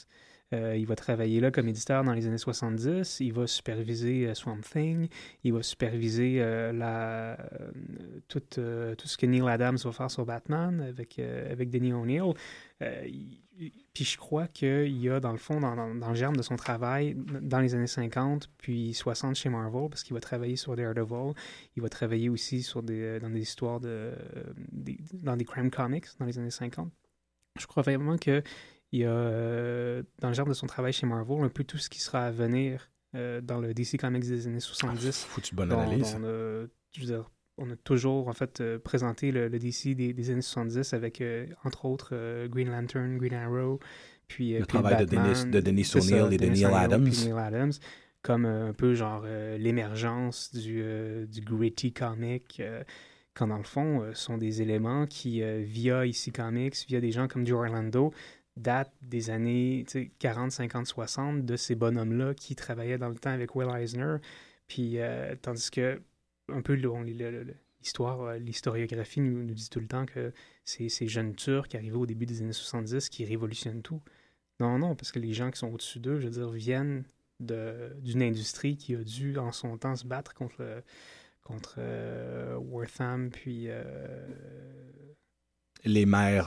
Euh, 0.54 0.76
il 0.76 0.86
va 0.86 0.94
travailler 0.94 1.40
là 1.40 1.50
comme 1.50 1.66
éditeur 1.68 2.04
dans 2.04 2.12
les 2.12 2.26
années 2.26 2.38
70. 2.38 3.18
Il 3.20 3.32
va 3.32 3.46
superviser 3.46 4.28
euh, 4.28 4.34
Swamp 4.34 4.60
Thing. 4.60 5.08
Il 5.42 5.52
va 5.52 5.62
superviser 5.62 6.36
euh, 6.40 7.36
tout, 8.28 8.40
ce 8.52 9.16
que 9.16 9.26
Neil 9.26 9.48
Adams 9.48 9.76
va 9.76 9.92
faire 9.92 10.10
sur 10.10 10.24
Batman 10.24 10.80
avec, 10.82 11.18
avec 11.18 11.70
Denny 11.70 11.92
O'Neill. 11.92 12.32
Il- 12.80 13.40
il- 13.58 13.72
puis 13.94 14.04
je 14.04 14.18
crois 14.18 14.46
qu'il 14.48 14.96
y 14.98 15.08
a, 15.08 15.18
dans 15.18 15.32
le 15.32 15.38
fond, 15.38 15.60
dans, 15.60 15.74
le 16.10 16.14
germe 16.14 16.36
de 16.36 16.42
son 16.42 16.56
travail, 16.56 17.16
dans 17.40 17.60
les 17.60 17.74
années 17.74 17.86
50 17.86 18.50
puis 18.58 18.92
60 18.92 19.34
chez 19.34 19.48
Marvel, 19.48 19.88
parce 19.88 20.02
qu'il 20.02 20.12
va 20.12 20.20
travailler 20.20 20.56
sur 20.56 20.76
Daredevil. 20.76 21.32
Il 21.74 21.82
va 21.82 21.88
travailler 21.88 22.28
aussi 22.28 22.68
dans 22.74 22.82
des 22.82 23.40
histoires 23.40 23.80
dans 23.80 25.36
des 25.36 25.44
crime 25.46 25.70
comics 25.70 26.04
dans 26.20 26.26
les 26.26 26.38
années 26.38 26.50
50. 26.50 26.92
Je 27.58 27.66
crois 27.66 27.82
vraiment 27.82 28.18
que 28.18 28.42
il 28.96 29.00
y 29.00 29.04
a, 29.04 29.10
euh, 29.10 30.02
dans 30.20 30.28
le 30.28 30.34
genre 30.34 30.46
de 30.46 30.54
son 30.54 30.66
travail 30.66 30.92
chez 30.92 31.06
Marvel, 31.06 31.42
un 31.42 31.48
peu 31.48 31.64
tout 31.64 31.78
ce 31.78 31.88
qui 31.88 32.00
sera 32.00 32.26
à 32.26 32.30
venir 32.30 32.90
euh, 33.14 33.40
dans 33.40 33.60
le 33.60 33.72
DC 33.74 33.96
Comics 33.98 34.22
des 34.26 34.46
années 34.46 34.60
70. 34.60 35.24
Foutu 35.24 35.54
bonne 35.54 35.72
analyse. 35.72 36.12
dont 36.12 36.20
on, 36.20 36.24
a, 36.24 36.66
je 36.92 37.00
veux 37.00 37.06
dire, 37.06 37.30
on 37.58 37.70
a 37.70 37.76
toujours 37.76 38.28
en 38.28 38.32
fait 38.32 38.60
euh, 38.60 38.78
présenté 38.78 39.32
le, 39.32 39.48
le 39.48 39.58
DC 39.58 39.94
des, 39.94 40.12
des 40.12 40.30
années 40.30 40.42
70 40.42 40.92
avec, 40.94 41.22
entre 41.64 41.84
autres, 41.86 42.46
Green 42.48 42.70
Lantern, 42.70 43.16
Green 43.18 43.34
Arrow, 43.34 43.78
puis 44.28 44.52
Le 44.54 44.58
puis 44.60 44.66
travail 44.66 45.06
de 45.06 45.14
Batman. 45.16 45.50
Dennis- 45.50 45.92
de 45.92 45.98
O'Neill 45.98 46.32
et 46.34 46.36
de 46.38 46.46
Neil 46.46 46.64
Adams. 46.64 47.04
puis 47.04 47.24
Neil 47.24 47.38
Adams, 47.38 47.72
comme 48.22 48.44
un 48.44 48.72
peu 48.72 48.94
genre 48.94 49.24
l'émergence 49.58 50.52
du, 50.54 50.82
du 51.28 51.40
gritty 51.42 51.92
comic. 51.92 52.60
quand 53.34 53.46
dans 53.48 53.58
le 53.58 53.62
fond, 53.64 54.00
euh, 54.02 54.14
sont 54.14 54.38
des 54.38 54.62
éléments 54.62 55.06
qui, 55.06 55.42
euh, 55.42 55.62
via 55.62 56.06
ici 56.06 56.32
Comics, 56.32 56.74
via 56.88 57.00
des 57.00 57.12
gens 57.12 57.28
comme 57.28 57.46
Joe 57.46 57.58
Orlando, 57.66 58.12
datent 58.56 58.94
des 59.02 59.30
années 59.30 59.84
tu 59.86 60.04
sais, 60.04 60.10
40, 60.18 60.50
50, 60.50 60.86
60 60.86 61.44
de 61.44 61.56
ces 61.56 61.74
bonhommes-là 61.74 62.34
qui 62.34 62.56
travaillaient 62.56 62.98
dans 62.98 63.08
le 63.08 63.16
temps 63.16 63.30
avec 63.30 63.54
Will 63.54 63.68
Eisner. 63.68 64.16
Puis, 64.66 64.98
euh, 64.98 65.34
tandis 65.40 65.70
que, 65.70 66.02
un 66.48 66.62
peu, 66.62 66.74
l'histoire, 66.74 68.22
euh, 68.22 68.38
l'historiographie 68.38 69.20
nous, 69.20 69.44
dit 69.54 69.70
tout 69.70 69.80
le 69.80 69.86
temps 69.86 70.06
que 70.06 70.32
c'est 70.64 70.88
ces 70.88 71.06
jeunes 71.06 71.34
Turcs 71.34 71.74
arrivés 71.74 71.96
au 71.96 72.06
début 72.06 72.26
des 72.26 72.42
années 72.42 72.52
70 72.52 73.08
qui 73.08 73.24
révolutionnent 73.24 73.82
tout. 73.82 74.02
Non, 74.58 74.78
non, 74.78 74.96
parce 74.96 75.12
que 75.12 75.18
les 75.18 75.34
gens 75.34 75.50
qui 75.50 75.58
sont 75.58 75.72
au-dessus 75.72 76.00
d'eux, 76.00 76.18
je 76.18 76.26
veux 76.28 76.32
dire, 76.32 76.50
viennent 76.50 77.04
d'une 77.38 78.22
industrie 78.22 78.76
qui 78.78 78.94
a 78.96 79.04
dû, 79.04 79.38
en 79.38 79.52
son 79.52 79.76
temps, 79.76 79.94
se 79.94 80.06
battre 80.06 80.34
contre, 80.34 80.82
euh, 81.78 82.56
Wortham, 82.56 83.30
puis... 83.30 83.68
Les 85.84 86.04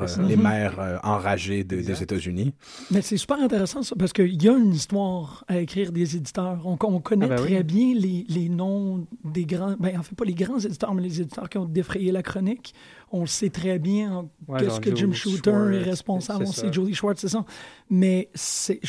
ça. 0.08 0.22
euh, 0.22 0.28
les 0.28 0.36
Mhm. 0.36 0.44
mères 0.44 0.80
euh, 0.80 0.98
enragées 1.04 1.64
de- 1.64 1.82
des. 1.82 2.04
États-Unis. 2.04 2.54
Mais 2.92 3.02
c'est 3.02 3.16
super 3.18 3.40
intéressant 3.40 3.84
ça, 3.84 3.96
parce 3.98 4.12
qu'il 4.12 4.42
y 4.42 4.50
a 4.50 4.58
une 4.58 4.74
histoire 4.74 5.46
à 5.48 5.60
écrire 5.60 5.92
des 5.92 6.16
éditeurs. 6.18 6.62
On, 6.66 6.78
on 6.82 7.00
connaît 7.00 7.26
Ah 7.32 7.36
ben 7.36 7.42
oui. 7.44 7.48
très 7.54 7.64
bien 7.64 7.94
les, 7.96 8.26
les 8.28 8.50
noms 8.50 9.08
des 9.24 9.46
grands, 9.46 9.76
ben, 9.80 9.98
en 9.98 10.04
fait 10.04 10.16
pas 10.16 10.26
les 10.26 10.34
grands 10.34 10.60
éditeurs, 10.60 10.94
mais 10.94 11.02
les 11.04 11.22
éditeurs 11.22 11.48
qui 11.50 11.58
ont 11.58 11.66
défrayé 11.66 12.12
la 12.12 12.22
chronique. 12.24 12.74
On 13.12 13.26
sait 13.26 13.50
très 13.50 13.80
bien 13.80 14.12
en- 14.14 14.32
Ouais, 14.48 14.60
qu'est-ce 14.60 14.80
que 14.82 14.96
Jim 14.96 15.12
Shooter 15.14 15.52
Schwartz, 15.52 15.76
est 15.76 15.84
responsable. 15.84 16.44
On 16.48 16.52
sait 16.52 16.72
Jodie 16.74 16.94
Schwartz, 16.94 17.22
c'est 17.22 17.30
ça. 17.30 17.46
Mais 17.90 18.30
c'est 18.34 18.80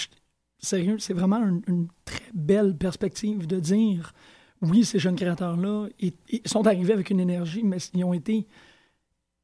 sérieux, 0.58 0.96
c'est 0.98 1.14
vraiment 1.14 1.38
une, 1.46 1.62
une 1.68 1.86
très 2.04 2.20
belle 2.34 2.76
perspective 2.76 3.46
de 3.46 3.60
dire 3.60 4.12
oui, 4.62 4.84
ces 4.84 4.98
jeunes 4.98 5.16
créateurs-là 5.16 5.86
ils, 6.00 6.12
ils 6.28 6.42
sont 6.44 6.66
arrivés 6.66 6.92
avec 6.92 7.08
une 7.10 7.20
énergie, 7.20 7.62
mais 7.64 7.78
ils 7.94 8.04
ont 8.04 8.12
été 8.12 8.46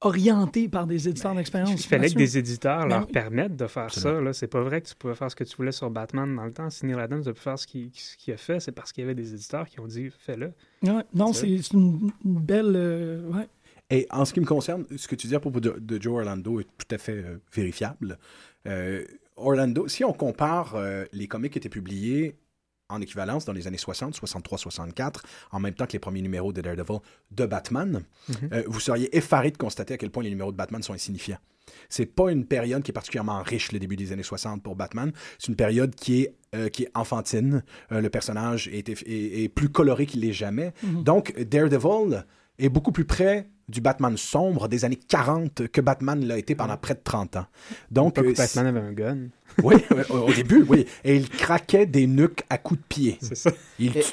orienté 0.03 0.69
par 0.69 0.87
des 0.87 1.09
éditeurs 1.09 1.35
d'expérience. 1.35 1.73
Il 1.85 1.89
fallait 1.89 2.11
que 2.11 2.15
des 2.19 2.39
éditeurs 2.39 2.81
Ben 2.83 2.89
leur 2.89 3.07
oui. 3.07 3.13
permettent 3.13 3.57
de 3.57 3.67
faire 3.67 3.85
Absolument. 3.85 4.19
ça. 4.21 4.25
Là. 4.25 4.33
C'est 4.33 4.47
pas 4.47 4.61
vrai 4.63 4.81
que 4.83 4.89
tu 4.89 4.95
pouvais 4.95 5.15
faire 5.15 5.31
ce 5.31 5.37
que 5.37 5.45
tu 5.45 5.57
voulais 5.57 5.73
sur 5.73 5.91
Batman 5.91 6.35
dans 6.37 6.45
le 6.45 6.53
temps. 6.53 6.69
Si 6.71 6.85
Neil 6.87 6.99
Adams 7.01 7.23
a 7.27 7.33
pu 7.33 7.41
faire 7.41 7.59
ce 7.59 7.67
qu'il 7.67 7.91
ce 7.95 8.17
qu'il 8.17 8.35
a 8.35 8.37
fait, 8.37 8.61
c'est 8.61 8.73
parce 8.73 8.93
qu'il 8.93 9.03
y 9.03 9.05
avait 9.05 9.15
des 9.15 9.33
éditeurs 9.33 9.67
qui 9.69 9.81
ont 9.81 9.87
dit 9.87 10.11
fais-le. 10.19 10.53
Ouais, 10.83 11.03
non, 11.15 11.33
C'est- 11.33 11.49
une, 11.73 12.11
une 12.25 12.41
belle. 12.41 12.73
euh, 12.77 13.23
ouais. 13.31 13.49
Et 13.89 14.07
en 14.11 14.25
ce 14.25 14.33
qui 14.35 14.41
me 14.41 14.47
concerne, 14.47 14.85
ce 14.97 15.07
que 15.09 15.15
tu 15.15 15.29
dis 15.29 15.35
à 15.35 15.41
propos 15.41 15.61
de, 15.61 15.77
de 15.79 16.03
Joe 16.03 16.19
Orlando 16.19 16.61
est 16.61 16.65
tout 16.77 16.95
à 16.95 16.99
fait 16.99 17.13
euh, 17.13 17.39
vérifiable. 17.55 18.19
Euh, 18.67 19.05
Orlando, 19.37 19.87
si 19.89 20.03
on 20.05 20.13
compare 20.13 20.75
euh, 20.75 21.05
les 21.13 21.29
comics 21.29 21.53
qui 21.53 21.59
étaient 21.59 21.69
publiés 21.69 22.37
en 22.89 23.01
équivalence 23.01 23.45
dans 23.45 23.53
les 23.53 23.67
années 23.67 23.79
60, 23.79 24.15
63, 24.15 24.59
64, 24.59 25.25
en 25.51 25.61
même 25.61 25.75
temps 25.75 25.87
que 25.87 25.93
les 25.93 25.99
premiers 25.99 26.23
numéros 26.23 26.53
de 26.53 26.61
Daredevil 26.61 26.99
de 27.33 27.47
Batman, 27.47 28.03
Mhm. 28.29 28.37
euh, 28.53 28.63
vous 28.67 28.81
seriez 28.81 29.15
effaré 29.17 29.51
de 29.51 29.57
constater 29.57 29.95
à 29.95 29.97
quel 29.99 30.11
point 30.11 30.23
les 30.23 30.31
numéros 30.31 30.53
de 30.53 30.57
Batman 30.57 30.83
sont 30.83 30.93
insignifiants. 30.93 31.39
C'est 31.89 32.07
pas 32.07 32.31
une 32.31 32.47
période 32.47 32.83
qui 32.85 32.93
est 32.93 32.95
particulièrement 32.95 33.43
riche, 33.43 33.73
le 33.73 33.81
début 33.81 33.97
des 33.97 34.13
années 34.13 34.23
60 34.23 34.63
pour 34.63 34.77
Batman. 34.77 35.13
C'est 35.39 35.49
une 35.49 35.57
période 35.57 35.97
qui 35.97 36.23
est, 36.23 36.35
euh, 36.55 36.69
qui 36.69 36.85
est 36.85 36.91
enfantine. 36.95 37.65
Euh, 37.91 38.01
le 38.01 38.09
personnage 38.09 38.69
est, 38.69 38.89
est- 38.89 39.03
est 39.45 39.49
plus 39.49 39.69
coloré 39.69 40.07
qu'il 40.07 40.21
l'est 40.21 40.33
jamais. 40.33 40.73
Mhm. 40.85 41.03
Donc, 41.03 41.37
Daredevil 41.37 42.25
est 42.61 42.69
beaucoup 42.69 42.93
plus 42.93 43.05
près 43.05 43.49
du 43.69 43.81
Batman 43.81 44.17
sombre 44.17 44.69
des 44.69 44.85
années 44.85 44.99
40 45.09 45.69
que 45.69 45.81
Batman 45.81 46.25
l'a 46.25 46.39
été 46.39 46.55
pendant 46.55 46.77
près 46.77 46.95
de 46.95 47.01
30 47.03 47.37
ans. 47.37 47.47
Donc, 47.91 48.19
euh, 48.19 48.33
Batman 48.37 48.67
avait 48.67 48.81
un 48.81 48.93
gun. 48.93 49.19
oui, 49.63 49.77
au 50.11 50.19
au 50.19 50.33
début, 50.33 50.65
oui. 50.69 50.87
Et 51.05 51.17
il 51.17 51.29
craquait 51.29 51.87
des 51.87 52.07
nuques 52.07 52.45
à 52.51 52.59
coups 52.59 52.81
de 52.81 52.87
pied. 52.89 53.19
C'est 53.21 53.35
ça. 53.35 53.51
Il 53.79 53.97
Et- 53.97 54.05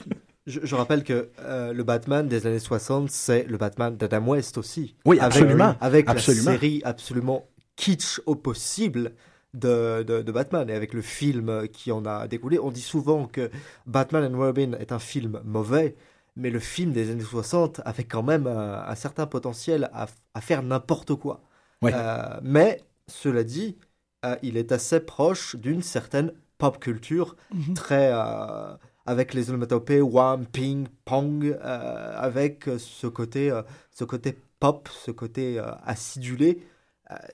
Je, 0.45 0.59
je 0.63 0.75
rappelle 0.75 1.03
que 1.05 1.29
euh, 1.39 1.71
le 1.71 1.83
Batman 1.83 2.27
des 2.27 2.45
années 2.47 2.59
60, 2.59 3.09
c'est 3.09 3.45
le 3.47 3.57
Batman 3.57 3.95
d'Adam 3.95 4.27
West 4.27 4.57
aussi. 4.57 4.95
Oui, 5.05 5.17
Avec- 5.19 5.37
absolument. 5.41 5.75
Avec 5.79 6.09
Absolument. 6.09 6.45
la 6.51 6.57
série 6.57 6.81
absolument 6.83 7.45
kitsch 7.77 8.19
au 8.25 8.35
possible 8.35 9.13
de, 9.53 10.03
de, 10.03 10.21
de 10.21 10.31
Batman 10.33 10.69
et 10.69 10.73
avec 10.73 10.93
le 10.93 11.01
film 11.01 11.67
qui 11.71 11.91
en 11.93 12.05
a 12.05 12.27
découlé. 12.27 12.59
On 12.59 12.71
dit 12.71 12.81
souvent 12.81 13.25
que 13.27 13.51
Batman 13.85 14.33
and 14.33 14.37
Robin 14.37 14.71
est 14.79 14.91
un 14.91 14.99
film 14.99 15.39
mauvais, 15.45 15.95
mais 16.35 16.49
le 16.49 16.59
film 16.59 16.91
des 16.93 17.11
années 17.11 17.23
60 17.23 17.81
avait 17.85 18.03
quand 18.05 18.23
même 18.23 18.47
un, 18.47 18.83
un 18.87 18.95
certain 18.95 19.27
potentiel 19.27 19.89
à, 19.93 20.07
à 20.33 20.41
faire 20.41 20.63
n'importe 20.63 21.15
quoi. 21.15 21.41
Ouais. 21.81 21.91
Euh, 21.93 22.39
mais, 22.43 22.81
cela 23.07 23.43
dit, 23.43 23.77
euh, 24.25 24.35
il 24.41 24.57
est 24.57 24.71
assez 24.71 24.99
proche 24.99 25.55
d'une 25.57 25.81
certaine 25.81 26.31
pop 26.57 26.79
culture 26.79 27.35
Mhm. 27.53 27.73
très 27.75 28.11
euh, 28.13 28.75
avec 29.05 29.33
les 29.33 29.49
onomatopées 29.49 30.01
wham 30.01 30.45
ping 30.45 30.87
pong 31.05 31.45
euh, 31.45 32.13
avec 32.17 32.69
ce 32.77 33.07
côté 33.07 33.51
euh, 33.51 33.61
ce 33.91 34.05
côté 34.05 34.37
pop 34.59 34.87
ce 34.89 35.11
côté 35.11 35.59
euh, 35.59 35.71
acidulé 35.83 36.59
euh, 36.61 36.63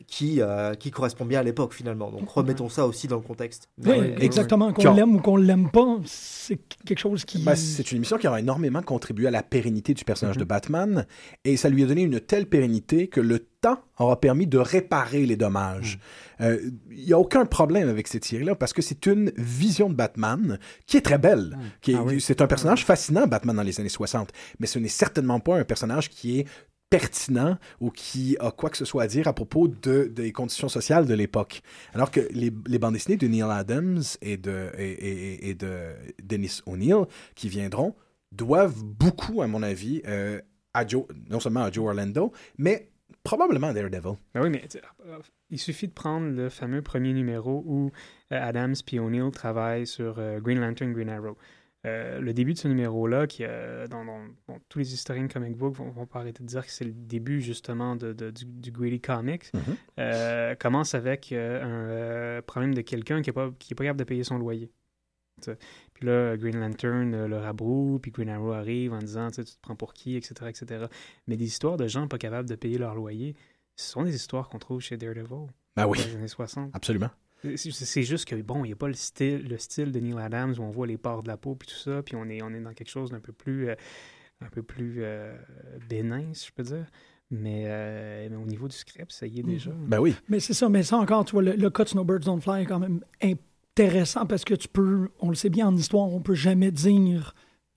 qui 0.08 0.42
euh, 0.42 0.74
qui 0.74 0.90
correspond 0.92 1.26
bien 1.26 1.40
à 1.40 1.44
l'époque 1.44 1.74
finalement 1.74 2.10
donc 2.12 2.28
remettons 2.30 2.70
ça 2.70 2.86
aussi 2.88 3.08
dans 3.08 3.18
le 3.18 3.22
contexte 3.22 3.70
Oui, 3.86 4.14
exactement. 4.20 4.74
Qu'on 4.74 4.94
l'aime 4.94 5.16
ou 5.16 5.20
qu'on 5.20 5.38
l'aime 5.38 5.70
pas, 5.70 5.98
c'est 6.06 6.60
quelque 6.86 7.00
chose 7.00 7.24
qui. 7.24 7.44
Ben, 7.44 7.56
c'est 7.56 7.92
une 7.92 7.98
émission 7.98 8.18
qui 8.18 8.28
aura 8.28 8.40
énormément 8.40 8.82
contribué 8.82 9.28
à 9.28 9.32
la 9.32 9.44
pérennité 9.44 9.94
du 9.94 10.04
personnage 10.04 10.36
Mhm. 10.38 10.40
de 10.42 10.46
Batman 10.46 11.06
et 11.46 11.56
ça 11.56 11.70
lui 11.70 11.84
a 11.84 11.86
donné 11.86 12.02
une 12.02 12.20
telle 12.20 12.48
pérennité 12.48 13.08
que 13.08 13.22
le 13.22 13.40
temps 13.62 13.78
aura 14.00 14.20
permis 14.20 14.48
de 14.48 14.58
réparer 14.58 15.26
les 15.26 15.36
dommages. 15.38 16.00
Euh, 16.42 16.60
Il 16.90 17.06
n'y 17.06 17.14
a 17.14 17.20
aucun 17.20 17.46
problème 17.46 17.90
avec 17.90 18.08
cette 18.08 18.26
série-là 18.26 18.56
parce 18.56 18.74
que 18.74 18.82
c'est 18.82 19.06
une 19.06 19.32
vision 19.38 19.90
de 19.90 19.96
Batman 19.96 20.58
qui 20.88 20.98
est 20.98 21.02
très 21.02 21.18
belle. 21.20 21.58
Est- 21.88 21.94
Ah 21.96 22.04
oui. 22.04 22.20
C'est 22.20 22.42
un 22.42 22.48
personnage 22.48 22.84
fascinant, 22.86 23.28
Batman, 23.28 23.56
dans 23.56 23.64
les 23.64 23.80
années 23.80 23.88
60, 23.90 24.32
mais 24.60 24.68
ce 24.68 24.80
n'est 24.80 24.88
certainement 24.88 25.40
pas 25.40 25.58
un 25.58 25.64
personnage 25.64 26.10
qui 26.10 26.40
est 26.40 26.46
pertinent 26.90 27.58
ou 27.80 27.92
qui 27.92 28.36
a 28.40 28.52
quoi 28.52 28.70
que 28.70 28.78
ce 28.78 28.86
soit 28.86 29.04
à 29.04 29.08
dire 29.08 29.28
à 29.28 29.34
propos 29.34 29.68
de, 29.68 30.06
des 30.06 30.32
conditions 30.32 30.70
sociales 30.70 31.06
de 31.06 31.14
l'époque. 31.14 31.62
Alors 31.94 32.12
que 32.12 32.22
les, 32.32 32.50
bandes 32.50 32.94
dessinées 32.94 33.18
de 33.18 33.28
Neil 33.28 33.44
Adams 33.44 34.02
et 34.22 34.38
de, 34.38 35.94
Dennis 36.24 36.62
O'Neill 36.66 37.06
qui 37.36 37.50
viendront 37.50 37.96
doivent 38.32 38.84
beaucoup, 38.84 39.42
à 39.42 39.48
mon 39.48 39.64
avis, 39.64 40.02
euh, 40.08 40.40
à 40.74 40.86
Joe, 40.86 41.06
non 41.30 41.40
seulement 41.40 41.64
à 41.64 41.72
Joe 41.72 41.88
Orlando, 41.88 42.32
mais 42.58 42.90
probablement 43.24 43.68
à 43.68 43.74
Daredevil. 43.74 44.16
Ben 44.34 44.42
oui, 44.42 44.50
mais 44.50 44.64
euh, 45.06 45.18
il 45.50 45.60
suffit 45.60 45.88
de 45.88 45.94
prendre 45.94 46.28
le 46.28 46.50
fameux 46.50 46.82
premier 46.82 47.14
numéro 47.14 47.64
où 47.66 47.92
euh, 48.32 48.40
Adams 48.42 48.76
et 48.92 49.00
O'Neill 49.00 49.32
travaillent 49.32 49.88
sur 49.88 50.22
Green 50.42 50.60
Lantern, 50.60 50.94
Green 50.94 51.10
Arrow. 51.10 51.38
Euh, 51.86 52.20
le 52.20 52.34
début 52.34 52.54
de 52.54 52.58
ce 52.58 52.68
numéro-là, 52.68 53.26
qui 53.26 53.44
euh, 53.46 53.88
dans, 53.88 54.04
dans- 54.04 54.26
bon, 54.50 54.60
tous 54.68 54.80
les 54.80 54.94
historiens 54.94 55.24
de 55.26 55.32
comic 55.32 55.56
book 55.56 55.76
vont, 55.76 55.90
vont 55.92 56.06
pas 56.06 56.20
arrêter 56.20 56.44
de 56.44 56.48
dire 56.50 56.66
que 56.66 56.72
c'est 56.72 56.84
le 56.84 56.92
début 56.92 57.40
justement 57.42 57.96
de, 57.96 58.12
de- 58.12 58.32
du, 58.32 58.44
du 58.46 58.72
Greedy 58.72 59.00
Comics, 59.00 59.46
Mhm. 59.54 59.62
euh, 60.00 60.56
commence 60.56 60.94
avec 60.94 61.32
un 61.32 62.42
problème 62.46 62.74
de 62.74 62.82
quelqu'un 62.82 63.22
qui 63.22 63.30
n'est 63.30 63.34
pas, 63.34 63.50
qui 63.60 63.74
est 63.74 63.76
pas 63.76 63.84
capable 63.86 64.00
de 64.00 64.04
payer 64.04 64.24
son 64.26 64.38
loyer. 64.38 64.70
Puis 65.94 66.06
là, 66.06 66.36
Green 66.36 66.60
Lantern 66.60 67.26
le 67.26 67.38
rabroue, 67.38 68.00
puis 68.02 68.12
Green 68.12 68.28
Arrow 68.28 68.52
arrive 68.52 68.92
en 68.92 69.00
disant 69.00 69.32
tu 69.32 69.46
te 69.46 69.52
prends 69.62 69.76
pour 69.78 69.94
qui, 69.94 70.18
etc., 70.18 70.34
etc. 70.50 70.86
Mais 71.28 71.38
des 71.38 71.46
histoires 71.46 71.78
de 71.78 71.88
gens 71.88 72.10
pas 72.10 72.18
capables 72.18 72.50
de 72.50 72.56
payer 72.56 72.78
leur 72.78 72.94
loyer, 72.94 73.36
ce 73.78 73.90
sont 73.90 74.04
des 74.04 74.14
histoires 74.16 74.50
qu'on 74.50 74.60
trouve 74.60 74.82
chez 74.82 74.98
Daredevil 74.98 75.48
Ben 75.78 75.88
oui, 75.88 75.98
dans 75.98 76.06
les 76.08 76.16
années 76.18 76.28
60. 76.28 76.72
absolument. 76.74 77.10
C'est 77.44 77.72
c'est 77.72 78.04
juste 78.04 78.26
que, 78.26 78.36
bon, 78.36 78.66
il 78.66 78.68
n'y 78.70 78.74
a 78.74 78.76
pas 78.76 78.88
le 78.88 78.94
style, 78.94 79.48
le 79.48 79.58
style 79.58 79.92
de 79.92 80.00
Neil 80.00 80.16
Adams 80.20 80.54
où 80.58 80.62
on 80.62 80.72
voit 80.72 80.88
les 80.88 80.98
pores 80.98 81.24
de 81.24 81.30
la 81.30 81.38
peau 81.38 81.56
puis 81.56 81.68
tout 81.68 81.76
ça, 81.80 82.02
puis 82.04 82.16
on 82.16 82.26
est, 82.30 82.42
on 82.42 82.50
est 82.54 82.60
dans 82.60 82.74
quelque 82.74 82.90
chose 82.90 83.12
d'un 83.12 83.20
peu 83.22 83.32
plus, 83.32 83.70
euh, 83.70 83.76
un 84.42 84.50
peu 84.50 84.62
plus 84.62 84.98
euh, 85.00 85.36
bénin, 85.90 86.26
si 86.34 86.48
je 86.48 86.52
peux 86.54 86.64
dire. 86.64 86.86
Mais, 87.32 87.64
euh, 87.68 88.28
mais 88.30 88.36
au 88.36 88.46
niveau 88.46 88.68
du 88.68 88.76
script, 88.76 89.12
ça 89.12 89.28
y 89.28 89.40
est 89.40 89.44
déjà. 89.44 89.72
Ben 89.72 90.00
oui. 90.00 90.16
Mais 90.28 90.40
c'est 90.40 90.54
ça, 90.56 90.68
mais 90.68 90.84
ça 90.84 90.98
encore, 90.98 91.24
tu 91.26 91.34
vois, 91.34 91.44
le, 91.44 91.54
le 91.54 91.70
cas 91.70 91.84
de 91.84 91.90
Snowbirds 91.90 92.22
Don't 92.22 92.42
Fly 92.42 92.64
est 92.64 92.66
quand 92.66 92.80
même 92.80 93.02
intéressant 93.22 94.26
parce 94.26 94.44
que 94.44 94.56
tu 94.56 94.68
peux, 94.68 95.10
on 95.20 95.30
le 95.30 95.36
sait 95.36 95.50
bien 95.50 95.68
en 95.68 95.76
histoire, 95.76 96.08
on 96.12 96.22
peut 96.22 96.34
jamais 96.34 96.72
dire 96.72 97.36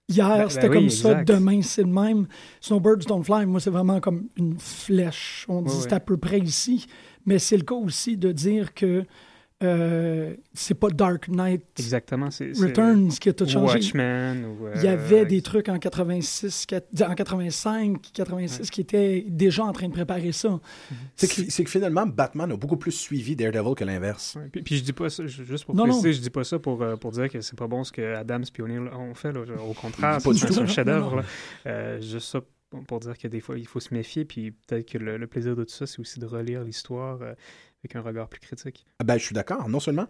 hier 0.09 0.27
Ben- 0.27 0.39
ben 0.39 0.49
c'était 0.49 0.69
oui, 0.69 0.75
comme 0.77 0.91
ça, 0.91 1.13
exact. 1.21 1.29
demain 1.29 1.63
c'est 1.63 1.83
le 1.83 1.89
même. 1.93 2.27
Snowbirds 2.61 3.05
Don't 3.07 3.23
Fly, 3.23 3.47
moi 3.47 3.61
c'est 3.61 3.71
vraiment 3.71 4.01
comme 4.01 4.27
une 4.37 4.59
flèche. 4.59 5.45
On 5.49 5.63
dit 5.63 5.71
c'est 5.73 5.93
à 5.93 6.01
peu 6.01 6.17
près 6.17 6.41
ici, 6.41 6.87
mais 7.27 7.39
c'est 7.39 7.57
le 7.59 7.65
cas 7.65 7.75
aussi 7.75 8.17
de 8.17 8.33
dire 8.33 8.73
que 8.75 9.05
euh, 9.63 10.35
c'est 10.55 10.75
pas 10.75 10.89
Dark 10.91 11.29
Knight 11.29 11.63
Exactement. 11.79 12.31
c'est 12.31 12.55
c'est- 12.55 12.65
Returns 12.67 13.09
qui 13.11 13.29
a 13.29 13.33
tout 13.33 13.45
ou 13.45 13.49
changé. 13.49 13.75
Watchmen. 13.75 14.45
Ou, 14.45 14.67
Il 14.77 14.83
y 14.83 14.89
avait 14.89 15.21
euh, 15.23 15.25
des 15.25 15.41
trucs 15.43 15.69
en 15.69 15.79
86, 15.79 16.67
quat- 16.69 16.83
en 17.09 17.15
85, 17.15 18.01
86 18.13 18.71
qui 18.71 18.81
étaient 18.81 19.25
déjà 19.29 19.65
en 19.65 19.73
train 19.73 19.89
de 19.89 19.93
préparer 19.93 20.33
ça. 20.33 20.59
C'est 21.17 21.29
que, 21.29 21.51
c'est 21.51 21.65
que 21.65 21.71
finalement, 21.71 22.07
Batman 22.07 22.53
a 22.53 22.57
beaucoup 22.57 22.77
plus 22.77 22.93
suivi 22.93 23.37
Daredevil 23.37 23.75
que 23.75 23.85
l'inverse. 23.85 24.37
Ouais, 24.39 24.49
puis, 24.51 24.63
puis 24.63 24.77
je 24.79 24.83
dis 24.85 24.93
pas 24.93 25.09
ça, 25.11 25.27
juste 25.27 25.65
pour 25.65 25.75
Non, 25.75 25.85
préciser, 25.85 26.09
non. 26.09 26.15
je 26.15 26.21
dis 26.21 26.31
pas 26.31 26.45
ça 26.45 26.59
pour, 26.59 26.83
euh, 26.83 26.97
pour 26.97 27.13
dire 27.13 27.29
que 27.29 27.41
c'est 27.41 27.59
pas 27.59 27.67
bon 27.69 27.85
ce 27.85 27.93
que 27.93 28.15
Adams 28.15 28.45
et 28.59 28.63
O'Neill 28.63 28.89
ont 28.99 29.15
fait. 29.15 29.33
là. 29.33 29.41
Au 29.69 29.73
contraire, 29.75 30.19
Pas 30.23 30.33
du 30.33 30.39
c'est 30.39 30.59
un 30.59 30.67
chef-d'œuvre. 30.67 31.23
Euh, 31.67 32.01
juste 32.01 32.29
ça 32.29 32.41
pour- 32.81 33.01
dire 33.01 33.19
que 33.19 33.29
des 33.29 33.41
fois, 33.41 33.59
il 33.59 33.67
faut 33.67 33.81
se 33.81 33.93
méfier. 33.93 34.25
Puis 34.25 34.53
peut-être 34.53 34.91
que 34.91 34.99
le, 34.99 35.27
plaisir 35.27 35.57
de 35.57 35.65
tout 35.65 35.73
ça, 35.73 35.87
c'est 35.87 36.01
aussi 36.01 36.21
de 36.21 36.27
relire 36.27 36.65
l'histoire 36.65 37.21
euh, 37.23 37.35
avec 37.83 37.97
un 37.97 38.01
regard 38.01 38.29
plus 38.29 38.41
critique. 38.41 38.85
Ah 38.99 39.05
Ben, 39.05 39.19
je 39.19 39.25
suis 39.25 39.35
d'accord. 39.35 39.69
Non 39.69 39.81
seulement, 39.81 40.07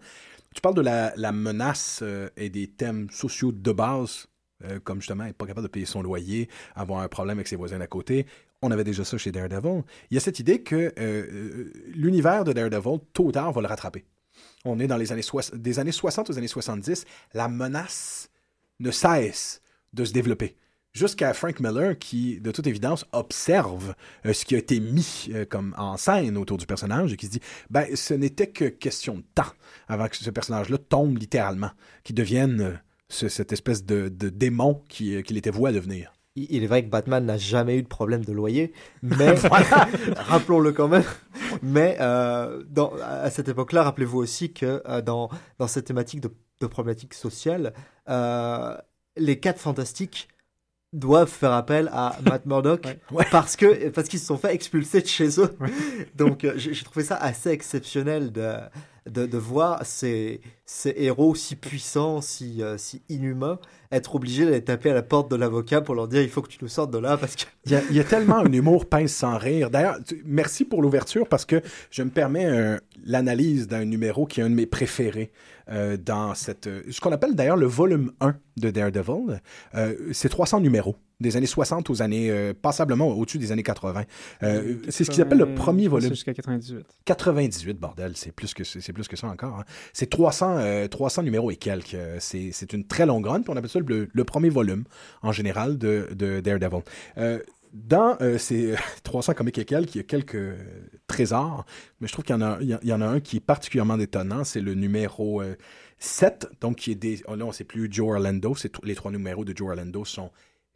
tu 0.53 0.61
parles 0.61 0.75
de 0.75 0.81
la, 0.81 1.31
menace 1.31 1.99
euh, 2.03 2.29
et 2.37 2.49
des 2.49 2.67
thèmes 2.67 3.09
sociaux 3.09 3.51
de 3.51 3.71
base, 3.71 4.27
euh, 4.63 4.79
comme 4.79 4.99
justement 4.99 5.25
être 5.25 5.37
pas 5.37 5.45
capable 5.45 5.67
de 5.67 5.71
payer 5.71 5.85
son 5.85 6.01
loyer, 6.01 6.49
avoir 6.75 7.01
un 7.01 7.07
problème 7.07 7.37
avec 7.37 7.47
ses 7.47 7.55
voisins 7.55 7.79
d'à 7.79 7.87
côté. 7.87 8.25
On 8.61 8.71
avait 8.71 8.85
déjà 8.85 9.03
ça 9.03 9.17
chez 9.17 9.31
Daredevil. 9.31 9.83
Il 10.09 10.15
y 10.15 10.17
a 10.17 10.21
cette 10.21 10.39
idée 10.39 10.61
que 10.61 10.93
l'univers 11.93 12.45
de 12.45 12.53
Daredevil, 12.53 12.99
tôt 13.11 13.25
ou 13.25 13.31
tard, 13.33 13.51
va 13.51 13.61
le 13.61 13.67
rattraper. 13.67 14.05
On 14.63 14.79
est 14.79 14.87
dans 14.87 14.95
les 14.95 15.11
années 15.11 15.23
des 15.53 15.79
années 15.79 15.91
60 15.91 16.29
aux 16.29 16.37
années 16.37 16.47
70. 16.47 17.03
La 17.33 17.49
menace 17.49 18.29
ne 18.79 18.91
cesse 18.91 19.61
de 19.93 20.05
se 20.05 20.13
développer. 20.13 20.55
Jusqu'à 20.97 21.33
Frank 21.33 21.59
Miller, 21.59 21.97
qui, 21.97 22.39
de 22.39 22.51
toute 22.51 22.67
évidence, 22.67 23.03
observe 23.13 23.95
euh, 24.27 24.33
ce 24.33 24.45
qui 24.45 24.53
a 24.53 24.59
été 24.59 24.79
mis 24.79 25.27
euh, 25.33 25.43
comme 25.43 25.73
en 25.75 25.97
scène 25.97 26.37
autour 26.37 26.59
du 26.59 26.67
personnage 26.67 27.11
et 27.11 27.17
qui 27.17 27.25
se 27.25 27.31
dit 27.31 27.39
ben, 27.71 27.87
ce 27.95 28.13
n'était 28.13 28.45
que 28.51 28.65
question 28.65 29.15
de 29.15 29.23
temps 29.33 29.51
avant 29.87 30.07
que 30.07 30.15
ce 30.15 30.29
personnage-là 30.29 30.77
tombe 30.77 31.17
littéralement, 31.17 31.71
qu'il 32.03 32.13
devienne 32.15 32.61
euh, 32.61 32.73
ce- 33.09 33.27
cette 33.27 33.51
espèce 33.51 33.83
de, 33.85 34.07
de 34.07 34.29
démon 34.29 34.83
qui, 34.87 35.23
qu'il 35.23 35.35
était 35.35 35.49
voué 35.49 35.71
à 35.71 35.73
devenir. 35.73 36.13
il 36.35 36.63
est 36.63 36.67
vrai 36.67 36.83
que 36.85 36.89
Batman 36.91 37.25
n'a 37.25 37.37
jamais 37.37 37.79
eu 37.79 37.81
de 37.81 37.87
problème 37.87 38.23
de 38.23 38.31
loyer, 38.31 38.71
mais 39.01 39.31
rappelons-le 40.15 40.73
quand 40.73 40.89
même. 40.89 41.03
Mais 41.63 41.97
dans, 41.97 42.93
à 43.01 43.31
cette 43.31 43.47
époque-là, 43.47 43.81
rappelez-vous 43.81 44.19
aussi 44.19 44.53
que 44.53 44.99
dans, 45.01 45.29
dans 45.57 45.67
cette 45.67 45.85
thématique 45.85 46.21
de, 46.21 46.29
de 46.61 46.67
problématique 46.67 47.15
sociale, 47.15 47.73
les 48.07 49.39
quatre 49.39 49.59
fantastiques 49.59 50.27
doivent 50.93 51.29
faire 51.29 51.51
appel 51.51 51.89
à 51.91 52.17
Matt 52.29 52.45
Murdock 52.45 52.85
Ouais. 52.85 52.99
Ouais. 53.11 53.25
parce 53.31 53.55
que 53.55 53.89
parce 53.89 54.07
qu'ils 54.07 54.19
se 54.19 54.25
sont 54.27 54.37
fait 54.37 54.53
expulser 54.53 55.01
de 55.01 55.07
chez 55.07 55.39
eux. 55.41 55.55
Donc 56.15 56.43
euh, 56.43 56.53
j'ai 56.55 56.73
j'ai 56.73 56.83
trouvé 56.85 57.03
ça 57.03 57.15
assez 57.17 57.49
exceptionnel 57.49 58.31
de 58.31 58.53
de, 59.05 59.25
de 59.25 59.37
voir 59.37 59.85
ces, 59.85 60.39
ces 60.65 60.93
héros 60.95 61.35
si 61.35 61.57
puissants, 61.57 62.21
si, 62.21 62.63
euh, 62.63 62.77
si 62.77 63.01
inhumains, 63.09 63.59
être 63.93 64.15
obligés 64.15 64.45
d'aller 64.45 64.63
taper 64.63 64.89
à 64.91 64.93
la 64.93 65.03
porte 65.03 65.29
de 65.31 65.35
l'avocat 65.35 65.81
pour 65.81 65.95
leur 65.95 66.07
dire 66.07 66.21
il 66.21 66.29
faut 66.29 66.41
que 66.41 66.49
tu 66.49 66.57
nous 66.61 66.67
sortes 66.67 66.91
de 66.91 66.97
là 66.97 67.17
parce 67.17 67.35
que. 67.35 67.43
Il 67.65 67.71
y 67.71 67.75
a, 67.75 67.81
il 67.89 67.95
y 67.95 67.99
a 67.99 68.03
tellement 68.03 68.37
un 68.39 68.51
humour 68.51 68.85
pince 68.87 69.11
sans 69.13 69.37
rire. 69.37 69.69
D'ailleurs, 69.69 69.97
merci 70.25 70.65
pour 70.65 70.81
l'ouverture 70.81 71.27
parce 71.27 71.45
que 71.45 71.61
je 71.91 72.03
me 72.03 72.09
permets 72.09 72.45
euh, 72.45 72.77
l'analyse 73.05 73.67
d'un 73.67 73.85
numéro 73.85 74.25
qui 74.25 74.39
est 74.41 74.43
un 74.43 74.49
de 74.49 74.55
mes 74.55 74.65
préférés 74.65 75.31
euh, 75.69 75.95
dans 75.97 76.33
cette. 76.35 76.67
euh, 76.67 76.81
ce 76.89 76.99
qu'on 76.99 77.11
appelle 77.13 77.35
d'ailleurs 77.35 77.55
le 77.57 77.67
volume 77.67 78.11
1 78.19 78.35
de 78.57 78.69
Daredevil. 78.69 79.41
Euh, 79.75 79.95
c'est 80.11 80.27
300 80.29 80.59
numéros, 80.59 80.95
des 81.21 81.37
années 81.37 81.45
60 81.47 81.89
aux 81.89 82.01
années. 82.01 82.29
euh, 82.29 82.53
passablement 82.53 83.07
au-dessus 83.07 83.37
des 83.37 83.51
années 83.53 83.63
80. 83.63 84.03
Euh, 84.43 84.75
c'est 84.89 85.03
ce 85.05 85.09
qu'ils 85.11 85.21
appellent 85.21 85.37
le 85.37 85.55
premier 85.55 85.87
volume. 85.87 86.09
c'est 86.09 86.15
Jusqu'à 86.15 86.33
98. 86.33 86.85
98, 87.05 87.79
bordel, 87.79 88.11
c'est 88.15 88.31
plus 88.33 88.53
que 88.53 88.63
c'est 88.63 88.93
plus 88.93 89.07
que 89.07 89.15
ça 89.15 89.27
encore. 89.27 89.59
hein. 89.59 89.63
C'est 89.93 90.09
300, 90.09 90.57
euh, 90.57 90.87
300 90.87 91.23
numéros 91.23 91.49
et 91.49 91.55
quelques. 91.55 91.95
C'est 92.19 92.49
c'est 92.51 92.73
une 92.73 92.85
très 92.85 93.05
longue 93.05 93.25
run, 93.25 93.41
puis 93.41 93.49
on 93.49 93.55
appelle 93.55 93.69
ça 93.69 93.79
le, 93.89 94.23
premier 94.23 94.49
volume 94.49 94.83
en 95.21 95.31
général 95.31 95.77
de, 95.77 96.07
de 96.15 96.39
Daredevil. 96.39 96.81
Euh, 97.17 97.39
dans 97.73 98.17
euh, 98.21 98.37
ces 98.37 98.75
300 99.03 99.33
comics 99.33 99.57
et 99.57 99.65
quelques, 99.65 99.95
il 99.95 99.97
y 99.97 100.01
a 100.01 100.03
quelques 100.03 100.35
euh, 100.35 100.55
trésors, 101.07 101.65
mais 101.99 102.07
je 102.07 102.13
trouve 102.13 102.23
qu'il 102.25 102.35
y, 102.35 102.93
en 102.93 103.01
a- 103.01 103.05
un 103.07 103.19
qui 103.19 103.37
est 103.37 103.45
particulièrement 103.45 103.99
étonnant, 103.99 104.43
c'est 104.43 104.61
le 104.61 104.75
numéro 104.75 105.41
euh, 105.41 105.55
7, 105.99 106.47
donc 106.61 106.77
qui 106.77 106.91
est 106.91 106.95
des... 106.95 107.21
oh 107.27 107.35
là, 107.35 107.45
on 107.45 107.49
ne 107.49 107.53
sait 107.53 107.63
plus 107.63 107.87
Joe 107.91 108.13
Orlando, 108.15 108.55
les 108.83 108.95
trois 108.95 109.11
numéros 109.11 109.43
de 109.43 109.55
Joe 109.55 109.69
Orlando 109.69 110.05
sont 110.05 110.31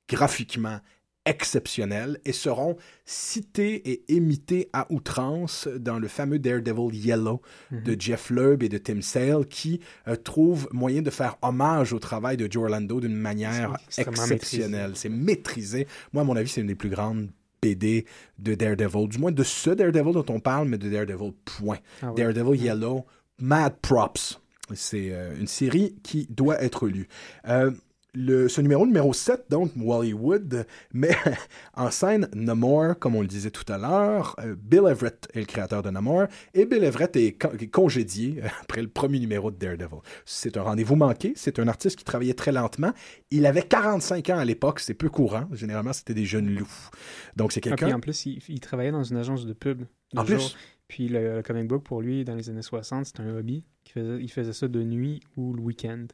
graphiquement 0.10 0.80
exceptionnels 1.28 2.20
et 2.26 2.32
seront 2.32 2.78
cités 3.06 3.76
et 3.92 4.14
imités 4.14 4.70
à 4.74 4.88
outrance 4.90 5.68
dans 5.68 6.00
le 6.00 6.08
fameux 6.08 6.40
Daredevil 6.40 6.96
Yellow 6.96 7.42
de 7.72 7.96
Jeff 8.00 8.30
Loeb 8.30 8.64
et 8.64 8.70
de 8.70 8.78
Tim 8.78 9.02
Sale 9.02 9.46
qui 9.46 9.82
euh, 10.08 10.16
trouvent 10.16 10.68
moyen 10.72 11.02
de 11.02 11.10
faire 11.10 11.38
hommage 11.42 11.94
au 11.94 12.00
travail 12.00 12.38
de 12.38 12.52
Joe 12.52 12.64
Orlando 12.64 13.00
d'une 13.00 13.16
manière 13.16 13.78
exceptionnelle. 13.98 14.94
C'est 14.96 15.10
maîtrisé. 15.10 15.88
Moi, 16.14 16.24
à 16.24 16.26
mon 16.26 16.36
avis, 16.36 16.50
c'est 16.50 16.62
une 16.62 16.68
des 16.68 16.76
plus 16.76 16.90
grandes 16.90 17.30
BD 17.62 18.06
de 18.40 18.56
Daredevil, 18.56 19.08
du 19.10 19.18
moins 19.18 19.32
de 19.32 19.44
ce 19.44 19.72
Daredevil 19.72 20.14
dont 20.14 20.26
on 20.30 20.40
parle, 20.40 20.70
mais 20.70 20.78
de 20.78 20.90
Daredevil, 20.90 21.34
point. 21.44 21.80
Ah. 22.02 22.14
Daredevil 22.16 22.62
Yellow, 22.62 23.06
mad 23.40 23.76
props. 23.82 24.40
C'est 24.74 25.12
euh, 25.12 25.38
une 25.40 25.48
série 25.48 25.96
qui 26.04 26.28
doit 26.30 26.62
être 26.62 26.88
lue. 26.88 27.08
Euh, 27.48 27.72
le, 28.20 28.48
ce 28.50 28.62
numéro 28.62 28.86
numéro 28.88 29.14
7, 29.14 29.46
donc 29.50 29.72
Wallywood, 29.78 30.66
met 30.94 31.16
en 31.76 31.92
scène 31.92 32.28
Namor, 32.34 32.98
comme 32.98 33.16
on 33.16 33.22
le 33.22 33.28
disait 33.28 33.52
tout 33.52 33.72
à 33.72 33.78
l'heure. 33.78 34.36
Euh, 34.40 34.56
Bill 34.58 34.82
Everett 34.90 35.28
est 35.34 35.40
le 35.42 35.46
créateur 35.46 35.84
de 35.84 35.90
Namor, 35.92 36.26
et 36.54 36.66
Bill 36.66 36.84
Everett 36.84 37.16
est, 37.16 37.34
con- 37.34 37.52
est 37.60 37.68
congédié 37.68 38.40
euh, 38.44 38.48
après 38.62 38.82
le 38.82 38.88
premier 38.88 39.20
numéro 39.20 39.52
de 39.52 39.58
Daredevil. 39.58 40.00
C'est 40.26 40.58
un 40.58 40.64
rendez-vous 40.64 40.96
manqué, 40.96 41.34
c'est 41.36 41.60
un 41.60 41.68
artiste 41.68 41.96
qui 41.98 42.04
travaillait 42.04 42.34
très 42.34 42.52
lentement. 42.52 42.92
Il 43.30 43.46
avait 43.46 43.62
45 43.62 44.30
ans 44.32 44.40
à 44.40 44.46
l'époque, 44.46 44.80
c'est 44.80 44.94
peu 44.96 45.10
courant. 45.10 45.48
Généralement, 45.54 45.94
c'était 45.94 46.14
des 46.16 46.26
jeunes 46.26 46.50
loups. 46.50 46.90
Donc 47.36 47.52
c'est 47.52 47.60
Ah, 47.68 47.76
quelqu'un... 47.76 47.96
en 47.96 48.00
plus, 48.00 48.26
il, 48.26 48.40
il 48.50 48.60
travaillait 48.60 48.92
dans 48.92 49.04
une 49.04 49.18
agence 49.18 49.46
de 49.46 49.54
pub. 49.54 49.84
de 50.14 50.20
En 50.20 50.26
plus? 50.26 50.56
Puis 50.88 51.08
le, 51.10 51.36
le 51.36 51.44
comic 51.44 51.68
book, 51.68 51.84
pour 51.84 52.02
lui, 52.02 52.24
dans 52.24 52.34
les 52.36 52.50
années 52.50 52.62
60, 52.62 53.06
c'était 53.08 53.20
un 53.22 53.36
hobby. 53.38 53.64
Il 53.86 53.92
faisait, 53.92 54.22
il 54.24 54.32
faisait 54.32 54.54
ça 54.54 54.68
de 54.68 54.82
nuit 54.82 55.20
ou 55.36 55.54
le 55.54 55.62
week-end. 55.62 56.06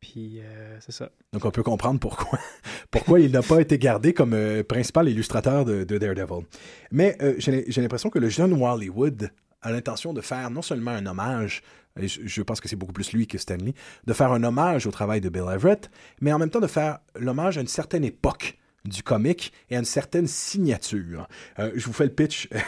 Puis 0.00 0.40
euh, 0.40 0.76
c'est 0.80 0.92
ça. 0.92 1.10
Donc 1.32 1.44
on 1.44 1.50
peut 1.50 1.62
comprendre 1.62 2.00
pourquoi, 2.00 2.38
pourquoi 2.90 3.20
il 3.20 3.30
n'a 3.32 3.42
pas 3.42 3.60
été 3.60 3.78
gardé 3.78 4.14
comme 4.14 4.32
euh, 4.32 4.64
principal 4.64 5.08
illustrateur 5.08 5.64
de, 5.64 5.84
de 5.84 5.98
Daredevil. 5.98 6.46
Mais 6.90 7.16
euh, 7.20 7.34
j'ai 7.38 7.82
l'impression 7.82 8.08
que 8.10 8.18
le 8.18 8.28
jeune 8.28 8.54
Wallywood 8.54 9.30
a 9.62 9.70
l'intention 9.70 10.14
de 10.14 10.22
faire 10.22 10.50
non 10.50 10.62
seulement 10.62 10.92
un 10.92 11.04
hommage, 11.04 11.62
et 12.00 12.08
je, 12.08 12.22
je 12.24 12.42
pense 12.42 12.60
que 12.60 12.68
c'est 12.68 12.76
beaucoup 12.76 12.94
plus 12.94 13.12
lui 13.12 13.26
que 13.26 13.36
Stanley, 13.36 13.74
de 14.06 14.12
faire 14.14 14.32
un 14.32 14.42
hommage 14.42 14.86
au 14.86 14.90
travail 14.90 15.20
de 15.20 15.28
Bill 15.28 15.44
Everett, 15.52 15.90
mais 16.22 16.32
en 16.32 16.38
même 16.38 16.48
temps 16.48 16.60
de 16.60 16.66
faire 16.66 17.00
l'hommage 17.14 17.58
à 17.58 17.60
une 17.60 17.66
certaine 17.66 18.04
époque 18.04 18.58
du 18.84 19.02
comic 19.02 19.52
et 19.68 19.76
à 19.76 19.78
une 19.78 19.84
certaine 19.84 20.26
signature. 20.26 21.28
Euh, 21.58 21.70
je 21.74 21.84
vous 21.86 21.92
fais 21.92 22.04
le 22.04 22.14
pitch. 22.14 22.48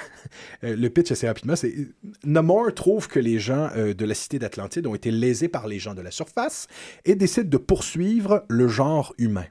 Euh, 0.65 0.77
le 0.77 0.89
pitch 0.89 1.11
assez 1.11 1.27
rapidement, 1.27 1.57
c'est 1.57 1.75
Namor 2.25 2.73
trouve 2.75 3.09
que 3.09 3.19
les 3.19 3.39
gens 3.39 3.69
euh, 3.77 3.93
de 3.95 4.05
la 4.05 4.15
cité 4.15 4.39
d'Atlantide 4.39 4.87
ont 4.87 4.95
été 4.95 5.11
lésés 5.11 5.49
par 5.49 5.67
les 5.67 5.79
gens 5.79 5.95
de 5.95 6.01
la 6.01 6.11
surface 6.11 6.69
et 7.05 7.15
décide 7.15 7.49
de 7.49 7.57
poursuivre 7.57 8.45
le 8.49 8.69
genre 8.69 9.15
humain. 9.19 9.47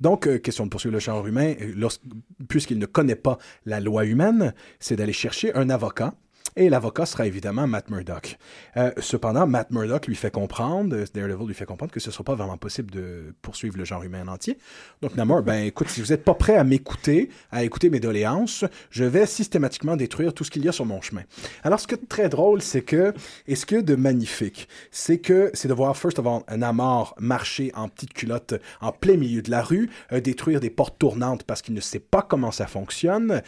Donc, 0.00 0.26
euh, 0.26 0.38
question 0.38 0.64
de 0.64 0.70
poursuivre 0.70 0.94
le 0.94 1.00
genre 1.00 1.26
humain, 1.26 1.54
euh, 1.60 1.88
puisqu'il 2.48 2.78
ne 2.78 2.86
connaît 2.86 3.14
pas 3.14 3.38
la 3.66 3.80
loi 3.80 4.04
humaine, 4.04 4.54
c'est 4.80 4.96
d'aller 4.96 5.12
chercher 5.12 5.54
un 5.54 5.70
avocat. 5.70 6.14
Et 6.56 6.68
l'avocat 6.68 7.06
sera 7.06 7.26
évidemment 7.26 7.66
Matt 7.66 7.90
Murdock. 7.90 8.36
Euh, 8.76 8.90
cependant, 8.98 9.46
Matt 9.46 9.70
Murdock 9.70 10.06
lui 10.06 10.16
fait 10.16 10.30
comprendre, 10.30 10.96
euh, 10.96 11.04
Daredevil 11.14 11.46
lui 11.46 11.54
fait 11.54 11.66
comprendre 11.66 11.92
que 11.92 12.00
ce 12.00 12.08
ne 12.08 12.12
sera 12.12 12.24
pas 12.24 12.34
vraiment 12.34 12.56
possible 12.56 12.90
de 12.90 13.34
poursuivre 13.42 13.76
le 13.76 13.84
genre 13.84 14.02
humain 14.02 14.26
en 14.26 14.32
entier. 14.32 14.58
Donc 15.02 15.14
Namor, 15.14 15.42
ben 15.42 15.64
écoute, 15.64 15.88
si 15.88 16.00
vous 16.00 16.08
n'êtes 16.08 16.24
pas 16.24 16.34
prêt 16.34 16.56
à 16.56 16.64
m'écouter, 16.64 17.30
à 17.52 17.64
écouter 17.64 17.90
mes 17.90 18.00
doléances, 18.00 18.64
je 18.90 19.04
vais 19.04 19.26
systématiquement 19.26 19.96
détruire 19.96 20.34
tout 20.34 20.44
ce 20.44 20.50
qu'il 20.50 20.64
y 20.64 20.68
a 20.68 20.72
sur 20.72 20.84
mon 20.84 21.00
chemin. 21.00 21.22
Alors, 21.62 21.80
ce 21.80 21.86
qui 21.86 21.94
est 21.94 22.08
très 22.08 22.28
drôle, 22.28 22.62
c'est 22.62 22.82
que, 22.82 23.14
et 23.46 23.54
ce 23.54 23.66
qu'il 23.66 23.76
y 23.76 23.80
a 23.80 23.82
de 23.82 23.94
magnifique, 23.94 24.68
c'est 24.90 25.18
que 25.18 25.50
c'est 25.54 25.68
de 25.68 25.74
voir, 25.74 25.96
first 25.96 26.18
of 26.18 26.26
all, 26.26 26.42
Namor 26.56 27.14
marcher 27.18 27.70
en 27.74 27.88
petite 27.88 28.14
culotte 28.14 28.54
en 28.80 28.92
plein 28.92 29.16
milieu 29.16 29.42
de 29.42 29.50
la 29.50 29.62
rue, 29.62 29.90
euh, 30.12 30.20
détruire 30.20 30.60
des 30.60 30.70
portes 30.70 30.98
tournantes 30.98 31.44
parce 31.44 31.62
qu'il 31.62 31.74
ne 31.74 31.80
sait 31.80 31.98
pas 32.00 32.22
comment 32.22 32.50
ça 32.50 32.66
fonctionne. 32.66 33.42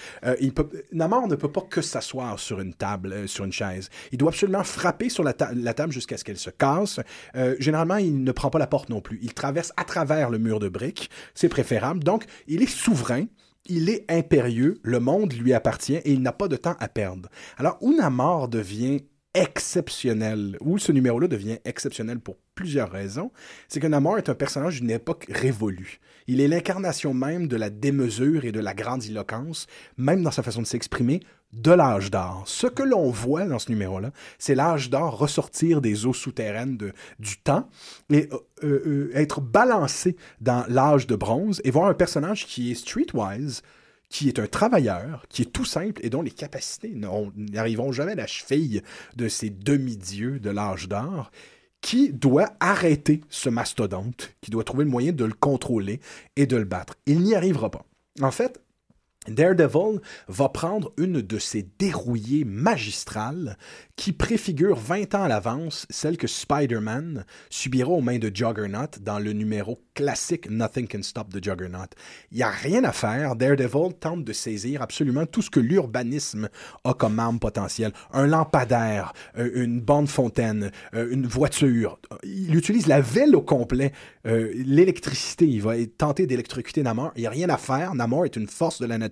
Namor 0.92 1.28
ne 1.28 1.34
peut 1.34 1.50
pas 1.50 1.62
que 1.62 1.82
s'asseoir 1.82 2.38
sur 2.38 2.60
une 2.60 2.74
table, 2.74 2.89
euh, 3.04 3.26
sur 3.26 3.44
une 3.44 3.52
chaise. 3.52 3.88
Il 4.12 4.18
doit 4.18 4.30
absolument 4.30 4.64
frapper 4.64 5.08
sur 5.08 5.22
la, 5.24 5.32
ta- 5.32 5.52
la 5.54 5.74
table 5.74 5.92
jusqu'à 5.92 6.16
ce 6.16 6.24
qu'elle 6.24 6.38
se 6.38 6.50
casse. 6.50 7.00
Euh, 7.36 7.56
généralement, 7.58 7.96
il 7.96 8.22
ne 8.22 8.32
prend 8.32 8.50
pas 8.50 8.58
la 8.58 8.66
porte 8.66 8.88
non 8.88 9.00
plus. 9.00 9.18
Il 9.22 9.34
traverse 9.34 9.72
à 9.76 9.84
travers 9.84 10.30
le 10.30 10.38
mur 10.38 10.60
de 10.60 10.68
briques. 10.68 11.10
C'est 11.34 11.48
préférable. 11.48 12.02
Donc, 12.02 12.24
il 12.46 12.62
est 12.62 12.70
souverain. 12.70 13.26
Il 13.66 13.90
est 13.90 14.10
impérieux, 14.10 14.80
le 14.82 15.00
monde 15.00 15.34
lui 15.34 15.52
appartient 15.52 15.94
et 15.94 16.12
il 16.12 16.22
n'a 16.22 16.32
pas 16.32 16.48
de 16.48 16.56
temps 16.56 16.76
à 16.80 16.88
perdre. 16.88 17.28
Alors, 17.58 17.76
où 17.82 17.94
Namor 17.94 18.48
devient 18.48 19.02
exceptionnel, 19.34 20.56
où 20.60 20.78
ce 20.78 20.92
numéro-là 20.92 21.28
devient 21.28 21.58
exceptionnel 21.64 22.18
pour 22.20 22.38
plusieurs 22.54 22.90
raisons, 22.90 23.30
c'est 23.68 23.78
que 23.78 23.86
Namor 23.86 24.18
est 24.18 24.28
un 24.30 24.34
personnage 24.34 24.80
d'une 24.80 24.90
époque 24.90 25.26
révolue. 25.30 26.00
Il 26.26 26.40
est 26.40 26.48
l'incarnation 26.48 27.14
même 27.14 27.48
de 27.48 27.56
la 27.56 27.70
démesure 27.70 28.44
et 28.44 28.50
de 28.50 28.60
la 28.60 28.74
grandiloquence, 28.74 29.66
même 29.98 30.22
dans 30.22 30.30
sa 30.30 30.42
façon 30.42 30.62
de 30.62 30.66
s'exprimer, 30.66 31.20
de 31.52 31.72
l'âge 31.72 32.10
d'or. 32.10 32.44
Ce 32.46 32.66
que 32.66 32.82
l'on 32.82 33.10
voit 33.10 33.46
dans 33.46 33.58
ce 33.58 33.70
numéro-là, 33.70 34.12
c'est 34.38 34.54
l'âge 34.54 34.90
d'or 34.90 35.18
ressortir 35.18 35.80
des 35.80 36.06
eaux 36.06 36.12
souterraines 36.12 36.78
du 37.18 37.36
temps 37.38 37.68
et 38.10 38.28
euh, 38.32 38.38
euh, 38.62 38.82
euh, 38.86 39.10
être 39.14 39.40
balancé 39.40 40.16
dans 40.40 40.64
l'âge 40.68 41.06
de 41.06 41.16
bronze 41.16 41.60
et 41.64 41.70
voir 41.70 41.86
un 41.86 41.94
personnage 41.94 42.46
qui 42.46 42.70
est 42.70 42.74
streetwise, 42.74 43.62
qui 44.08 44.28
est 44.28 44.38
un 44.38 44.46
travailleur, 44.46 45.24
qui 45.28 45.42
est 45.42 45.52
tout 45.52 45.64
simple 45.64 46.00
et 46.04 46.10
dont 46.10 46.22
les 46.22 46.30
capacités 46.30 46.92
n'arriveront 46.94 47.92
jamais 47.92 48.12
à 48.12 48.16
la 48.16 48.26
cheville 48.26 48.82
de 49.16 49.28
ces 49.28 49.50
demi-dieux 49.50 50.38
de 50.40 50.50
l'âge 50.50 50.88
d'or, 50.88 51.30
qui 51.80 52.12
doit 52.12 52.50
arrêter 52.60 53.22
ce 53.30 53.48
mastodonte, 53.48 54.34
qui 54.40 54.50
doit 54.50 54.64
trouver 54.64 54.84
le 54.84 54.90
moyen 54.90 55.12
de 55.12 55.24
le 55.24 55.32
contrôler 55.32 56.00
et 56.36 56.46
de 56.46 56.56
le 56.56 56.64
battre. 56.64 56.94
Il 57.06 57.20
n'y 57.20 57.34
arrivera 57.34 57.70
pas. 57.70 57.84
En 58.20 58.30
fait, 58.30 58.60
Daredevil 59.28 60.00
va 60.28 60.48
prendre 60.48 60.94
une 60.96 61.20
de 61.20 61.38
ces 61.38 61.68
dérouillées 61.78 62.46
magistrales 62.46 63.58
qui 63.94 64.12
préfigure 64.12 64.76
20 64.76 65.14
ans 65.14 65.24
à 65.24 65.28
l'avance 65.28 65.86
celle 65.90 66.16
que 66.16 66.26
Spider-Man 66.26 67.26
subira 67.50 67.90
aux 67.90 68.00
mains 68.00 68.18
de 68.18 68.34
Juggernaut 68.34 68.88
dans 69.02 69.18
le 69.18 69.34
numéro 69.34 69.78
classique 69.94 70.48
Nothing 70.48 70.88
Can 70.88 71.02
Stop 71.02 71.28
the 71.28 71.44
Juggernaut. 71.44 71.90
Il 72.30 72.38
n'y 72.38 72.42
a 72.42 72.48
rien 72.48 72.82
à 72.84 72.92
faire. 72.92 73.36
Daredevil 73.36 73.92
tente 74.00 74.24
de 74.24 74.32
saisir 74.32 74.80
absolument 74.80 75.26
tout 75.26 75.42
ce 75.42 75.50
que 75.50 75.60
l'urbanisme 75.60 76.48
a 76.84 76.94
comme 76.94 77.18
arme 77.18 77.38
potentielle. 77.38 77.92
Un 78.14 78.26
lampadaire, 78.26 79.12
euh, 79.36 79.50
une 79.52 79.82
bande 79.82 80.08
fontaine, 80.08 80.70
euh, 80.94 81.12
une 81.12 81.26
voiture. 81.26 81.98
Il 82.22 82.56
utilise 82.56 82.86
la 82.86 83.02
ville 83.02 83.36
au 83.36 83.42
complet. 83.42 83.92
Euh, 84.26 84.50
L'électricité, 84.54 85.46
il 85.46 85.60
va 85.60 85.74
tenter 85.98 86.26
d'électrocuter 86.26 86.82
Namor. 86.82 87.12
Il 87.16 87.20
n'y 87.20 87.26
a 87.26 87.30
rien 87.30 87.50
à 87.50 87.58
faire. 87.58 87.94
Namor 87.94 88.24
est 88.24 88.36
une 88.36 88.48
force 88.48 88.80
de 88.80 88.86
la 88.86 88.96
nature 88.96 89.10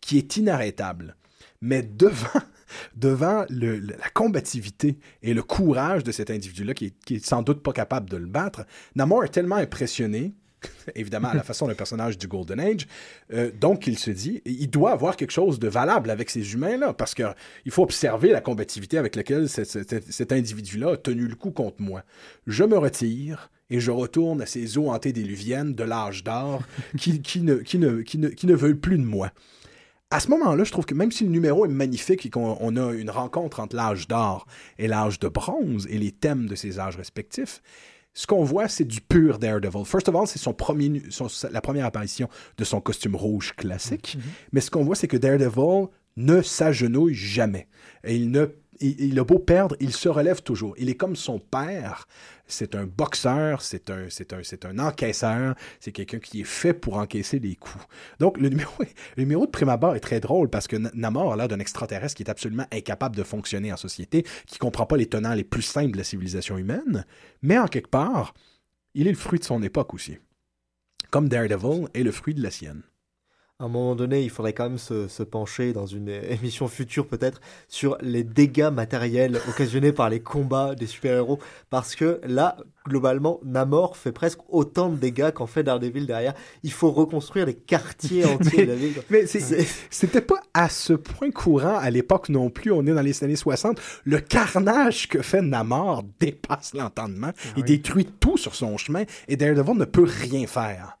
qui 0.00 0.18
est 0.18 0.36
inarrêtable. 0.36 1.16
Mais 1.62 1.82
devant, 1.82 2.40
devant 2.96 3.44
le- 3.50 3.78
le- 3.78 3.96
la 3.98 4.08
combativité 4.14 4.98
et 5.22 5.34
le 5.34 5.42
courage 5.42 6.04
de 6.04 6.12
cet 6.12 6.30
individu-là, 6.30 6.74
qui, 6.74 6.92
qui 7.04 7.16
est 7.16 7.24
sans 7.24 7.42
doute 7.42 7.62
pas 7.62 7.72
capable 7.72 8.08
de 8.08 8.16
le 8.16 8.26
battre, 8.26 8.64
Namor 8.94 9.24
est 9.24 9.28
tellement 9.28 9.56
impressionné, 9.56 10.32
évidemment 10.94 11.28
à 11.28 11.34
la 11.34 11.42
façon 11.50 11.66
d'un 11.66 11.74
personnage 11.74 12.16
du 12.18 12.28
Golden 12.28 12.60
Age, 12.60 12.86
euh, 13.32 13.50
donc 13.60 13.86
il 13.86 13.98
se 13.98 14.10
dit, 14.10 14.40
il 14.46 14.68
doit 14.70 14.92
avoir 14.92 15.16
quelque 15.16 15.32
chose 15.32 15.58
de 15.58 15.68
valable 15.68 16.10
avec 16.10 16.30
ces 16.30 16.52
humains-là, 16.54 16.92
parce 16.94 17.14
qu'il 17.14 17.70
faut 17.70 17.82
observer 17.82 18.30
la 18.30 18.40
combativité 18.40 18.96
avec 18.98 19.16
laquelle 19.16 19.48
cet, 19.48 19.66
cet- 19.68 20.10
cet 20.12 20.32
individu-là 20.32 20.92
a 20.92 20.96
tenu 20.96 21.26
le 21.26 21.34
coup 21.34 21.50
contre 21.50 21.80
moi. 21.82 22.02
Je 22.46 22.64
me 22.64 22.78
retire. 22.78 23.50
Et 23.70 23.80
je 23.80 23.90
retourne 23.90 24.42
à 24.42 24.46
ces 24.46 24.78
eaux 24.78 24.90
antédiluviennes 24.90 25.74
de 25.74 25.84
l'âge 25.84 26.24
d'or 26.24 26.62
qui, 26.98 27.22
qui 27.22 27.40
ne, 27.40 27.56
qui, 27.56 27.78
ne, 27.78 28.02
qui, 28.02 28.18
ne, 28.18 28.28
qui 28.28 28.46
ne 28.46 28.54
veulent 28.54 28.78
plus 28.80 28.98
de 28.98 29.04
moi. 29.04 29.30
à 30.10 30.18
ce 30.18 30.28
moment-là, 30.30 30.64
je 30.64 30.72
trouve 30.72 30.86
que 30.86 30.94
même 30.94 31.12
si 31.12 31.22
le 31.24 31.30
numéro 31.30 31.64
est 31.64 31.68
magnifique 31.68 32.26
et 32.26 32.30
qu'on 32.30 32.56
on 32.60 32.76
a 32.76 32.92
une 32.92 33.10
rencontre 33.10 33.60
entre 33.60 33.76
l'âge 33.76 34.08
d'or 34.08 34.46
et 34.78 34.88
l'âge 34.88 35.20
de 35.20 35.28
bronze 35.28 35.86
et 35.88 35.98
les 35.98 36.10
thèmes 36.10 36.46
de 36.46 36.56
ces 36.56 36.80
âges 36.80 36.96
respectifs, 36.96 37.62
ce 38.12 38.26
qu'on 38.26 38.42
voit, 38.42 38.66
c'est 38.66 38.84
du 38.84 39.00
pur 39.00 39.38
Daredevil. 39.38 39.84
First 39.84 40.08
of 40.08 40.16
all, 40.16 40.26
c'est 40.26 40.40
son 40.40 40.52
premier, 40.52 41.00
son- 41.10 41.28
la 41.52 41.60
première 41.60 41.86
apparition 41.86 42.28
de 42.58 42.64
son 42.64 42.80
costume 42.80 43.14
rouge 43.14 43.54
classique. 43.56 44.18
Mais 44.52 44.60
ce 44.60 44.68
qu'on 44.72 44.82
voit, 44.82 44.96
c'est 44.96 45.06
que 45.06 45.16
Daredevil 45.16 45.86
ne 46.16 46.42
s'agenouille 46.42 47.14
jamais. 47.14 47.68
Et 48.02 48.16
il 48.16 48.32
ne 48.32 48.46
il, 48.80 49.18
a 49.18 49.24
beau 49.24 49.38
perdre, 49.38 49.76
il 49.80 49.92
se 49.92 50.08
relève 50.08 50.42
toujours. 50.42 50.74
Il 50.78 50.88
est 50.88 50.94
comme 50.94 51.16
son 51.16 51.38
père. 51.38 52.06
C'est 52.46 52.74
un 52.74 52.84
boxeur, 52.84 53.62
c'est 53.62 53.90
un, 53.90 54.06
c'est 54.08 54.32
un, 54.32 54.42
c'est 54.42 54.64
un 54.64 54.78
encaisseur, 54.78 55.54
c'est 55.78 55.92
quelqu'un 55.92 56.18
qui 56.18 56.40
est 56.40 56.44
fait 56.44 56.74
pour 56.74 56.96
encaisser 56.96 57.38
les 57.38 57.54
coups. 57.54 57.84
Donc, 58.18 58.38
le 58.38 58.48
numéro, 58.48 58.72
le 59.16 59.22
numéro 59.22 59.46
de 59.46 59.50
prime 59.50 59.68
abord 59.68 59.94
est 59.94 60.00
très 60.00 60.18
drôle 60.18 60.48
parce 60.50 60.66
que 60.66 60.76
Na- 60.76 60.90
Namor 60.94 61.32
a 61.32 61.36
l'air 61.36 61.48
d'un 61.48 61.60
extraterrestre 61.60 62.16
qui 62.16 62.22
est 62.24 62.30
absolument 62.30 62.66
incapable 62.72 63.14
de 63.16 63.22
fonctionner 63.22 63.72
en 63.72 63.76
société, 63.76 64.24
qui 64.46 64.58
comprend 64.58 64.86
pas 64.86 64.96
les 64.96 65.06
tenants 65.06 65.34
les 65.34 65.44
plus 65.44 65.62
simples 65.62 65.92
de 65.92 65.98
la 65.98 66.04
civilisation 66.04 66.58
humaine, 66.58 67.04
mais 67.42 67.58
en 67.58 67.68
quelque 67.68 67.90
part, 67.90 68.34
il 68.94 69.06
est 69.06 69.12
le 69.12 69.16
fruit 69.16 69.38
de 69.38 69.44
son 69.44 69.62
époque 69.62 69.94
aussi. 69.94 70.18
Comme 71.10 71.28
Daredevil 71.28 71.88
est 71.94 72.02
le 72.02 72.12
fruit 72.12 72.34
de 72.34 72.42
la 72.42 72.50
sienne. 72.50 72.82
À 73.60 73.64
un 73.64 73.68
moment 73.68 73.94
donné, 73.94 74.22
il 74.22 74.30
faudrait 74.30 74.54
quand 74.54 74.70
même 74.70 74.78
se, 74.78 75.06
se 75.06 75.22
pencher 75.22 75.74
dans 75.74 75.84
une 75.84 76.08
émission 76.08 76.66
future 76.66 77.06
peut-être 77.06 77.42
sur 77.68 77.98
les 78.00 78.24
dégâts 78.24 78.70
matériels 78.72 79.38
occasionnés 79.50 79.92
par 79.92 80.08
les 80.08 80.20
combats 80.20 80.74
des 80.74 80.86
super-héros. 80.86 81.38
Parce 81.68 81.94
que 81.94 82.22
là, 82.24 82.56
globalement, 82.88 83.40
Namor 83.44 83.96
fait 83.96 84.12
presque 84.12 84.40
autant 84.48 84.88
de 84.88 84.96
dégâts 84.96 85.30
qu'en 85.30 85.46
fait 85.46 85.62
Daredevil 85.62 86.06
derrière. 86.06 86.34
Il 86.62 86.72
faut 86.72 86.90
reconstruire 86.90 87.46
les 87.46 87.54
quartiers 87.54 88.24
entiers 88.26 88.64
de 88.64 88.70
la 88.70 88.76
ville. 88.76 88.94
Mais 89.10 89.26
c'était 89.26 90.20
pas 90.20 90.40
à 90.54 90.68
ce 90.68 90.94
point 90.94 91.30
courant 91.30 91.78
à 91.78 91.90
l'époque 91.90 92.28
non 92.28 92.50
plus. 92.50 92.72
On 92.72 92.86
est 92.86 92.92
dans 92.92 93.02
les 93.02 93.22
années 93.24 93.36
60. 93.36 93.80
Le 94.04 94.18
carnage 94.18 95.08
que 95.08 95.22
fait 95.22 95.42
Namor 95.42 96.04
dépasse 96.18 96.74
l'entendement. 96.74 97.32
il 97.56 97.64
détruit 97.64 98.06
tout 98.06 98.36
sur 98.36 98.54
son 98.54 98.76
chemin 98.76 99.04
et 99.28 99.36
Daredevil 99.36 99.74
ne 99.76 99.84
peut 99.84 100.08
rien 100.08 100.46
faire. 100.46 100.98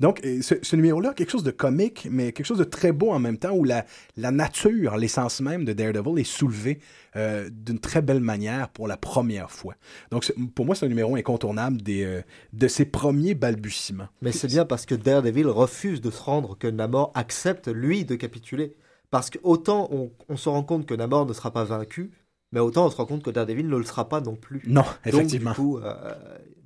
Donc, 0.00 0.20
euh, 0.24 0.42
ce, 0.42 0.54
ce 0.62 0.76
numéro-là, 0.76 1.14
quelque 1.14 1.30
chose 1.30 1.44
de 1.44 1.50
comique, 1.50 2.01
mais 2.10 2.32
quelque 2.32 2.46
chose 2.46 2.58
de 2.58 2.64
très 2.64 2.92
beau 2.92 3.10
en 3.10 3.18
même 3.18 3.38
temps, 3.38 3.52
où 3.52 3.64
la, 3.64 3.84
la 4.16 4.30
nature, 4.30 4.96
l'essence 4.96 5.40
même 5.40 5.64
de 5.64 5.72
Daredevil 5.72 6.18
est 6.18 6.24
soulevée 6.24 6.80
euh, 7.16 7.48
d'une 7.50 7.78
très 7.78 8.02
belle 8.02 8.20
manière 8.20 8.68
pour 8.70 8.88
la 8.88 8.96
première 8.96 9.50
fois. 9.50 9.74
Donc, 10.10 10.32
pour 10.54 10.66
moi, 10.66 10.74
c'est 10.74 10.86
un 10.86 10.88
numéro 10.88 11.14
incontournable 11.16 11.82
des, 11.82 12.04
euh, 12.04 12.22
de 12.52 12.68
ses 12.68 12.84
premiers 12.84 13.34
balbutiements. 13.34 14.08
Mais 14.22 14.32
c'est 14.32 14.48
bien 14.48 14.64
parce 14.64 14.86
que 14.86 14.94
Daredevil 14.94 15.46
refuse 15.48 16.00
de 16.00 16.10
se 16.10 16.22
rendre 16.22 16.56
que 16.58 16.66
Namor 16.68 17.12
accepte, 17.14 17.68
lui, 17.68 18.04
de 18.04 18.14
capituler. 18.14 18.74
Parce 19.10 19.28
que 19.28 19.38
autant 19.42 19.88
on, 19.92 20.10
on 20.28 20.36
se 20.36 20.48
rend 20.48 20.62
compte 20.62 20.86
que 20.86 20.94
Namor 20.94 21.26
ne 21.26 21.32
sera 21.34 21.50
pas 21.52 21.64
vaincu, 21.64 22.10
mais 22.50 22.60
autant 22.60 22.86
on 22.86 22.90
se 22.90 22.96
rend 22.96 23.04
compte 23.06 23.22
que 23.22 23.30
Daredevil 23.30 23.68
ne 23.68 23.76
le 23.76 23.84
sera 23.84 24.08
pas 24.08 24.20
non 24.22 24.36
plus. 24.36 24.62
Non, 24.66 24.82
Donc, 24.82 24.96
effectivement. 25.04 25.50
du 25.50 25.56
coup, 25.56 25.78
euh, 25.78 26.14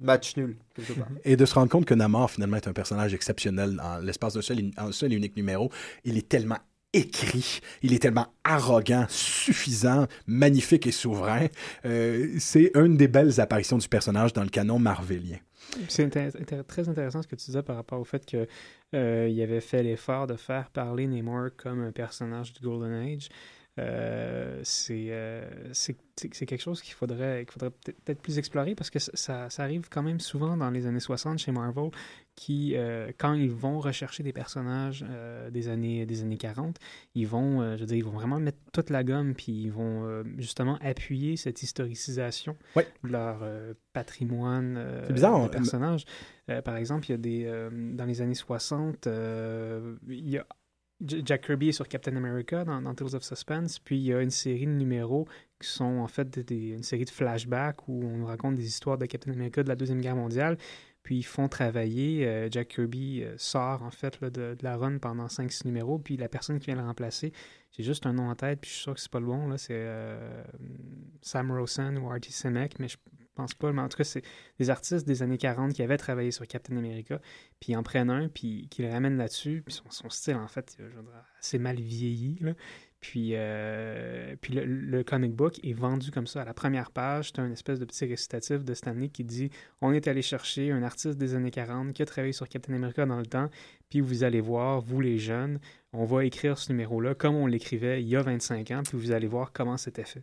match 0.00 0.36
nul, 0.36 0.56
quelque 0.74 0.92
part. 0.92 1.08
Et 1.24 1.36
de 1.36 1.44
se 1.44 1.54
rendre 1.54 1.70
compte 1.70 1.84
que 1.84 1.94
Namor, 1.94 2.30
finalement, 2.30 2.56
est 2.56 2.68
un 2.68 2.72
personnage 2.72 3.14
exceptionnel 3.14 3.80
en 3.82 3.98
l'espace 3.98 4.34
d'un 4.34 4.42
seul, 4.42 4.70
un 4.76 4.92
seul 4.92 5.12
et 5.12 5.16
unique 5.16 5.36
numéro. 5.36 5.70
Il 6.04 6.16
est 6.16 6.28
tellement 6.28 6.58
écrit, 6.92 7.60
il 7.82 7.92
est 7.92 7.98
tellement 7.98 8.28
arrogant, 8.44 9.06
suffisant, 9.08 10.06
magnifique 10.26 10.86
et 10.86 10.92
souverain. 10.92 11.46
Euh, 11.84 12.34
c'est 12.38 12.70
une 12.74 12.96
des 12.96 13.08
belles 13.08 13.38
apparitions 13.40 13.76
du 13.76 13.88
personnage 13.88 14.32
dans 14.32 14.42
le 14.42 14.48
canon 14.48 14.78
marvelien. 14.78 15.38
C'est 15.88 16.06
intér- 16.06 16.64
très 16.64 16.88
intéressant 16.88 17.20
ce 17.22 17.26
que 17.26 17.36
tu 17.36 17.46
disais 17.46 17.62
par 17.62 17.76
rapport 17.76 18.00
au 18.00 18.04
fait 18.04 18.24
que 18.24 18.46
euh, 18.94 19.28
il 19.28 19.42
avait 19.42 19.60
fait 19.60 19.82
l'effort 19.82 20.26
de 20.26 20.36
faire 20.36 20.70
parler 20.70 21.06
Namor 21.06 21.48
comme 21.56 21.82
un 21.82 21.92
personnage 21.92 22.52
du 22.52 22.60
Golden 22.60 22.92
Age. 22.94 23.28
Euh, 23.78 24.58
c'est 24.64 25.08
euh, 25.10 25.44
quelque 26.30 26.58
chose 26.62 26.80
qu'il 26.80 26.94
faudrait, 26.94 27.44
qu'il 27.44 27.52
faudrait 27.52 27.70
peut-être 27.70 28.22
plus 28.22 28.38
explorer 28.38 28.74
parce 28.74 28.88
que 28.88 28.98
ça- 28.98 29.50
ça, 29.50 29.62
arrive 29.62 29.88
quand 29.90 30.02
même 30.02 30.18
souvent 30.18 30.56
dans 30.56 30.70
les 30.70 30.86
années 30.86 30.98
60 31.00 31.38
chez 31.38 31.52
Marvel 31.52 31.90
qui, 32.36 32.72
euh, 32.74 33.12
quand 33.18 33.34
ils 33.34 33.50
vont 33.50 33.78
rechercher 33.78 34.22
des 34.22 34.32
personnages 34.32 35.04
euh, 35.08 35.50
des, 35.50 35.68
années, 35.68 36.06
des 36.06 36.22
années 36.22 36.38
40, 36.38 36.78
ils 37.14 37.26
vont, 37.26 37.60
euh, 37.60 37.76
je 37.76 37.80
veux 37.80 37.86
dire, 37.86 37.96
ils 37.98 38.04
vont 38.04 38.12
vraiment 38.12 38.38
mettre 38.40 38.56
toute 38.72 38.88
la 38.88 39.04
gomme 39.04 39.34
puis 39.34 39.52
ils 39.64 39.70
vont 39.72 40.24
justement 40.38 40.78
appuyer 40.80 41.36
cette 41.36 41.62
historicisation 41.62 42.56
Ouais. 42.76 42.86
de 43.04 43.08
leur 43.10 43.42
patrimoine 43.92 44.82
C'est 45.06 45.12
bizarre, 45.12 45.38
de 45.40 45.44
on- 45.44 45.48
personnages. 45.48 46.04
Par 46.64 46.76
exemple, 46.76 47.06
il 47.08 47.10
y 47.10 47.14
a 47.14 47.18
des, 47.18 47.68
dans 47.94 48.04
les 48.06 48.22
années 48.22 48.34
60, 48.34 49.06
euh, 49.06 49.96
il 50.08 50.28
y 50.28 50.38
a 50.38 50.46
Jack 51.04 51.46
Kirby 51.46 51.68
est 51.68 51.72
sur 51.72 51.88
Captain 51.88 52.16
America 52.16 52.64
dans, 52.64 52.94
Tales 52.94 53.14
of 53.14 53.22
Suspense, 53.22 53.78
puis 53.78 53.98
il 53.98 54.04
y 54.04 54.14
a 54.14 54.22
une 54.22 54.30
série 54.30 54.66
de 54.66 54.72
numéros 54.72 55.28
qui 55.60 55.68
sont 55.68 55.84
en 55.98 56.06
fait 56.08 56.38
des- 56.38 56.70
une 56.70 56.82
série 56.82 57.04
de 57.04 57.10
flashbacks 57.10 57.86
où 57.86 58.02
on 58.04 58.16
nous 58.18 58.26
raconte 58.26 58.54
des 58.54 58.66
histoires 58.66 58.96
de 58.96 59.04
Captain 59.04 59.32
America 59.32 59.62
de 59.62 59.68
la 59.68 59.76
Deuxième 59.76 60.00
Guerre 60.00 60.16
mondiale, 60.16 60.56
puis 61.02 61.18
ils 61.18 61.22
font 61.22 61.48
travailler, 61.48 62.26
euh, 62.26 62.48
Jack 62.50 62.68
Kirby 62.68 63.22
euh, 63.22 63.34
sort 63.36 63.82
en 63.82 63.90
fait 63.90 64.22
de, 64.24 64.56
la 64.62 64.76
run 64.76 64.98
pendant 64.98 65.28
5-6 65.28 65.66
numéros, 65.66 65.98
puis 65.98 66.16
la 66.16 66.28
personne 66.28 66.58
qui 66.58 66.66
vient 66.66 66.76
le 66.76 66.86
remplacer, 66.86 67.32
j'ai 67.72 67.82
juste 67.82 68.06
un 68.06 68.14
nom 68.14 68.30
en 68.30 68.34
tête, 68.34 68.60
puis 68.62 68.70
je 68.70 68.74
suis 68.74 68.82
sûr 68.84 68.94
que 68.94 69.00
c'est 69.00 69.10
pas 69.10 69.20
le 69.20 69.26
bon, 69.26 69.56
c'est 69.58 69.74
euh, 69.74 70.42
Sam 71.20 71.52
Rosen 71.52 71.98
ou 71.98 72.10
Artie 72.10 72.32
Simek, 72.32 72.78
mais 72.78 72.88
je 72.88 72.96
pense 73.36 73.54
pas, 73.54 73.72
mais 73.72 73.82
en 73.82 73.88
tout 73.88 73.98
cas, 73.98 74.04
c'est 74.04 74.22
des 74.58 74.70
artistes 74.70 75.06
des 75.06 75.22
années 75.22 75.38
40 75.38 75.72
qui 75.72 75.82
avaient 75.82 75.96
travaillé 75.96 76.30
sur 76.30 76.46
Captain 76.46 76.76
America, 76.76 77.20
puis 77.60 77.72
ils 77.72 77.76
en 77.76 77.82
prennent 77.82 78.10
un, 78.10 78.28
puis 78.28 78.66
qu'ils 78.70 78.86
le 78.86 78.90
ramènent 78.90 79.16
là-dessus, 79.16 79.62
son, 79.68 80.10
style, 80.10 80.36
en 80.36 80.48
fait, 80.48 80.76
dire, 80.78 80.86
assez 81.38 81.58
mal 81.58 81.76
vieilli. 81.76 82.38
Puis, 83.00 83.32
euh, 83.34 84.34
le, 84.50 85.02
comic 85.02 85.32
book 85.32 85.60
est 85.62 85.74
vendu 85.74 86.10
comme 86.10 86.26
ça. 86.26 86.42
À 86.42 86.44
la 86.44 86.54
première 86.54 86.90
page, 86.90 87.28
c'est 87.28 87.40
un 87.40 87.50
espèce 87.52 87.78
de 87.78 87.84
petit 87.84 88.06
récitatif 88.06 88.64
de 88.64 88.74
Stanley 88.74 89.10
qui 89.10 89.22
dit 89.22 89.50
On 89.80 89.92
est 89.92 90.08
allé 90.08 90.22
chercher 90.22 90.72
un 90.72 90.82
artiste 90.82 91.18
des 91.18 91.34
années 91.34 91.50
40 91.50 91.92
qui 91.92 92.02
a 92.02 92.06
travaillé 92.06 92.32
sur 92.32 92.48
Captain 92.48 92.74
America 92.74 93.06
dans 93.06 93.18
le 93.18 93.26
temps, 93.26 93.48
puis 93.90 94.00
vous 94.00 94.24
allez 94.24 94.40
voir, 94.40 94.80
vous 94.80 95.00
les 95.00 95.18
jeunes, 95.18 95.60
on 95.92 96.04
va 96.04 96.24
écrire 96.24 96.58
ce 96.58 96.72
numéro-là 96.72 97.14
comme 97.14 97.36
on 97.36 97.46
l'écrivait 97.46 98.02
il 98.02 98.08
y 98.08 98.16
a 98.16 98.22
25 98.22 98.70
ans, 98.72 98.82
puis 98.82 98.98
vous 98.98 99.12
allez 99.12 99.28
voir 99.28 99.52
comment 99.52 99.76
c'était 99.76 100.04
fait. 100.04 100.20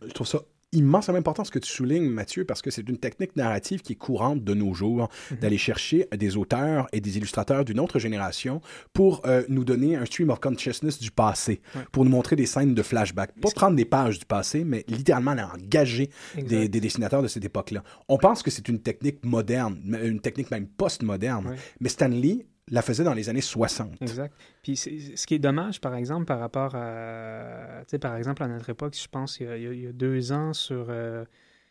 Immensément 0.74 1.18
important 1.18 1.44
ce 1.44 1.50
que 1.50 1.58
tu 1.58 1.70
soulignes, 1.70 2.08
Mathieu, 2.08 2.44
parce 2.44 2.62
que 2.62 2.70
c'est 2.70 2.88
une 2.88 2.98
technique 2.98 3.36
narrative 3.36 3.80
qui 3.82 3.92
est 3.94 3.96
courante 3.96 4.42
de 4.44 4.54
nos 4.54 4.74
jours, 4.74 5.08
d'aller 5.40 5.58
chercher 5.58 6.06
des 6.16 6.36
auteurs 6.36 6.86
et 6.92 7.00
des 7.00 7.16
illustrateurs 7.16 7.64
d'une 7.64 7.80
autre 7.80 7.98
génération 7.98 8.60
pour 8.92 9.22
euh, 9.26 9.42
nous 9.48 9.64
donner 9.64 9.96
un 9.96 10.04
stream 10.04 10.30
of 10.30 10.40
consciousness 10.40 10.98
du 10.98 11.10
passé, 11.10 11.60
Ouais. 11.74 11.82
pour 11.92 12.04
nous 12.04 12.10
montrer 12.10 12.36
des 12.36 12.46
scènes 12.46 12.74
de 12.74 12.82
flashback. 12.82 13.32
Pas 13.40 13.50
prendre 13.50 13.76
des 13.76 13.84
pages 13.84 14.18
du 14.18 14.24
passé, 14.26 14.64
mais 14.64 14.84
littéralement 14.88 15.30
aller 15.32 15.42
engager 15.42 16.10
des, 16.36 16.68
des 16.68 16.80
dessinateurs 16.80 17.22
de 17.22 17.28
cette 17.28 17.44
époque-là. 17.44 17.82
On 18.08 18.18
pense 18.18 18.42
que 18.42 18.50
c'est 18.50 18.68
une 18.68 18.80
technique 18.80 19.24
moderne, 19.24 19.78
une 20.02 20.20
technique 20.20 20.50
même 20.50 20.66
post-moderne, 20.66 21.46
Ouais. 21.48 21.56
mais 21.80 21.88
Stanley 21.88 22.46
la 22.70 22.82
faisait 22.82 23.04
dans 23.04 23.12
les 23.14 23.28
années 23.28 23.40
60. 23.40 24.00
Exact. 24.00 24.34
Puis 24.62 24.76
c'est- 24.76 25.16
ce 25.16 25.26
qui 25.26 25.34
est 25.34 25.38
dommage, 25.38 25.80
par 25.80 25.94
exemple, 25.94 26.24
par 26.24 26.38
rapport 26.40 26.74
à, 26.74 27.80
tu 27.86 27.90
sais, 27.92 27.98
par 27.98 28.16
exemple, 28.16 28.42
à 28.42 28.48
notre 28.48 28.70
époque, 28.70 28.96
je 29.00 29.06
pense, 29.08 29.38
il 29.40 29.46
y 29.46 29.50
a, 29.50 29.56
il 29.56 29.84
y 29.84 29.92
deux 29.92 30.32
ans 30.32 30.52
sur, 30.52 30.86
euh, 30.88 31.24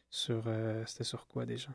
sur, 0.09 0.43
euh, 0.47 0.83
c'était 0.85 1.03
sur 1.03 1.27
quoi 1.27 1.45
déjà? 1.45 1.69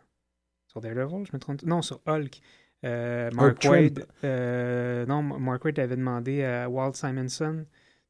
Sur 0.69 0.81
Daredevil, 0.81 1.25
je 1.27 1.31
me 1.33 1.39
trompe? 1.39 1.62
Non, 1.62 1.83
sur 1.83 2.01
Hulk. 2.07 2.41
Euh, 2.85 3.31
Mark 3.33 3.59
Trump. 3.59 3.75
Wade, 4.23 5.09
non, 5.09 5.23
Mark 5.23 5.64
Wade 5.64 5.79
avait 5.81 5.97
demandé 5.97 6.45
à 6.45 6.69
Walt 6.69 6.93
Simonson 6.93 7.64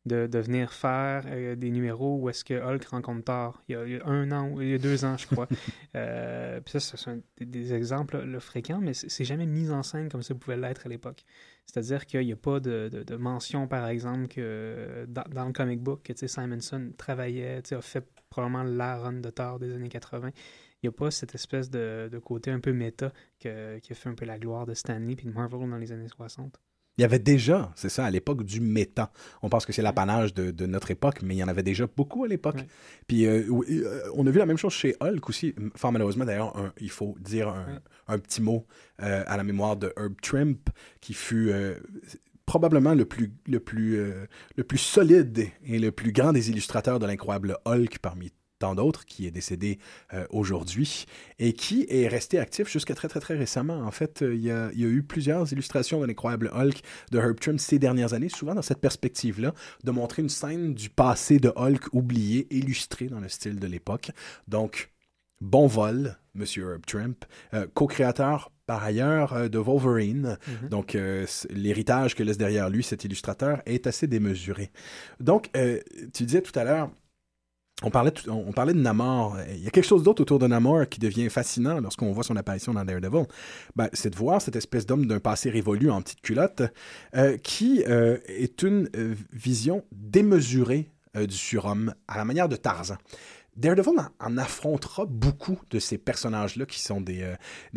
de, 0.09 0.27
de 0.27 0.39
venir 0.41 0.73
faire 0.73 1.23
euh, 1.27 1.55
des 1.55 1.71
numéros 1.71 2.17
où 2.21 2.29
est-ce 2.29 2.45
que 2.45 2.55
Hulk 2.55 2.85
rencontre 2.87 3.25
Thor. 3.25 3.63
Il 3.69 3.73
y 3.73 3.77
a, 3.77 3.87
il 3.87 3.93
y 3.93 3.97
a 3.99 4.07
un 4.07 4.33
an, 4.33 4.51
ou 4.51 4.61
il 4.63 4.71
y 4.71 4.75
a 4.75 4.79
deux 4.79 5.05
ans, 5.05 5.17
je 5.17 5.27
crois. 5.27 5.47
Euh, 5.97 6.61
puis 6.61 6.73
ça, 6.73 6.81
ce 6.81 6.97
sont 6.97 7.23
des, 7.39 7.47
des 7.47 7.73
exemples 7.73 8.19
là, 8.25 8.41
fréquents, 8.41 8.81
mais 8.81 8.95
c'est 8.95 9.25
jamais 9.25 9.47
mis 9.47 9.71
en 9.71 9.83
scène 9.83 10.09
comme 10.09 10.23
ça 10.23 10.35
pouvait 10.35 10.57
l'être 10.57 10.87
à 10.87 10.89
l'époque. 10.89 11.25
C'est-à-dire 11.67 12.07
qu'il 12.07 12.25
n'y 12.27 12.33
a 12.33 12.37
pas 12.37 12.61
de, 12.61 12.89
de- 12.93 13.03
de 13.03 13.17
mention, 13.17 13.67
par 13.67 13.87
exemple, 13.89 14.29
que 14.29 15.07
dans, 15.09 15.25
dans 15.33 15.47
le 15.47 15.53
comic 15.53 15.81
book, 15.83 16.03
que 16.03 16.27
Simonson 16.27 16.93
travaillait, 16.97 17.63
a 17.73 17.81
fait 17.81 18.07
probablement 18.31 18.63
la 18.65 18.99
run 18.99 19.15
de 19.15 19.31
Thor 19.31 19.59
des 19.59 19.73
années 19.75 19.89
80. 19.89 20.31
Il 20.83 20.89
n'y 20.89 20.89
a 20.89 20.93
pas 20.93 21.11
cette 21.11 21.35
espèce 21.35 21.71
de, 21.71 22.09
de 22.13 22.19
côté 22.19 22.51
un 22.53 22.61
peu 22.61 22.73
méta 22.73 23.13
que- 23.41 23.79
qui 23.81 23.93
a 23.93 23.95
fait 23.97 24.09
un 24.11 24.15
peu 24.15 24.25
la 24.27 24.39
gloire 24.39 24.67
de 24.67 24.75
Stanley 24.75 25.17
puis 25.17 25.27
de 25.27 25.33
Marvel 25.33 25.69
dans 25.69 25.79
les 25.79 25.91
années 25.93 26.09
60. 26.09 26.61
Il 26.99 27.03
y 27.03 27.05
avait 27.05 27.21
déjà, 27.21 27.71
c'est 27.77 27.89
ça, 27.89 28.05
à 28.05 28.11
l'époque 28.11 28.43
du 28.43 28.61
méta. 28.61 29.13
On 29.43 29.49
pense 29.49 29.65
que 29.65 29.73
c'est 29.73 29.83
l'apanage 29.83 30.35
de, 30.35 30.51
de 30.51 30.67
notre 30.67 30.91
époque, 30.91 31.23
mais 31.23 31.37
il 31.37 31.39
y 31.39 31.45
en 31.45 31.49
avait 31.49 31.63
déjà 31.63 31.87
beaucoup 31.87 32.25
à 32.25 32.29
l'époque. 32.29 32.57
Ouais. 32.57 32.67
Puis 33.07 33.25
euh, 33.27 33.45
euh, 33.71 34.03
on 34.15 34.27
a 34.27 34.31
vu 34.31 34.39
la 34.39 34.47
même 34.47 34.59
chose 34.59 34.73
chez 34.73 34.97
Hulk 35.01 35.29
aussi. 35.29 35.55
Fort 35.77 35.93
malheureusement, 35.93 36.25
d'ailleurs, 36.25 36.73
il 36.81 36.91
faut 36.91 37.15
dire 37.21 37.49
un, 37.49 37.67
Ouais. 37.69 37.79
un 38.09 38.19
petit 38.19 38.43
mot 38.43 38.67
euh, 39.03 39.23
à 39.27 39.37
la 39.37 39.45
mémoire 39.45 39.77
de 39.77 39.93
Herb 39.97 40.15
Trimp, 40.21 40.71
qui 41.01 41.15
fut 41.15 41.51
euh, 41.51 41.75
probablement 42.47 42.95
le 42.95 43.05
plus, 43.05 43.33
le, 43.47 43.61
plus, 43.61 43.97
le 44.57 44.65
plus 44.65 44.79
solide 44.79 45.47
et 45.65 45.79
le 45.79 45.93
plus 45.93 46.13
grand 46.13 46.33
des 46.33 46.51
illustrateurs 46.51 46.99
de 46.99 47.07
l'incroyable 47.07 47.59
Hulk 47.65 47.99
parmi 48.01 48.33
tant 48.59 48.75
d'autres, 48.75 49.05
qui 49.05 49.27
est 49.27 49.31
décédé 49.31 49.79
euh, 50.13 50.27
aujourd'hui 50.31 51.07
et 51.39 51.53
qui 51.53 51.87
est 51.89 52.09
resté 52.09 52.39
actif 52.39 52.69
jusqu'à 52.69 52.95
très, 52.95 53.09
très, 53.09 53.21
très 53.21 53.37
récemment. 53.37 53.81
En 53.81 53.91
fait, 53.91 54.23
euh, 54.23 54.35
il 54.35 54.43
y, 54.43 54.51
a, 54.51 54.71
il 54.73 54.81
y 54.81 54.85
a 54.85 54.89
eu 54.89 55.03
plusieurs 55.03 55.53
illustrations 55.53 56.01
de 56.01 56.07
l'incroyable 56.07 56.51
Hulk 56.55 56.83
de 57.11 57.19
Herb 57.19 57.39
Trim 57.41 57.59
ces 57.59 57.79
dernières 57.79 58.15
années, 58.15 58.29
souvent 58.29 58.55
dans 58.55 58.63
cette 58.63 58.81
perspective-là, 58.81 59.55
de 59.85 59.91
montrer 59.91 60.23
une 60.23 60.29
scène 60.29 60.75
du 60.75 60.91
passé 60.91 61.39
de 61.39 61.53
Hulk 61.55 61.93
oublié, 61.93 62.47
illustrée 62.51 63.07
dans 63.07 63.21
le 63.21 63.29
style 63.29 63.59
de 63.59 63.67
l'époque. 63.67 64.11
Donc, 64.49 64.91
bon 65.41 65.67
vol, 65.67 66.17
Monsieur 66.35 66.73
Herb 66.73 66.87
Trimp, 66.87 67.25
euh, 67.55 67.67
co-créateur 67.75 68.51
par 68.67 68.83
ailleurs 68.83 69.33
euh, 69.33 69.49
de 69.49 69.59
Wolverine. 69.59 70.39
Mhm. 70.47 70.69
Donc, 70.69 70.95
euh, 70.95 71.27
l'héritage 71.51 72.15
que 72.15 72.23
laisse 72.23 72.39
derrière 72.39 72.71
lui 72.71 72.83
cet 72.83 73.05
illustrateur 73.05 73.61
est 73.67 73.87
assez 73.87 74.07
démesuré. 74.07 74.71
Donc, 75.21 75.51
tu 76.15 76.25
disais 76.25 76.43
tout 76.43 76.57
à 76.59 76.65
l'heure, 76.65 76.91
on 77.83 77.91
parlait, 77.91 78.11
de 78.11 78.81
Namor. 78.81 79.37
Il 79.51 79.63
y 79.63 79.69
a 79.69 79.71
quelque 79.71 79.87
chose 79.87 80.03
d'autre 80.03 80.23
autour 80.23 80.39
de 80.39 80.47
Namor 80.47 80.89
qui 80.89 80.99
devient 80.99 81.29
fascinant 81.29 81.81
lorsqu'on 81.81 82.11
voit 82.13 82.25
son 82.25 82.37
apparition 82.37 82.75
dans 82.75 82.85
Daredevil. 82.85 83.27
Ben, 83.77 83.89
c'est 83.93 84.11
de 84.11 84.17
voir 84.17 84.43
cette 84.43 84.57
espèce 84.57 84.85
d'homme 84.85 85.07
d'un 85.07 85.21
passé 85.21 85.49
révolu 85.49 85.91
en 85.91 86.03
petite 86.03 86.21
culotte 86.21 86.63
euh, 87.15 87.37
qui 87.39 87.85
euh, 87.87 88.19
est 88.27 88.63
une 88.63 88.89
euh, 88.97 89.15
vision 89.33 89.85
démesurée 89.93 90.91
du 91.15 91.35
surhomme 91.35 91.95
à 92.07 92.19
la 92.19 92.25
manière 92.25 92.49
de 92.49 92.55
Tarzan. 92.55 92.97
Daredevil 93.57 93.95
en, 94.21 94.39
affrontera 94.39 95.05
beaucoup 95.07 95.59
de 95.71 95.81
ces 95.81 95.99
personnages-là 95.99 96.65
qui 96.65 96.81
sont 96.81 97.01
des, 97.01 97.35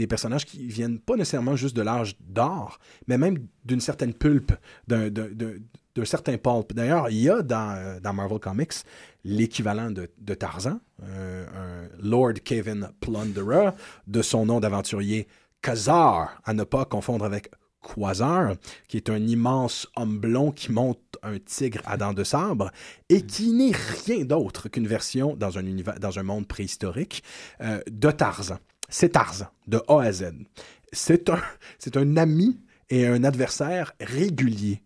personnages 0.08 0.46
qui 0.46 0.68
viennent 0.68 1.00
pas 1.00 1.16
nécessairement 1.16 1.56
juste 1.56 1.76
de 1.76 1.82
l'âge 1.82 2.18
d'or, 2.20 2.78
mais 3.08 3.18
même 3.18 3.48
d'une 3.66 3.80
certaine 3.80 4.14
pulpe, 4.14 4.52
d'un, 4.88 5.10
d'un- 5.96 6.06
certain 6.06 6.38
pulp. 6.38 6.74
D'ailleurs, 6.74 7.10
il 7.10 7.18
y 7.18 7.30
a 7.30 7.42
dans, 7.42 7.76
euh, 7.76 8.00
dans 8.00 8.14
Marvel 8.14 8.40
Comics 8.40 8.74
l'équivalent 9.24 9.92
de, 9.92 10.10
de 10.18 10.34
Tarzan, 10.34 10.80
euh, 11.04 11.46
un 11.56 11.90
Lord 12.02 12.34
Kevin 12.44 12.90
Plunderer, 13.00 13.72
de 14.08 14.22
son 14.22 14.46
nom 14.46 14.60
d'aventurier 14.60 15.28
Khazar, 15.62 16.42
à 16.44 16.54
ne 16.54 16.64
pas 16.64 16.86
confondre 16.86 17.24
avec 17.26 17.52
Quasar, 17.82 18.54
qui 18.88 18.98
est 18.98 19.10
un 19.10 19.18
immense 19.28 19.88
homme 19.96 20.20
blond 20.20 20.52
qui 20.52 20.72
monte 20.72 21.00
un 21.24 21.38
tigre 21.40 21.82
à 21.86 21.98
dents 21.98 22.14
de 22.14 22.24
sabre 22.24 22.72
et 23.10 23.22
qui 23.26 23.52
n'est 23.52 23.76
rien 24.06 24.24
d'autre 24.26 24.70
qu'une 24.70 24.88
version 24.88 25.36
dans 25.36 25.58
un, 25.58 25.66
univers, 25.66 26.00
dans 26.00 26.18
un 26.20 26.24
monde 26.24 26.48
préhistorique 26.48 27.24
euh, 27.62 27.80
de 27.90 28.12
Tarzan. 28.12 28.58
C'est 28.90 29.10
Tarzan, 29.10 29.48
de 29.68 29.82
A 29.88 30.02
à 30.02 30.12
Z. 30.12 30.34
C'est 30.92 31.30
un, 31.30 31.40
c'est 31.80 31.96
un 31.98 32.18
ami 32.18 32.60
et 32.90 33.08
un 33.08 33.24
adversaire 33.24 33.94
régulier 34.02 34.82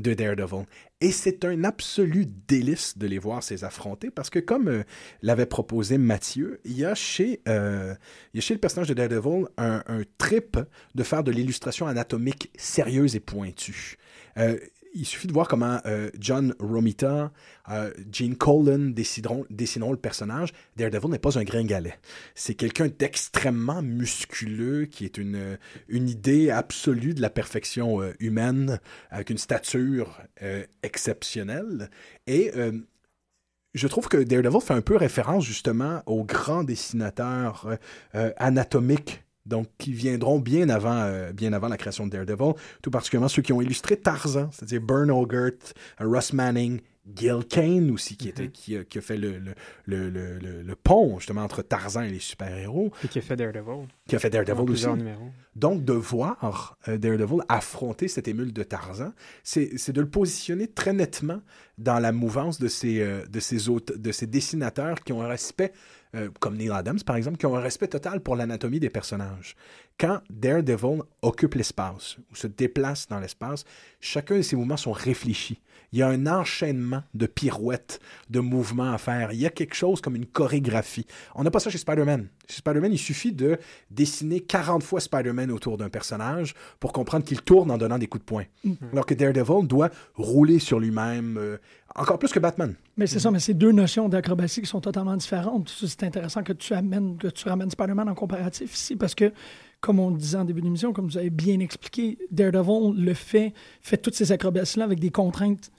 de 0.00 0.14
Daredevil. 0.14 0.66
Et 1.00 1.12
c'est 1.12 1.44
un 1.44 1.64
absolu 1.64 2.26
délice 2.26 2.98
de 2.98 3.06
les 3.06 3.18
voir 3.18 3.42
ces 3.42 3.64
affronter 3.64 4.10
parce 4.10 4.30
que, 4.30 4.38
comme 4.38 4.68
euh, 4.68 4.82
l'avait 5.22 5.46
proposé 5.46 5.98
Mathieu, 5.98 6.60
il 6.64 6.76
y, 6.78 6.84
a 6.84 6.94
chez, 6.94 7.40
euh, 7.48 7.94
il 8.34 8.38
y 8.38 8.40
a 8.40 8.42
chez 8.42 8.54
le 8.54 8.60
personnage 8.60 8.88
de 8.88 8.94
Daredevil 8.94 9.46
un, 9.56 9.82
un 9.86 10.02
trip 10.18 10.58
de 10.94 11.02
faire 11.02 11.24
de 11.24 11.30
l'illustration 11.30 11.86
anatomique 11.86 12.50
sérieuse 12.56 13.16
et 13.16 13.20
pointue. 13.20 13.96
Euh, 14.36 14.58
il 14.94 15.06
suffit 15.06 15.26
de 15.26 15.32
voir 15.32 15.48
comment 15.48 15.80
euh, 15.86 16.10
John 16.18 16.54
Romita, 16.58 17.32
euh, 17.70 17.92
Gene 18.12 18.36
Colan 18.36 18.90
décideront, 18.90 19.46
dessineront 19.50 19.92
le 19.92 19.98
personnage. 19.98 20.52
Daredevil 20.76 21.10
n'est 21.10 21.18
pas 21.18 21.38
un 21.38 21.44
gringalet. 21.44 21.98
C'est 22.34 22.54
quelqu'un 22.54 22.88
d'extrêmement 22.88 23.82
musculeux 23.82 24.86
qui 24.86 25.04
est 25.04 25.18
une, 25.18 25.58
une 25.88 26.08
idée 26.08 26.50
absolue 26.50 27.14
de 27.14 27.22
la 27.22 27.30
perfection 27.30 28.02
euh, 28.02 28.12
humaine 28.20 28.80
avec 29.10 29.30
une 29.30 29.38
stature 29.38 30.20
exceptionnelle. 30.82 31.90
Et 32.26 32.50
je 33.74 33.86
trouve 33.86 34.08
que 34.08 34.16
Daredevil 34.16 34.60
fait 34.60 34.74
un 34.74 34.80
peu 34.80 34.96
référence 34.96 35.44
justement 35.44 36.02
dessinateurs 36.64 37.66
euh, 37.66 37.76
euh, 38.14 38.32
anatomiques 38.36 39.22
donc 39.46 39.66
qui 39.78 39.92
viendront 39.92 40.38
bien 40.38 40.68
avant, 40.68 41.00
euh, 41.02 41.32
bien 41.32 41.52
avant 41.52 41.68
la 41.68 41.76
création 41.76 42.06
de 42.06 42.10
Daredevil, 42.12 42.52
tout 42.82 42.90
particulièrement 42.90 43.28
ceux 43.28 43.42
qui 43.42 43.52
ont 43.52 43.60
illustré 43.62 43.96
Tarzan, 43.96 44.50
c'est-à-dire 44.52 44.80
Bern 44.80 45.10
Ogert, 45.10 45.52
Russ 45.98 46.32
Manning, 46.32 46.80
Gil 47.16 47.44
Kane 47.48 47.90
aussi, 47.90 48.16
qui, 48.16 48.28
était, 48.28 48.48
qui, 48.50 48.76
a, 48.76 48.84
qui 48.84 48.98
a 48.98 49.00
fait 49.00 49.16
le, 49.16 49.38
le, 49.38 49.54
le, 49.86 50.10
le, 50.10 50.38
le- 50.38 50.62
le 50.62 50.76
pont 50.76 51.18
justement 51.18 51.42
entre 51.42 51.62
Tarzan 51.62 52.02
et 52.02 52.10
les 52.10 52.18
super-héros, 52.20 52.92
Et 53.02 53.08
qui 53.08 53.18
a 53.18 53.22
fait 53.22 53.34
Daredevil. 53.36 53.88
qui 54.06 54.14
a 54.14 54.18
fait 54.18 54.30
Daredevil 54.30 54.70
aussi. 54.70 54.86
numéros. 54.86 55.30
Donc, 55.56 55.84
de 55.84 55.94
voir 55.94 56.76
euh, 56.86 56.98
Daredevil 56.98 57.40
affronter 57.48 58.06
cette 58.06 58.28
émule 58.28 58.52
de 58.52 58.62
Tarzan, 58.62 59.12
c'est 59.42 59.90
de 59.90 60.00
le 60.00 60.08
positionner 60.08 60.68
très 60.68 60.92
nettement 60.92 61.40
dans 61.78 61.98
la 61.98 62.12
mouvance 62.12 62.60
de 62.60 62.68
ces, 62.68 63.00
euh, 63.00 63.24
de 63.26 63.40
ces, 63.40 63.56
de 63.96 64.12
ces 64.12 64.26
dessinateurs 64.26 65.00
qui 65.00 65.12
ont 65.12 65.22
un 65.22 65.26
respect, 65.28 65.72
euh, 66.14 66.30
comme 66.40 66.56
Neil 66.56 66.70
Adams 66.70 67.00
par 67.04 67.16
exemple, 67.16 67.36
qui 67.36 67.46
ont 67.46 67.56
un 67.56 67.60
respect 67.60 67.88
total 67.88 68.20
pour 68.20 68.36
l'anatomie 68.36 68.80
des 68.80 68.90
personnages. 68.90 69.56
Quand 70.00 70.20
Daredevil 70.30 71.02
occupe 71.20 71.56
l'espace 71.56 72.16
ou 72.32 72.34
se 72.34 72.46
déplace 72.46 73.06
dans 73.06 73.20
l'espace, 73.20 73.66
chacun 74.00 74.38
de 74.38 74.42
ses 74.42 74.56
mouvements 74.56 74.78
sont 74.78 74.92
réfléchis. 74.92 75.60
Il 75.92 75.98
y 75.98 76.02
a 76.02 76.08
un 76.08 76.26
enchaînement 76.26 77.02
de 77.12 77.26
pirouettes, 77.26 78.00
de 78.30 78.40
mouvements 78.40 78.92
à 78.92 78.96
faire. 78.96 79.32
Il 79.32 79.40
y 79.40 79.44
a 79.44 79.50
quelque 79.50 79.74
chose 79.74 80.00
comme 80.00 80.16
une 80.16 80.24
chorégraphie. 80.24 81.04
On 81.34 81.42
n'a 81.42 81.50
pas 81.50 81.60
ça 81.60 81.68
chez 81.68 81.76
Spider-Man. 81.76 82.28
Chez 82.48 82.58
Spider-Man, 82.58 82.92
il 82.92 82.98
suffit 82.98 83.32
de 83.32 83.58
dessiner 83.90 84.40
40 84.40 84.82
fois 84.82 85.00
Spider-Man 85.00 85.50
autour 85.50 85.76
d'un 85.76 85.90
personnage 85.90 86.54
pour 86.78 86.94
comprendre 86.94 87.26
qu'il 87.26 87.42
tourne 87.42 87.70
en 87.70 87.76
donnant 87.76 87.98
des 87.98 88.06
coups 88.06 88.22
de 88.22 88.26
poing. 88.26 88.44
Alors 88.92 89.04
que 89.04 89.12
Daredevil 89.12 89.66
doit 89.66 89.90
rouler 90.14 90.60
sur 90.60 90.80
lui-même, 90.80 91.36
euh, 91.36 91.58
encore 91.94 92.18
plus 92.18 92.32
que 92.32 92.38
Batman. 92.38 92.74
Mais 92.96 93.06
c'est 93.06 93.18
ça, 93.18 93.30
mais 93.30 93.40
c'est 93.40 93.54
deux 93.54 93.72
notions 93.72 94.08
d'acrobatie 94.08 94.62
qui 94.62 94.66
sont 94.66 94.80
totalement 94.80 95.16
différentes. 95.16 95.68
C'est 95.68 96.04
intéressant 96.04 96.42
que 96.42 96.52
tu 96.52 96.72
amènes, 96.72 97.18
que 97.18 97.28
tu 97.28 97.48
ramènes 97.48 97.70
Spider-Man 97.70 98.08
en 98.08 98.14
comparatif 98.14 98.74
ici, 98.74 98.96
parce 98.96 99.14
que, 99.14 99.32
comme 99.80 99.98
on 99.98 100.10
disait 100.10 100.38
en 100.38 100.44
début 100.44 100.60
d'émission, 100.60 100.92
comme 100.92 101.06
vous 101.06 101.18
avez 101.18 101.30
bien 101.30 101.60
expliqué, 101.60 102.18
Daredevil 102.30 103.02
le 103.02 103.14
fait, 103.14 103.54
fait 103.80 103.96
toutes 103.96 104.14
ces 104.14 104.32
acrobaties-là 104.32 104.84
avec 104.84 105.00
des 105.00 105.10
contraintes 105.10 105.70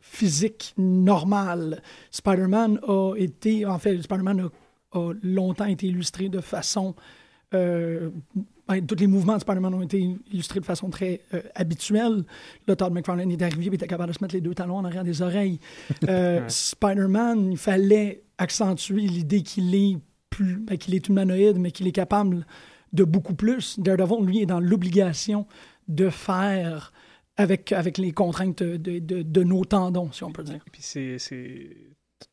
physiques 0.00 0.74
normales. 0.78 1.82
Spider-Man 2.10 2.80
a 2.86 3.14
été, 3.16 3.66
en 3.66 3.78
fait, 3.78 4.00
Spider-Man 4.00 4.48
a, 4.92 4.98
a 4.98 5.12
longtemps 5.22 5.66
été 5.66 5.86
illustré 5.86 6.28
de 6.28 6.40
façon 6.40 6.94
euh, 7.54 8.10
ben, 8.68 8.86
tous 8.86 8.94
les 8.94 9.08
mouvements 9.08 9.34
de 9.34 9.40
Spider-Man 9.40 9.74
ont 9.74 9.82
été 9.82 10.16
illustrés 10.30 10.60
de 10.60 10.64
façon 10.64 10.90
très 10.90 11.22
euh, 11.34 11.42
habituelle. 11.56 12.24
Là, 12.68 12.76
Todd 12.76 12.92
McFarlane 12.92 13.30
est 13.30 13.42
arrivé 13.42 13.66
et 13.66 13.74
était 13.74 13.88
capable 13.88 14.12
de 14.12 14.18
se 14.18 14.22
mettre 14.22 14.34
les 14.34 14.40
deux 14.40 14.54
talons 14.54 14.76
en 14.76 14.84
arrière 14.84 15.02
des 15.02 15.22
oreilles. 15.22 15.58
Euh, 16.08 16.42
Spider-Man, 16.48 17.52
il 17.52 17.58
fallait 17.58 18.22
accentuer 18.38 19.02
l'idée 19.02 19.42
qu'il 19.42 19.74
est 19.74 19.98
plus, 20.30 20.58
ben, 20.58 20.78
qu'il 20.78 20.94
est 20.94 21.08
humanoïde, 21.08 21.58
mais 21.58 21.72
qu'il 21.72 21.88
est 21.88 21.92
capable 21.92 22.46
de 22.92 23.04
beaucoup 23.04 23.34
plus. 23.34 23.78
Daredevil, 23.78 24.24
lui, 24.26 24.40
est 24.42 24.46
dans 24.46 24.60
l'obligation 24.60 25.46
de 25.88 26.08
faire 26.10 26.92
avec, 27.36 27.72
avec 27.72 27.98
les 27.98 28.12
contraintes 28.12 28.62
de, 28.62 28.98
de- 28.98 29.22
de 29.22 29.42
nos 29.42 29.64
tendons, 29.64 30.12
si 30.12 30.24
on 30.24 30.32
peut 30.32 30.42
dire. 30.44 30.64
Puis 30.72 30.82
c'est, 30.82 31.16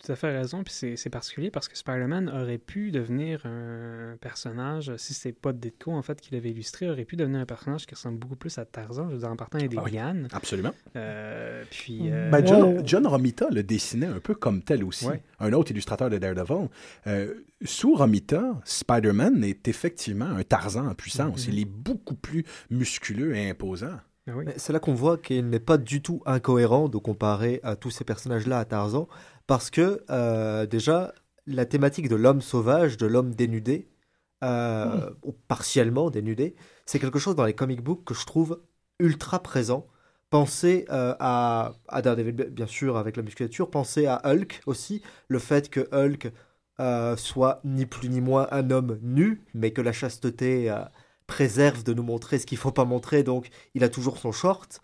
tout 0.04 0.12
à 0.12 0.16
fait 0.16 0.36
raison, 0.38 0.64
puis 0.64 0.74
c'est, 0.74 0.96
c'est 0.98 1.10
particulier 1.10 1.50
parce 1.50 1.68
que 1.68 1.78
Spider-Man 1.78 2.30
aurait 2.30 2.58
pu 2.58 2.92
devenir 2.92 3.46
un 3.46 4.18
personnage, 4.20 4.92
si 4.98 5.14
c'est 5.14 5.32
pas 5.32 5.54
Ditko 5.54 5.92
en 5.94 6.02
fait 6.02 6.20
qui 6.20 6.34
l'avait 6.34 6.50
illustré, 6.52 6.90
aurait 6.90 7.06
pu 7.06 7.16
devenir 7.16 7.40
un 7.40 7.46
personnage 7.46 7.86
qui 7.86 7.96
ressemble 7.96 8.18
beaucoup 8.20 8.36
plus 8.36 8.58
à 8.58 8.66
Tarzan, 8.66 9.08
je 9.10 9.14
veux 9.14 9.20
dire 9.20 9.30
en 9.30 9.36
partant 9.38 9.58
il 9.60 9.62
y 9.64 9.66
a 9.66 9.68
des 9.70 9.78
Ah 9.78 9.84
oui. 9.86 9.92
lianes. 9.92 10.28
Absolument. 10.34 10.74
Euh, 10.96 11.64
puis 11.72 12.12
euh, 12.12 12.30
Ben, 12.30 12.46
John, 12.86 13.08
Romita 13.08 13.48
le 13.50 13.64
dessinait 13.64 14.08
un 14.08 14.20
peu 14.20 14.36
comme 14.36 14.62
tel 14.62 14.84
aussi, 14.84 15.08
Ouais. 15.08 15.22
un 15.40 15.54
autre 15.54 15.72
illustrateur 15.72 16.10
de 16.10 16.18
Daredevil. 16.18 16.68
Euh, 17.08 17.34
sous 17.64 17.96
Romita, 17.96 18.60
Spider-Man 18.66 19.44
est 19.44 19.68
effectivement 19.68 20.26
un 20.26 20.44
Tarzan 20.44 20.88
en 20.88 20.96
puissance. 20.96 21.48
Mhm. 21.48 21.54
Il 21.54 21.60
est 21.62 21.66
beaucoup 21.66 22.16
plus 22.16 22.44
musculeux 22.70 23.36
et 23.36 23.50
imposant. 23.50 23.98
ah 24.28 24.32
oui. 24.36 24.46
C'est 24.58 24.74
là 24.74 24.80
qu'on 24.80 24.94
voit 24.94 25.18
qu'il 25.18 25.48
n'est 25.50 25.60
pas 25.62 25.78
du 25.78 26.02
tout 26.02 26.22
incohérent 26.26 26.90
de 26.90 26.98
comparer 26.98 27.60
à 27.64 27.76
tous 27.78 27.90
ces 27.90 28.04
personnages-là 28.04 28.60
à 28.60 28.66
Tarzan, 28.66 29.08
parce 29.48 29.70
que 29.70 30.04
euh, 30.10 30.66
déjà, 30.66 31.14
la 31.46 31.66
thématique 31.66 32.10
de 32.10 32.16
l'homme 32.16 32.42
sauvage, 32.42 32.98
de 32.98 33.08
l'homme 33.08 33.34
dénudé, 33.34 33.90
euh, 34.44 35.10
ou 35.24 35.32
partiellement 35.32 36.10
dénudé, 36.12 36.56
c'est 36.86 37.00
quelque 37.00 37.20
chose 37.20 37.36
dans 37.36 37.46
les 37.46 37.56
comic 37.56 37.82
books 37.82 38.04
que 38.06 38.14
je 38.14 38.26
trouve 38.26 38.62
ultra 39.00 39.42
présent. 39.42 39.88
Pensez 40.30 40.86
euh, 40.90 41.16
à, 41.20 41.74
à 41.88 42.02
Daredevil, 42.02 42.34
bien 42.52 42.68
sûr, 42.68 42.98
avec 42.98 43.16
la 43.18 43.24
musculature, 43.24 43.70
pensez 43.72 44.08
à 44.08 44.22
Hulk 44.26 44.62
aussi, 44.66 45.02
le 45.30 45.40
fait 45.40 45.70
que 45.70 45.88
Hulk 45.94 46.32
euh, 46.80 47.16
soit 47.16 47.62
ni 47.64 47.86
plus 47.86 48.10
ni 48.10 48.22
moins 48.22 48.48
un 48.52 48.70
homme 48.72 49.00
nu, 49.02 49.44
mais 49.54 49.72
que 49.72 49.82
la 49.82 49.94
chasteté 49.94 50.70
euh, 50.70 50.84
préserve 51.28 51.84
de 51.84 51.94
nous 51.94 52.04
montrer 52.04 52.40
ce 52.40 52.46
qu'il 52.46 52.58
faut 52.58 52.72
pas 52.72 52.86
montrer, 52.86 53.24
donc 53.24 53.50
il 53.74 53.84
a 53.84 53.90
toujours 53.90 54.18
son 54.18 54.32
short. 54.32 54.82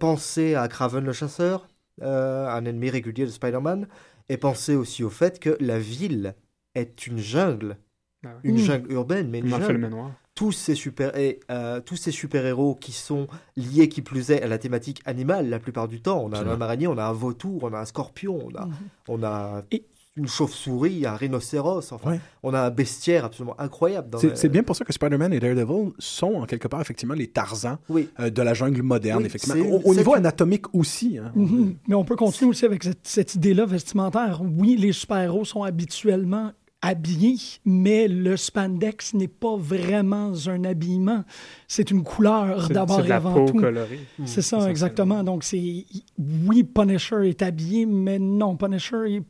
Pensez 0.00 0.54
à 0.54 0.68
Craven 0.68 1.04
le 1.04 1.12
chasseur, 1.12 1.68
euh, 2.02 2.48
un 2.48 2.64
ennemi 2.64 2.90
régulier 2.90 3.24
de 3.24 3.30
Spider-Man, 3.30 3.86
et 4.28 4.36
pensez 4.36 4.74
aussi 4.76 5.02
au 5.04 5.10
fait 5.10 5.38
que 5.40 5.56
la 5.60 5.78
ville 5.78 6.34
est 6.74 7.06
une 7.06 7.18
jungle, 7.18 7.76
Ah 8.24 8.30
une 8.42 8.56
Mm. 8.56 8.58
jungle 8.58 8.92
urbaine, 8.92 9.28
mais 9.30 9.38
une 9.38 9.44
Comment 9.44 9.56
fait 9.58 9.72
le 9.72 9.78
jungle. 9.80 9.80
manoir 9.94 10.10
Tous 10.34 10.52
ces 10.52 10.74
super 10.76 11.16
et 11.16 11.40
euh, 11.50 11.80
tous 11.80 11.96
ces 11.96 12.10
super 12.12 12.44
héros 12.46 12.74
qui 12.76 12.92
sont 12.92 13.26
liés 13.56 13.88
qui 13.88 14.02
plus 14.02 14.30
est 14.30 14.40
à 14.42 14.46
la 14.46 14.58
thématique 14.58 15.00
animale 15.04 15.48
la 15.48 15.58
plupart 15.58 15.88
du 15.88 16.00
temps. 16.00 16.22
On 16.24 16.32
a 16.32 16.38
un 16.40 16.60
araignée, 16.60 16.86
on 16.86 16.96
a 16.98 17.04
un 17.04 17.12
vautour, 17.12 17.64
on 17.64 17.72
a 17.72 17.78
un 17.80 17.84
scorpion, 17.84 18.38
on 18.46 18.54
a, 18.54 18.68
on 19.08 19.22
a 19.24 19.62
Et- 19.72 19.84
une 20.18 20.26
chauve-souris, 20.28 21.06
un 21.06 21.14
rhinocéros. 21.14 21.92
Enfin, 21.92 22.10
Ouais. 22.10 22.20
on 22.42 22.52
a 22.52 22.60
un 22.60 22.70
bestiaire 22.70 23.24
absolument 23.24 23.58
incroyable. 23.58 24.10
dans 24.10 24.18
C'est 24.18 24.28
le- 24.30 24.36
c'est 24.36 24.48
bien 24.48 24.62
pour 24.62 24.76
ça 24.76 24.84
que 24.84 24.92
Spider-Man 24.92 25.32
et 25.32 25.40
Daredevil 25.40 25.92
sont 25.98 26.34
en 26.34 26.44
quelque 26.44 26.68
part 26.68 26.80
effectivement 26.80 27.14
les 27.14 27.28
Tarzans 27.28 27.78
Oui. 27.88 28.08
euh, 28.20 28.28
de 28.30 28.42
la 28.42 28.52
jungle 28.54 28.82
moderne, 28.82 29.20
Oui, 29.20 29.26
effectivement. 29.26 29.54
Au, 29.84 29.94
niveau 29.94 30.12
une- 30.12 30.18
anatomique 30.18 30.74
aussi. 30.74 31.18
hein. 31.18 31.32
Mhm. 31.34 31.76
Mais 31.88 31.94
on 31.94 32.04
peut 32.04 32.16
continuer 32.16 32.50
aussi 32.50 32.64
avec 32.66 32.84
cette, 32.84 33.06
cette 33.06 33.34
idée-là 33.36 33.64
vestimentaire. 33.64 34.42
Oui, 34.42 34.76
les 34.76 34.92
super-héros 34.92 35.44
sont 35.44 35.62
habituellement 35.62 36.52
habillés, 36.80 37.36
mais 37.64 38.06
le 38.06 38.36
spandex 38.36 39.12
n'est 39.14 39.26
pas 39.26 39.56
vraiment 39.56 40.32
un 40.46 40.64
habillement. 40.64 41.24
C'est 41.66 41.90
une 41.90 42.04
couleur 42.04 42.66
C'est 42.68 42.72
d'abord 42.72 42.96
c'est 42.96 43.02
de 43.02 43.06
et 43.06 43.10
la 43.10 43.16
avant 43.16 43.34
peau 43.34 43.46
tout. 43.50 43.58
colorée. 43.58 43.98
C'est 44.26 44.42
ça, 44.42 44.70
exactement. 44.70 45.24
Donc, 45.24 45.42
c'est. 45.42 45.84
Oui, 46.46 46.62
Punisher 46.62 47.28
est 47.28 47.42
habillé, 47.42 47.84
mais 47.84 48.20
non, 48.20 48.56
Punisher 48.56 49.16
est 49.16 49.22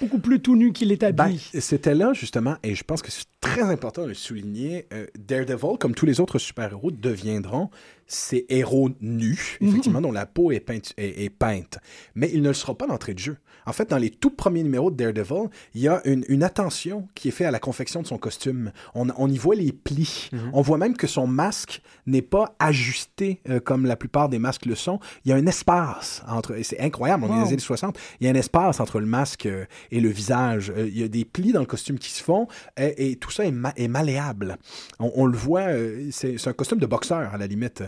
beaucoup 0.00 0.18
plus 0.18 0.40
tout 0.40 0.56
nu 0.56 0.72
qu'il 0.72 0.92
est 0.92 1.00
Ben, 1.00 1.08
habillé. 1.24 1.40
C'était 1.60 1.94
là, 1.94 2.12
justement, 2.12 2.56
et 2.62 2.74
je 2.74 2.84
pense 2.84 3.02
que 3.02 3.10
c'est 3.10 3.26
très 3.40 3.62
important 3.62 4.02
de 4.02 4.08
le 4.08 4.14
souligner, 4.14 4.86
euh, 4.92 5.06
Daredevil, 5.18 5.78
comme 5.78 5.94
tous 5.94 6.06
les 6.06 6.20
autres 6.20 6.38
super-héros, 6.38 6.90
deviendront 6.90 7.70
ces 8.06 8.46
héros 8.48 8.90
nus, 9.00 9.58
effectivement, 9.60 10.00
dont 10.00 10.12
la 10.12 10.26
peau 10.26 10.52
est 10.52 10.60
peinte, 10.60 10.92
est, 10.96 11.24
est 11.24 11.30
peinte. 11.30 11.78
Mais 12.14 12.30
il 12.32 12.42
ne 12.42 12.48
le 12.48 12.54
sera 12.54 12.76
pas 12.76 12.86
d'entrée 12.86 13.14
de 13.14 13.18
jeu. 13.18 13.36
En 13.66 13.72
fait, 13.72 13.90
dans 13.90 13.98
les 13.98 14.10
tout 14.10 14.30
premiers 14.30 14.62
numéros 14.62 14.90
de 14.90 14.96
Daredevil, 14.96 15.48
il 15.74 15.80
y 15.82 15.88
a 15.88 16.00
une, 16.06 16.24
une 16.28 16.42
attention 16.42 17.08
qui 17.14 17.28
est 17.28 17.30
faite 17.32 17.46
à 17.46 17.50
la 17.50 17.58
confection 17.58 18.02
de 18.02 18.06
son 18.06 18.18
costume. 18.18 18.72
On, 18.94 19.08
on 19.16 19.28
y 19.30 19.38
voit 19.38 19.54
les 19.54 19.72
plis. 19.72 20.30
On 20.52 20.60
voit 20.62 20.78
même 20.78 20.96
que 20.96 21.06
son 21.06 21.26
masque 21.26 21.80
n'est 22.06 22.22
pas 22.22 22.54
ajusté 22.58 23.40
euh, 23.48 23.60
comme 23.60 23.86
la 23.86 23.96
plupart 23.96 24.28
des 24.28 24.38
masques 24.38 24.66
le 24.66 24.74
sont. 24.74 25.00
Il 25.24 25.30
y 25.30 25.32
a 25.32 25.36
un 25.36 25.46
espace 25.46 26.22
entre... 26.28 26.56
et 26.56 26.62
C'est 26.62 26.80
incroyable, 26.80 27.24
on 27.24 27.26
est 27.26 27.30
dans 27.30 27.44
les 27.44 27.52
années 27.52 27.58
60. 27.58 27.98
Il 28.20 28.26
y 28.26 28.28
a 28.28 28.32
un 28.32 28.36
espace 28.36 28.80
entre 28.80 29.00
le 29.00 29.06
masque 29.06 29.46
euh, 29.46 29.64
et 29.90 30.00
le 30.00 30.08
visage. 30.10 30.70
Euh, 30.76 30.86
Il 30.88 30.98
y 30.98 31.02
a 31.02 31.08
des 31.08 31.24
plis 31.24 31.52
dans 31.52 31.60
le 31.60 31.66
costume 31.66 31.98
qui 31.98 32.10
se 32.10 32.22
font 32.22 32.46
et, 32.76 33.10
et 33.12 33.16
tout 33.16 33.30
ça 33.30 33.44
est, 33.46 33.50
ma- 33.50 33.72
est 33.76 33.88
malléable. 33.88 34.56
On, 34.98 35.10
on 35.14 35.26
le 35.26 35.36
voit, 35.36 35.68
c'est 36.10 36.36
un 36.46 36.52
costume 36.52 36.78
de 36.78 36.86
boxeur 36.86 37.32
à 37.32 37.38
la 37.38 37.46
limite. 37.46 37.82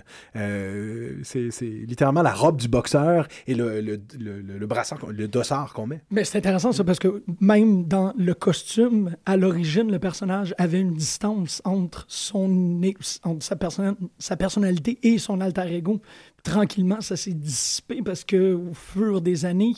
C'est 1.22 1.50
littéralement 1.62 2.22
la 2.22 2.32
robe 2.32 2.56
du 2.58 2.68
boxeur 2.68 3.28
et 3.46 3.54
le, 3.54 3.80
le, 3.80 4.00
le, 4.18 4.40
le- 4.40 4.58
le 4.58 4.66
brassard, 4.66 4.98
le 5.08 5.28
dossard 5.28 5.65
qu'on 5.72 5.86
met. 5.86 6.02
Mais 6.10 6.24
c'est 6.24 6.38
intéressant 6.38 6.72
ça 6.72 6.84
parce 6.84 6.98
que 6.98 7.22
même 7.40 7.86
dans 7.86 8.12
le 8.16 8.34
costume, 8.34 9.16
à 9.24 9.36
l'origine, 9.36 9.90
le 9.90 9.98
personnage 9.98 10.54
avait 10.58 10.80
une 10.80 10.94
distance 10.94 11.62
entre 11.64 12.04
son 12.08 12.80
entre 13.24 13.44
sa, 14.18 14.36
personnalité 14.36 14.98
et 15.02 15.18
son 15.18 15.40
alter 15.40 15.74
ego. 15.74 16.00
Tranquillement, 16.42 17.00
ça 17.00 17.16
s'est 17.16 17.34
dissipé 17.34 18.02
parce 18.02 18.24
que 18.24 18.54
au 18.54 18.74
fur 18.74 19.20
des 19.20 19.44
années, 19.44 19.74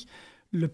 le 0.53 0.71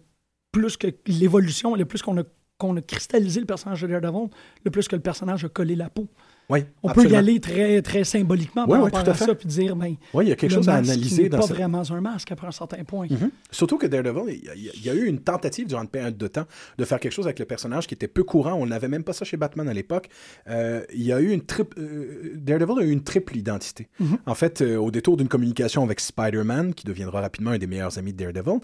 plus 0.52 0.76
que 0.76 0.88
l'évolution, 1.06 1.74
le 1.74 1.84
plus 1.84 2.02
qu'on 2.02 2.18
a 2.18 2.24
qu'on 2.58 2.76
a 2.76 2.82
cristallisé 2.82 3.40
le 3.40 3.46
personnage 3.46 3.82
de 3.82 3.88
Daredevil, 3.88 4.30
le 4.64 4.70
plus 4.70 4.86
que 4.86 4.94
le 4.94 5.02
personnage 5.02 5.44
a 5.44 5.48
collé 5.48 5.74
la 5.74 5.90
peau. 5.90 6.08
Oui, 6.50 6.64
On 6.82 6.90
peut 6.92 7.08
y 7.08 7.16
aller 7.16 7.40
très, 7.40 7.80
très 7.80 8.04
symboliquement 8.04 8.64
Ouais, 8.66 8.78
par 8.78 8.84
rapport 8.84 9.02
tout 9.04 9.10
à 9.10 9.14
ça 9.14 9.34
puis 9.34 9.48
dire, 9.48 9.74
ben, 9.76 9.94
Oui, 10.12 10.26
il 10.26 10.28
y 10.28 10.32
a 10.32 10.36
quelque 10.36 10.52
chose 10.52 10.68
à 10.68 10.74
analyser 10.74 11.28
dans 11.28 11.38
pas 11.38 11.46
vraiment 11.46 11.82
un 11.90 12.00
masque 12.00 12.30
après 12.32 12.46
un 12.46 12.52
certain 12.52 12.84
point. 12.84 13.06
Mhm. 13.08 13.30
Surtout 13.50 13.78
que 13.78 13.86
Daredevil, 13.86 14.34
il 14.34 14.44
y, 14.44 14.48
a, 14.50 14.54
il 14.54 14.84
y 14.84 14.90
a 14.90 14.94
eu 14.94 15.06
une 15.06 15.20
tentative 15.20 15.66
durant 15.66 15.82
une 15.82 15.88
période 15.88 16.16
de 16.18 16.26
temps 16.26 16.44
de 16.76 16.84
faire 16.84 17.00
quelque 17.00 17.12
chose 17.12 17.26
avec 17.26 17.38
le 17.38 17.46
personnage 17.46 17.86
qui 17.86 17.94
était 17.94 18.08
peu 18.08 18.24
courant. 18.24 18.52
On 18.54 18.66
n'avait 18.66 18.88
même 18.88 19.04
pas 19.04 19.12
ça 19.14 19.24
chez 19.24 19.36
Batman 19.38 19.68
à 19.68 19.72
l'époque. 19.72 20.08
Euh, 20.48 20.84
il 20.94 21.02
y 21.02 21.12
a 21.12 21.20
eu 21.20 21.30
une 21.30 21.42
triple. 21.42 21.78
euh, 21.80 22.32
Daredevil 22.36 22.78
a 22.78 22.84
eu 22.84 22.90
une 22.90 23.02
triple 23.04 23.36
identité. 23.36 23.88
En 24.26 24.34
fait, 24.34 24.60
euh, 24.60 24.76
au 24.76 24.90
détour 24.90 25.16
d'une 25.16 25.28
communication 25.28 25.82
avec 25.82 25.98
Spider-Man, 26.00 26.74
qui 26.74 26.84
deviendra 26.84 27.22
rapidement 27.22 27.52
un 27.52 27.58
des 27.58 27.66
meilleurs 27.66 27.98
amis 27.98 28.12
de 28.12 28.22
Daredevil, 28.30 28.60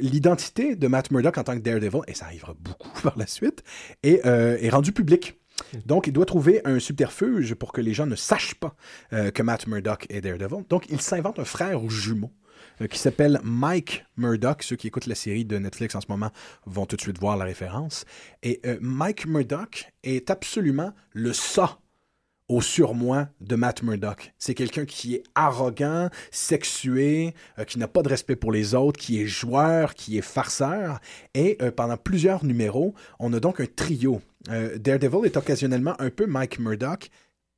l'identité 0.00 0.76
de 0.76 0.86
Matt 0.86 1.10
Murdock 1.10 1.38
en 1.38 1.44
tant 1.44 1.54
que 1.54 1.62
Daredevil, 1.62 2.00
et 2.08 2.14
ça 2.14 2.26
arrivera 2.26 2.54
beaucoup 2.60 2.90
par 3.02 3.16
la 3.16 3.26
suite, 3.26 3.62
est, 4.02 4.24
est 4.24 4.70
rendue 4.70 4.92
publique. 4.92 5.39
Donc, 5.86 6.06
il 6.06 6.12
doit 6.12 6.26
trouver 6.26 6.60
un 6.64 6.78
subterfuge 6.78 7.54
pour 7.54 7.72
que 7.72 7.80
les 7.80 7.94
gens 7.94 8.06
ne 8.06 8.16
sachent 8.16 8.54
pas 8.54 8.74
euh, 9.12 9.30
que 9.30 9.42
Matt 9.42 9.66
Murdock 9.66 10.06
est 10.08 10.20
Daredevil. 10.20 10.64
Donc, 10.68 10.86
il 10.90 11.00
s'invente 11.00 11.38
un 11.38 11.44
frère 11.44 11.88
jumeau 11.88 12.30
euh, 12.80 12.86
qui 12.86 12.98
s'appelle 12.98 13.40
Mike 13.42 14.04
Murdock. 14.16 14.62
Ceux 14.62 14.76
qui 14.76 14.86
écoutent 14.86 15.06
la 15.06 15.14
série 15.14 15.44
de 15.44 15.58
Netflix 15.58 15.94
en 15.94 16.00
ce 16.00 16.06
moment 16.08 16.30
vont 16.66 16.86
tout 16.86 16.96
de 16.96 17.00
suite 17.00 17.18
voir 17.18 17.36
la 17.36 17.44
référence. 17.44 18.04
Et 18.42 18.60
euh, 18.66 18.78
Mike 18.80 19.26
Murdock 19.26 19.86
est 20.02 20.30
absolument 20.30 20.92
le 21.12 21.32
ça 21.32 21.78
au 22.50 22.60
surmoi 22.60 23.28
de 23.40 23.54
Matt 23.54 23.84
Murdock. 23.84 24.34
C'est 24.38 24.54
quelqu'un 24.54 24.84
qui 24.84 25.14
est 25.14 25.22
arrogant, 25.36 26.10
sexué, 26.32 27.32
euh, 27.58 27.64
qui 27.64 27.78
n'a 27.78 27.86
pas 27.86 28.02
de 28.02 28.08
respect 28.08 28.34
pour 28.34 28.50
les 28.50 28.74
autres, 28.74 28.98
qui 28.98 29.22
est 29.22 29.26
joueur, 29.26 29.94
qui 29.94 30.18
est 30.18 30.22
farceur. 30.22 31.00
Et 31.34 31.56
euh, 31.62 31.70
pendant 31.70 31.96
plusieurs 31.96 32.44
numéros, 32.44 32.92
on 33.20 33.32
a 33.32 33.38
donc 33.38 33.60
un 33.60 33.66
trio. 33.66 34.20
Euh, 34.50 34.78
Daredevil 34.78 35.26
est 35.26 35.36
occasionnellement 35.36 35.94
un 36.00 36.10
peu 36.10 36.26
Mike 36.26 36.58
Murdock, 36.58 37.10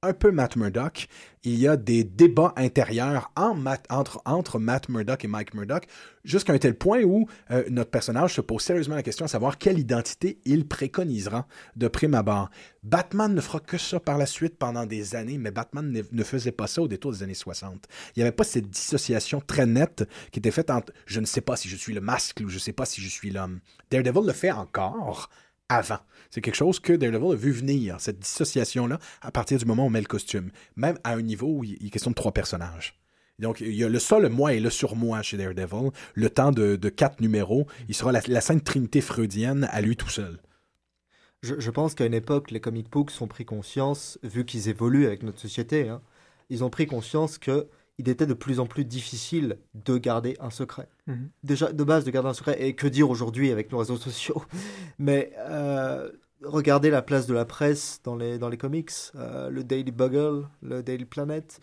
un 0.03 0.13
peu 0.13 0.33
Matt 0.33 0.57
Murdock. 0.57 1.07
Il 1.45 1.59
y 1.59 1.67
a 1.67 1.77
des 1.77 2.05
débats 2.05 2.53
intérieurs 2.57 3.33
entre 3.37 4.59
Matt 4.59 4.89
Murdock 4.89 5.25
et 5.25 5.29
Mike 5.29 5.55
Murdock, 5.55 5.87
jusqu'à 6.25 6.53
un 6.53 6.59
tel 6.59 6.77
point 6.77 7.03
où 7.03 7.29
euh, 7.51 7.65
notre 7.71 7.91
personnage 7.91 8.35
se 8.35 8.41
pose 8.41 8.63
sérieusement 8.63 8.95
la 8.97 9.03
question 9.03 9.25
à 9.25 9.29
savoir 9.29 9.59
quelle 9.59 9.79
identité 9.79 10.39
il 10.45 10.67
préconisera 10.67 11.47
de 11.77 11.89
prime 11.89 12.15
abord. 12.15 12.51
Batman 12.83 13.35
ne 13.35 13.41
fera 13.41 13.61
que 13.61 13.79
ça 13.79 13.99
par 14.01 14.19
la 14.19 14.27
suite 14.27 14.57
pendant 14.57 14.87
des 14.87 15.15
années, 15.15 15.39
mais 15.39 15.51
Batman 15.51 15.91
ne, 15.91 16.03
ne 16.11 16.25
faisait 16.25 16.53
pas 16.53 16.67
ça 16.67 16.83
au 16.83 16.89
détour 16.89 17.13
des 17.13 17.23
années 17.23 17.35
60. 17.35 17.87
Il 18.15 18.21
n'y 18.21 18.23
avait 18.23 18.33
pas 18.33 18.45
cette 18.45 18.69
dissociation 18.69 19.41
très 19.41 19.67
nette 19.67 20.09
qui 20.31 20.39
était 20.39 20.51
faite 20.51 20.71
entre 20.71 20.93
je 21.07 21.21
ne 21.21 21.27
sais 21.27 21.41
pas 21.41 21.57
si 21.57 21.69
je 21.69 21.77
suis 21.77 21.95
le 21.95 22.01
masque 22.01 22.41
ou 22.45 22.49
je 22.49 22.55
ne 22.55 22.61
sais 22.61 22.73
pas 22.73 22.87
si 22.87 23.01
je 23.01 23.09
suis 23.09 23.31
l'homme. 23.31 23.61
Daredevil 23.91 24.27
le 24.27 24.33
fait 24.33 24.53
encore 24.53 25.29
avant. 25.69 25.99
C'est 26.31 26.41
quelque 26.41 26.55
chose 26.57 26.81
que 26.81 26.93
Daredevil 26.93 27.33
a 27.33 27.37
vu 27.37 27.51
venir, 27.51 28.01
cette 28.01 28.19
dissociation-là, 28.19 28.99
à 29.21 29.31
partir 29.31 29.59
du 29.59 29.65
moment 29.65 29.85
où 29.85 29.87
on 29.87 29.91
met 29.91 30.01
le 30.01 30.07
costume. 30.07 30.51
Même 30.77 30.99
à 31.05 31.13
un 31.15 31.23
niveau 31.23 31.49
où 31.49 31.65
il 31.65 31.87
est 31.87 31.91
question 31.91 32.11
de 32.11 32.17
trois 32.17 32.33
personnages. 32.33 32.99
Donc, 33.39 33.61
il 33.61 33.75
y 33.75 33.85
a 33.85 33.89
le 33.89 33.99
le 34.21 34.29
moi 34.29 34.53
et 34.55 34.61
le 34.61 34.71
surmoi 34.71 35.23
chez 35.23 35.37
Daredevil. 35.37 35.91
Le 36.15 36.31
temps 36.31 36.53
de, 36.53 36.77
quatre 36.89 37.21
numéros, 37.21 37.67
il 37.89 37.95
sera 37.95 38.13
la, 38.13 38.21
la 38.29 38.41
sainte 38.41 38.65
trinité 38.65 39.01
freudienne 39.01 39.69
à 39.71 39.81
lui 39.81 39.97
tout 39.97 40.09
seul. 40.09 40.41
Je, 41.43 41.59
je 41.59 41.71
pense 41.71 41.95
qu'à 41.95 42.07
une 42.07 42.15
époque, 42.15 42.51
les 42.51 42.61
comic 42.61 42.89
books 42.89 43.13
ont 43.21 43.27
pris 43.27 43.45
conscience, 43.45 44.19
vu 44.23 44.45
qu'ils 44.45 44.69
évoluent 44.69 45.07
avec 45.07 45.25
notre 45.25 45.41
société, 45.41 45.89
hein, 45.89 46.01
ils 46.51 46.63
ont 46.63 46.71
pris 46.71 46.87
conscience 46.87 47.39
que 47.39 47.67
il 48.05 48.09
était 48.11 48.27
de 48.27 48.35
plus 48.35 48.59
en 48.61 48.67
plus 48.67 48.85
difficile 48.85 49.59
de 49.75 49.97
garder 49.97 50.37
un 50.41 50.51
secret. 50.51 50.89
Mhm. 51.07 51.31
Déjà, 51.45 51.73
de 51.73 51.85
base, 51.85 52.05
de 52.05 52.11
garder 52.11 52.29
un 52.31 52.35
secret, 52.35 52.61
et 52.61 52.75
que 52.75 52.87
dire 52.87 53.09
aujourd'hui 53.11 53.51
avec 53.51 53.71
nos 53.73 53.79
réseaux 53.79 53.97
sociaux 53.97 54.43
Mais 54.99 55.33
euh, 55.39 56.11
regardez 56.45 56.91
la 56.91 57.03
place 57.03 57.27
de 57.27 57.35
la 57.35 57.45
presse 57.45 58.01
dans 58.05 58.17
les, 58.17 58.39
dans 58.39 58.49
les 58.49 58.57
comics, 58.59 58.91
euh, 59.17 59.49
le 59.51 59.63
Daily 59.65 59.93
Bugle, 59.93 60.49
le 60.63 60.83
Daily 60.83 61.05
Planet, 61.05 61.61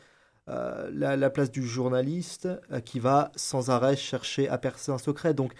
euh, 0.49 0.89
la, 0.93 1.15
la 1.15 1.29
place 1.29 1.51
du 1.51 1.61
journaliste 1.67 2.47
euh, 2.71 2.79
qui 2.79 2.99
va 2.99 3.31
sans 3.35 3.69
arrêt 3.69 3.95
chercher 3.95 4.47
à 4.49 4.57
percer 4.57 4.91
un 4.91 4.97
secret. 4.97 5.33
Donc, 5.33 5.53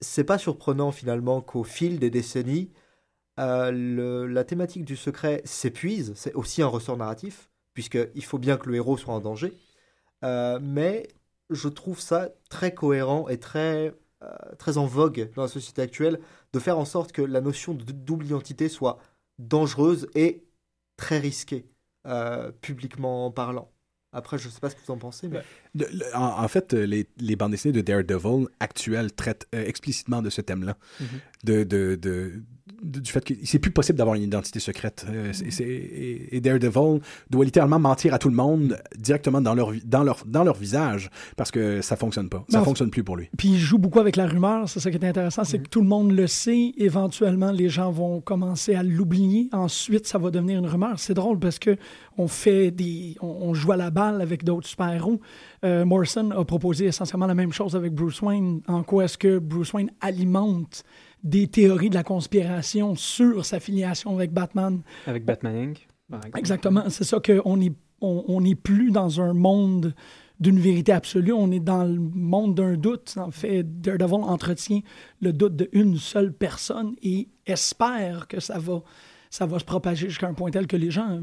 c'est 0.00 0.24
pas 0.24 0.38
surprenant 0.38 0.90
finalement 0.90 1.40
qu'au 1.42 1.62
fil 1.62 1.98
des 2.00 2.10
décennies, 2.10 2.70
le- 3.38 4.26
la 4.26 4.44
thématique 4.44 4.84
du 4.84 4.96
secret 4.96 5.42
s'épuise. 5.44 6.12
C'est 6.16 6.34
aussi 6.34 6.62
un 6.62 6.66
ressort 6.66 6.96
narratif, 6.96 7.50
puisqu'il 7.74 8.24
faut 8.24 8.38
bien 8.38 8.56
que 8.56 8.68
le 8.68 8.76
héros 8.76 8.96
soit 8.96 9.14
en 9.14 9.20
danger. 9.20 9.52
Euh, 10.24 10.58
mais 10.62 11.08
je 11.50 11.68
trouve 11.68 12.00
ça 12.00 12.30
très 12.48 12.74
cohérent 12.74 13.28
et 13.28 13.38
très, 13.38 13.94
euh, 14.22 14.54
très 14.58 14.78
en 14.78 14.86
vogue 14.86 15.30
dans 15.34 15.42
la 15.42 15.48
société 15.48 15.82
actuelle 15.82 16.20
de 16.52 16.58
faire 16.58 16.78
en 16.78 16.84
sorte 16.84 17.12
que 17.12 17.22
la 17.22 17.40
notion 17.40 17.74
de 17.74 17.84
double 17.92 18.26
identité 18.26 18.68
soit 18.68 18.98
dangereuse 19.38 20.08
et 20.14 20.44
très 20.96 21.18
risquée, 21.18 21.66
euh, 22.06 22.52
publiquement 22.52 23.30
parlant. 23.30 23.72
Après, 24.12 24.38
je 24.38 24.48
sais 24.48 24.60
pas 24.60 24.70
ce 24.70 24.76
que 24.76 24.80
vous 24.82 24.92
en 24.92 24.98
pensez, 24.98 25.28
mais... 25.28 25.42
Le- 25.74 25.86
en, 26.14 26.42
en 26.44 26.48
fait, 26.48 26.74
euh, 26.74 26.84
les, 26.86 27.06
les 27.18 27.36
bandes 27.36 27.52
dessinées 27.52 27.72
de 27.72 27.80
Daredevil 27.80 28.46
actuelles 28.60 29.12
traitent 29.12 29.46
euh, 29.54 29.64
explicitement 29.66 30.20
de 30.22 30.28
ce 30.30 30.40
thème-là. 30.42 30.76
Mhm. 31.00 31.06
de, 31.44 31.64
de, 31.64 31.98
de- 32.00 32.32
de- 32.82 33.00
du 33.00 33.10
fait 33.12 33.24
que 33.24 33.32
c'est 33.44 33.58
plus 33.60 33.70
possible 33.70 33.96
d'avoir 33.96 34.16
une 34.16 34.22
identité 34.24 34.58
secrète. 34.60 35.06
Euh, 35.08 35.32
c'est- 35.32 35.62
et, 35.62 36.36
et 36.36 36.40
Daredevil 36.40 37.00
doit 37.30 37.44
littéralement 37.44 37.78
mentir 37.78 38.12
à 38.12 38.18
tout 38.18 38.28
le 38.28 38.34
monde 38.34 38.76
directement 38.98 39.40
dans 39.40 39.54
leur, 39.54 39.72
vi- 39.72 39.82
dans 39.84 40.02
leur, 40.02 40.24
dans 40.26 40.42
leur 40.44 40.56
visage 40.56 41.08
parce 41.36 41.50
que 41.52 41.80
ça 41.80 41.96
fonctionne 41.96 42.28
pas. 42.28 42.44
Ça 42.48 42.58
Non. 42.58 42.64
fonctionne 42.64 42.90
plus 42.90 43.04
pour 43.04 43.16
lui. 43.16 43.28
Puis 43.38 43.48
il 43.50 43.58
joue 43.58 43.78
beaucoup 43.78 44.00
avec 44.00 44.16
la 44.16 44.26
rumeur, 44.26 44.68
c'est 44.68 44.80
ça 44.80 44.90
qui 44.90 44.96
est 44.96 45.04
intéressant, 45.04 45.44
c'est 45.44 45.60
que 45.60 45.68
tout 45.68 45.80
le 45.80 45.86
monde 45.88 46.10
le 46.12 46.26
sait, 46.26 46.72
éventuellement 46.76 47.50
les 47.52 47.68
gens 47.68 47.90
vont 47.92 48.20
commencer 48.20 48.74
à 48.74 48.82
l'oublier, 48.82 49.48
ensuite 49.52 50.06
ça 50.06 50.18
va 50.18 50.30
devenir 50.30 50.58
une 50.58 50.66
rumeur. 50.66 50.98
C'est 50.98 51.14
drôle 51.14 51.38
parce 51.38 51.58
que 51.60 51.76
on 52.18 52.26
fait 52.28 52.70
des 52.72 53.16
on, 53.20 53.26
on 53.28 53.54
joue 53.54 53.72
à 53.72 53.76
la 53.76 53.90
balle 53.90 54.20
avec 54.20 54.44
d'autres 54.44 54.66
super-héros. 54.68 55.20
Euh, 55.64 55.84
Morrison 55.84 56.30
a 56.32 56.44
proposé 56.44 56.86
essentiellement 56.86 57.26
la 57.26 57.34
même 57.34 57.52
chose 57.52 57.76
avec 57.76 57.94
Bruce 57.94 58.20
Wayne, 58.20 58.62
en 58.66 58.82
quoi 58.82 59.04
est-ce 59.04 59.16
que 59.16 59.38
Bruce 59.38 59.72
Wayne 59.72 59.90
alimente 60.00 60.82
des 61.22 61.46
théories 61.46 61.90
de 61.90 61.94
la 61.94 62.02
conspiration 62.02 62.96
sur 62.96 63.44
sa 63.44 63.60
filiation 63.60 64.14
avec 64.16 64.32
Batman. 64.32 64.82
Avec 65.06 65.24
Batman 65.24 65.54
Inc. 65.54 65.88
Exactement, 66.36 66.84
c'est 66.88 67.04
ça 67.04 67.20
qu'on 67.20 67.60
est 67.60 67.72
on 68.00 68.24
on 68.26 68.40
n'est 68.40 68.56
plus 68.56 68.90
dans 68.90 69.20
un 69.20 69.32
monde 69.32 69.94
d'une 70.40 70.58
vérité 70.58 70.92
absolue. 70.92 71.32
On 71.32 71.52
est 71.52 71.60
dans 71.60 71.84
le 71.84 71.98
monde 71.98 72.56
d'un 72.56 72.76
doute. 72.76 73.14
En 73.16 73.30
fait, 73.30 73.62
Daredevil 73.80 74.24
entretient 74.24 74.80
le 75.20 75.32
doute 75.32 75.56
d'une 75.56 75.96
seule 75.96 76.32
personne 76.32 76.96
et 77.00 77.28
espère 77.46 78.26
que 78.26 78.40
ça 78.40 78.58
va, 78.58 78.82
ça 79.30 79.46
va 79.46 79.60
se 79.60 79.64
propager 79.64 80.08
jusqu'à 80.08 80.26
un 80.26 80.34
point 80.34 80.50
tel 80.50 80.66
que 80.66 80.76
les 80.76 80.90
gens 80.90 81.20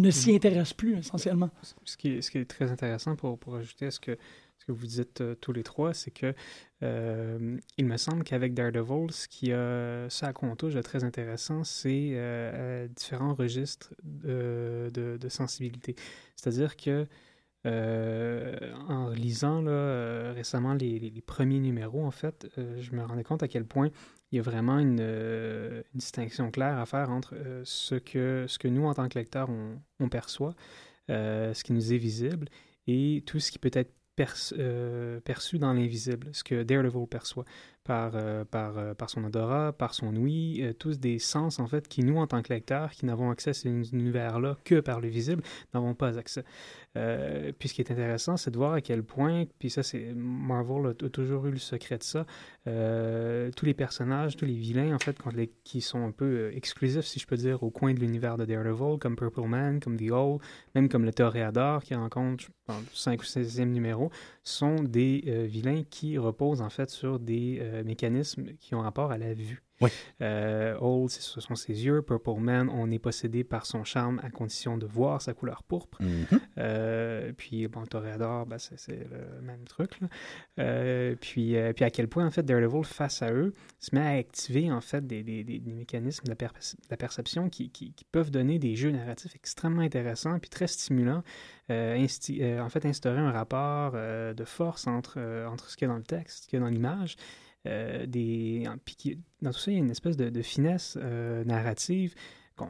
ne 0.00 0.10
s'y 0.10 0.32
mm. 0.32 0.36
intéressent 0.36 0.74
plus, 0.74 0.98
essentiellement. 0.98 1.50
Ce 1.84 1.96
qui 1.96 2.08
est, 2.08 2.22
ce 2.22 2.30
qui 2.30 2.38
est 2.38 2.44
très 2.44 2.70
intéressant 2.70 3.16
pour, 3.16 3.38
pour 3.38 3.56
ajouter 3.56 3.86
à 3.86 3.90
ce 3.90 4.00
que, 4.00 4.16
ce 4.58 4.66
que 4.66 4.72
vous 4.72 4.86
dites 4.86 5.20
euh, 5.20 5.34
tous 5.34 5.52
les 5.52 5.62
trois, 5.62 5.92
c'est 5.94 6.10
que 6.10 6.34
euh, 6.82 7.58
il 7.76 7.86
me 7.86 7.96
semble 7.96 8.24
qu'avec 8.24 8.54
Daredevil, 8.54 9.10
ce 9.10 9.28
qui 9.28 9.52
a 9.52 10.08
ça 10.08 10.28
à 10.28 10.32
compter 10.32 10.68
de 10.70 10.82
très 10.82 11.04
intéressant, 11.04 11.64
c'est 11.64 12.12
euh, 12.14 12.88
différents 12.88 13.34
registres 13.34 13.92
de, 14.02 14.90
de, 14.92 15.16
de 15.18 15.28
sensibilité. 15.28 15.94
C'est-à-dire 16.36 16.76
que 16.76 17.06
en 17.66 19.08
lisant 19.08 19.62
là, 19.62 20.34
récemment 20.34 20.74
les, 20.74 20.98
les, 20.98 21.22
premiers 21.22 21.60
numéros, 21.60 22.04
en 22.04 22.10
fait, 22.10 22.46
je 22.58 22.92
me 22.92 23.02
rendais 23.02 23.24
compte 23.24 23.42
à 23.42 23.48
quel 23.48 23.64
point 23.64 23.90
il 24.34 24.38
y 24.38 24.40
a 24.40 24.42
vraiment 24.42 24.78
une, 24.78 25.00
une 25.00 25.82
distinction 25.94 26.50
claire 26.50 26.78
à 26.78 26.86
faire 26.86 27.10
entre 27.10 27.34
ce, 27.64 27.94
que, 27.94 28.46
ce 28.48 28.58
que 28.58 28.68
nous, 28.68 28.84
en 28.84 28.94
tant 28.94 29.08
que 29.08 29.18
lecteurs, 29.18 29.48
on, 30.00 30.08
perçoit, 30.08 30.54
ce 31.08 31.62
qui 31.62 31.72
nous 31.72 31.92
est 31.92 31.98
visible, 31.98 32.48
et 32.86 33.22
tout 33.26 33.40
ce 33.40 33.50
qui 33.50 33.58
peut 33.58 33.70
être 33.72 33.92
euh, 34.58 35.20
perçu 35.20 35.58
dans 35.58 35.72
l'invisible, 35.72 36.28
ce 36.32 36.44
que 36.44 36.62
Daredevil 36.62 37.06
perçoit 37.08 37.44
par, 37.84 38.12
euh, 38.14 38.44
par, 38.44 38.78
euh, 38.78 38.94
par 38.94 39.10
son 39.10 39.24
odorat, 39.24 39.72
par 39.72 39.94
son 39.94 40.16
ouïe, 40.16 40.74
tous 40.78 40.98
des 40.98 41.18
sens 41.18 41.60
en 41.60 41.66
fait 41.66 41.86
qui 41.86 42.02
nous, 42.02 42.16
en 42.16 42.26
tant 42.26 42.42
que 42.42 42.52
lecteurs, 42.52 42.90
qui 42.90 43.06
n'avons 43.06 43.30
accès 43.30 43.50
à 43.50 43.52
cet 43.52 43.66
univers-là 43.92 44.56
que 44.64 44.80
par 44.80 45.00
le 45.00 45.08
visible, 45.08 45.42
n'avons 45.74 45.94
pas 45.94 46.18
accès. 46.18 46.44
Euh, 46.96 47.52
puis 47.58 47.68
ce 47.68 47.74
qui 47.74 47.80
est 47.80 47.90
intéressant, 47.90 48.36
c'est 48.36 48.50
de 48.50 48.56
voir 48.56 48.74
à 48.74 48.80
quel 48.80 49.02
point, 49.02 49.44
puis 49.58 49.68
ça, 49.68 49.82
c'est 49.82 50.12
Marvel 50.14 50.86
a, 50.86 50.94
toujours 51.08 51.46
eu 51.46 51.50
le 51.50 51.58
secret 51.58 51.98
de 51.98 52.02
ça. 52.04 52.24
Euh, 52.66 53.50
tous 53.56 53.66
les 53.66 53.74
personnages, 53.74 54.36
tous 54.36 54.44
les 54.44 54.54
vilains, 54.54 54.94
en 54.94 54.98
fait, 54.98 55.16
qui 55.64 55.80
sont 55.80 56.04
un 56.04 56.12
peu 56.12 56.24
euh, 56.24 56.56
exclusifs, 56.56 57.04
si 57.04 57.18
je 57.18 57.26
peux 57.26 57.36
dire, 57.36 57.62
au 57.62 57.70
coin 57.70 57.94
de 57.94 58.00
l'univers 58.00 58.36
de 58.36 58.44
Daredevil, 58.44 58.98
comme 59.00 59.16
Purple 59.16 59.48
Man, 59.48 59.80
comme 59.80 59.96
The 59.96 60.10
Owl, 60.10 60.38
même 60.74 60.88
comme 60.88 61.04
le 61.04 61.12
Toréador 61.12 61.82
qui 61.82 61.94
rencontre 61.94 62.46
dans 62.68 62.78
le 62.78 62.86
5 62.92 63.20
ou 63.20 63.24
16e 63.24 63.64
numéro, 63.64 64.10
sont 64.42 64.76
des 64.76 65.46
vilains 65.46 65.82
qui 65.88 66.16
reposent 66.16 66.62
en 66.62 66.70
fait 66.70 66.90
sur 66.90 67.18
des 67.18 67.60
mécanismes 67.82 68.54
qui 68.60 68.74
ont 68.74 68.80
rapport 68.80 69.10
à 69.10 69.18
la 69.18 69.34
vue. 69.34 69.64
Oui. 69.80 69.90
Euh, 70.22 70.76
Old, 70.80 71.10
ce 71.10 71.40
sont 71.40 71.54
ses 71.56 71.84
yeux. 71.84 72.00
Purple 72.02 72.38
Man, 72.38 72.70
on 72.72 72.90
est 72.90 72.98
possédé 72.98 73.42
par 73.42 73.66
son 73.66 73.82
charme 73.82 74.20
à 74.22 74.30
condition 74.30 74.78
de 74.78 74.86
voir 74.86 75.20
sa 75.20 75.34
couleur 75.34 75.64
pourpre. 75.64 76.00
Mhm. 76.00 76.40
euh, 76.58 77.32
puis, 77.36 77.66
bon, 77.66 77.84
Toreador, 77.84 78.46
ben, 78.46 78.58
c'est 78.58 79.08
le 79.10 79.42
même 79.42 79.64
truc. 79.64 79.98
Euh, 80.60 81.16
puis, 81.20 81.56
euh, 81.56 81.72
puis, 81.72 81.84
à 81.84 81.90
quel 81.90 82.08
point, 82.08 82.24
en 82.24 82.30
fait, 82.30 82.44
Daredevil, 82.44 82.84
face 82.84 83.22
à 83.22 83.32
eux, 83.32 83.52
se 83.80 83.94
met 83.94 84.00
à 84.00 84.10
activer, 84.10 84.70
en 84.70 84.80
fait, 84.80 85.06
des, 85.06 85.22
des, 85.22 85.42
des 85.42 85.72
mécanismes 85.72 86.24
de 86.24 86.30
la, 86.30 86.50
la 86.90 86.96
perception 86.96 87.48
qui, 87.48 87.70
qui, 87.70 87.92
qui, 87.92 88.04
peuvent 88.04 88.30
donner 88.30 88.60
des 88.60 88.76
jeux 88.76 88.92
narratifs 88.92 89.34
extrêmement 89.34 89.82
intéressants 89.82 90.38
puis 90.38 90.50
très 90.50 90.68
stimulants. 90.68 91.24
Euh, 91.70 91.96
en 92.60 92.68
fait, 92.68 92.86
instaurer 92.86 93.18
un 93.18 93.32
rapport 93.32 93.92
de 93.92 94.44
force 94.44 94.86
entre, 94.86 95.18
entre 95.48 95.68
ce 95.70 95.76
qu'il 95.76 95.88
y 95.88 95.90
a 95.90 95.92
dans 95.92 95.98
le 95.98 96.04
texte, 96.04 96.44
ce 96.44 96.48
qu'il 96.48 96.58
y 96.58 96.62
a 96.62 96.64
dans 96.64 96.70
l'image, 96.70 97.16
euh, 97.66 98.06
des, 98.06 98.64
dans 99.40 99.52
tout 99.52 99.58
ça, 99.58 99.70
il 99.70 99.74
y 99.74 99.76
a 99.76 99.80
une 99.80 99.90
espèce 99.90 100.16
de, 100.16 100.42
finesse 100.42 100.98
euh, 101.00 101.44
narrative 101.44 102.14
qu'on, 102.56 102.68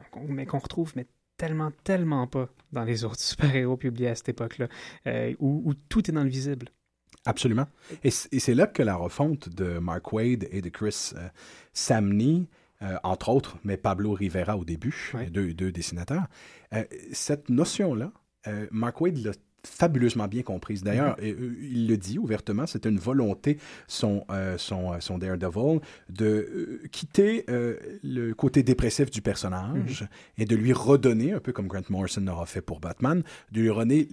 retrouve 0.59 0.93
mais 0.95 1.05
tellement, 1.37 1.71
tellement 1.83 2.27
pas 2.27 2.47
dans 2.71 2.83
les 2.83 3.03
autres 3.03 3.19
super-héros 3.19 3.77
publiés 3.77 4.09
à 4.09 4.15
cette 4.15 4.29
époque-là, 4.29 4.67
euh, 5.07 5.33
où, 5.39 5.73
tout 5.89 6.09
est 6.09 6.13
dans 6.13 6.23
le 6.23 6.29
visible. 6.29 6.69
Absolument. 7.25 7.67
Et, 8.03 8.11
c'est 8.11 8.53
là 8.53 8.67
que 8.67 8.83
la 8.83 8.95
refonte 8.95 9.49
de 9.49 9.79
Mark 9.79 10.13
Wade 10.13 10.47
et 10.51 10.61
de 10.61 10.69
Chris 10.69 11.13
Samney, 11.73 12.47
entre 13.03 13.29
autres, 13.29 13.57
mais 13.63 13.77
Pablo 13.77 14.13
Rivera 14.13 14.57
au 14.57 14.63
début, 14.63 15.11
deux, 15.31 15.53
deux 15.55 15.71
dessinateurs, 15.71 16.27
cette 17.13 17.49
notion-là, 17.49 18.11
Mark 18.69 19.01
Wade 19.01 19.17
l'a 19.17 19.31
fabuleusement 19.65 20.27
bien 20.27 20.43
comprise. 20.43 20.83
D'ailleurs, 20.83 21.17
mm-hmm. 21.17 21.33
euh, 21.33 21.57
il 21.61 21.87
le 21.87 21.97
dit 21.97 22.17
ouvertement, 22.17 22.65
c'était 22.67 22.89
une 22.89 22.99
volonté, 22.99 23.57
son, 23.87 24.25
euh, 24.29 24.57
son, 24.57 24.93
euh, 24.93 24.99
son 24.99 25.17
Daredevil, 25.17 25.79
de 26.09 26.81
quitter 26.91 27.45
le 27.47 28.33
côté 28.33 28.63
dépressif 28.63 29.11
du 29.11 29.21
personnage 29.21 30.03
mm-hmm. 30.03 30.41
et 30.41 30.45
de 30.45 30.55
lui 30.55 30.73
redonner, 30.73 31.33
un 31.33 31.39
peu 31.39 31.51
comme 31.51 31.67
Grant 31.67 31.81
Morrison 31.89 32.21
l'aura 32.21 32.45
fait 32.45 32.61
pour 32.61 32.79
Batman, 32.79 33.23
de 33.51 33.61
lui 33.61 33.69
redonner 33.69 34.07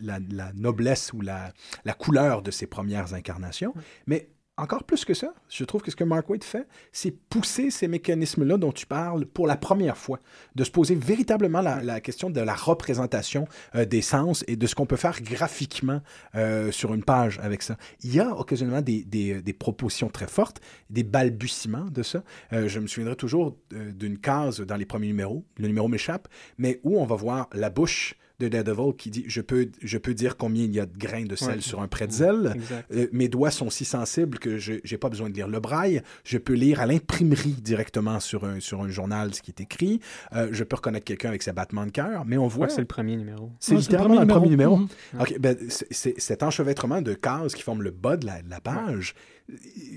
la, 0.00 0.18
la, 0.30 0.52
noblesse 0.54 1.12
ou 1.12 1.20
la, 1.20 1.52
la 1.84 1.94
couleur 1.94 2.42
de 2.42 2.50
ses 2.50 2.66
premières 2.66 3.14
incarnations. 3.14 3.74
Mais 4.06 4.28
encore 4.58 4.84
plus 4.84 5.04
que 5.04 5.14
ça, 5.14 5.32
je 5.48 5.64
trouve 5.64 5.82
que 5.82 5.90
ce 5.90 5.96
que 5.96 6.04
Mark 6.04 6.28
Waid 6.28 6.42
fait, 6.42 6.66
c'est 6.92 7.12
pousser 7.12 7.70
ces 7.70 7.88
mécanismes-là 7.88 8.58
dont 8.58 8.72
tu 8.72 8.86
parles 8.86 9.24
pour 9.24 9.46
la 9.46 9.56
première 9.56 9.96
fois, 9.96 10.20
de 10.56 10.64
se 10.64 10.70
poser 10.70 10.96
véritablement 10.96 11.60
la, 11.60 12.00
question 12.00 12.28
de 12.28 12.40
la 12.40 12.54
représentation 12.54 13.46
euh, 13.74 13.84
des 13.84 14.02
sens 14.02 14.44
et 14.48 14.56
de 14.56 14.66
ce 14.66 14.74
qu'on 14.74 14.86
peut 14.86 14.96
faire 14.96 15.22
graphiquement 15.22 16.00
euh, 16.34 16.72
sur 16.72 16.92
une 16.92 17.04
page 17.04 17.38
avec 17.40 17.62
ça. 17.62 17.76
Il 18.02 18.14
y 18.14 18.20
a 18.20 18.36
occasionnellement 18.36 18.82
des, 18.82 19.04
des, 19.04 19.40
des 19.40 19.52
propositions 19.52 20.08
très 20.08 20.26
fortes, 20.26 20.60
des 20.90 21.04
balbutiements 21.04 21.86
de 21.90 22.02
ça. 22.02 22.24
Euh, 22.52 22.68
je 22.68 22.80
me 22.80 22.86
souviendrai 22.86 23.16
toujours 23.16 23.56
d'une 23.70 24.18
case 24.18 24.60
dans 24.60 24.76
les 24.76 24.86
premiers 24.86 25.06
numéros, 25.06 25.44
le 25.56 25.68
numéro 25.68 25.88
m'échappe, 25.88 26.28
mais 26.58 26.80
où 26.82 27.00
on 27.00 27.06
va 27.06 27.14
voir 27.14 27.48
la 27.52 27.70
bouche 27.70 28.16
de 28.40 28.48
Daredevil 28.48 28.94
qui 28.96 29.10
dit 29.10 29.24
je 29.26 29.40
peux, 29.40 29.68
je 29.82 29.98
peux 29.98 30.14
dire 30.14 30.36
combien 30.36 30.64
il 30.64 30.72
y 30.72 30.78
a 30.78 30.86
de 30.86 30.96
grains 30.96 31.24
de 31.24 31.34
sel 31.34 31.60
sur 31.60 31.80
un 31.82 31.88
pretzel. 31.88 32.54
Euh, 32.92 33.08
mes 33.12 33.28
doigts 33.28 33.50
sont 33.50 33.68
si 33.68 33.84
sensibles 33.84 34.38
que 34.38 34.58
je 34.58 34.74
n'ai 34.74 34.98
pas 34.98 35.08
besoin 35.08 35.28
de 35.28 35.34
lire 35.34 35.48
le 35.48 35.58
braille. 35.58 36.02
Je 36.24 36.38
peux 36.38 36.52
lire 36.52 36.80
à 36.80 36.86
l'imprimerie 36.86 37.56
directement 37.60 38.20
sur 38.20 38.44
un, 38.44 38.60
sur 38.60 38.80
un 38.82 38.88
journal 38.88 39.34
ce 39.34 39.42
qui 39.42 39.50
est 39.50 39.60
écrit. 39.60 40.00
Euh, 40.34 40.48
je 40.52 40.62
peux 40.62 40.76
reconnaître 40.76 41.04
quelqu'un 41.04 41.30
avec 41.30 41.42
ses 41.42 41.52
battements 41.52 41.86
de 41.86 41.90
cœur. 41.90 42.24
Mais 42.26 42.38
on 42.38 42.46
voit. 42.46 42.68
C'est 42.68 42.80
le 42.80 42.86
premier 42.86 43.16
numéro. 43.16 43.50
C'est 43.58 43.74
littéralement 43.74 44.20
le 44.20 44.26
premier 44.26 44.48
numéro. 44.48 44.78
Mm-hmm. 45.16 45.38
ben, 45.38 45.56
c'est 45.68 46.20
cet 46.20 46.42
enchevêtrement 46.42 47.02
de 47.02 47.14
cases 47.14 47.54
qui 47.54 47.62
forment 47.62 47.82
le 47.82 47.90
bas 47.90 48.16
de 48.16 48.26
la, 48.26 48.60
page. 48.60 49.14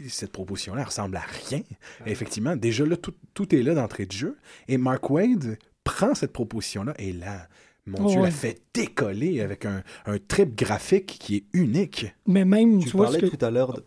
Cette 0.07 0.31
proposition-là 0.31 0.85
ressemble 0.85 1.15
à 1.17 1.23
rien. 1.49 1.61
Effectivement, 2.05 2.55
déjà 2.55 2.85
là, 2.85 2.95
tout, 2.95 3.13
tout 3.33 3.53
est 3.53 3.61
là 3.61 3.73
d'entrée 3.75 4.05
de 4.05 4.11
jeu. 4.11 4.37
Et 4.67 4.77
Mark 4.77 5.09
Wade 5.09 5.57
prend 5.83 6.15
cette 6.15 6.31
proposition-là 6.31 6.93
et 6.97 7.11
là, 7.11 7.47
mon 7.85 8.07
Dieu, 8.07 8.21
la 8.21 8.31
fait 8.31 8.61
décoller 8.73 9.41
avec 9.41 9.65
un, 9.65 9.83
un, 10.05 10.17
trip 10.19 10.55
graphique 10.55 11.17
qui 11.19 11.37
est 11.37 11.45
unique. 11.53 12.05
Mais 12.27 12.45
même, 12.45 12.83
tu, 12.83 12.95
parlais 12.95 13.19
tout 13.19 13.43
à 13.43 13.49
l'heure. 13.49 13.79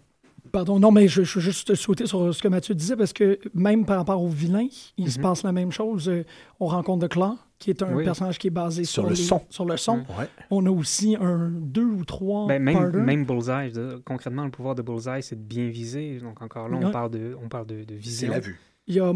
Pardon, 0.50 0.78
non, 0.78 0.92
mais 0.92 1.08
je, 1.08 1.22
veux 1.22 1.40
juste 1.40 1.74
sauter 1.74 2.06
sur 2.06 2.34
ce 2.34 2.42
que 2.42 2.48
Mathieu 2.48 2.74
disait, 2.74 2.96
parce 2.96 3.12
que 3.12 3.38
même 3.54 3.84
par 3.84 3.96
rapport 3.98 4.22
aux 4.22 4.28
vilains, 4.28 4.68
il 4.96 5.10
se 5.10 5.18
mhm. 5.18 5.22
passe 5.22 5.42
la 5.42 5.52
même 5.52 5.72
chose. 5.72 6.08
Euh, 6.08 6.24
on 6.60 6.66
rencontre 6.66 7.00
de 7.00 7.06
Clan, 7.08 7.38
qui 7.58 7.70
est 7.70 7.82
un 7.82 7.96
personnage 8.04 8.38
qui 8.38 8.48
est 8.48 8.50
basé 8.50 8.84
sur, 8.84 9.08
le, 9.08 9.14
son. 9.14 9.42
sur 9.48 9.64
le 9.64 9.76
son. 9.76 10.04
On 10.50 10.64
a 10.66 10.70
aussi 10.70 11.16
un 11.20 11.50
deux 11.50 11.86
ou 11.86 12.04
trois. 12.04 12.46
Ben, 12.46 12.62
même, 12.62 12.90
même 12.90 13.24
Bullseye, 13.24 13.72
concrètement, 14.04 14.44
le 14.44 14.50
pouvoir 14.50 14.74
de 14.74 14.82
Bullseye, 14.82 15.22
c'est 15.22 15.36
de 15.36 15.44
bien 15.44 15.68
viser. 15.68 16.18
Donc 16.18 16.42
encore 16.42 16.68
là, 16.68 16.78
on 16.82 16.90
parle 16.90 17.10
de, 17.10 17.36
on 17.42 17.48
parle 17.48 17.66
de. 17.66 17.84
C'est 18.02 18.26
la 18.26 18.40
vue. 18.40 18.60
Il 18.86 18.94
y 18.94 19.00
a 19.00 19.12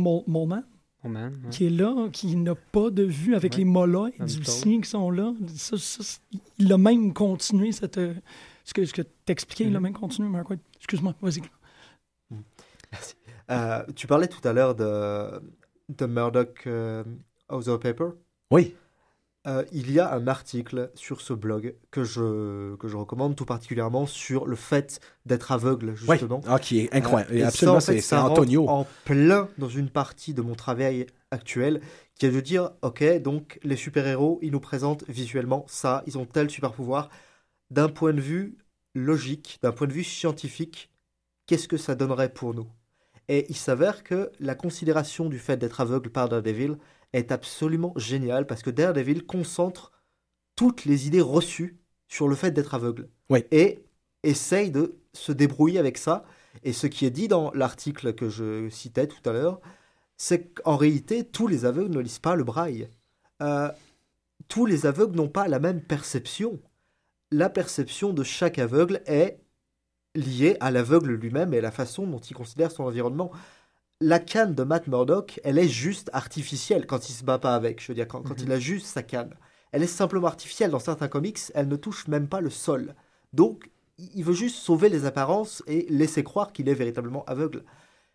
Qui 1.51 1.67
est 1.67 1.71
là, 1.71 2.09
qui 2.13 2.37
n'a 2.37 2.55
pas 2.55 2.91
de 2.91 3.03
vue 3.03 3.35
avec 3.35 3.57
les 3.57 3.65
molloïds 3.65 4.15
aussi 4.21 4.81
qui 4.81 4.89
sont 4.89 5.11
là. 5.11 5.33
Ça, 5.55 5.77
il 6.59 6.73
a 6.73 6.79
même 6.79 7.13
continué 7.13 7.73
cette, 7.73 7.99
euh, 7.99 8.15
ce 8.65 8.75
que, 8.75 8.85
ce 8.85 8.93
que 8.93 9.03
il 9.03 9.07
a 9.07 9.79
mm-hmm. 9.79 9.81
même 9.81 9.93
continué, 9.93 10.29
Mark 10.29 10.49
Excuse-moi, 10.77 11.15
vas-y. 11.21 11.41
Mm. 12.31 12.41
Merci. 12.93 13.15
Euh, 13.51 13.85
tu 13.95 14.07
parlais 14.07 14.29
tout 14.29 14.47
à 14.47 14.53
l'heure 14.53 14.75
de, 14.75 15.41
de 15.89 16.07
Murdoch 16.07 16.67
euh, 16.67 17.05
of 17.49 17.65
the 17.65 17.77
Paper. 17.77 18.11
Oui. 18.51 18.75
Euh, 19.49 19.65
il 19.73 19.91
y 19.91 19.99
a 19.99 20.13
un 20.13 20.27
article 20.27 20.91
sur 20.95 21.23
ce 21.23 21.33
blog 21.33 21.75
que 21.91 22.05
je, 22.05 22.77
que 22.77 22.87
je 22.87 22.97
recommande 22.97 23.35
tout 23.35 23.47
particulièrement 23.47 24.07
sur 24.07 24.47
le 24.47 24.57
fait 24.57 25.01
d'être 25.25 25.53
aveugle, 25.53 25.95
justement. 25.95 26.41
Oui. 26.45 26.51
Ah, 26.51 26.59
qui 26.59 26.81
est 26.81 26.95
incroyable. 26.95 27.35
Euh, 27.35 27.47
absolument, 27.47 27.81
c'est 27.81 28.13
Antonio. 28.15 28.69
En 28.69 28.87
plein 29.07 29.49
dans 29.57 29.69
une 29.71 29.89
partie 29.89 30.35
de 30.35 30.43
mon 30.43 30.55
travail 30.55 31.07
actuel, 31.31 31.81
qui 32.17 32.27
est 32.27 32.31
de 32.31 32.41
dire 32.41 32.73
ok, 32.83 33.23
donc 33.23 33.59
les 33.63 33.77
super-héros, 33.77 34.39
ils 34.43 34.53
nous 34.53 34.61
présentent 34.61 35.05
visuellement 35.09 35.65
ça, 35.67 36.03
ils 36.07 36.19
ont 36.19 36.27
tel 36.27 36.51
super-pouvoir. 36.51 37.09
D'un 37.71 37.89
point 37.89 38.13
de 38.13 38.21
vue 38.21 38.59
logique, 38.95 39.59
d'un 39.63 39.73
point 39.73 39.87
de 39.87 39.93
vue 39.93 40.05
scientifique, 40.05 40.91
qu'est-ce 41.47 41.69
que 41.69 41.77
ça 41.79 41.95
donnerait 41.95 42.33
pour 42.33 42.53
nous? 42.53 42.67
Et 43.29 43.47
il 43.49 43.57
s'avère 43.57 44.05
que 44.05 44.31
la 44.41 44.55
considération 44.55 45.29
du 45.29 45.39
fait 45.39 45.57
d'être 45.57 45.81
aveugle 45.81 46.11
par 46.11 46.29
Daredevil 46.29 46.77
est 47.13 47.33
absolument 47.33 47.93
génial 47.97 48.47
parce 48.47 48.63
que 48.63 48.71
Daredevil 48.71 49.25
concentre 49.25 49.93
toutes 50.57 50.85
les 50.85 51.07
idées 51.07 51.21
reçues 51.21 51.79
sur 52.09 52.29
le 52.29 52.35
fait 52.35 52.51
d'être 52.51 52.75
aveugle. 52.75 53.09
Et 53.51 53.85
essaye 54.23 54.71
de 54.71 54.97
se 55.13 55.33
débrouiller 55.33 55.79
avec 55.79 55.99
ça. 55.99 56.25
Et 56.65 56.73
ce 56.73 56.87
qui 56.87 57.07
est 57.07 57.11
dit 57.11 57.29
dans 57.29 57.53
l'article 57.53 58.15
que 58.15 58.29
je 58.29 58.69
citais 58.69 59.07
tout 59.07 59.29
à 59.29 59.33
l'heure, 59.33 59.61
c'est 60.17 60.55
qu'en 60.55 60.77
réalité, 60.77 61.25
tous 61.25 61.47
les 61.47 61.65
aveugles 61.65 61.95
ne 61.95 62.01
lisent 62.01 62.19
pas 62.19 62.35
le 62.35 62.45
braille. 62.45 62.89
Euh, 63.43 63.71
tous 64.49 64.67
les 64.67 64.87
aveugles 64.87 65.17
n'ont 65.17 65.29
pas 65.29 65.49
la 65.49 65.61
même 65.61 65.81
perception. 65.81 66.59
la 67.31 67.51
perception 67.51 68.15
de 68.15 68.25
chaque 68.25 68.59
aveugle 68.59 69.03
est 69.05 69.39
liée 70.15 70.57
à 70.61 70.71
l'aveugle 70.71 71.13
lui-même 71.13 71.53
et 71.53 71.61
la 71.61 71.71
façon 71.71 72.07
dont 72.07 72.19
il 72.19 72.35
considère 72.35 72.73
son 72.73 72.85
environnement. 72.85 73.31
La 74.01 74.21
canne 74.21 74.55
de 74.55 74.63
Matt 74.63 74.87
Murdock, 74.87 75.41
elle 75.43 75.59
est 75.59 75.69
juste 75.69 76.09
artificielle 76.13 76.87
quand 76.87 77.09
il 77.09 77.13
se 77.13 77.25
bat 77.25 77.39
pas 77.39 77.55
avec. 77.57 77.83
Je 77.83 77.89
veux 77.89 77.95
dire, 77.95 78.07
quand, 78.07 78.23
quand 78.23 78.41
il 78.41 78.53
a 78.53 78.61
juste 78.61 78.87
sa 78.87 79.03
canne. 79.03 79.35
Elle 79.73 79.83
est 79.83 79.89
simplement 79.89 80.29
artificielle. 80.29 80.71
Dans 80.71 80.79
certains 80.79 81.09
comics, 81.09 81.39
elle 81.55 81.67
ne 81.67 81.77
touche 81.77 82.07
même 82.07 82.29
pas 82.29 82.41
le 82.41 82.51
sol. 82.51 82.95
Donc, 83.33 83.71
il 83.99 84.23
veut 84.25 84.35
juste 84.35 84.57
sauver 84.57 84.89
les 84.89 85.05
apparences 85.05 85.65
et 85.67 85.87
laisser 85.89 86.23
croire 86.23 86.53
qu'il 86.53 86.69
est 86.69 86.75
véritablement 86.75 87.25
aveugle. 87.25 87.65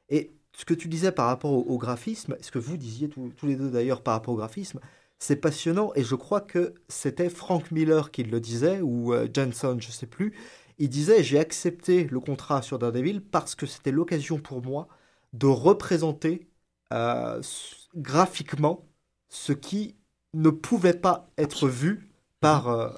Et 0.09 0.31
ce 0.55 0.63
que 0.63 0.73
tu 0.73 0.87
disais 0.87 1.11
par 1.11 1.27
rapport 1.27 1.51
au, 1.51 1.63
au 1.63 1.77
graphisme, 1.77 2.37
ce 2.39 2.51
que 2.51 2.59
vous 2.59 2.77
disiez 2.77 3.09
tous, 3.09 3.33
tous 3.35 3.45
les 3.45 3.55
deux 3.55 3.69
d'ailleurs 3.69 4.01
par 4.01 4.13
rapport 4.13 4.33
au 4.33 4.37
graphisme, 4.37 4.79
c'est 5.19 5.35
passionnant 5.35 5.91
et 5.95 6.03
je 6.03 6.15
crois 6.15 6.41
que 6.41 6.73
c'était 6.87 7.29
Frank 7.29 7.71
Miller 7.71 8.11
qui 8.11 8.23
le 8.23 8.39
disait 8.39 8.81
ou 8.81 9.13
euh, 9.13 9.27
Jensen, 9.33 9.81
je 9.81 9.91
sais 9.91 10.05
plus. 10.05 10.33
Il 10.79 10.89
disait 10.89 11.23
j'ai 11.23 11.39
accepté 11.39 12.05
le 12.05 12.19
contrat 12.19 12.61
sur 12.61 12.79
Daredevil 12.79 13.21
parce 13.21 13.55
que 13.55 13.65
c'était 13.65 13.91
l'occasion 13.91 14.37
pour 14.39 14.61
moi 14.61 14.87
de 15.33 15.47
représenter 15.47 16.47
euh, 16.91 17.41
graphiquement 17.95 18.85
ce 19.29 19.53
qui 19.53 19.95
ne 20.33 20.49
pouvait 20.49 20.93
pas 20.93 21.29
être 21.37 21.67
vu 21.67 22.09
par, 22.39 22.67
euh, 22.67 22.89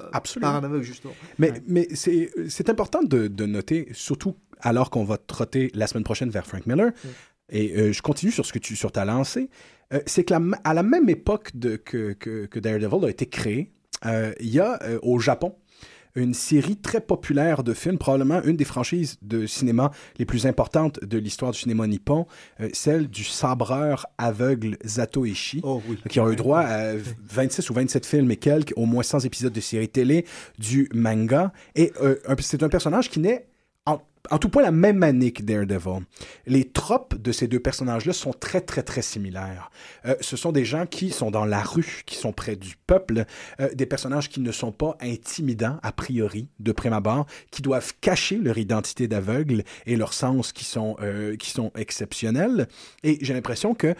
par 0.41 0.55
un 0.55 0.63
aveugle 0.63 0.83
justement. 0.83 1.13
Mais, 1.37 1.51
Ouais. 1.51 1.63
mais 1.67 1.87
c'est 1.95 2.69
important 2.69 3.03
de, 3.03 3.27
de 3.27 3.45
noter, 3.45 3.87
surtout 3.93 4.35
alors 4.59 4.89
qu'on 4.89 5.03
va 5.03 5.17
trotter 5.17 5.69
la 5.75 5.87
semaine 5.87 6.03
prochaine 6.03 6.29
vers 6.29 6.47
Frank 6.47 6.65
Miller, 6.65 6.91
et 7.49 7.77
euh, 7.77 7.91
je 7.93 8.01
continue 8.01 8.31
sur 8.31 8.45
ce 8.45 8.51
que 8.53 8.59
tu 8.59 8.75
sur 8.75 8.91
ta 8.91 9.05
lancée, 9.05 9.49
c'est 10.07 10.23
que 10.23 10.33
la 10.33 10.41
à 10.63 10.73
la 10.73 10.81
même 10.81 11.09
époque 11.09 11.55
de, 11.55 11.75
que, 11.75 12.13
que, 12.13 12.47
que 12.47 12.59
Daredevil 12.59 13.05
a 13.05 13.09
été 13.09 13.27
créé, 13.27 13.71
il 14.39 14.49
y 14.49 14.59
a 14.59 14.79
au 15.03 15.19
Japon 15.19 15.55
une 16.15 16.33
série 16.33 16.77
très 16.77 17.01
populaire 17.01 17.63
de 17.63 17.73
films, 17.73 17.97
probablement 17.97 18.41
une 18.43 18.55
des 18.55 18.65
franchises 18.65 19.17
de 19.21 19.45
cinéma 19.45 19.91
les 20.17 20.25
plus 20.25 20.45
importantes 20.47 21.03
de 21.03 21.17
l'histoire 21.17 21.51
du 21.51 21.59
cinéma 21.59 21.87
nippon, 21.87 22.25
euh, 22.61 22.69
celle 22.73 23.07
du 23.09 23.23
sabreur 23.23 24.07
aveugle 24.17 24.77
Zatoichi 24.85 25.59
Oh 25.63 25.81
oui. 25.87 25.97
qui 26.09 26.19
ont 26.19 26.31
eu 26.31 26.35
droit 26.35 26.61
à 26.61 26.93
26 26.95 27.69
ou 27.69 27.73
27 27.73 28.05
films 28.05 28.31
et 28.31 28.37
quelques, 28.37 28.73
au 28.75 28.85
moins 28.85 29.03
100 29.03 29.19
épisodes 29.25 29.53
de 29.53 29.61
séries 29.61 29.89
télé, 29.89 30.25
du 30.57 30.89
manga. 30.93 31.51
Et 31.75 31.91
euh, 32.01 32.15
c'est 32.39 32.63
un 32.63 32.69
personnage 32.69 33.09
qui 33.09 33.19
naît 33.19 33.47
en, 34.31 34.37
tout 34.37 34.49
point 34.49 34.63
la 34.63 34.71
même 34.71 35.03
année 35.03 35.31
que 35.31 35.43
Daredevil. 35.43 36.03
Les 36.45 36.65
tropes 36.65 37.15
de 37.15 37.31
ces 37.31 37.47
deux 37.47 37.59
personnages-là 37.59 38.13
sont 38.13 38.33
très, 38.33 38.61
très, 38.61 38.83
très 38.83 39.01
similaires. 39.01 39.71
Euh, 40.05 40.15
ce 40.21 40.37
sont 40.37 40.51
des 40.51 40.65
gens 40.65 40.85
qui 40.85 41.11
sont 41.11 41.31
dans 41.31 41.45
la 41.45 41.61
rue, 41.61 42.03
qui 42.05 42.15
sont 42.15 42.31
près 42.31 42.55
du 42.55 42.75
peuple, 42.87 43.25
euh, 43.59 43.73
des 43.73 43.85
personnages 43.85 44.29
qui 44.29 44.39
ne 44.39 44.51
sont 44.51 44.71
pas 44.71 44.97
intimidants, 45.01 45.77
a 45.83 45.91
priori, 45.91 46.47
de 46.59 46.71
prime 46.71 46.93
abord, 46.93 47.25
qui 47.51 47.61
doivent 47.61 47.93
cacher 48.01 48.37
leur 48.37 48.57
identité 48.57 49.07
d'aveugle 49.07 49.63
et 49.85 49.95
leur 49.95 50.13
sens 50.13 50.51
qui 50.51 50.65
sont, 50.65 50.95
euh, 51.01 51.35
qui 51.35 51.49
sont 51.49 51.71
exceptionnels. 51.75 52.67
Et 53.03 53.17
j'ai 53.21 53.33
l'impression 53.33 53.73
que 53.73 53.95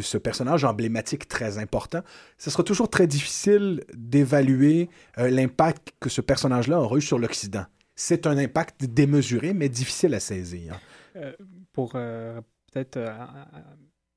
ce 0.00 0.18
personnage 0.18 0.64
emblématique 0.64 1.28
très 1.28 1.58
important, 1.58 2.00
ce 2.38 2.50
sera 2.50 2.62
toujours 2.62 2.88
très 2.88 3.06
difficile 3.06 3.84
d'évaluer 3.94 4.88
l'impact 5.16 5.92
que 6.00 6.08
ce 6.08 6.20
personnage-là 6.20 6.80
aura 6.80 6.96
eu 6.96 7.00
sur 7.00 7.18
l'Occident. 7.18 7.64
C'est 8.02 8.26
un 8.26 8.38
impact 8.38 8.86
démesuré, 8.86 9.52
mais 9.52 9.68
difficile 9.68 10.14
à 10.14 10.20
saisir. 10.20 10.80
Euh, 11.16 11.34
pour 11.74 11.92
euh, 11.96 12.40
peut-être 12.72 12.96
euh, 12.96 13.12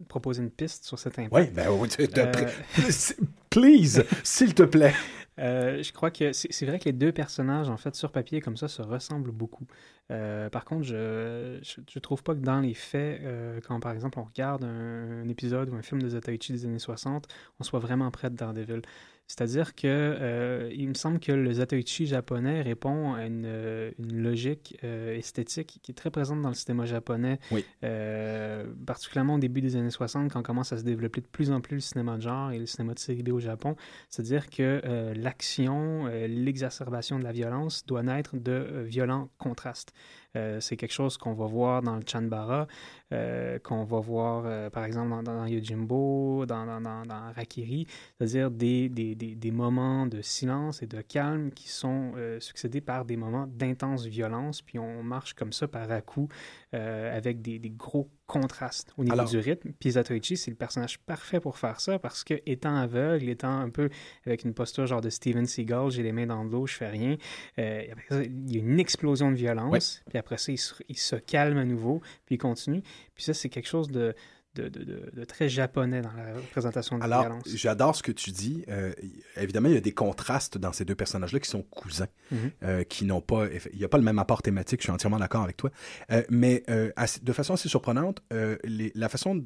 proposer 0.07 0.41
une 0.41 0.51
piste 0.51 0.85
sur 0.85 0.97
cet 0.97 1.19
impact. 1.19 1.33
Oui, 1.33 1.53
ben 1.53 1.67
Please, 3.49 4.05
s'il 4.23 4.53
te 4.53 4.63
plaît. 4.63 4.93
Je 5.37 5.91
crois 5.91 6.11
que 6.11 6.31
c'est 6.31 6.65
vrai 6.65 6.79
que 6.79 6.85
les 6.85 6.93
deux 6.93 7.11
personnages, 7.11 7.67
en 7.67 7.75
fait, 7.75 7.93
sur 7.93 8.13
papier, 8.13 8.39
comme 8.39 8.55
ça, 8.55 8.69
se 8.69 8.81
ressemblent 8.81 9.33
beaucoup. 9.33 9.67
Par 10.07 10.63
contre, 10.63 10.83
je, 10.83 11.59
je, 11.61 11.81
je 11.85 11.99
trouve 11.99 12.23
pas 12.23 12.35
que 12.35 12.39
dans 12.39 12.61
les 12.61 12.75
faits, 12.75 13.21
quand 13.67 13.81
par 13.81 13.91
exemple 13.91 14.17
on 14.17 14.23
regarde 14.23 14.63
un, 14.63 15.23
un 15.23 15.27
épisode 15.27 15.69
ou 15.69 15.75
un 15.75 15.81
film 15.81 16.01
de 16.01 16.07
Zatoichi 16.07 16.53
des 16.53 16.65
années 16.65 16.79
60, 16.79 17.27
on 17.59 17.63
soit 17.65 17.79
vraiment 17.79 18.09
près 18.11 18.29
de 18.29 18.35
Daredevil. 18.37 18.81
C'est-à-dire 19.27 19.73
que 19.73 19.87
euh, 19.87 20.69
il 20.75 20.89
me 20.89 20.93
semble 20.93 21.19
que 21.19 21.31
le 21.31 21.51
Zatoichi 21.53 22.05
japonais 22.05 22.61
répond 22.61 23.13
à 23.13 23.25
une, 23.25 23.45
euh, 23.45 23.91
une 23.97 24.21
logique 24.21 24.77
euh, 24.83 25.15
esthétique 25.15 25.79
qui 25.81 25.91
est 25.91 25.95
très 25.95 26.11
présente 26.11 26.41
dans 26.41 26.49
le 26.49 26.55
cinéma 26.55 26.85
japonais, 26.85 27.39
Oui. 27.51 27.65
euh, 27.83 28.65
particulièrement 28.85 29.35
au 29.35 29.39
début 29.39 29.61
des 29.61 29.75
années 29.75 29.89
60, 29.89 30.31
quand 30.31 30.43
commence 30.43 30.73
à 30.73 30.77
se 30.77 30.83
développer 30.83 31.21
de 31.21 31.27
plus 31.27 31.51
en 31.51 31.61
plus 31.61 31.75
le 31.75 31.81
cinéma 31.81 32.17
de 32.17 32.21
genre 32.21 32.51
et 32.51 32.59
le 32.59 32.65
cinéma 32.65 32.93
de 32.93 32.99
série 32.99 33.23
B 33.23 33.29
au 33.29 33.39
Japon. 33.39 33.75
C'est-à-dire 34.09 34.49
que 34.49 34.81
l'action, 35.15 36.05
l'exacerbation 36.27 37.17
de 37.17 37.23
la 37.23 37.31
violence 37.31 37.85
doit 37.85 38.03
naître 38.03 38.35
de 38.37 38.83
violents 38.85 39.29
contrastes. 39.37 39.93
Euh, 40.35 40.59
c'est 40.59 40.77
quelque 40.77 40.93
chose 40.93 41.17
qu'on 41.17 41.33
va 41.33 41.45
voir 41.45 41.81
dans 41.83 41.95
le 41.95 42.01
Chanbara, 42.05 42.67
euh, 43.11 43.59
qu'on 43.59 43.83
va 43.83 43.99
voir 43.99 44.43
euh, 44.45 44.69
par 44.69 44.83
exemple 44.83 45.09
dans, 45.09 45.21
dans 45.23 45.45
Yojimbo, 45.45 46.45
dans, 46.47 46.65
dans, 46.65 46.81
dans, 46.81 47.05
dans 47.05 47.31
Rakiri, 47.33 47.85
c'est-à-dire 48.17 48.49
des, 48.49 48.89
des, 48.89 49.13
des, 49.13 49.35
des 49.35 49.51
moments 49.51 50.07
de 50.07 50.21
silence 50.21 50.81
et 50.81 50.87
de 50.87 51.01
calme 51.01 51.51
qui 51.51 51.69
sont 51.69 52.13
succédés 52.39 52.81
par 52.81 53.05
des 53.05 53.17
moments 53.17 53.47
d'intense 53.47 54.05
violence, 54.05 54.61
puis 54.61 54.79
on 54.79 55.03
marche 55.03 55.33
comme 55.33 55.53
ça 55.53 55.67
par 55.67 55.91
à 55.91 56.01
coup 56.01 56.27
avec 56.71 57.41
des, 57.41 57.59
des 57.59 57.69
gros 57.69 58.09
contrastes 58.25 58.93
au 58.97 59.03
niveau 59.03 59.13
Alors- 59.13 59.29
du 59.29 59.37
rythme. 59.37 59.73
Puis 59.79 59.91
Zatoichi, 59.91 60.37
c'est 60.37 60.51
le 60.51 60.57
personnage 60.57 60.97
parfait 60.99 61.39
pour 61.39 61.57
faire 61.57 61.79
ça 61.79 61.99
parce 61.99 62.23
que 62.23 62.35
étant 62.45 62.75
aveugle, 62.75 63.29
étant 63.29 63.51
un 63.59 63.69
peu 63.69 63.89
avec 64.25 64.43
une 64.43 64.53
posture 64.53 64.87
genre 64.87 65.01
de 65.01 65.09
Steven 65.09 65.45
Seagal, 65.45 65.91
j'ai 65.91 66.03
les 66.03 66.11
mains 66.11 66.25
dans 66.27 66.43
l'eau, 66.43 66.65
je 66.67 66.75
fais 66.75 66.87
rien. 66.89 67.17
euh, 67.59 67.83
il 68.11 68.51
y 68.55 68.57
a 68.57 68.59
une 68.59 68.79
explosion 68.79 69.31
de 69.31 69.35
violence, 69.35 70.01
puis 70.09 70.17
après 70.17 70.37
ça, 70.37 70.51
il 70.51 70.57
se, 70.57 70.73
il 70.87 70.97
se 70.97 71.15
calme 71.15 71.57
à 71.57 71.65
nouveau, 71.65 72.01
puis 72.25 72.35
il 72.35 72.37
continue. 72.37 72.81
Puis 73.13 73.23
ça, 73.23 73.33
c'est 73.33 73.49
quelque 73.49 73.67
chose 73.67 73.89
de, 73.89 74.15
de, 74.55 74.69
de, 74.69 74.83
de- 74.83 75.09
de 75.13 75.23
très 75.25 75.49
japonais 75.49 76.01
dans 76.01 76.11
la 76.13 76.35
représentation 76.35 76.97
de 76.97 76.99
la 77.05 77.19
Alors, 77.19 77.39
j'adore 77.45 77.95
ce 77.95 78.03
que 78.03 78.11
tu 78.11 78.31
dis. 78.31 78.63
Euh, 78.69 78.91
évidemment, 79.37 79.69
il 79.69 79.75
y 79.75 79.77
a 79.77 79.81
des 79.81 79.93
contrastes 79.93 80.57
dans 80.57 80.71
ces 80.73 80.85
deux 80.85 80.95
personnages-là 80.95 81.39
qui 81.39 81.49
sont 81.49 81.63
cousins, 81.63 82.07
Mhm. 82.31 82.37
euh, 82.63 82.83
qui 82.83 83.05
n'ont 83.05 83.21
pas. 83.21 83.47
Il 83.73 83.79
n'y 83.79 83.85
a 83.85 83.89
pas 83.89 83.97
le 83.97 84.03
même 84.03 84.19
apport 84.19 84.41
thématique, 84.41 84.81
je 84.81 84.85
suis 84.85 84.91
entièrement 84.91 85.17
d'accord 85.19 85.43
avec 85.43 85.57
toi. 85.57 85.71
Euh, 86.11 86.23
mais 86.29 86.63
de 86.67 87.33
façon 87.33 87.53
assez 87.55 87.69
surprenante, 87.69 88.21
les- 88.63 88.91
la 88.95 89.09
façon 89.09 89.43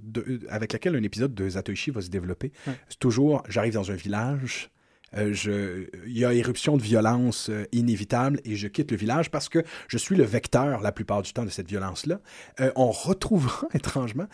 avec 0.49 0.73
laquelle 0.73 0.95
un 0.95 1.03
épisode 1.03 1.33
de 1.33 1.49
Zatoichi 1.49 1.91
va 1.91 2.01
se 2.01 2.09
développer, 2.09 2.51
c'est 2.89 2.99
toujours 2.99 3.43
j'arrive 3.49 3.73
dans 3.73 3.91
un 3.91 3.95
village. 3.95 4.69
euh, 5.15 5.31
je, 5.31 5.87
il 6.05 6.17
y 6.17 6.25
a 6.25 6.33
éruption 6.33 6.75
de 6.75 6.81
violence 6.81 7.49
euh, 7.49 7.63
inévitable 7.71 8.41
et 8.43 8.57
je 8.57 8.67
quitte 8.67 8.91
le 8.91 8.97
village 8.97 9.31
parce 9.31 9.47
que 9.47 9.63
je 9.87 9.97
suis 9.97 10.17
le 10.17 10.25
vecteur 10.25 10.81
la 10.81 10.91
plupart 10.91 11.21
du 11.21 11.31
temps 11.31 11.45
de 11.45 11.49
cette 11.49 11.69
violence-là. 11.69 12.19
Euh, 12.59 12.71
on 12.75 12.91
retrouvera 12.91 13.67
étrangement 13.73 14.27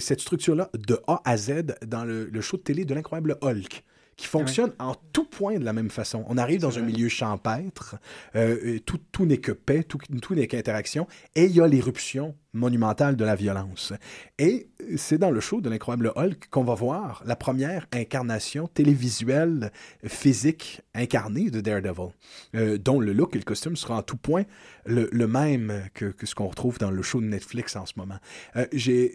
cette 0.00 0.20
structure-là 0.20 0.70
de 0.74 0.98
A 1.06 1.20
à 1.24 1.36
Z 1.36 1.76
dans 1.86 2.04
le, 2.04 2.26
le 2.26 2.40
show 2.40 2.56
de 2.56 2.62
télé 2.62 2.84
de 2.84 2.94
l'incroyable 2.94 3.36
Hulk 3.42 3.84
qui 4.18 4.26
fonctionne 4.26 4.72
en 4.80 4.94
tout 5.12 5.24
point 5.24 5.58
de 5.58 5.64
la 5.64 5.72
même 5.72 5.90
façon. 5.90 6.24
On 6.28 6.36
arrive 6.36 6.60
dans 6.60 6.76
un 6.76 6.82
milieu 6.82 7.08
champêtre, 7.08 7.96
euh, 8.34 8.78
tout 8.84 9.24
n'est 9.24 9.38
que 9.38 9.52
paix, 9.52 9.84
tout, 9.84 9.98
tout 10.20 10.34
n'est 10.34 10.48
qu'interaction, 10.48 11.06
et 11.36 11.44
il 11.44 11.52
y 11.52 11.60
a 11.60 11.68
l'éruption 11.68 12.34
monumentale 12.52 13.16
de 13.16 13.24
la 13.24 13.34
violence. 13.34 13.92
Et 14.38 14.68
c'est 14.96 15.18
dans 15.18 15.30
le 15.30 15.40
show 15.40 15.60
de 15.60 15.68
l'incroyable 15.68 16.12
Hulk 16.16 16.48
qu'on 16.50 16.64
va 16.64 16.74
voir 16.74 17.22
la 17.26 17.36
première 17.36 17.86
incarnation 17.92 18.68
télévisuelle 18.68 19.70
physique 20.04 20.80
incarnée 20.94 21.50
de 21.50 21.60
Daredevil, 21.60 22.10
euh, 22.54 22.78
dont 22.78 23.00
le 23.00 23.12
look 23.12 23.34
et 23.34 23.38
le 23.38 23.44
costume 23.44 23.76
sera 23.76 23.96
en 23.96 24.02
tout 24.02 24.16
point 24.16 24.44
le, 24.86 25.08
le 25.12 25.26
même 25.26 25.84
que, 25.94 26.06
que 26.06 26.26
ce 26.26 26.34
qu'on 26.34 26.48
retrouve 26.48 26.78
dans 26.78 26.90
le 26.90 27.02
show 27.02 27.20
de 27.20 27.26
Netflix 27.26 27.76
en 27.76 27.86
ce 27.86 27.94
moment. 27.96 28.18
Euh, 28.56 28.66
j'ai, 28.72 29.12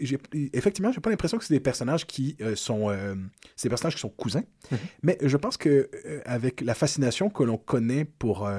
effectivement, 0.54 0.92
j'ai 0.92 1.02
pas 1.02 1.10
l'impression 1.10 1.38
que 1.38 1.44
c'est 1.44 1.54
des 1.54 1.60
personnages 1.60 2.06
qui 2.06 2.38
euh, 2.42 2.56
sont, 2.56 2.90
euh, 2.90 3.16
des 3.62 3.70
personnages 3.70 3.96
qui 3.96 4.02
sont 4.02 4.10
cousins, 4.10 4.44
mais 5.02 5.18
je 5.22 5.38
pense 5.38 5.58
que 5.58 5.90
avec 6.26 6.62
la 6.62 6.74
fascination 6.74 7.30
que 7.30 7.44
l'on 7.44 7.58
connaît 7.58 8.06
pour 8.06 8.50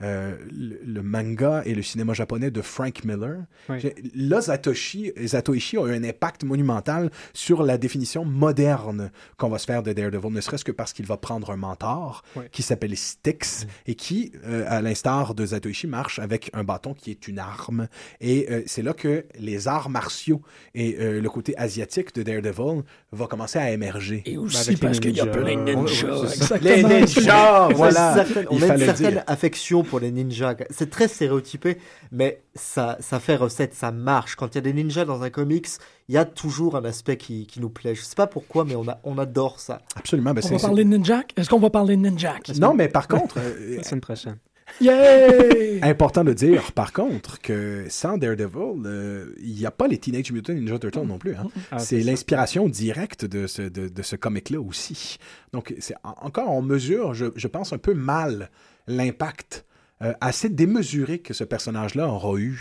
le, 0.00 0.42
le 0.84 1.02
manga 1.02 1.62
et 1.64 1.74
le 1.74 1.82
cinéma 1.82 2.12
japonais 2.12 2.50
de 2.50 2.60
Frank 2.62 3.04
Miller, 3.04 3.44
Oui. 3.68 3.80
Là 4.14 4.40
Zatoshi, 4.40 5.12
Zatoichi 5.24 5.78
a 5.78 5.86
eu 5.86 5.94
un 5.94 6.04
impact 6.04 6.44
monumental 6.44 7.10
sur 7.32 7.62
la 7.62 7.78
définition 7.78 8.24
moderne 8.24 9.10
qu'on 9.36 9.48
va 9.48 9.58
se 9.58 9.66
faire 9.66 9.82
de 9.82 9.92
Daredevil, 9.92 10.32
ne 10.32 10.40
serait-ce 10.40 10.64
que 10.64 10.72
parce 10.72 10.92
qu'il 10.92 11.06
va 11.06 11.16
prendre 11.16 11.50
un 11.50 11.56
mentor 11.56 12.22
qui 12.50 12.62
s'appelle 12.62 12.96
Styx 12.96 13.66
et 13.86 13.94
qui, 13.94 14.32
euh, 14.44 14.64
à 14.68 14.80
l'instar 14.82 15.34
de 15.34 15.46
Zatoichi, 15.46 15.86
marche 15.86 16.18
avec 16.18 16.50
un 16.52 16.64
bâton 16.64 16.94
qui 16.94 17.10
est 17.10 17.28
une 17.28 17.38
arme. 17.38 17.88
Et 18.20 18.46
euh, 18.50 18.62
c'est 18.66 18.82
là 18.82 18.92
que 18.92 19.26
les 19.38 19.68
arts 19.68 19.90
martiaux 19.90 20.42
et 20.74 20.96
euh, 20.98 21.20
le 21.20 21.30
côté 21.30 21.56
asiatique 21.56 22.14
de 22.14 22.22
Daredevil 22.22 22.82
va 23.18 23.26
commencer 23.26 23.58
à 23.58 23.70
émerger. 23.70 24.22
Et 24.24 24.38
aussi 24.38 24.76
parce 24.76 24.98
qu'il 25.00 25.14
y 25.14 25.20
a 25.20 25.26
plein 25.26 25.54
de 25.56 25.72
ninjas. 25.74 26.58
Les 26.62 26.82
ninjas, 26.82 27.66
On 27.66 27.70
a 27.70 27.74
voilà. 27.74 28.08
une 28.10 28.14
certaine, 28.26 28.46
on 28.50 28.62
a 28.62 28.66
une 28.74 28.78
certaine 28.78 29.24
affection 29.26 29.82
pour 29.84 30.00
les 30.00 30.10
ninjas. 30.10 30.54
C'est 30.70 30.88
très 30.90 31.08
stéréotypé, 31.08 31.78
mais 32.10 32.42
ça, 32.54 32.96
ça 33.00 33.20
fait 33.20 33.36
recette, 33.36 33.74
ça 33.74 33.90
marche. 33.92 34.36
Quand 34.36 34.48
il 34.54 34.54
y 34.54 34.58
a 34.58 34.62
des 34.62 34.72
ninjas 34.72 35.04
dans 35.04 35.22
un 35.22 35.30
comics, 35.30 35.68
il 36.08 36.14
y 36.14 36.18
a 36.18 36.24
toujours 36.24 36.76
un 36.76 36.84
aspect 36.84 37.16
qui, 37.16 37.46
qui 37.46 37.60
nous 37.60 37.70
plaît. 37.70 37.94
Je 37.94 38.02
sais 38.02 38.14
pas 38.14 38.26
pourquoi, 38.26 38.64
mais 38.64 38.76
on, 38.76 38.88
a, 38.88 38.98
on 39.04 39.18
adore 39.18 39.60
ça. 39.60 39.82
Absolument. 39.94 40.32
ben, 40.32 40.42
On 40.50 40.56
va 40.56 40.58
parler 40.58 40.84
de 40.84 40.88
Ninjak. 40.88 41.32
Est-ce 41.36 41.48
qu'on 41.50 41.58
va 41.58 41.70
parler 41.70 41.96
de 41.96 42.02
Ninjak? 42.02 42.42
c'est- 42.46 42.58
Non, 42.58 42.72
mais 42.74 42.88
par 42.88 43.08
contre, 43.08 43.36
La 43.76 43.82
semaine 43.82 44.00
prochaine. 44.00 44.38
Yay! 44.80 45.80
Important 45.82 46.24
de 46.24 46.32
dire, 46.32 46.72
par 46.72 46.92
contre, 46.92 47.40
que 47.40 47.84
sans 47.88 48.16
Daredevil, 48.18 48.82
euh, 48.86 49.34
il 49.42 49.54
n'y 49.54 49.66
a 49.66 49.70
pas 49.70 49.88
les 49.88 49.98
Teenage 49.98 50.32
Mutant 50.32 50.52
Ninja 50.54 50.78
Turtles 50.78 51.06
non 51.06 51.18
plus. 51.18 51.34
hein. 51.34 51.48
Ah, 51.70 51.78
c'est 51.78 52.00
l'inspiration 52.00 52.68
directe 52.68 53.24
de 53.24 53.46
ce, 53.46 53.62
de, 53.62 53.88
de 53.88 54.02
ce 54.02 54.16
comic-là 54.16 54.60
aussi. 54.60 55.18
Donc, 55.52 55.74
c'est 55.78 55.94
encore 56.02 56.50
on 56.50 56.62
mesure, 56.62 57.14
je, 57.14 57.26
je 57.36 57.48
pense, 57.48 57.72
un 57.72 57.78
peu 57.78 57.94
mal 57.94 58.50
l'impact 58.86 59.64
euh, 60.02 60.12
assez 60.20 60.48
démesuré 60.48 61.20
que 61.20 61.32
ce 61.34 61.44
personnage-là 61.44 62.08
aura 62.08 62.38
eu. 62.38 62.58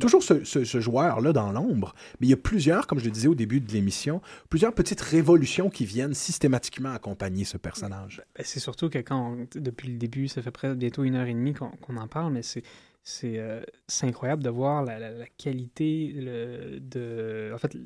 Toujours 0.00 0.22
ce, 0.22 0.44
ce- 0.44 0.64
ce 0.64 0.80
joueur-là 0.80 1.32
dans 1.32 1.52
l'ombre, 1.52 1.94
mais 2.20 2.26
il 2.26 2.30
y 2.30 2.34
a 2.34 2.36
plusieurs, 2.38 2.86
comme 2.86 2.98
je 2.98 3.04
le 3.04 3.10
disais 3.10 3.28
au 3.28 3.34
début 3.34 3.60
de 3.60 3.70
l'émission, 3.72 4.20
plusieurs 4.48 4.74
petites 4.74 5.00
révolutions 5.00 5.70
qui 5.70 5.84
viennent 5.84 6.14
systématiquement 6.14 6.90
accompagner 6.92 7.44
ce 7.44 7.56
personnage. 7.58 8.22
Ben, 8.36 8.42
c'est 8.44 8.60
surtout 8.60 8.88
que 8.88 8.98
quand, 8.98 9.32
on- 9.32 9.46
t- 9.46 9.60
depuis 9.60 9.88
le 9.90 9.98
début, 9.98 10.28
ça 10.28 10.40
fait 10.42 10.50
près 10.50 10.74
bientôt 10.74 11.04
une 11.04 11.14
heure 11.16 11.26
et 11.26 11.34
demie 11.34 11.54
qu'on 11.54 11.70
qu'on 11.70 11.96
en 11.96 12.08
parle, 12.08 12.32
mais 12.32 12.42
c'est 12.42 12.62
c'est 13.02 13.38
euh, 13.38 13.62
c'est 13.86 14.06
incroyable 14.06 14.42
de 14.42 14.50
voir 14.50 14.82
la, 14.84 14.98
la- 14.98 15.10
la 15.12 15.26
qualité 15.26 16.12
le- 16.14 16.80
de, 16.80 17.52
en 17.54 17.58
fait, 17.58 17.76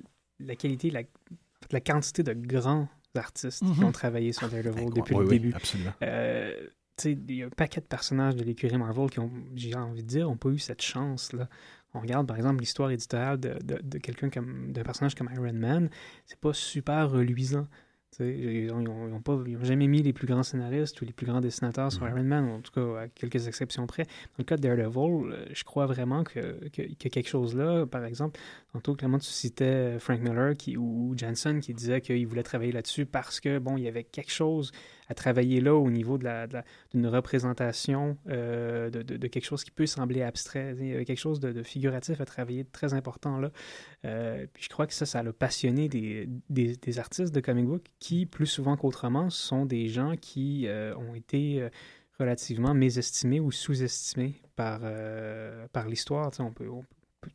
la 0.40 0.56
qualité, 0.56 0.90
la, 0.90 1.00
en 1.00 1.02
fait, 1.62 1.72
la 1.72 1.80
quantité 1.80 2.22
de 2.22 2.32
grands 2.34 2.88
artistes 3.14 3.58
qui 3.64 3.80
Mhm. 3.80 3.84
ont 3.84 3.92
travaillé 3.92 4.32
sur 4.32 4.48
Daredevil 4.48 4.90
depuis 4.94 5.14
Oui, 5.14 5.24
le 5.24 5.28
oui, 5.30 5.38
début. 5.38 5.54
absolument. 5.54 5.92
Euh, 6.02 6.54
il 7.05 7.35
y 7.35 7.43
a 7.43 7.47
un 7.47 7.51
paquet 7.51 7.81
de 7.81 7.86
personnages 7.86 8.36
de 8.36 8.44
l'écurie 8.44 8.77
Marvel 8.78 9.10
qui 9.10 9.20
ont, 9.20 9.31
j'ai 9.55 9.74
envie 9.74 10.02
de 10.02 10.09
dire, 10.09 10.28
n'ont 10.28 10.36
pas 10.36 10.51
eu 10.51 10.59
cette 10.59 10.82
chance-là. 10.82 11.48
On 11.94 12.01
regarde 12.01 12.27
par 12.27 12.36
exemple 12.36 12.60
l'histoire 12.60 12.90
éditoriale 12.90 13.39
de, 13.39 13.55
de, 13.62 13.78
de 13.82 13.98
quelqu'un 13.98 14.31
comme 14.31 14.73
d'un 14.73 14.82
personnage 14.82 15.14
comme 15.14 15.28
Iron 15.32 15.52
Man, 15.52 15.90
c'est 16.24 16.39
pas 16.40 16.52
super 16.55 17.10
reluisant. 17.10 17.66
Tu 18.12 18.19
sais, 18.19 18.35
Ils 18.35 18.66
n'ont 18.66 19.23
jamais 19.62 19.86
mis 19.86 20.02
les 20.02 20.12
plus 20.12 20.27
grands 20.27 20.43
scénaristes 20.43 21.01
ou 21.01 21.06
les 21.06 21.14
plus 21.14 21.24
grands 21.24 21.40
dessinateurs 21.40 21.90
sur 21.90 22.06
Iron 22.06 22.23
Man, 22.23 22.47
en 22.47 22.60
tout 22.60 22.73
cas 22.73 23.02
à 23.02 23.09
quelques 23.09 23.47
exceptions 23.47 23.86
près. 23.86 24.05
Dans 24.05 24.39
le 24.40 24.44
cas 24.44 24.56
de 24.59 24.62
Daredevil, 24.62 25.32
euh, 25.32 25.47
je 25.51 25.64
crois 25.64 25.86
vraiment 25.86 26.23
que, 26.23 26.69
que, 26.69 26.82
que 26.82 27.09
quelque 27.09 27.28
chose 27.28 27.56
là, 27.56 27.86
par 27.86 28.05
exemple, 28.05 28.39
tantôt 28.74 28.94
Clément, 28.94 29.19
tu 29.19 29.31
citais 29.31 29.98
Frank 29.98 30.20
Miller 30.20 30.55
qui, 30.56 30.77
ou 30.77 31.14
Jensen 31.16 31.60
qui 31.60 31.73
disait 31.73 32.02
qu'il 32.02 32.27
voulait 32.27 32.43
travailler 32.43 32.73
là-dessus 32.73 33.06
parce 33.06 33.40
que, 33.40 33.59
bon, 33.59 33.78
il 33.78 33.85
y 33.85 33.89
avait 33.89 34.05
quelque 34.05 34.32
chose 34.32 34.73
à 35.12 35.14
travailler 35.14 35.60
là 35.60 35.74
au 35.74 35.90
niveau 35.90 36.18
de 36.18 36.24
la, 36.24 36.47
de 36.47 36.55
la- 36.55 36.64
d'une 36.93 37.06
représentation 37.06 38.16
euh, 38.28 38.90
de, 38.90 39.02
de- 39.02 39.18
de 39.18 39.26
quelque 39.28 39.44
chose 39.44 39.62
qui 39.62 39.70
peut 39.70 39.86
sembler 39.86 40.22
abstrait. 40.22 40.74
Quelque 41.06 41.16
chose 41.16 41.39
de, 41.39 41.52
de 41.52 41.62
figuratif 41.62 42.20
à 42.20 42.24
travailler, 42.24 42.64
de 42.64 42.70
très 42.72 42.94
important 42.94 43.39
là. 43.39 43.51
Euh, 44.05 44.47
je 44.59 44.68
crois 44.68 44.86
que 44.86 44.94
ça, 44.94 45.06
ça 45.06 45.22
l'a 45.22 45.32
passionné 45.32 45.89
des, 45.89 46.28
des, 46.51 46.98
artistes 46.98 47.34
de 47.34 47.40
comic 47.40 47.66
book 47.66 47.84
qui, 47.98 48.26
plus 48.26 48.47
souvent 48.47 48.76
qu'autrement, 48.76 49.30
sont 49.30 49.64
des 49.66 49.89
gens 49.89 50.16
qui 50.16 50.66
euh, 50.66 50.94
ont 50.97 51.14
été 51.14 51.68
relativement 52.18 52.74
mésestimés 52.74 53.40
ou 53.40 53.51
sous-estimés 53.52 54.34
par, 54.56 54.80
par 55.72 55.89
l'histoire. 55.89 56.30
On 56.39 56.52
peut, 56.52 56.68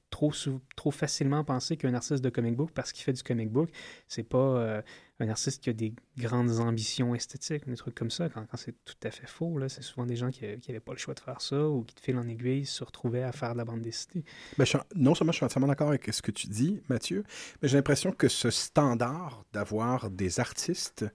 trop, 0.09 0.31
trop 0.75 0.91
facilement 0.91 1.43
penser 1.43 1.77
qu'un 1.77 1.93
artiste 1.93 2.23
de 2.23 2.29
comic 2.29 2.55
book, 2.55 2.71
parce 2.73 2.91
qu'il 2.91 3.03
fait 3.03 3.13
du 3.13 3.23
comic 3.23 3.49
book, 3.49 3.69
c'est 4.07 4.23
pas 4.23 4.83
un 5.19 5.29
artiste 5.29 5.63
qui 5.63 5.69
a 5.69 5.73
des 5.73 5.93
grandes 6.17 6.59
ambitions 6.59 7.15
esthétiques, 7.15 7.67
des 7.67 7.75
trucs 7.75 7.95
comme 7.95 8.11
ça, 8.11 8.29
quand, 8.29 8.45
c'est 8.55 8.75
tout 8.85 8.95
à 9.03 9.09
fait 9.09 9.27
faux. 9.27 9.57
là. 9.57 9.67
C'est 9.67 9.81
souvent 9.81 10.05
des 10.05 10.15
gens 10.15 10.29
qui 10.29 10.45
n'avaient 10.45 10.79
pas 10.79 10.91
le 10.91 10.97
choix 10.97 11.13
de 11.13 11.19
faire 11.19 11.41
ça 11.41 11.67
ou 11.67 11.83
qui, 11.83 11.95
de 11.95 11.99
fil 11.99 12.17
en 12.17 12.27
aiguille, 12.27 12.65
se 12.65 12.83
retrouvaient 12.83 13.23
à 13.23 13.31
faire 13.31 13.53
de 13.53 13.57
la 13.57 13.65
bande 13.65 13.81
dessinée. 13.81 14.23
Ben, 14.57 14.65
non 14.95 15.15
seulement 15.15 15.31
je 15.31 15.37
suis 15.37 15.45
entièrement 15.45 15.67
d'accord 15.67 15.89
avec 15.89 16.13
ce 16.13 16.21
que 16.21 16.31
tu 16.31 16.47
dis, 16.47 16.81
Mathieu, 16.87 17.23
mais 17.61 17.67
j'ai 17.67 17.77
l'impression 17.77 18.11
que 18.11 18.27
ce 18.27 18.51
standard 18.51 19.43
d'avoir 19.53 20.09
des 20.11 20.39
artistes 20.39 21.05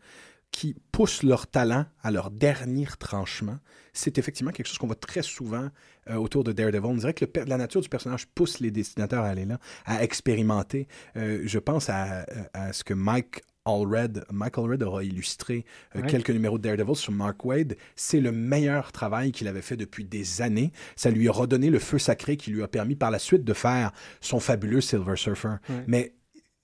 qui 0.52 0.76
poussent 0.92 1.22
leur 1.24 1.46
talent 1.48 1.86
à 2.02 2.10
leur 2.12 2.30
dernier 2.30 2.86
tranchement, 3.00 3.58
c'est 3.92 4.18
effectivement 4.18 4.52
quelque 4.52 4.66
chose 4.68 4.78
qu'on 4.78 4.86
voit 4.86 4.94
très 4.96 5.22
souvent 5.22 5.68
euh, 6.08 6.14
autour 6.16 6.44
de 6.44 6.52
Daredevil. 6.52 6.84
On 6.86 6.94
dirait 6.94 7.14
que 7.14 7.24
le 7.24 7.44
la 7.46 7.56
nature 7.56 7.80
du 7.80 7.88
personnage 7.88 8.26
pousse 8.26 8.60
les 8.60 8.70
dessinateurs 8.70 9.24
à 9.24 9.28
aller 9.28 9.44
là, 9.46 9.58
à 9.86 10.04
expérimenter. 10.04 10.86
Euh, 11.16 11.42
je 11.44 11.58
pense 11.58 11.88
à, 11.88 12.24
à 12.52 12.72
ce 12.72 12.84
que 12.84 12.94
Mike 12.94 13.42
Allred, 13.64 14.24
Mike 14.30 14.58
Allred 14.58 14.82
aura 14.82 15.04
illustré 15.04 15.64
euh, 15.96 16.00
Ouais. 16.02 16.06
quelques 16.08 16.30
numéros 16.30 16.58
de 16.58 16.62
Daredevil 16.64 16.96
sur 16.96 17.12
Mark 17.12 17.44
Wade. 17.44 17.76
C'est 17.96 18.20
le 18.20 18.32
meilleur 18.32 18.92
travail 18.92 19.32
qu'il 19.32 19.48
avait 19.48 19.62
fait 19.62 19.76
depuis 19.76 20.04
des 20.04 20.42
années. 20.42 20.72
Ça 20.96 21.10
lui 21.10 21.28
a 21.28 21.32
redonné 21.32 21.70
le 21.70 21.78
feu 21.78 21.98
sacré 21.98 22.36
qui 22.36 22.50
lui 22.50 22.62
a 22.62 22.68
permis 22.68 22.96
par 22.96 23.10
la 23.10 23.18
suite 23.18 23.44
de 23.44 23.52
faire 23.54 23.92
son 24.20 24.38
fabuleux 24.40 24.80
Silver 24.80 25.16
Surfer. 25.16 25.54
Ouais. 25.68 25.84
Mais 25.86 26.14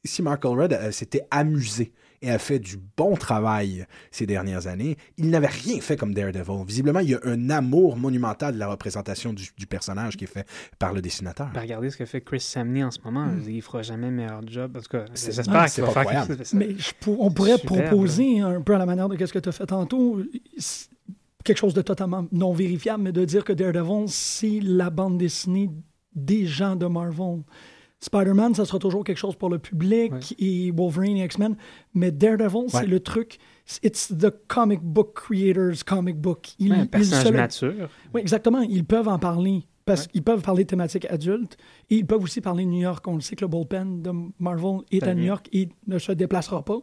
si 0.04 0.22
Mark 0.22 0.44
Allred 0.44 0.72
euh, 0.72 0.90
s'était 0.90 1.22
amusé 1.30 1.92
et 2.22 2.30
a 2.30 2.38
fait 2.38 2.58
du 2.58 2.76
bon 2.96 3.14
travail 3.16 3.86
ces 4.10 4.26
dernières 4.26 4.66
années, 4.66 4.96
il 5.16 5.30
n'avait 5.30 5.46
rien 5.46 5.80
fait 5.80 5.96
comme 5.96 6.14
Daredevil. 6.14 6.64
Visiblement, 6.66 7.00
il 7.00 7.10
y 7.10 7.14
a 7.14 7.20
un 7.24 7.50
amour 7.50 7.96
monumental 7.96 8.54
de 8.54 8.58
la 8.58 8.68
représentation 8.68 9.32
du, 9.32 9.48
du 9.56 9.66
personnage 9.66 10.16
qui 10.16 10.24
est 10.24 10.28
fait 10.28 10.46
par 10.78 10.92
le 10.92 11.00
dessinateur. 11.00 11.48
Ben, 11.54 11.60
regardez 11.60 11.90
ce 11.90 11.96
que 11.96 12.04
fait 12.04 12.20
Chris 12.20 12.40
Samney 12.40 12.82
en 12.82 12.90
ce 12.90 12.98
moment. 13.04 13.26
Mm. 13.26 13.42
Il 13.48 13.62
fera 13.62 13.82
jamais 13.82 14.10
meilleur 14.10 14.40
job. 14.46 14.76
En 14.76 14.80
tout 14.80 14.88
cas, 14.88 15.04
j'espère 15.14 15.44
qu'il 15.66 15.84
va 15.84 15.90
faire 15.90 16.02
croyable. 16.02 16.28
quelque 16.28 16.44
chose. 16.44 16.54
Mais 16.54 16.74
je 16.76 16.90
pour- 17.00 17.20
on 17.20 17.30
pourrait 17.30 17.58
proposer 17.58 18.40
un 18.40 18.60
peu 18.60 18.74
à 18.74 18.78
la 18.78 18.86
manière 18.86 19.08
de 19.08 19.26
ce 19.26 19.32
que 19.32 19.38
tu 19.38 19.48
as 19.48 19.52
fait 19.52 19.66
tantôt, 19.66 20.20
quelque 21.44 21.58
chose 21.58 21.74
de 21.74 21.82
totalement 21.82 22.26
non 22.32 22.52
vérifiable, 22.52 23.04
mais 23.04 23.12
de 23.12 23.24
dire 23.24 23.44
que 23.44 23.52
Daredevil, 23.52 24.08
c'est 24.08 24.60
la 24.62 24.90
bande 24.90 25.18
dessinée 25.18 25.70
des 26.14 26.46
gens 26.46 26.76
de 26.76 26.86
Marvel. 26.86 27.42
Spider-Man, 28.00 28.54
ça 28.54 28.64
sera 28.64 28.78
toujours 28.78 29.02
quelque 29.04 29.16
chose 29.18 29.34
pour 29.34 29.48
le 29.50 29.58
public 29.58 30.12
Ouais. 30.12 30.20
et 30.38 30.70
Wolverine 30.70 31.16
et 31.16 31.24
X-Men, 31.24 31.56
mais 31.94 32.12
Daredevil, 32.12 32.66
c'est 32.68 32.86
le 32.86 33.00
truc, 33.00 33.38
it's 33.82 34.08
the 34.16 34.30
comic 34.46 34.80
book 34.82 35.14
creators 35.14 35.84
comic 35.84 36.16
book. 36.16 36.50
Ils- 36.60 36.70
Ouais, 36.70 36.78
un 36.78 36.82
ils 36.82 36.88
personnage 36.88 37.24
se 37.24 37.64
le- 37.64 37.72
mature. 37.72 37.88
Oui, 38.14 38.20
exactement. 38.20 38.60
Ils 38.60 38.84
peuvent 38.84 39.08
en 39.08 39.18
parler. 39.18 39.64
Parce 39.84 40.06
qu'ils 40.06 40.22
peuvent 40.22 40.42
parler 40.42 40.64
de 40.64 40.68
thématiques 40.68 41.06
adultes 41.06 41.56
et 41.88 41.96
ils 41.96 42.06
peuvent 42.06 42.22
aussi 42.22 42.42
parler 42.42 42.64
de 42.66 42.68
New 42.68 42.82
York. 42.82 43.02
On 43.08 43.14
le 43.14 43.22
sait 43.22 43.34
que 43.36 43.44
le 43.46 43.48
bullpen 43.48 44.02
de 44.02 44.10
Marvel 44.38 44.80
est 44.90 45.02
à. 45.02 45.14
New 45.14 45.24
York 45.24 45.48
et 45.50 45.70
ne 45.86 45.98
se 45.98 46.12
déplacera 46.12 46.62
pas, 46.62 46.76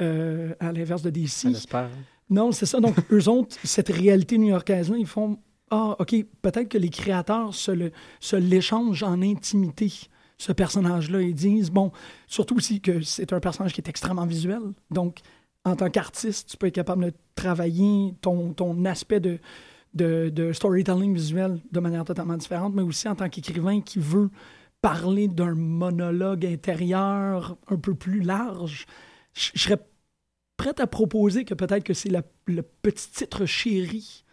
euh, 0.00 0.54
à 0.58 0.72
l'inverse 0.72 1.02
de 1.02 1.10
DC. 1.10 1.48
J'espère. 1.50 1.90
Non, 2.30 2.50
c'est 2.52 2.64
ça. 2.64 2.80
Donc, 2.80 2.94
eux 3.12 3.28
autres, 3.28 3.54
cette 3.64 3.88
réalité 3.90 4.38
new-yorkaise-là, 4.38 4.96
ils 4.98 5.06
font 5.06 5.38
Ah, 5.70 5.94
OK, 5.98 6.14
peut-être 6.40 6.70
que 6.70 6.78
les 6.78 6.88
créateurs 6.88 7.52
se 7.54 7.90
se 8.18 8.36
l'échangent 8.36 9.02
en 9.02 9.20
intimité, 9.20 9.92
ce 10.38 10.52
personnage-là. 10.52 11.20
Ils 11.22 11.34
disent 11.34 11.70
Bon, 11.70 11.92
surtout 12.26 12.56
aussi 12.56 12.80
que 12.80 13.02
c'est 13.02 13.32
un 13.32 13.40
personnage 13.40 13.72
qui 13.72 13.80
est 13.80 13.88
extrêmement 13.88 14.26
visuel. 14.26 14.60
Donc, 14.90 15.18
en 15.64 15.76
tant 15.76 15.90
qu'artiste, 15.90 16.50
tu 16.50 16.56
peux 16.56 16.68
être 16.68 16.74
capable 16.74 17.06
de 17.06 17.12
travailler 17.34 18.14
ton, 18.20 18.54
ton 18.54 18.84
aspect 18.84 19.20
de, 19.20 19.38
de, 19.94 20.30
de 20.30 20.52
storytelling 20.52 21.12
visuel 21.12 21.60
de 21.70 21.80
manière 21.80 22.04
totalement 22.04 22.36
différente, 22.36 22.74
mais 22.74 22.82
aussi 22.82 23.08
en 23.08 23.14
tant 23.14 23.28
qu'écrivain 23.28 23.80
qui 23.80 23.98
veut 23.98 24.30
parler 24.80 25.28
d'un 25.28 25.54
monologue 25.54 26.46
intérieur 26.46 27.56
un 27.66 27.76
peu 27.76 27.94
plus 27.94 28.20
large. 28.20 28.86
Je 29.34 29.50
serais 29.56 29.78
prête 30.56 30.80
à 30.80 30.86
proposer 30.86 31.44
que 31.44 31.54
peut-être 31.54 31.84
que 31.84 31.94
c'est 31.94 32.12
le 32.46 32.62
petit 32.62 33.10
titre 33.10 33.44
chéri 33.44 34.24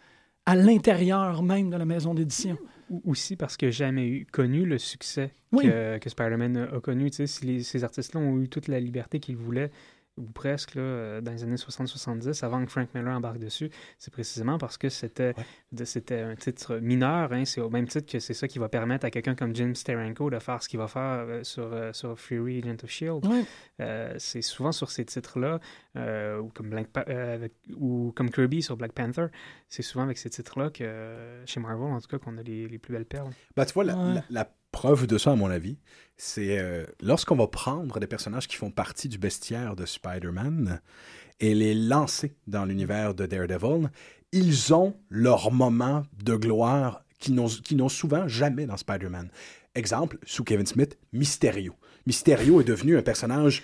à 0.46 0.54
l'intérieur 0.54 1.42
même 1.42 1.70
de 1.70 1.76
la 1.76 1.84
maison 1.84 2.14
d'édition. 2.14 2.56
Aussi 3.04 3.34
parce 3.36 3.56
que 3.56 3.70
jamais 3.70 4.06
eu, 4.08 4.26
connu 4.26 4.64
le 4.64 4.78
succès 4.78 5.32
Oui. 5.52 5.64
que, 5.64 5.98
que 5.98 6.08
Spider-Man 6.08 6.56
a, 6.56 6.76
a 6.76 6.80
connu. 6.80 7.10
Tu 7.10 7.16
sais, 7.16 7.26
si 7.26 7.44
les- 7.44 7.62
ces 7.62 7.82
artistes-là 7.82 8.20
ont 8.20 8.40
eu 8.40 8.48
toute 8.48 8.68
la 8.68 8.78
liberté 8.78 9.18
qu'ils 9.18 9.36
voulaient, 9.36 9.70
ou 10.16 10.24
presque, 10.24 10.74
là, 10.76 10.82
euh, 10.82 11.20
dans 11.20 11.32
les 11.32 11.42
années 11.42 11.56
60-70, 11.56 12.44
avant 12.44 12.64
que 12.64 12.70
Frank 12.70 12.88
Miller 12.94 13.14
embarque 13.14 13.38
dessus, 13.38 13.70
c'est 13.98 14.12
précisément 14.12 14.56
parce 14.58 14.78
que 14.78 14.88
c'était 14.88 15.34
un 16.20 16.34
titre 16.36 16.76
mineur. 16.78 17.32
hein. 17.32 17.44
c'est 17.44 17.60
au 17.60 17.70
même 17.70 17.86
titre 17.86 18.10
que 18.10 18.18
c'est 18.18 18.34
ça 18.34 18.48
qui 18.48 18.58
va 18.58 18.68
permettre 18.68 19.04
à 19.06 19.10
quelqu'un 19.10 19.34
comme 19.34 19.54
Jim 19.54 19.72
Steranko 19.74 20.30
de 20.30 20.38
faire 20.38 20.62
ce 20.62 20.68
qu'il 20.68 20.78
va 20.78 20.88
faire 20.88 21.02
euh, 21.28 21.44
sur, 21.44 21.72
euh, 21.72 21.92
sur 21.92 22.18
Fury 22.18 22.58
Agent 22.58 22.76
of 22.82 22.90
S.H.I.E.L.D. 22.90 23.28
Ouais. 23.28 23.44
Euh, 23.80 24.14
c'est 24.18 24.42
souvent 24.42 24.72
sur 24.72 24.90
ces 24.90 25.04
titres-là, 25.04 25.60
euh, 25.96 26.38
ou, 26.40 26.48
comme 26.48 26.70
Black 26.70 26.88
euh, 27.08 27.48
ou 27.76 28.12
comme 28.16 28.30
Kirby 28.30 28.62
sur 28.62 28.76
Black 28.76 28.92
Panther, 28.92 29.26
c'est 29.68 29.82
souvent 29.82 30.04
avec 30.04 30.18
ces 30.18 30.30
titres-là 30.30 30.70
que, 30.70 31.42
chez 31.46 31.60
Marvel 31.60 31.92
en 31.92 32.00
tout 32.00 32.08
cas, 32.08 32.18
qu'on 32.18 32.38
a 32.38 32.42
les, 32.42 32.68
les 32.68 32.78
plus 32.78 32.92
belles 32.92 33.04
perles. 33.06 33.30
Ben, 33.56 33.64
tu 33.64 33.74
vois, 33.74 33.84
la, 33.84 33.96
Ouais. 33.96 34.14
la- 34.14 34.24
la 34.30 34.52
preuve 34.72 35.06
de 35.06 35.16
ça, 35.16 35.32
à 35.32 35.36
mon 35.36 35.48
avis, 35.50 35.78
c'est 36.16 36.58
euh, 36.58 36.84
lorsqu'on 37.02 37.36
va 37.36 37.46
prendre 37.46 37.98
des 38.00 38.06
personnages 38.06 38.48
qui 38.48 38.56
font 38.56 38.70
partie 38.70 39.08
du 39.08 39.18
bestiaire 39.18 39.76
de 39.76 39.84
Spider-Man 39.86 40.80
et 41.40 41.54
les 41.54 41.74
lancer 41.74 42.34
dans 42.46 42.64
l'univers 42.64 43.14
de 43.14 43.26
Daredevil, 43.26 43.90
ils 44.32 44.72
ont 44.74 44.94
leur 45.10 45.50
moment 45.52 46.04
de 46.22 46.34
gloire 46.36 47.04
qu'ils 47.18 47.34
n'ont 47.34 47.88
souvent 47.88 48.28
jamais 48.28 48.66
dans 48.66 48.76
Spider-Man. 48.76 49.28
Exemple, 49.74 50.18
sous 50.24 50.44
Kevin 50.44 50.66
Smith, 50.66 50.98
Mysterio. 51.12 51.74
Mysterio 52.06 52.60
est 52.60 52.64
devenu 52.64 52.96
un 52.96 53.02
personnage 53.02 53.62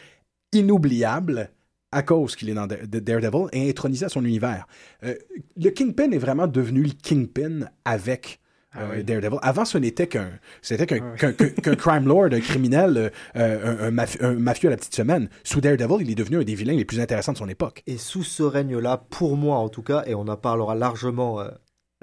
inoubliable 0.53 1.51
à 1.91 2.03
cause 2.03 2.37
qu'il 2.37 2.49
est 2.51 2.55
dans 2.55 2.67
Da- 2.67 2.87
Da- 2.87 3.01
Daredevil 3.01 3.49
et 3.53 3.69
intronisé 3.69 4.07
à 4.07 4.09
son 4.09 4.25
univers. 4.25 4.67
Euh, 5.05 5.15
le 5.57 5.71
Kingpin 5.71 6.11
est 6.11 6.19
vraiment 6.19 6.47
devenu 6.47 6.83
le 6.83 6.91
Kingpin 6.91 7.69
avec 7.85 8.41
Ah 8.75 8.83
euh, 8.83 8.97
oui. 8.97 9.05
Daredevil. 9.05 9.39
Avant, 9.43 9.65
ce 9.65 9.77
n'était 9.79 10.07
qu'un, 10.07 10.31
c'était 10.63 10.87
qu'un, 10.87 11.15
Ah 11.23 11.27
oui. 11.39 11.77
crime 11.77 12.07
lord, 12.07 12.29
un 12.33 12.41
criminel, 12.41 12.97
euh, 12.97 13.11
euh, 13.37 13.77
un, 13.81 13.89
un 13.89 13.91
mafi- 13.91 14.23
un 14.25 14.35
mafieux 14.35 14.69
à 14.69 14.71
la 14.71 14.77
petite 14.77 14.95
semaine. 14.95 15.29
Sous 15.45 15.61
Daredevil, 15.61 15.99
il 16.01 16.11
est 16.11 16.15
devenu 16.15 16.39
un 16.39 16.43
des 16.45 16.55
vilains 16.55 16.75
les 16.75 16.85
plus 16.85 17.01
intéressants 17.01 17.33
de 17.33 17.39
son 17.39 17.49
époque. 17.49 17.83
Et 17.87 17.99
sous 17.99 18.23
ce 18.23 18.43
règne-là, 18.43 19.05
pour 19.11 19.37
moi 19.37 19.57
en 19.59 19.69
tout 19.69 19.83
cas, 19.83 20.03
et 20.07 20.15
on 20.15 20.27
en 20.29 20.37
parlera 20.37 20.75
largement 20.75 21.41
euh, 21.41 21.49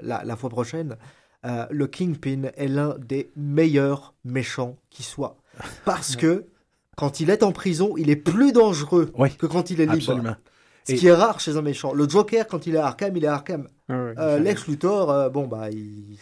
la, 0.00 0.22
la 0.24 0.36
fois 0.36 0.50
prochaine, 0.50 0.96
euh, 1.44 1.66
le 1.70 1.86
Kingpin 1.86 2.50
est 2.56 2.68
l'un 2.68 2.96
des 2.98 3.30
meilleurs 3.36 4.14
méchants 4.24 4.76
qui 4.90 5.02
soit. 5.02 5.36
Parce 5.84 6.14
que 6.22 6.46
quand 6.96 7.18
il 7.20 7.30
est 7.30 7.42
en 7.42 7.50
prison, 7.52 7.94
il 7.96 8.10
est 8.10 8.16
plus 8.16 8.52
dangereux 8.52 9.10
Oui, 9.16 9.34
que 9.34 9.46
quand 9.46 9.70
il 9.70 9.80
est 9.80 9.86
libre. 9.86 9.96
Absolument. 9.96 10.36
Ce 10.90 10.94
Et- 10.94 10.98
qui 10.98 11.06
est 11.06 11.12
rare 11.14 11.40
chez 11.40 11.56
un 11.56 11.62
méchant. 11.62 11.92
Le 11.92 12.08
Joker, 12.08 12.46
quand 12.46 12.66
il 12.66 12.74
est 12.74 12.78
à 12.78 12.86
Arkham, 12.86 13.16
il 13.16 13.24
est 13.24 13.28
à 13.28 13.34
Arkham. 13.34 13.68
Ah 13.88 13.92
ouais, 14.04 14.14
Euh, 14.18 14.38
Lex 14.38 14.66
Luthor, 14.66 15.10
euh, 15.10 15.28
bon, 15.28 15.46
bah, 15.46 15.70
il- 15.70 16.16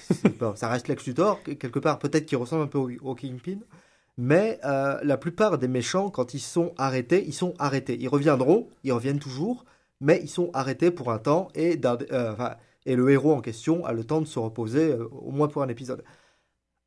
ça 0.57 0.69
reste 0.69 0.89
Lex 0.89 1.07
Luthor. 1.07 1.43
que- 1.43 1.53
Quelque 1.53 1.79
part, 1.79 1.99
peut-être 1.99 2.27
qu'il 2.27 2.39
ressemble 2.39 2.63
un 2.63 2.67
peu 2.67 2.79
au, 2.79 2.91
au 3.03 3.15
Kingpin. 3.15 3.59
Mais 4.17 4.59
euh, 4.65 4.99
la 5.05 5.17
plupart 5.17 5.59
des 5.59 5.69
méchants, 5.69 6.11
quand 6.11 6.35
ils 6.35 6.41
sont 6.41 6.73
arrêtés, 6.77 7.25
ils 7.27 7.33
sont 7.35 7.55
arrêtés. 7.59 7.97
Ils 8.01 8.09
reviendront, 8.09 8.69
ils 8.85 8.93
reviennent 8.93 9.21
toujours, 9.21 9.65
mais 10.01 10.21
ils 10.23 10.29
sont 10.29 10.51
arrêtés 10.55 10.91
pour 10.91 11.13
un 11.13 11.19
temps 11.19 11.49
et, 11.55 11.79
enfin, 11.85 12.57
et 12.85 12.97
le 12.97 13.11
héros 13.11 13.33
en 13.33 13.41
question 13.41 13.85
a 13.85 13.93
le 13.93 14.03
temps 14.05 14.21
de 14.21 14.27
se 14.27 14.39
reposer, 14.41 14.95
au 14.95 15.31
moins 15.31 15.47
pour 15.49 15.63
un 15.63 15.69
épisode. 15.69 16.03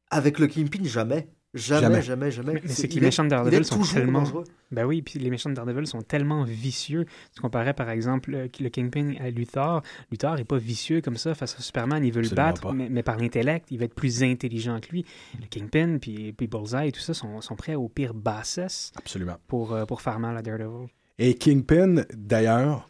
Avec 0.10 0.40
le 0.40 0.48
Kingpin, 0.48 0.84
jamais. 0.84 1.30
Jamais, 1.54 1.82
Jamais. 1.82 2.02
jamais, 2.02 2.32
jamais. 2.32 2.54
Mais, 2.54 2.62
mais 2.64 2.70
c'est 2.70 2.88
que 2.88 2.94
les 2.94 3.02
méchants 3.02 3.26
de 3.26 3.30
Daredevil 3.30 3.66
sont 3.66 3.80
toujours 3.80 3.94
tellement... 3.94 4.20
dangereux. 4.20 4.46
Ben 4.72 4.86
oui, 4.86 5.02
puis 5.02 5.20
les 5.20 5.30
méchants 5.30 5.50
de 5.50 5.56
Daredevil 5.56 5.86
sont 5.86 6.02
tellement 6.02 6.44
vicieux. 6.44 7.06
Tu 7.36 7.42
comparais 7.42 7.74
par 7.74 7.90
exemple 7.90 8.34
euh, 8.34 8.48
le 8.60 8.70
Kingpin 8.70 9.16
à 9.20 9.30
Luthor. 9.30 9.82
Luthor 10.12 10.40
est 10.40 10.46
pas 10.46 10.58
vicieux 10.58 11.02
comme 11.02 11.18
ça 11.18 11.36
face 11.36 11.58
à 11.60 11.62
Superman. 11.62 12.06
Il 12.06 12.14
veut 12.14 12.22
Absolument 12.22 12.48
le 12.48 12.54
battre, 12.54 12.74
mais, 12.74 12.88
mais 12.90 13.04
par 13.04 13.18
l'intellect, 13.18 13.68
il 13.70 13.80
va 13.80 13.86
être 13.86 13.96
plus 13.96 14.24
intelligent 14.24 14.80
que 14.80 14.92
lui. 14.92 15.06
Le 15.42 15.48
Kingpin 15.48 15.98
puis, 15.98 16.32
puis 16.32 16.48
Bullseye 16.48 16.88
et 16.88 16.92
tout 16.94 17.02
ça 17.02 17.14
sont, 17.14 17.42
sont 17.42 17.56
prêts 17.58 17.76
aux 17.76 17.90
pires 17.90 18.14
bassesses 18.14 18.94
Absolument. 18.96 19.36
pour, 19.48 19.74
euh, 19.74 19.86
pour 19.86 20.02
faire 20.02 20.20
mal 20.20 20.38
à 20.38 20.42
Daredevil. 20.42 20.88
Et 21.20 21.34
Kingpin, 21.34 22.06
d'ailleurs, 22.14 22.90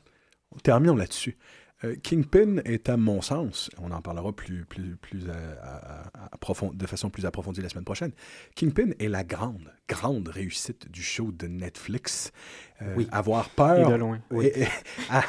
terminons 0.63 0.95
là-dessus. 0.95 1.35
Euh, 1.83 1.95
Kingpin 2.03 2.57
est, 2.65 2.89
à 2.89 2.97
mon 2.97 3.21
sens, 3.21 3.69
on 3.81 3.91
en 3.91 4.01
parlera 4.01 4.31
plus, 4.33 4.65
plus, 4.65 4.95
plus 4.97 5.29
à- 5.29 5.65
à- 5.65 6.25
à 6.33 6.37
profond- 6.37 6.71
de 6.73 6.85
façon 6.85 7.09
plus 7.09 7.25
approfondie 7.25 7.61
la 7.61 7.69
semaine 7.69 7.85
prochaine. 7.85 8.11
Kingpin 8.55 8.89
est 8.99 9.07
la 9.07 9.23
grande, 9.23 9.71
grande 9.89 10.27
réussite 10.27 10.91
du 10.91 11.01
show 11.01 11.31
de 11.31 11.47
Netflix. 11.47 12.31
Euh, 12.81 12.93
Oui. 12.97 13.07
Avoir 13.11 13.45
Et 13.47 13.55
peur. 13.55 13.89
de 13.89 13.95
loin. 13.95 14.19
Et- 14.41 14.61
et- 14.61 14.67
à- 15.09 15.23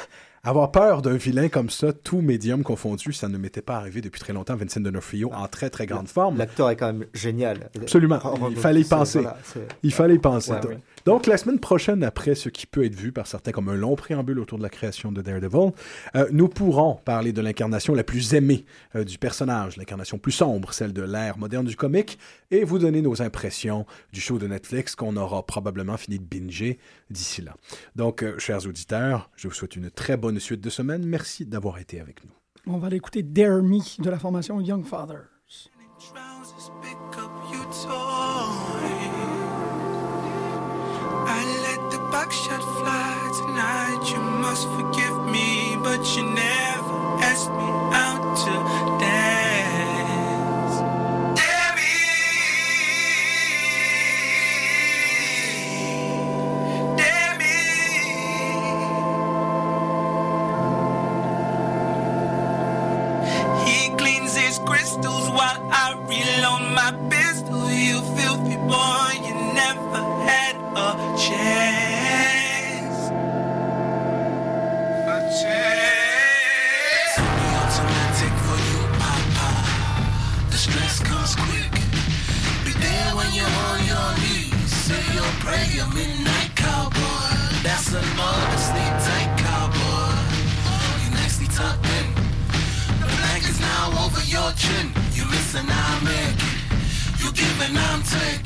avoir 0.45 0.73
peur 0.73 1.03
d'un 1.03 1.17
vilain 1.17 1.49
comme 1.49 1.71
ça, 1.71 1.93
tout 1.93 2.21
médium 2.21 2.63
confondu, 2.65 3.13
ça 3.13 3.29
ne 3.29 3.39
m'était 3.39 3.63
pas 3.63 3.77
arrivé 3.77 4.01
depuis 4.01 4.21
très 4.21 4.33
longtemps. 4.33 4.57
Vincent 4.57 4.81
D'Onofrio 4.81 5.31
en 5.33 5.47
très 5.49 5.71
très 5.71 5.87
grande 5.87 6.09
forme. 6.09 6.37
L'acteur 6.37 6.69
est 6.69 6.77
quand 6.77 6.93
même 6.93 7.07
génial. 7.15 7.71
Absolument. 7.81 8.21
Il 8.51 8.57
fallait 8.57 8.81
y 8.81 8.85
penser. 8.85 9.21
voilà, 9.21 9.39
Il 9.83 9.93
fallait 9.93 10.17
y 10.17 10.19
penser. 10.19 10.53
Ouais. 10.53 10.79
Donc, 11.05 11.27
la 11.27 11.37
semaine 11.37 11.59
prochaine, 11.59 12.05
après 12.05 12.35
ce 12.35 12.49
qui 12.49 12.67
peut 12.67 12.85
être 12.85 12.95
vu 12.95 13.13
par 13.13 13.27
certains 13.27 13.51
comme 13.51 13.69
un 13.69 13.75
long 13.75 13.97
préambule 13.97 14.39
autour 14.39 14.59
de 14.59 14.63
la 14.63 14.69
création 14.69 15.11
de 15.11 15.21
Daredevil, 15.21 15.73
euh, 16.15 16.29
nous 16.31 16.49
pourrons 16.49 16.95
parler 17.05 17.33
de 17.33 17.41
l'incarnation 17.41 17.95
la 17.95 18.05
plus 18.05 18.35
aimée 18.35 18.65
euh, 18.95 19.05
du 19.05 19.19
personnage, 19.19 19.77
l'incarnation 19.77 20.19
plus 20.19 20.33
sombre, 20.33 20.73
celle 20.73 20.93
de 20.93 21.03
l'ère 21.03 21.39
moderne 21.39 21.67
du 21.67 21.77
comic, 21.77 22.19
et 22.51 22.65
vous 22.65 22.79
donner 22.79 23.03
nos 23.03 23.21
impressions 23.21 23.87
du 24.13 24.21
show 24.21 24.39
de 24.39 24.47
Netflix 24.47 24.95
qu'on 24.95 25.17
aura 25.17 25.45
probablement 25.45 25.97
fini 25.97 26.19
de 26.19 26.25
binger 26.25 26.79
d'ici 27.11 27.43
là. 27.43 27.55
Donc, 27.97 28.23
euh, 28.23 28.39
chers 28.39 28.67
auditeurs, 28.67 29.31
je 29.37 29.49
vous 29.49 29.55
souhaite 29.55 29.77
une 29.77 29.91
très 29.91 30.17
bonne 30.17 30.39
suite 30.39 30.61
de 30.61 30.71
semaine. 30.71 31.05
Merci 31.05 31.47
d'avoir 31.47 31.79
été 31.79 32.01
avec 32.01 32.25
nous. 32.25 32.31
On 32.67 32.79
va 32.79 32.87
aller 32.87 32.97
écouter 32.97 33.23
Dare 33.23 33.63
Me 33.63 34.03
de 34.03 34.11
la 34.11 34.19
formation 34.19 34.61
Young 34.61 34.85
Fathers. 34.85 35.29
Buckshot 42.13 42.63
fly 42.63 43.31
tonight. 43.33 44.01
You 44.13 44.21
must 44.21 44.69
forgive 44.69 45.17
me, 45.25 45.79
but 45.83 46.15
you 46.15 46.25
never 46.25 46.95
asked 47.23 47.51
me 47.51 47.69
out 48.05 48.37
to 48.45 49.01
dance. 49.01 49.22
And 97.65 97.79
I'm 97.79 98.03
taking. 98.03 98.42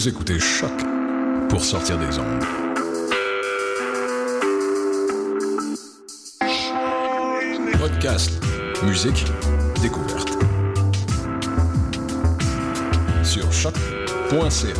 Vous 0.00 0.08
écoutez 0.08 0.40
Choc 0.40 0.72
pour 1.50 1.62
sortir 1.62 1.98
des 1.98 2.18
ondes. 2.18 2.42
Podcast, 7.78 8.32
musique, 8.82 9.26
découverte. 9.82 10.30
Sur 13.22 13.52
choc.ca. 13.52 14.72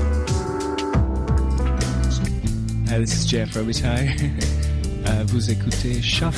Uh, 2.86 2.98
this 2.98 3.12
is 3.12 3.26
Jeff 3.26 3.54
Robitaille. 3.54 4.08
uh, 5.04 5.22
vous 5.26 5.50
écoutez 5.50 6.00
Choc. 6.00 6.32